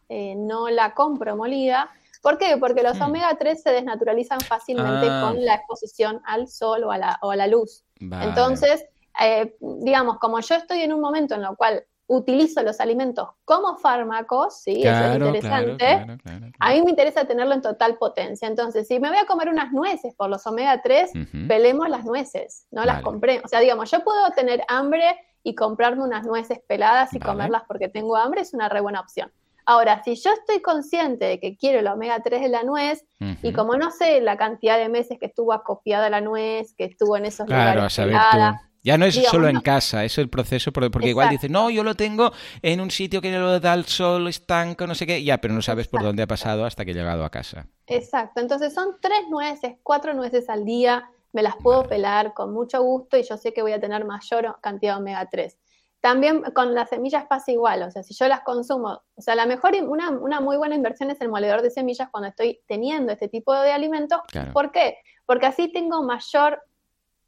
eh, 0.09 0.34
no 0.34 0.68
la 0.70 0.94
compro 0.94 1.36
molida. 1.36 1.90
¿Por 2.22 2.38
qué? 2.38 2.57
Porque 2.57 2.82
los 2.82 2.99
mm. 2.99 3.03
omega 3.03 3.36
3 3.38 3.62
se 3.62 3.70
desnaturalizan 3.70 4.40
fácilmente 4.40 5.09
ah. 5.11 5.22
con 5.24 5.44
la 5.44 5.55
exposición 5.55 6.20
al 6.24 6.49
sol 6.49 6.84
o 6.84 6.90
a 6.90 6.99
la, 6.99 7.18
o 7.22 7.30
a 7.30 7.36
la 7.36 7.46
luz. 7.46 7.84
Entonces, 8.01 8.84
eh, 9.20 9.57
digamos, 9.61 10.18
como 10.18 10.40
yo 10.40 10.55
estoy 10.55 10.80
en 10.80 10.92
un 10.92 11.01
momento 11.01 11.34
en 11.34 11.44
el 11.44 11.57
cual 11.57 11.84
utilizo 12.09 12.62
los 12.62 12.80
alimentos 12.80 13.28
como 13.44 13.76
fármacos, 13.76 14.61
sí, 14.62 14.82
eso 14.82 15.04
es 15.04 15.14
interesante. 15.14 16.18
a 16.59 16.72
mí 16.72 16.82
me 16.82 16.90
interesa 16.90 17.26
tenerlo 17.26 17.54
en 17.54 17.62
total 17.62 17.96
potencia. 17.98 18.48
Entonces, 18.48 18.88
si 18.88 18.98
me 18.98 19.11
voy 19.11 19.18
a 19.18 19.26
comer 19.26 19.48
unas 19.48 19.72
nueces 19.72 20.14
por 20.14 20.30
los 20.30 20.46
omega 20.46 20.80
3, 20.82 21.12
pelemos 21.46 21.88
las 21.88 22.04
nueces, 22.04 22.66
no 22.70 22.84
las 22.84 23.02
compré. 23.02 23.40
O 23.44 23.48
sea, 23.48 23.61
digamos, 23.61 23.90
yo 23.90 24.02
puedo 24.02 24.30
tener 24.30 24.62
hambre 24.68 25.16
y 25.42 25.54
comprarme 25.54 26.02
unas 26.02 26.26
nueces 26.26 26.61
peladas 26.66 27.14
y 27.14 27.20
comerlas 27.20 27.62
porque 27.68 27.88
tengo 27.88 28.16
hambre, 28.16 28.40
es 28.40 28.54
una 28.54 28.68
re 28.68 28.80
buena 28.80 29.00
opción. 29.00 29.30
Ahora, 29.66 30.02
si 30.02 30.14
yo 30.14 30.32
estoy 30.32 30.62
consciente 30.62 31.26
de 31.26 31.40
que 31.40 31.59
quiero 31.59 31.80
el 31.80 31.86
omega 31.88 32.22
3 32.22 32.40
de 32.40 32.48
la 32.48 32.62
nuez, 32.62 33.04
y 33.42 33.52
como 33.52 33.76
no 33.76 33.90
sé 33.90 34.22
la 34.22 34.38
cantidad 34.38 34.78
de 34.78 34.88
meses 34.88 35.18
que 35.18 35.26
estuvo 35.26 35.52
acopiada 35.52 36.09
la 36.09 36.22
nuez, 36.22 36.72
que 36.74 36.84
estuvo 36.84 37.18
en 37.18 37.26
esos 37.26 37.46
tú. 37.46 38.59
Ya 38.89 38.97
no 38.97 39.05
es 39.05 39.16
solo 39.16 39.49
en 39.49 39.61
casa, 39.61 40.03
es 40.03 40.16
el 40.16 40.30
proceso, 40.30 40.72
porque, 40.72 41.11
igual 41.11 41.28
dices, 41.28 41.51
no, 41.51 41.68
yo 41.68 41.84
lo 41.84 41.95
tengo 41.95 42.32
en 42.62 42.80
un 42.80 42.91
sitio 42.91 43.20
que 43.20 43.30
lo 43.30 43.61
da 43.61 43.74
el 43.74 43.84
sol, 43.84 44.26
estanco, 44.28 44.86
no 44.86 44.95
sé 44.95 45.07
qué, 45.07 45.22
ya, 45.22 45.36
pero 45.43 45.53
no 45.53 45.61
sabes 45.61 45.89
por 45.89 46.03
dónde 46.03 46.22
ha 46.22 46.26
pasado 46.26 46.64
hasta 46.64 46.86
que 46.86 46.93
ha 46.93 46.95
llegado 46.95 47.22
a 47.22 47.28
casa. 47.28 47.66
Exacto, 47.86 48.41
entonces 48.41 48.72
son 48.72 48.97
tres 48.99 49.28
nueces, 49.28 49.74
cuatro 49.82 50.14
nueces 50.14 50.49
al 50.49 50.64
día, 50.64 51.11
me 51.34 51.43
las 51.43 51.57
puedo 51.57 51.82
pelar 51.82 52.32
con 52.32 52.55
mucho 52.55 52.82
gusto 52.82 53.18
y 53.18 53.24
yo 53.24 53.36
sé 53.36 53.53
que 53.53 53.61
voy 53.61 53.72
a 53.72 53.80
tener 53.80 54.07
mayor 54.07 54.57
cantidad 54.62 54.95
de 54.95 55.01
omega 55.01 55.28
3. 55.30 55.59
También 56.01 56.41
con 56.55 56.74
las 56.74 56.89
semillas 56.89 57.26
pasa 57.26 57.53
igual, 57.53 57.82
o 57.82 57.91
sea, 57.91 58.03
si 58.03 58.14
yo 58.14 58.26
las 58.26 58.41
consumo, 58.41 59.03
o 59.16 59.20
sea, 59.20 59.34
la 59.34 59.45
mejor, 59.45 59.72
una, 59.82 60.09
una 60.09 60.41
muy 60.41 60.57
buena 60.57 60.74
inversión 60.74 61.11
es 61.11 61.20
el 61.20 61.28
moledor 61.28 61.61
de 61.61 61.70
semillas 61.70 62.09
cuando 62.11 62.30
estoy 62.30 62.61
teniendo 62.66 63.12
este 63.12 63.28
tipo 63.28 63.53
de 63.53 63.70
alimentos. 63.70 64.20
¿Por 64.55 64.72
qué? 64.72 64.97
Porque 65.26 65.45
así 65.45 65.70
tengo 65.70 66.03
mayor 66.03 66.62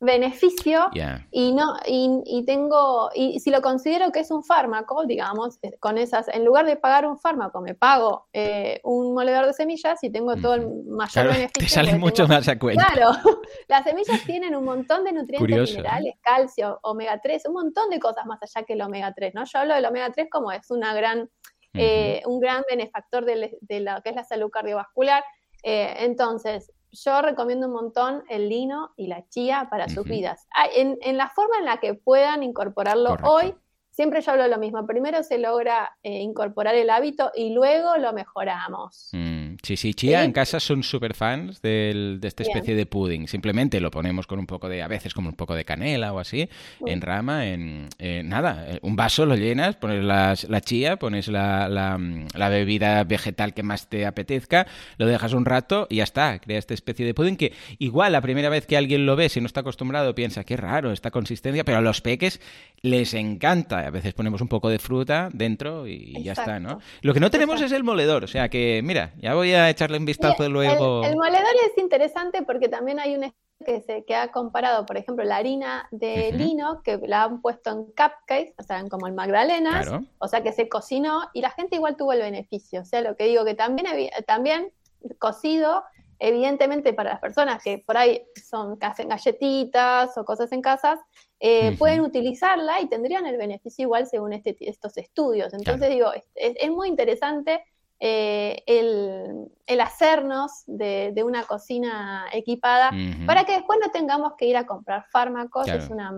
beneficio 0.01 0.89
y 1.31 1.53
no 1.53 1.77
y, 1.87 2.43
tengo 2.47 3.11
y 3.15 3.39
si 3.39 3.51
lo 3.51 3.61
considero 3.61 4.11
que 4.11 4.21
es 4.21 4.31
un 4.31 4.43
fármaco 4.43 5.05
digamos 5.05 5.59
eh, 5.61 5.77
con 5.79 5.99
esas 5.99 6.27
en 6.29 6.47
lugar 6.47 6.65
de 6.65 6.77
pagar 6.77 7.07
un 7.07 7.19
fármaco 7.19 7.61
me 7.61 7.75
pago 7.75 8.27
eh, 8.33 8.81
un 8.83 9.13
moledor 9.13 9.45
de 9.45 9.53
semillas 9.53 10.03
y 10.03 10.09
tengo 10.09 10.37
todo 10.37 10.55
el 10.55 10.85
mayor 10.87 11.27
beneficio 11.33 11.61
te 11.61 11.69
sale 11.69 11.99
mucho 11.99 12.27
más 12.27 12.49
a 12.49 12.59
cuenta. 12.59 12.87
Claro 12.87 13.11
las 13.69 13.85
semillas 13.85 14.25
tienen 14.25 14.57
un 14.57 14.65
montón 14.65 15.05
de 15.05 15.13
nutrientes 15.13 15.77
minerales 15.77 16.15
calcio 16.23 16.79
omega 16.83 17.21
3 17.23 17.43
un 17.49 17.53
montón 17.53 17.91
de 17.91 18.01
cosas 18.01 18.25
más 18.25 18.41
allá 18.43 18.65
que 18.65 18.73
el 18.73 18.81
omega 18.81 19.13
3 19.15 19.35
no 19.35 19.45
yo 19.45 19.59
hablo 19.59 19.75
del 19.75 19.85
omega 19.85 20.11
3 20.11 20.29
como 20.31 20.51
es 20.51 20.71
una 20.71 20.95
gran 20.95 21.29
eh, 21.75 22.23
un 22.25 22.41
gran 22.41 22.65
benefactor 22.69 23.25
de, 23.25 23.57
de, 23.61 23.81
lo 23.81 24.03
que 24.03 24.11
es 24.11 24.17
la 24.17 24.25
salud 24.25 24.51
cardiovascular. 24.51 25.23
Entonces 25.63 26.73
yo 26.93 27.23
recomiendo 27.23 27.67
un 27.67 27.73
montón 27.73 28.25
el 28.29 28.49
lino 28.49 28.91
y 28.97 29.07
la 29.07 29.29
chía 29.29 29.69
para 29.71 29.89
sus 29.89 30.05
vidas. 30.05 30.47
Ah, 30.55 30.67
en, 30.75 30.99
en, 31.03 31.17
la 31.17 31.29
forma 31.31 31.59
en 31.59 31.65
la 31.65 31.79
que 31.79 31.95
puedan 31.95 32.43
incorporarlo 32.43 33.17
hoy, 33.23 33.55
siempre 33.91 34.21
yo 34.21 34.33
hablo 34.33 34.49
lo 34.49 34.59
mismo. 34.59 34.87
Primero 34.87 35.23
se 35.23 35.39
logra 35.39 35.97
eh, 36.03 36.21
incorporar 36.21 36.75
el 36.75 36.91
hábito 36.91 37.31
y 37.35 37.53
luego 37.53 37.97
lo 37.97 38.13
mejoramos. 38.13 39.11
Mm, 39.13 39.40
sí, 39.63 39.77
sí, 39.77 39.95
Chía 39.95 40.25
en 40.25 40.33
casa 40.33 40.61
son 40.61 40.83
súper 40.83 41.15
fans 41.15 41.63
de 41.63 42.19
esta 42.23 42.43
especie 42.43 42.75
de 42.75 42.87
pudding. 42.87 43.29
Simplemente 43.29 43.81
lo 43.81 43.91
ponemos 43.91 44.27
con 44.27 44.39
un 44.39 44.47
poco 44.47 44.69
de, 44.69 44.83
a 44.83 44.89
veces 44.89 45.15
como 45.15 45.29
un 45.29 45.37
poco 45.37 45.55
de 45.55 45.65
canela 45.65 46.13
o 46.13 46.19
así, 46.19 46.49
en 46.87 47.01
rama, 47.01 47.47
en, 47.47 47.89
nada, 48.25 48.67
eh, 48.69 48.79
un 48.83 48.97
vaso 48.97 49.27
lo 49.27 49.37
llenas, 49.37 49.77
pones 49.77 50.05
la, 50.05 50.35
la 50.49 50.61
chía, 50.61 50.97
pones 50.97 51.29
la, 51.29 51.69
la, 51.69 52.49
bebida 52.49 53.05
vegetal 53.05 53.55
que 53.55 53.63
más 53.63 53.89
te 53.89 54.07
apetezca, 54.07 54.67
lo 54.99 55.07
dejas 55.07 55.33
un 55.33 55.45
rato 55.45 55.87
y 55.89 55.97
ya 55.97 56.05
está. 56.05 56.39
Crea 56.41 56.59
esta 56.59 56.75
especie 56.75 57.07
de 57.07 57.15
pudding 57.15 57.37
que 57.37 57.53
igual 57.79 58.13
la 58.13 58.21
primera 58.21 58.49
vez 58.49 58.67
que 58.67 58.77
alguien 58.77 59.07
lo 59.07 59.17
ve, 59.17 59.29
si 59.29 59.41
no 59.41 59.47
está 59.47 59.61
acostumbrado, 59.61 60.15
piensa, 60.15 60.45
qué 60.45 60.57
raro 60.57 60.93
esta 60.93 61.11
consistencia, 61.11 61.65
pero 61.65 61.79
a 61.79 61.81
los 61.81 62.01
peques 62.01 62.41
les 62.83 63.15
encanta 63.15 63.87
a 63.87 63.91
veces 63.91 64.15
ponemos 64.15 64.41
un 64.41 64.49
poco 64.49 64.69
de 64.69 64.79
fruta 64.79 65.29
dentro 65.33 65.87
y 65.87 66.23
ya 66.23 66.33
está, 66.33 66.61
¿no? 66.61 66.81
Lo 67.03 67.15
que 67.15 67.21
no 67.21 67.31
tenemos 67.31 67.61
es 67.61 67.73
el 67.73 67.85
moledor, 67.85 68.25
o 68.25 68.27
sea 68.27 68.49
que, 68.49 68.81
mira, 68.83 69.13
ya 69.21 69.35
voy 69.35 69.50
echarle 69.55 69.99
un 69.99 70.05
vistazo 70.05 70.49
luego. 70.49 71.05
El, 71.05 71.17
moledor 71.17 71.55
es 71.67 71.79
interesante 71.83 72.43
porque 72.43 72.69
también 72.69 72.99
hay 73.01 73.17
un 73.17 73.33
que 73.65 73.83
se 73.83 74.05
que 74.05 74.15
ha 74.15 74.33
comparado, 74.33 74.87
por 74.87 74.97
ejemplo, 74.97 75.23
la 75.23 75.37
harina 75.37 75.87
de 75.91 76.33
lino 76.33 76.81
que 76.83 76.99
la 77.07 77.25
han 77.25 77.43
puesto 77.43 77.71
en 77.71 77.85
cupcakes, 77.85 78.55
o 78.59 78.63
sea, 78.63 78.83
como 78.89 79.07
en 79.07 79.15
magdalenas, 79.15 79.91
o 80.19 80.29
sea, 80.29 80.43
que 80.43 80.53
se 80.53 80.69
cocinó 80.69 81.29
y 81.35 81.43
la 81.43 81.51
gente 81.51 81.77
igual 81.77 81.97
tuvo 81.97 82.15
el 82.15 82.21
beneficio. 82.21 82.81
O 82.81 82.85
sea, 82.87 83.03
lo 83.03 83.17
que 83.17 83.25
digo 83.25 83.45
que 83.45 83.55
también 83.55 83.87
también 84.27 84.73
cocido 85.19 85.83
evidentemente 86.21 86.93
para 86.93 87.13
las 87.13 87.21
personas 87.21 87.63
que 87.63 87.79
por 87.79 87.97
ahí 87.97 88.23
son 88.47 88.79
que 88.79 88.87
hacen 88.87 89.09
galletitas 89.09 90.17
o 90.17 90.25
cosas 90.25 90.53
en 90.53 90.61
casas, 90.61 91.01
eh, 91.41 91.75
pueden 91.79 92.03
utilizarla 92.03 92.81
y 92.81 92.89
tendrían 92.89 93.27
el 93.27 93.39
beneficio 93.39 93.85
igual 93.85 94.07
según 94.07 94.35
este, 94.35 94.55
estos 94.61 94.97
estudios. 94.99 95.55
Entonces 95.55 95.89
digo, 95.89 96.13
es, 96.35 96.71
muy 96.71 96.89
interesante 96.89 97.65
eh, 98.03 98.63
el, 98.67 99.81
hacernos 99.81 100.65
de, 100.67 101.13
una 101.25 101.45
cocina 101.45 102.25
equipada 102.33 102.91
para 103.27 103.45
que 103.45 103.53
después 103.53 103.79
no 103.83 103.91
tengamos 103.91 104.33
que 104.39 104.47
ir 104.47 104.57
a 104.57 104.67
comprar 104.67 105.05
fármacos. 105.11 105.69
Es 105.69 105.91
una, 105.91 106.11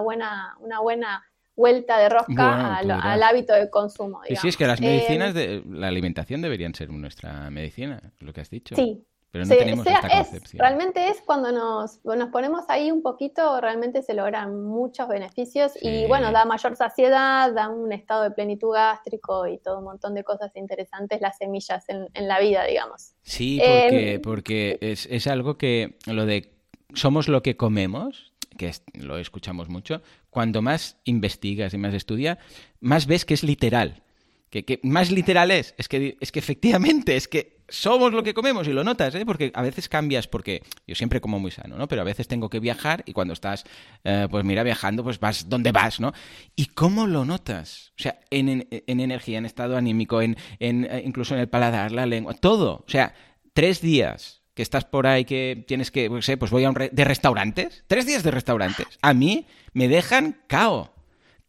buena, 0.00 0.56
una 0.58 0.80
buena 0.80 1.24
vuelta 1.54 1.98
de 1.98 2.08
rosca 2.08 2.76
al, 2.78 3.22
hábito 3.22 3.54
de 3.54 3.70
consumo. 3.70 4.22
Y 4.28 4.36
sí, 4.36 4.48
es 4.48 4.56
que 4.56 4.66
las 4.66 4.80
medicinas, 4.80 5.32
de, 5.34 5.62
la 5.68 5.88
alimentación 5.88 6.42
deberían 6.42 6.74
ser 6.74 6.90
nuestra 6.90 7.48
medicina, 7.50 8.12
lo 8.18 8.32
que 8.32 8.40
has 8.40 8.50
dicho. 8.50 8.74
Sí, 8.74 9.04
pero 9.30 9.44
no 9.44 9.54
tenemos 9.54 9.86
esta 9.86 10.08
concepción. 10.08 10.60
realmente 10.60 11.08
es 11.08 11.20
cuando 11.24 11.52
nos, 11.52 12.04
nos, 12.04 12.28
ponemos 12.30 12.64
ahí 12.68 12.90
un 12.90 13.02
poquito, 13.02 13.60
realmente 13.60 14.02
se 14.02 14.14
logran 14.14 14.64
muchos 14.64 15.08
beneficios 15.08 15.72
y 15.80 16.06
bueno, 16.06 16.32
da 16.32 16.44
mayor 16.44 16.76
saciedad, 16.76 17.52
da 17.52 17.68
un 17.68 17.92
estado 17.92 18.24
de 18.24 18.32
plenitud 18.32 18.72
gástrico 18.72 19.46
y 19.46 19.58
todo 19.58 19.78
un 19.78 19.84
montón 19.84 20.14
de 20.14 20.24
cosas 20.24 20.54
interesantes 20.56 21.20
las 21.20 21.38
semillas 21.38 21.84
en, 21.88 22.08
la 22.28 22.40
vida, 22.40 22.64
digamos. 22.64 23.14
Sí, 23.22 23.58
porque, 23.60 24.12
em, 24.14 24.22
porque 24.22 24.78
es, 24.80 25.06
es 25.06 25.26
algo 25.26 25.56
que 25.56 25.96
lo 26.06 26.26
de 26.26 26.60
somos 26.94 27.28
lo 27.28 27.42
que 27.42 27.56
comemos, 27.56 28.32
que 28.56 28.72
lo 28.94 29.18
escuchamos 29.18 29.68
mucho, 29.68 30.02
cuando 30.28 30.62
más 30.62 30.98
investigas 31.04 31.74
y 31.74 31.78
más 31.78 31.94
estudias, 31.94 32.38
más 32.80 33.06
ves 33.06 33.24
que 33.24 33.34
es 33.34 33.42
literal. 33.42 34.02
Que, 34.50 34.64
que 34.64 34.80
más 34.82 35.12
literal 35.12 35.52
es, 35.52 35.74
es 35.78 35.88
que, 35.88 36.16
es 36.20 36.32
que 36.32 36.40
efectivamente, 36.40 37.14
es 37.16 37.28
que 37.28 37.59
somos 37.70 38.12
lo 38.12 38.22
que 38.22 38.34
comemos 38.34 38.68
y 38.68 38.72
lo 38.72 38.84
notas, 38.84 39.14
¿eh? 39.14 39.24
Porque 39.24 39.50
a 39.54 39.62
veces 39.62 39.88
cambias, 39.88 40.26
porque 40.26 40.62
yo 40.86 40.94
siempre 40.94 41.20
como 41.20 41.38
muy 41.38 41.50
sano, 41.50 41.76
¿no? 41.76 41.88
Pero 41.88 42.02
a 42.02 42.04
veces 42.04 42.28
tengo 42.28 42.50
que 42.50 42.60
viajar 42.60 43.02
y 43.06 43.12
cuando 43.12 43.32
estás, 43.32 43.64
eh, 44.04 44.28
pues 44.30 44.44
mira, 44.44 44.62
viajando, 44.62 45.02
pues 45.02 45.18
vas 45.18 45.48
donde 45.48 45.72
vas, 45.72 46.00
¿no? 46.00 46.12
¿Y 46.56 46.66
cómo 46.66 47.06
lo 47.06 47.24
notas? 47.24 47.92
O 47.98 48.02
sea, 48.02 48.20
en, 48.30 48.68
energía, 48.86 49.38
en 49.38 49.46
estado 49.46 49.76
anímico, 49.76 50.20
en, 50.20 50.36
en, 50.58 50.84
eh, 50.84 51.02
incluso 51.04 51.34
en 51.34 51.40
el 51.40 51.48
paladar, 51.48 51.92
la 51.92 52.06
lengua, 52.06 52.34
todo. 52.34 52.84
O 52.86 52.90
sea, 52.90 53.14
tres 53.52 53.80
días 53.80 54.42
que 54.54 54.62
estás 54.62 54.84
por 54.84 55.06
ahí, 55.06 55.24
que 55.24 55.64
tienes 55.66 55.90
que, 55.90 56.08
pues, 56.08 56.24
sé, 56.24 56.36
pues 56.36 56.50
voy 56.50 56.64
a 56.64 56.70
un 56.70 56.74
de 56.74 57.04
restaurantes, 57.04 57.84
tres 57.86 58.06
días 58.06 58.22
de 58.22 58.30
restaurantes. 58.30 58.86
A 59.00 59.14
mí 59.14 59.46
me 59.72 59.88
dejan 59.88 60.40
cao. 60.48 60.92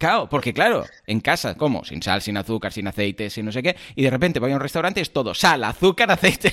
Cao, 0.02 0.28
porque 0.28 0.52
claro, 0.52 0.84
en 1.06 1.20
casa, 1.20 1.56
¿cómo? 1.56 1.86
Sin 1.86 2.02
sal, 2.02 2.24
sin 2.24 2.36
azúcar, 2.36 2.74
sin 2.74 2.88
aceite, 2.88 3.30
sin 3.30 3.46
no 3.46 3.52
sé 3.52 3.62
qué, 3.62 3.76
y 3.94 4.02
de 4.02 4.10
repente 4.10 4.40
voy 4.40 4.52
a 4.52 4.56
un 4.56 4.60
restaurante 4.60 5.00
es 5.00 5.14
todo 5.14 5.36
sal, 5.36 5.64
azúcar, 5.64 6.10
aceite. 6.12 6.52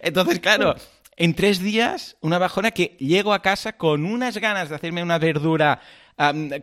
Entonces, 0.00 0.40
claro, 0.40 0.74
en 1.14 1.34
tres 1.34 1.58
días, 1.58 2.16
una 2.22 2.38
bajona 2.38 2.70
que 2.70 2.96
llego 2.98 3.34
a 3.34 3.42
casa 3.42 3.76
con 3.76 4.06
unas 4.06 4.38
ganas 4.38 4.70
de 4.70 4.76
hacerme 4.76 5.02
una 5.02 5.18
verdura 5.18 5.82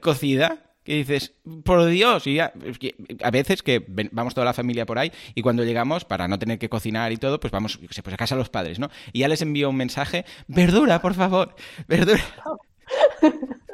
cocida, 0.01 0.63
que 0.83 0.95
dices, 0.95 1.35
por 1.63 1.85
Dios, 1.85 2.25
y 2.25 2.39
a 2.39 2.51
veces 3.31 3.61
que 3.61 3.85
vamos 4.11 4.33
toda 4.33 4.45
la 4.45 4.53
familia 4.53 4.87
por 4.87 4.97
ahí 4.97 5.11
y 5.35 5.43
cuando 5.43 5.63
llegamos, 5.63 6.03
para 6.03 6.27
no 6.27 6.39
tener 6.39 6.57
que 6.57 6.67
cocinar 6.67 7.11
y 7.11 7.17
todo, 7.17 7.39
pues 7.39 7.51
vamos, 7.51 7.77
pues 7.77 7.99
a 7.99 8.17
casa 8.17 8.33
a 8.33 8.39
los 8.39 8.49
padres, 8.49 8.79
¿no? 8.79 8.89
Y 9.13 9.19
ya 9.19 9.27
les 9.27 9.43
envío 9.43 9.69
un 9.69 9.75
mensaje, 9.75 10.25
verdura, 10.47 10.99
por 10.99 11.13
favor, 11.13 11.53
verdura. 11.87 12.23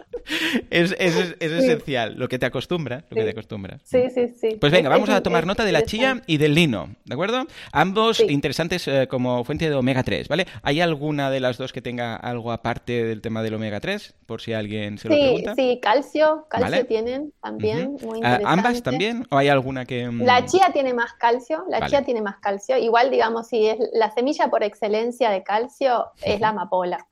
es, 0.69 0.95
esencial, 1.39 2.15
lo 2.17 2.27
que 2.27 2.39
te 2.39 2.45
acostumbras, 2.45 3.03
lo 3.09 3.15
que 3.15 3.23
te 3.23 3.29
acostumbras. 3.29 3.81
Sí, 3.83 4.09
sí, 4.13 4.27
sí. 4.29 4.57
Pues 4.59 4.71
venga, 4.71 4.89
vamos 4.89 5.09
a 5.09 5.21
tomar 5.21 5.45
nota 5.45 5.63
de 5.63 5.71
la 5.71 5.83
chía 5.83 6.21
y 6.27 6.37
del 6.37 6.55
lino, 6.55 6.89
¿de 7.05 7.13
acuerdo? 7.13 7.45
Ambos 7.71 8.19
interesantes 8.19 8.87
eh, 8.87 9.07
como 9.09 9.43
fuente 9.43 9.69
de 9.69 9.75
omega 9.75 10.03
3, 10.03 10.27
¿vale? 10.27 10.47
¿Hay 10.63 10.81
alguna 10.81 11.29
de 11.29 11.39
las 11.39 11.57
dos 11.57 11.73
que 11.73 11.81
tenga 11.81 12.15
algo 12.15 12.51
aparte 12.51 13.03
del 13.03 13.21
tema 13.21 13.43
del 13.43 13.53
omega 13.53 13.79
3? 13.79 14.15
Por 14.25 14.41
si 14.41 14.53
alguien 14.53 14.97
se 14.97 15.07
lo 15.07 15.15
pregunta. 15.15 15.55
Sí, 15.55 15.79
calcio, 15.81 16.45
calcio 16.49 16.85
tienen 16.85 17.33
también, 17.41 17.97
muy 18.01 18.17
interesante. 18.17 18.45
¿Ambas 18.45 18.83
también? 18.83 19.27
¿O 19.29 19.37
hay 19.37 19.47
alguna 19.47 19.85
que...? 19.85 20.09
Mm? 20.09 20.23
La 20.23 20.45
chía 20.45 20.69
tiene 20.73 20.93
más 20.93 21.13
calcio, 21.13 21.63
la 21.69 21.87
chía 21.87 22.03
tiene 22.03 22.21
más 22.21 22.37
calcio. 22.37 22.77
Igual, 22.77 23.09
digamos, 23.09 23.47
si 23.47 23.67
es 23.67 23.77
la 23.93 24.11
semilla 24.11 24.49
por 24.49 24.63
excelencia 24.63 25.29
de 25.29 25.43
calcio, 25.43 26.07
es 26.21 26.39
la 26.39 26.49
amapola. 26.49 27.07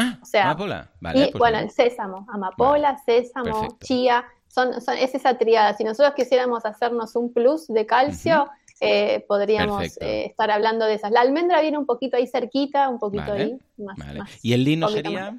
Ah, 0.00 0.18
o 0.22 0.24
sea, 0.24 0.44
amapola. 0.44 0.90
Vale, 1.00 1.18
y, 1.18 1.30
pues 1.30 1.38
bueno, 1.38 1.58
el 1.58 1.70
sésamo, 1.70 2.26
amapola, 2.32 2.96
sésamo, 3.04 3.76
chía, 3.82 4.24
son, 4.48 4.80
son, 4.80 4.96
es 4.96 5.14
esa 5.14 5.36
triada. 5.36 5.74
Si 5.74 5.84
nosotros 5.84 6.14
quisiéramos 6.14 6.64
hacernos 6.64 7.14
un 7.16 7.32
plus 7.32 7.68
de 7.68 7.86
calcio, 7.86 8.48
eh, 8.80 9.24
podríamos 9.28 9.98
eh, 10.00 10.26
estar 10.26 10.50
hablando 10.50 10.86
de 10.86 10.94
esas. 10.94 11.10
La 11.10 11.20
almendra 11.20 11.60
viene 11.60 11.78
un 11.78 11.86
poquito 11.86 12.16
ahí 12.16 12.26
cerquita, 12.26 12.88
un 12.88 12.98
poquito 12.98 13.32
ahí. 13.32 13.58
Más, 13.76 13.98
¿Y 14.42 14.54
el 14.54 14.64
lino 14.64 14.88
sería? 14.88 15.36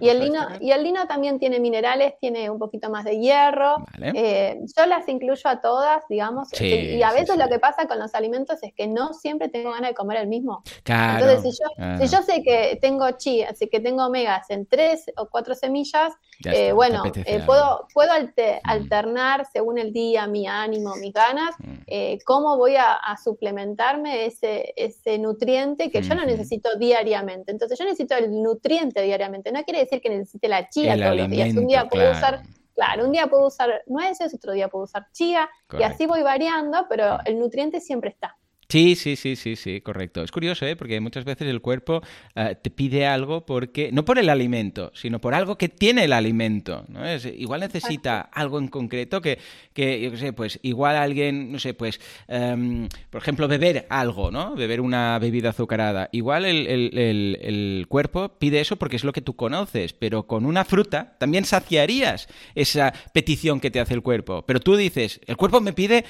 Y, 0.00 0.08
el 0.08 0.20
lino, 0.20 0.40
y 0.60 0.70
el 0.72 0.82
lino 0.82 1.06
también 1.06 1.38
tiene 1.38 1.60
minerales, 1.60 2.14
tiene 2.20 2.50
un 2.50 2.58
poquito 2.58 2.90
más 2.90 3.04
de 3.04 3.18
hierro. 3.18 3.76
Eh, 4.00 4.58
yo 4.76 4.86
las 4.86 5.08
incluyo 5.08 5.42
a 5.44 5.60
todas, 5.60 6.02
digamos. 6.08 6.48
y 6.60 7.02
a 7.02 7.12
veces 7.12 7.36
lo 7.36 7.48
que 7.48 7.58
pasa 7.58 7.86
con 7.86 7.98
los 7.98 8.14
alimentos 8.14 8.62
es 8.62 8.72
que 8.74 8.86
no 8.86 9.12
siempre 9.12 9.48
tengo 9.48 9.72
ganas 9.72 9.90
de 9.90 9.94
comer 9.94 10.18
el 10.18 10.28
mismo. 10.28 10.62
Entonces, 10.84 11.42
si 11.42 11.50
yo, 11.50 11.98
si 11.98 12.14
yo 12.14 12.22
sé 12.22 12.42
que 12.42 12.78
tengo 12.80 13.10
chi, 13.12 13.42
así 13.42 13.68
que 13.68 13.80
tengo 13.80 14.06
omegas 14.06 14.48
en 14.50 14.66
tres 14.66 15.10
o 15.16 15.28
cuatro 15.28 15.54
semillas, 15.54 16.12
eh, 16.44 16.72
bueno, 16.72 17.02
eh, 17.14 17.42
puedo, 17.44 17.86
puedo 17.92 18.12
mm. 18.12 18.60
alternar 18.64 19.46
según 19.52 19.78
el 19.78 19.92
día, 19.92 20.26
mi 20.26 20.46
ánimo, 20.46 20.94
mis 20.96 21.12
ganas, 21.12 21.54
mm. 21.58 22.18
cómo 22.24 22.56
voy 22.56 22.76
a, 22.76 22.98
suplementarme 23.22 24.26
ese, 24.26 24.72
ese 24.76 25.18
nutriente 25.18 25.90
que 25.90 26.02
yo 26.02 26.14
no 26.14 26.24
necesito 26.24 26.76
diariamente. 26.78 27.50
Entonces, 27.50 27.78
yo 27.78 27.84
necesito 27.84 28.14
el 28.16 28.30
nutriente 28.42 29.02
diariamente 29.02 29.50
no 29.50 29.57
quiere 29.62 29.80
decir 29.80 30.00
que 30.00 30.10
necesite 30.10 30.48
la 30.48 30.68
chía 30.68 30.96
todos 30.96 31.16
los 31.16 31.28
días. 31.28 31.54
Un 31.54 31.66
día 31.66 31.88
puedo 31.88 32.10
usar, 32.10 32.42
claro, 32.74 33.04
un 33.04 33.12
día 33.12 33.26
puedo 33.26 33.46
usar 33.46 33.82
nueces, 33.86 34.34
otro 34.34 34.52
día 34.52 34.68
puedo 34.68 34.84
usar 34.84 35.06
chía, 35.12 35.48
y 35.78 35.82
así 35.82 36.06
voy 36.06 36.22
variando, 36.22 36.86
pero 36.88 37.18
el 37.24 37.38
nutriente 37.38 37.80
siempre 37.80 38.10
está. 38.10 38.36
Sí, 38.70 38.96
sí, 38.96 39.16
sí, 39.16 39.34
sí, 39.34 39.56
sí, 39.56 39.80
correcto. 39.80 40.22
Es 40.22 40.30
curioso, 40.30 40.66
¿eh? 40.66 40.76
porque 40.76 41.00
muchas 41.00 41.24
veces 41.24 41.48
el 41.48 41.62
cuerpo 41.62 42.02
eh, 42.34 42.54
te 42.60 42.68
pide 42.68 43.06
algo 43.06 43.46
porque, 43.46 43.90
no 43.92 44.04
por 44.04 44.18
el 44.18 44.28
alimento, 44.28 44.92
sino 44.94 45.22
por 45.22 45.32
algo 45.32 45.56
que 45.56 45.70
tiene 45.70 46.04
el 46.04 46.12
alimento. 46.12 46.84
¿no? 46.88 47.02
Es, 47.06 47.24
igual 47.24 47.60
necesita 47.60 48.20
algo 48.20 48.58
en 48.58 48.68
concreto 48.68 49.22
que, 49.22 49.38
que, 49.72 50.02
yo 50.02 50.10
qué 50.10 50.18
sé, 50.18 50.32
pues 50.34 50.60
igual 50.60 50.96
alguien, 50.96 51.50
no 51.50 51.58
sé, 51.58 51.72
pues, 51.72 51.98
em, 52.26 52.90
por 53.08 53.22
ejemplo, 53.22 53.48
beber 53.48 53.86
algo, 53.88 54.30
¿no? 54.30 54.54
Beber 54.54 54.82
una 54.82 55.18
bebida 55.18 55.48
azucarada. 55.48 56.10
Igual 56.12 56.44
el, 56.44 56.66
el, 56.66 57.38
el, 57.40 57.86
cuerpo 57.88 58.36
pide 58.38 58.60
eso 58.60 58.76
porque 58.76 58.96
es 58.96 59.04
lo 59.04 59.14
que 59.14 59.22
tú 59.22 59.34
conoces, 59.34 59.94
pero 59.94 60.26
con 60.26 60.44
una 60.44 60.66
fruta 60.66 61.16
también 61.16 61.46
saciarías 61.46 62.28
esa 62.54 62.92
petición 63.14 63.60
que 63.60 63.70
te 63.70 63.80
hace 63.80 63.94
el 63.94 64.02
cuerpo. 64.02 64.44
Pero 64.44 64.60
tú 64.60 64.76
dices, 64.76 65.22
el 65.26 65.38
cuerpo 65.38 65.62
me 65.62 65.72
pide 65.72 66.04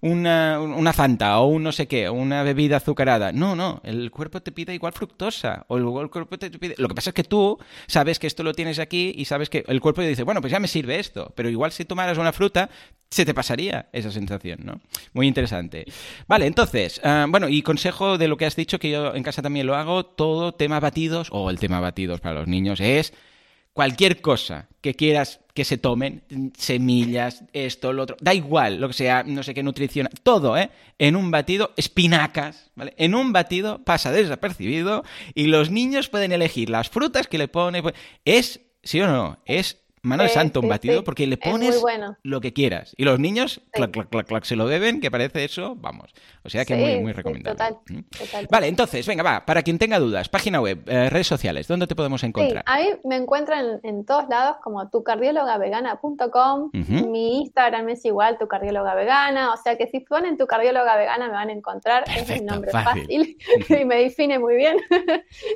una, 0.00 0.58
una 0.60 0.92
fanta 0.92 1.38
o 1.38 1.46
unos 1.46 1.75
sé 1.76 1.86
qué, 1.86 2.10
una 2.10 2.42
bebida 2.42 2.78
azucarada. 2.78 3.30
No, 3.30 3.54
no, 3.54 3.80
el 3.84 4.10
cuerpo 4.10 4.40
te 4.40 4.50
pide 4.50 4.74
igual 4.74 4.92
fructosa. 4.92 5.64
O 5.68 5.76
el, 5.76 6.10
cuerpo 6.10 6.38
te 6.38 6.50
pide... 6.50 6.74
Lo 6.78 6.88
que 6.88 6.94
pasa 6.94 7.10
es 7.10 7.14
que 7.14 7.22
tú 7.22 7.58
sabes 7.86 8.18
que 8.18 8.26
esto 8.26 8.42
lo 8.42 8.52
tienes 8.52 8.78
aquí 8.78 9.12
y 9.16 9.26
sabes 9.26 9.48
que 9.48 9.64
el 9.68 9.80
cuerpo 9.80 10.02
dice, 10.02 10.24
bueno, 10.24 10.40
pues 10.40 10.50
ya 10.50 10.58
me 10.58 10.68
sirve 10.68 10.98
esto. 10.98 11.32
Pero 11.36 11.48
igual 11.50 11.70
si 11.72 11.84
tomaras 11.84 12.18
una 12.18 12.32
fruta, 12.32 12.70
se 13.10 13.24
te 13.24 13.34
pasaría 13.34 13.88
esa 13.92 14.10
sensación, 14.10 14.60
¿no? 14.64 14.80
Muy 15.12 15.26
interesante. 15.26 15.84
Vale, 16.26 16.46
entonces, 16.46 17.00
ah, 17.04 17.26
bueno, 17.28 17.48
y 17.48 17.62
consejo 17.62 18.18
de 18.18 18.28
lo 18.28 18.36
que 18.36 18.46
has 18.46 18.56
dicho, 18.56 18.78
que 18.78 18.90
yo 18.90 19.14
en 19.14 19.22
casa 19.22 19.42
también 19.42 19.66
lo 19.66 19.76
hago, 19.76 20.04
todo 20.04 20.54
tema 20.54 20.80
batidos, 20.80 21.28
o 21.30 21.50
el 21.50 21.58
tema 21.58 21.80
batidos 21.80 22.20
para 22.20 22.34
los 22.34 22.48
niños, 22.48 22.80
es 22.80 23.12
cualquier 23.76 24.22
cosa 24.22 24.68
que 24.80 24.94
quieras 24.94 25.40
que 25.52 25.66
se 25.66 25.76
tomen, 25.76 26.22
semillas, 26.56 27.44
esto, 27.52 27.92
lo 27.92 28.04
otro, 28.04 28.16
da 28.22 28.32
igual, 28.32 28.80
lo 28.80 28.88
que 28.88 28.94
sea, 28.94 29.22
no 29.22 29.42
sé 29.42 29.52
qué 29.52 29.62
nutrición, 29.62 30.08
todo, 30.22 30.56
¿eh? 30.56 30.70
En 30.98 31.14
un 31.14 31.30
batido, 31.30 31.74
espinacas, 31.76 32.70
¿vale? 32.74 32.94
En 32.96 33.14
un 33.14 33.34
batido 33.34 33.84
pasa 33.84 34.12
desapercibido 34.12 35.04
y 35.34 35.48
los 35.48 35.70
niños 35.70 36.08
pueden 36.08 36.32
elegir 36.32 36.70
las 36.70 36.88
frutas 36.88 37.26
que 37.26 37.36
le 37.36 37.48
ponen, 37.48 37.82
pues, 37.82 37.94
es, 38.24 38.60
sí 38.82 38.98
o 39.02 39.08
no, 39.08 39.40
es 39.44 39.82
mano 40.06 40.22
de 40.22 40.28
santo 40.28 40.60
un 40.60 40.68
batido 40.68 41.04
porque 41.04 41.26
le 41.26 41.36
pones 41.36 41.82
lo 42.22 42.40
que 42.40 42.52
quieras. 42.52 42.94
Y 42.96 43.04
los 43.04 43.18
niños, 43.18 43.60
clac, 43.72 43.90
clac, 43.90 44.08
clac, 44.08 44.26
clac, 44.26 44.44
se 44.44 44.56
lo 44.56 44.66
beben, 44.66 45.00
que 45.00 45.10
parece 45.10 45.44
eso, 45.44 45.74
vamos. 45.76 46.12
O 46.42 46.48
sea 46.48 46.64
que 46.64 46.76
muy, 46.76 47.00
muy 47.00 47.12
recomendable. 47.12 47.76
¿Mm? 47.88 48.00
Total, 48.02 48.48
Vale, 48.50 48.68
entonces, 48.68 49.06
venga, 49.06 49.22
va, 49.22 49.44
para 49.44 49.62
quien 49.62 49.78
tenga 49.78 49.98
dudas, 49.98 50.28
página 50.28 50.60
web, 50.60 50.82
eh, 50.86 51.10
redes 51.10 51.26
sociales, 51.26 51.68
¿dónde 51.68 51.86
te 51.86 51.94
podemos 51.94 52.22
encontrar? 52.22 52.64
a 52.66 52.78
mí 52.78 52.86
me 53.04 53.16
encuentran 53.16 53.80
en 53.82 54.04
todos 54.04 54.28
lados 54.28 54.56
como 54.62 54.88
tucardiologavegana.com, 54.88 56.70
mi 56.72 57.40
Instagram 57.42 57.88
es 57.90 58.04
igual, 58.04 58.38
tu 58.38 58.46
cardióloga 58.48 58.94
vegana, 58.94 59.52
o 59.52 59.56
sea 59.56 59.76
que 59.76 59.86
si 59.88 60.00
ponen 60.00 60.36
tu 60.36 60.46
cardióloga 60.46 60.96
vegana 60.96 61.26
me 61.26 61.32
van 61.32 61.48
a 61.48 61.52
encontrar, 61.52 62.04
es 62.16 62.28
mi 62.28 62.40
nombre 62.40 62.70
fácil, 62.70 63.36
y 63.68 63.84
me 63.84 63.96
define 63.96 64.38
muy 64.38 64.56
bien. 64.56 64.76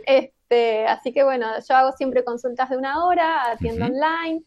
Este, 0.06 0.39
así 0.88 1.12
que 1.12 1.24
bueno, 1.24 1.46
yo 1.68 1.74
hago 1.76 1.92
siempre 1.92 2.24
consultas 2.24 2.70
de 2.70 2.76
una 2.76 3.04
hora, 3.04 3.50
atiendo 3.52 3.86
online. 3.86 4.42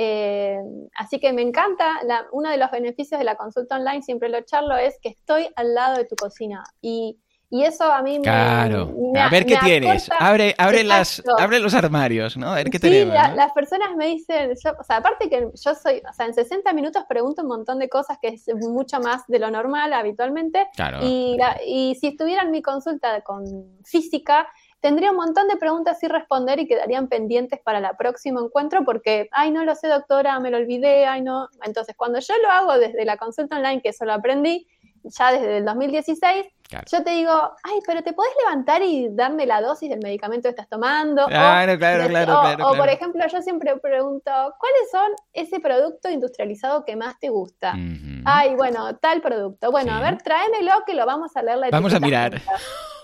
Eh, 0.00 0.60
así 0.94 1.18
que 1.18 1.32
me 1.32 1.42
encanta, 1.42 1.98
uno 2.30 2.50
de 2.50 2.56
los 2.56 2.70
beneficios 2.70 3.18
de 3.18 3.24
la 3.24 3.34
consulta 3.34 3.76
online, 3.76 4.00
siempre 4.02 4.28
lo 4.28 4.40
charlo, 4.42 4.76
es 4.76 4.96
que 5.02 5.08
estoy 5.08 5.48
al 5.56 5.74
lado 5.74 5.96
de 5.96 6.04
tu 6.04 6.14
cocina. 6.14 6.62
Y, 6.80 7.18
eso 7.50 7.90
a 7.90 8.02
mí 8.02 8.18
me. 8.18 8.24
Claro. 8.24 8.94
a 9.18 9.30
ver 9.30 9.46
qué 9.46 9.56
tienes. 9.56 10.08
Abre, 10.20 10.54
abre, 10.58 10.84
las, 10.84 11.22
abre 11.38 11.58
los 11.58 11.72
armarios, 11.72 12.36
¿no? 12.36 12.52
A 12.52 12.56
ver 12.56 12.68
qué 12.68 12.78
tenemos. 12.78 13.16
Sí, 13.16 13.36
las 13.36 13.52
personas 13.52 13.96
me 13.96 14.06
dicen. 14.06 14.52
o 14.52 14.84
sea, 14.84 14.96
aparte 14.98 15.30
que 15.30 15.48
yo 15.52 15.74
soy. 15.74 16.02
O 16.08 16.12
sea, 16.12 16.26
en 16.26 16.34
60 16.34 16.70
minutos 16.74 17.04
pregunto 17.08 17.40
un 17.40 17.48
montón 17.48 17.78
de 17.78 17.88
cosas 17.88 18.18
que 18.20 18.28
es 18.28 18.46
mucho 18.54 19.00
más 19.00 19.26
de 19.28 19.38
lo 19.38 19.50
normal 19.50 19.94
habitualmente. 19.94 20.68
Claro. 20.76 20.98
Y, 21.02 21.38
y 21.66 21.94
si 21.94 22.08
estuviera 22.08 22.42
en 22.42 22.50
mi 22.50 22.60
consulta 22.60 23.22
con 23.22 23.46
física, 23.82 24.46
tendría 24.80 25.10
un 25.10 25.16
montón 25.16 25.48
de 25.48 25.56
preguntas 25.56 25.98
sin 25.98 26.10
responder 26.10 26.58
y 26.60 26.66
quedarían 26.66 27.08
pendientes 27.08 27.60
para 27.60 27.78
el 27.78 27.96
próximo 27.96 28.40
encuentro 28.40 28.84
porque, 28.84 29.28
ay, 29.32 29.50
no 29.50 29.64
lo 29.64 29.74
sé, 29.74 29.88
doctora, 29.88 30.38
me 30.40 30.50
lo 30.50 30.56
olvidé, 30.56 31.06
ay, 31.06 31.22
no. 31.22 31.48
Entonces, 31.64 31.94
cuando 31.96 32.20
yo 32.20 32.34
lo 32.42 32.50
hago 32.50 32.78
desde 32.78 33.04
la 33.04 33.16
consulta 33.16 33.56
online, 33.56 33.82
que 33.82 33.90
eso 33.90 34.04
lo 34.04 34.12
aprendí 34.12 34.66
ya 35.04 35.32
desde 35.32 35.58
el 35.58 35.64
2016, 35.64 36.46
yo 36.90 37.02
te 37.02 37.10
digo, 37.10 37.32
ay, 37.62 37.78
pero 37.86 38.02
te 38.02 38.12
podés 38.12 38.32
levantar 38.44 38.82
y 38.82 39.08
darme 39.10 39.46
la 39.46 39.62
dosis 39.62 39.88
del 39.88 40.00
medicamento 40.00 40.42
que 40.42 40.50
estás 40.50 40.68
tomando. 40.68 41.26
Claro, 41.26 41.72
o, 41.72 41.78
claro, 41.78 42.08
claro, 42.08 42.68
o, 42.68 42.76
por 42.76 42.90
ejemplo, 42.90 43.24
yo 43.26 43.40
siempre 43.40 43.74
pregunto, 43.78 44.30
¿cuáles 44.58 44.90
son 44.90 45.10
ese 45.32 45.60
producto 45.60 46.10
industrializado 46.10 46.84
que 46.84 46.94
más 46.94 47.18
te 47.18 47.30
gusta? 47.30 47.74
Ay, 48.26 48.54
bueno, 48.54 48.96
tal 48.96 49.22
producto. 49.22 49.70
Bueno, 49.70 49.94
a 49.94 50.00
ver, 50.02 50.18
tráemelo 50.18 50.72
que 50.86 50.92
lo 50.92 51.06
vamos 51.06 51.34
a 51.36 51.42
leer 51.42 51.58
la 51.58 51.70
Vamos 51.70 51.94
a 51.94 52.00
mirar. 52.00 52.40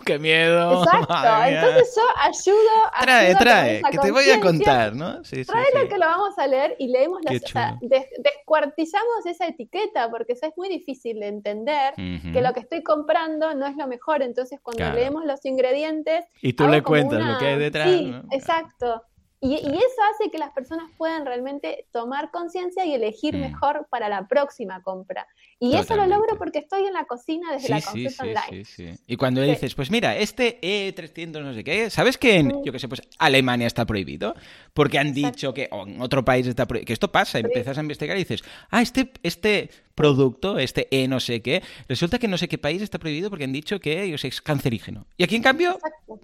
¡Qué 0.06 0.18
miedo! 0.18 0.82
Exacto, 0.82 1.14
entonces 1.46 1.96
yo 1.96 2.02
ayudo 2.20 2.86
a... 2.92 3.00
Trae, 3.02 3.34
trae, 3.34 3.82
que 3.90 3.98
te 3.98 4.10
voy 4.10 4.30
a 4.30 4.40
contar, 4.40 4.94
¿no? 4.94 5.24
Sí, 5.24 5.44
trae 5.44 5.66
lo 5.74 5.88
que 5.88 5.98
lo 5.98 6.06
vamos 6.06 6.38
a 6.38 6.46
leer 6.46 6.76
y 6.78 6.88
leemos 6.88 7.20
las... 7.22 7.42
O 7.42 7.46
sea, 7.46 7.78
descuartizamos 7.80 9.26
esa 9.26 9.46
etiqueta 9.46 10.10
porque 10.10 10.32
eso 10.32 10.46
es 10.46 10.52
muy 10.56 10.68
difícil 10.68 11.20
de 11.20 11.28
entender, 11.28 11.94
que 11.94 12.40
lo 12.40 12.52
que 12.52 12.60
estoy 12.60 12.82
comprando 12.82 13.54
no 13.54 13.66
es 13.66 13.76
lo 13.76 13.86
mejor, 13.86 14.22
entonces 14.22 14.60
cuando 14.62 14.90
leemos 14.92 15.24
los 15.24 15.44
ingredientes... 15.44 16.24
Y 16.40 16.52
tú 16.52 16.68
le 16.68 16.82
cuentas 16.82 17.20
lo 17.24 17.38
que 17.38 17.46
hay 17.46 17.58
detrás. 17.58 17.88
Sí, 17.88 18.14
exacto. 18.30 19.02
Y, 19.44 19.56
eso 19.56 20.00
hace 20.10 20.30
que 20.30 20.38
las 20.38 20.52
personas 20.52 20.90
puedan 20.96 21.26
realmente 21.26 21.86
tomar 21.92 22.30
conciencia 22.30 22.86
y 22.86 22.94
elegir 22.94 23.36
mm. 23.36 23.40
mejor 23.40 23.86
para 23.90 24.08
la 24.08 24.26
próxima 24.26 24.82
compra. 24.82 25.26
Y 25.60 25.76
eso 25.76 25.96
lo 25.96 26.06
logro 26.06 26.36
porque 26.36 26.58
estoy 26.58 26.86
en 26.86 26.92
la 26.92 27.04
cocina 27.04 27.52
desde 27.52 27.68
la 27.68 27.80
consulta 27.80 28.24
online. 28.24 28.98
Y 29.06 29.16
cuando 29.16 29.40
dices, 29.42 29.74
pues 29.74 29.90
mira, 29.90 30.16
este 30.16 30.60
E300 30.60 31.42
no 31.42 31.54
sé 31.54 31.64
qué, 31.64 31.90
¿sabes 31.90 32.18
que 32.18 32.36
en, 32.36 32.64
yo 32.64 32.72
qué 32.72 32.78
sé, 32.78 32.88
pues 32.88 33.02
Alemania 33.18 33.66
está 33.66 33.84
prohibido? 33.86 34.34
Porque 34.72 34.98
han 34.98 35.14
dicho 35.14 35.54
que 35.54 35.68
o 35.70 35.86
en 35.86 36.00
otro 36.00 36.24
país 36.24 36.46
está 36.46 36.66
prohibido. 36.66 36.86
Que 36.86 36.92
esto 36.92 37.10
pasa, 37.10 37.38
empiezas 37.38 37.78
a 37.78 37.80
investigar 37.80 38.16
y 38.16 38.20
dices, 38.20 38.42
ah, 38.70 38.82
este, 38.82 39.12
este 39.22 39.70
producto, 39.94 40.58
este 40.58 40.88
E 40.90 41.06
no 41.08 41.20
sé 41.20 41.40
qué, 41.40 41.62
resulta 41.88 42.18
que 42.18 42.28
no 42.28 42.36
sé 42.36 42.48
qué 42.48 42.58
país 42.58 42.82
está 42.82 42.98
prohibido 42.98 43.30
porque 43.30 43.44
han 43.44 43.52
dicho 43.52 43.80
que 43.80 44.12
es 44.12 44.40
cancerígeno. 44.42 45.06
Y 45.16 45.24
aquí, 45.24 45.36
en 45.36 45.42
cambio, 45.42 45.78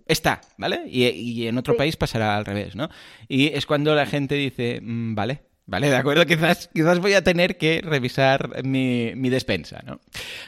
está, 0.07 0.40
¿vale? 0.59 0.82
Y, 0.86 1.07
y 1.07 1.47
en 1.47 1.57
otro 1.57 1.77
país 1.77 1.97
pasará 1.97 2.36
al 2.36 2.44
revés, 2.44 2.74
¿no? 2.74 2.89
Y 3.28 3.48
es 3.48 3.66
cuando 3.66 3.94
la 3.94 4.07
gente 4.07 4.35
dice, 4.35 4.81
mm, 4.82 5.15
vale, 5.15 5.49
Vale, 5.70 5.88
de 5.88 5.94
acuerdo, 5.94 6.26
quizás, 6.26 6.68
quizás 6.74 6.98
voy 6.98 7.14
a 7.14 7.22
tener 7.22 7.56
que 7.56 7.80
revisar 7.80 8.64
mi, 8.64 9.14
despensa, 9.30 9.80
¿no? 9.86 10.01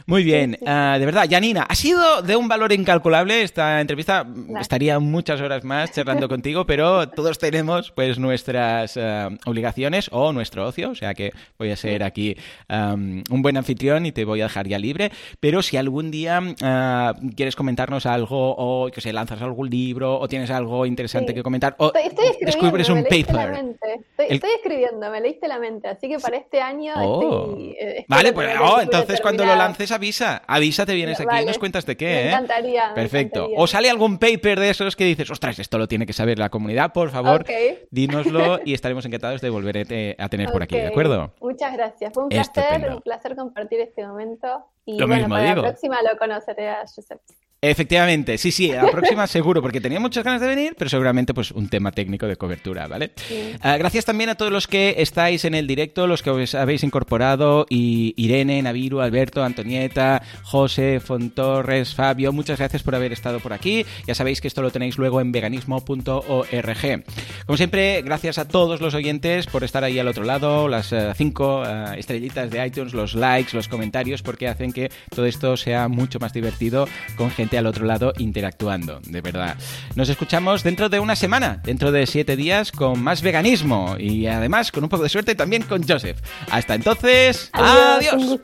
Muy 0.04 0.24
bien, 0.24 0.58
ah, 0.66 0.96
de 0.98 1.06
verdad, 1.06 1.28
Janina, 1.30 1.62
ha 1.62 1.76
sido 1.76 2.22
de 2.22 2.34
un 2.34 2.48
valor 2.48 2.72
incalculable 2.72 3.42
esta 3.42 3.80
entrevista. 3.80 4.26
Estaría 4.60 4.98
muchas 4.98 5.40
horas 5.40 5.62
más 5.62 5.92
charlando 5.92 6.28
contigo, 6.28 6.66
pero 6.66 7.08
todos 7.08 7.38
tenemos 7.38 7.92
pues 7.92 8.18
nuestras 8.18 8.96
ah, 8.96 9.28
obligaciones 9.46 10.08
o 10.10 10.32
nuestro 10.32 10.66
ocio, 10.66 10.90
o 10.90 10.96
sea 10.96 11.14
que 11.14 11.30
voy 11.56 11.70
a 11.70 11.76
ser 11.76 12.02
aquí 12.02 12.36
un 12.68 13.42
buen 13.42 13.56
anfitrión 13.56 14.06
y 14.06 14.10
te 14.10 14.24
voy 14.24 14.40
a 14.40 14.46
dejar 14.46 14.66
ya 14.66 14.80
libre. 14.80 15.12
Pero 15.38 15.62
si 15.62 15.76
algún 15.76 16.10
día 16.10 16.40
ah, 16.62 17.14
quieres 17.36 17.54
comentarnos 17.54 18.06
algo 18.06 18.56
o 18.56 18.90
que 18.90 19.00
se 19.00 19.12
lanzas 19.12 19.40
algún 19.40 19.70
libro 19.70 20.18
o 20.18 20.26
tienes 20.26 20.50
algo 20.50 20.84
interesante 20.84 21.32
que 21.32 21.44
comentar 21.44 21.76
o 21.78 21.92
descubres 22.40 22.88
un 22.88 23.04
paper. 23.04 23.76
estoy 24.18 24.50
escribiendo 24.56 25.11
me 25.12 25.20
leíste 25.20 25.46
la 25.46 25.58
mente, 25.58 25.88
así 25.88 26.08
que 26.08 26.18
para 26.18 26.36
este 26.36 26.60
año 26.60 26.94
oh. 26.96 27.56
eh, 27.78 28.04
Vale, 28.08 28.32
pues 28.32 28.50
oh, 28.60 28.80
entonces 28.80 29.20
cuando 29.20 29.44
lo 29.44 29.54
lances 29.54 29.92
avisa, 29.92 30.42
avisa, 30.46 30.84
te 30.84 30.94
vienes 30.94 31.20
aquí 31.20 31.42
y 31.42 31.44
nos 31.44 31.58
cuentas 31.58 31.86
de 31.86 31.96
qué, 31.96 32.06
me 32.06 32.22
¿eh? 32.22 32.28
encantaría, 32.28 32.94
Perfecto. 32.94 33.48
O 33.56 33.66
sale 33.66 33.88
algún 33.88 34.18
paper 34.18 34.58
de 34.58 34.70
esos 34.70 34.96
que 34.96 35.04
dices, 35.04 35.30
ostras, 35.30 35.58
esto 35.58 35.78
lo 35.78 35.86
tiene 35.86 36.06
que 36.06 36.12
saber 36.12 36.38
la 36.38 36.48
comunidad, 36.48 36.92
por 36.92 37.10
favor, 37.10 37.44
dínoslo 37.90 38.60
y 38.64 38.74
estaremos 38.74 39.04
encantados 39.06 39.40
de 39.40 39.50
volver 39.50 39.86
a 40.18 40.28
tener 40.28 40.50
por 40.50 40.62
aquí, 40.62 40.76
¿de 40.76 40.88
acuerdo? 40.88 41.32
Muchas 41.40 41.72
gracias, 41.72 42.12
fue 42.12 42.24
un 42.24 42.28
placer, 42.28 42.90
un 42.90 43.02
placer 43.02 43.36
compartir 43.36 43.80
este 43.80 44.06
momento. 44.06 44.66
Y 44.84 45.00
bueno, 45.04 45.28
para 45.28 45.54
la 45.54 45.62
próxima 45.62 46.02
lo 46.02 46.18
conoceré 46.18 46.70
a 46.70 46.80
Josep. 46.80 47.20
Efectivamente, 47.64 48.38
sí, 48.38 48.50
sí, 48.50 48.72
la 48.72 48.90
próxima 48.90 49.24
seguro, 49.28 49.62
porque 49.62 49.80
tenía 49.80 50.00
muchas 50.00 50.24
ganas 50.24 50.40
de 50.40 50.48
venir, 50.48 50.74
pero 50.76 50.90
seguramente 50.90 51.32
pues 51.32 51.52
un 51.52 51.68
tema 51.68 51.92
técnico 51.92 52.26
de 52.26 52.34
cobertura, 52.34 52.88
¿vale? 52.88 53.12
Ah, 53.60 53.76
gracias 53.76 54.04
también 54.04 54.30
a 54.30 54.34
todos 54.34 54.50
los 54.50 54.66
que 54.66 54.96
estáis 54.98 55.44
en 55.44 55.54
el 55.54 55.68
directo, 55.68 56.08
los 56.08 56.24
que 56.24 56.30
os 56.30 56.56
habéis 56.56 56.82
incorporado, 56.82 57.66
y 57.70 58.14
Irene, 58.16 58.60
Naviru, 58.62 59.00
Alberto, 59.00 59.44
Antonieta, 59.44 60.24
José, 60.42 60.98
Fontorres, 60.98 61.94
Fabio, 61.94 62.32
muchas 62.32 62.58
gracias 62.58 62.82
por 62.82 62.96
haber 62.96 63.12
estado 63.12 63.38
por 63.38 63.52
aquí. 63.52 63.86
Ya 64.08 64.16
sabéis 64.16 64.40
que 64.40 64.48
esto 64.48 64.60
lo 64.60 64.72
tenéis 64.72 64.98
luego 64.98 65.20
en 65.20 65.30
veganismo.org. 65.30 67.04
Como 67.46 67.56
siempre, 67.56 68.02
gracias 68.02 68.38
a 68.38 68.48
todos 68.48 68.80
los 68.80 68.94
oyentes 68.94 69.46
por 69.46 69.62
estar 69.62 69.84
ahí 69.84 70.00
al 70.00 70.08
otro 70.08 70.24
lado, 70.24 70.66
las 70.66 70.92
eh, 70.92 71.12
cinco 71.16 71.62
eh, 71.64 71.94
estrellitas 71.96 72.50
de 72.50 72.66
iTunes, 72.66 72.92
los 72.92 73.14
likes, 73.14 73.56
los 73.56 73.68
comentarios, 73.68 74.20
porque 74.20 74.48
hacen 74.48 74.72
que 74.72 74.90
todo 75.14 75.26
esto 75.26 75.56
sea 75.56 75.86
mucho 75.86 76.18
más 76.18 76.32
divertido 76.32 76.88
con 77.14 77.30
gente 77.30 77.51
al 77.58 77.66
otro 77.66 77.86
lado 77.86 78.12
interactuando, 78.18 79.00
de 79.04 79.20
verdad. 79.20 79.56
Nos 79.94 80.08
escuchamos 80.08 80.62
dentro 80.62 80.88
de 80.88 81.00
una 81.00 81.16
semana, 81.16 81.60
dentro 81.64 81.92
de 81.92 82.06
siete 82.06 82.36
días, 82.36 82.72
con 82.72 83.02
más 83.02 83.22
veganismo 83.22 83.96
y 83.98 84.26
además 84.26 84.72
con 84.72 84.84
un 84.84 84.90
poco 84.90 85.02
de 85.04 85.08
suerte 85.08 85.34
también 85.34 85.62
con 85.62 85.86
Joseph. 85.86 86.18
Hasta 86.50 86.74
entonces, 86.74 87.50
adiós. 87.52 88.40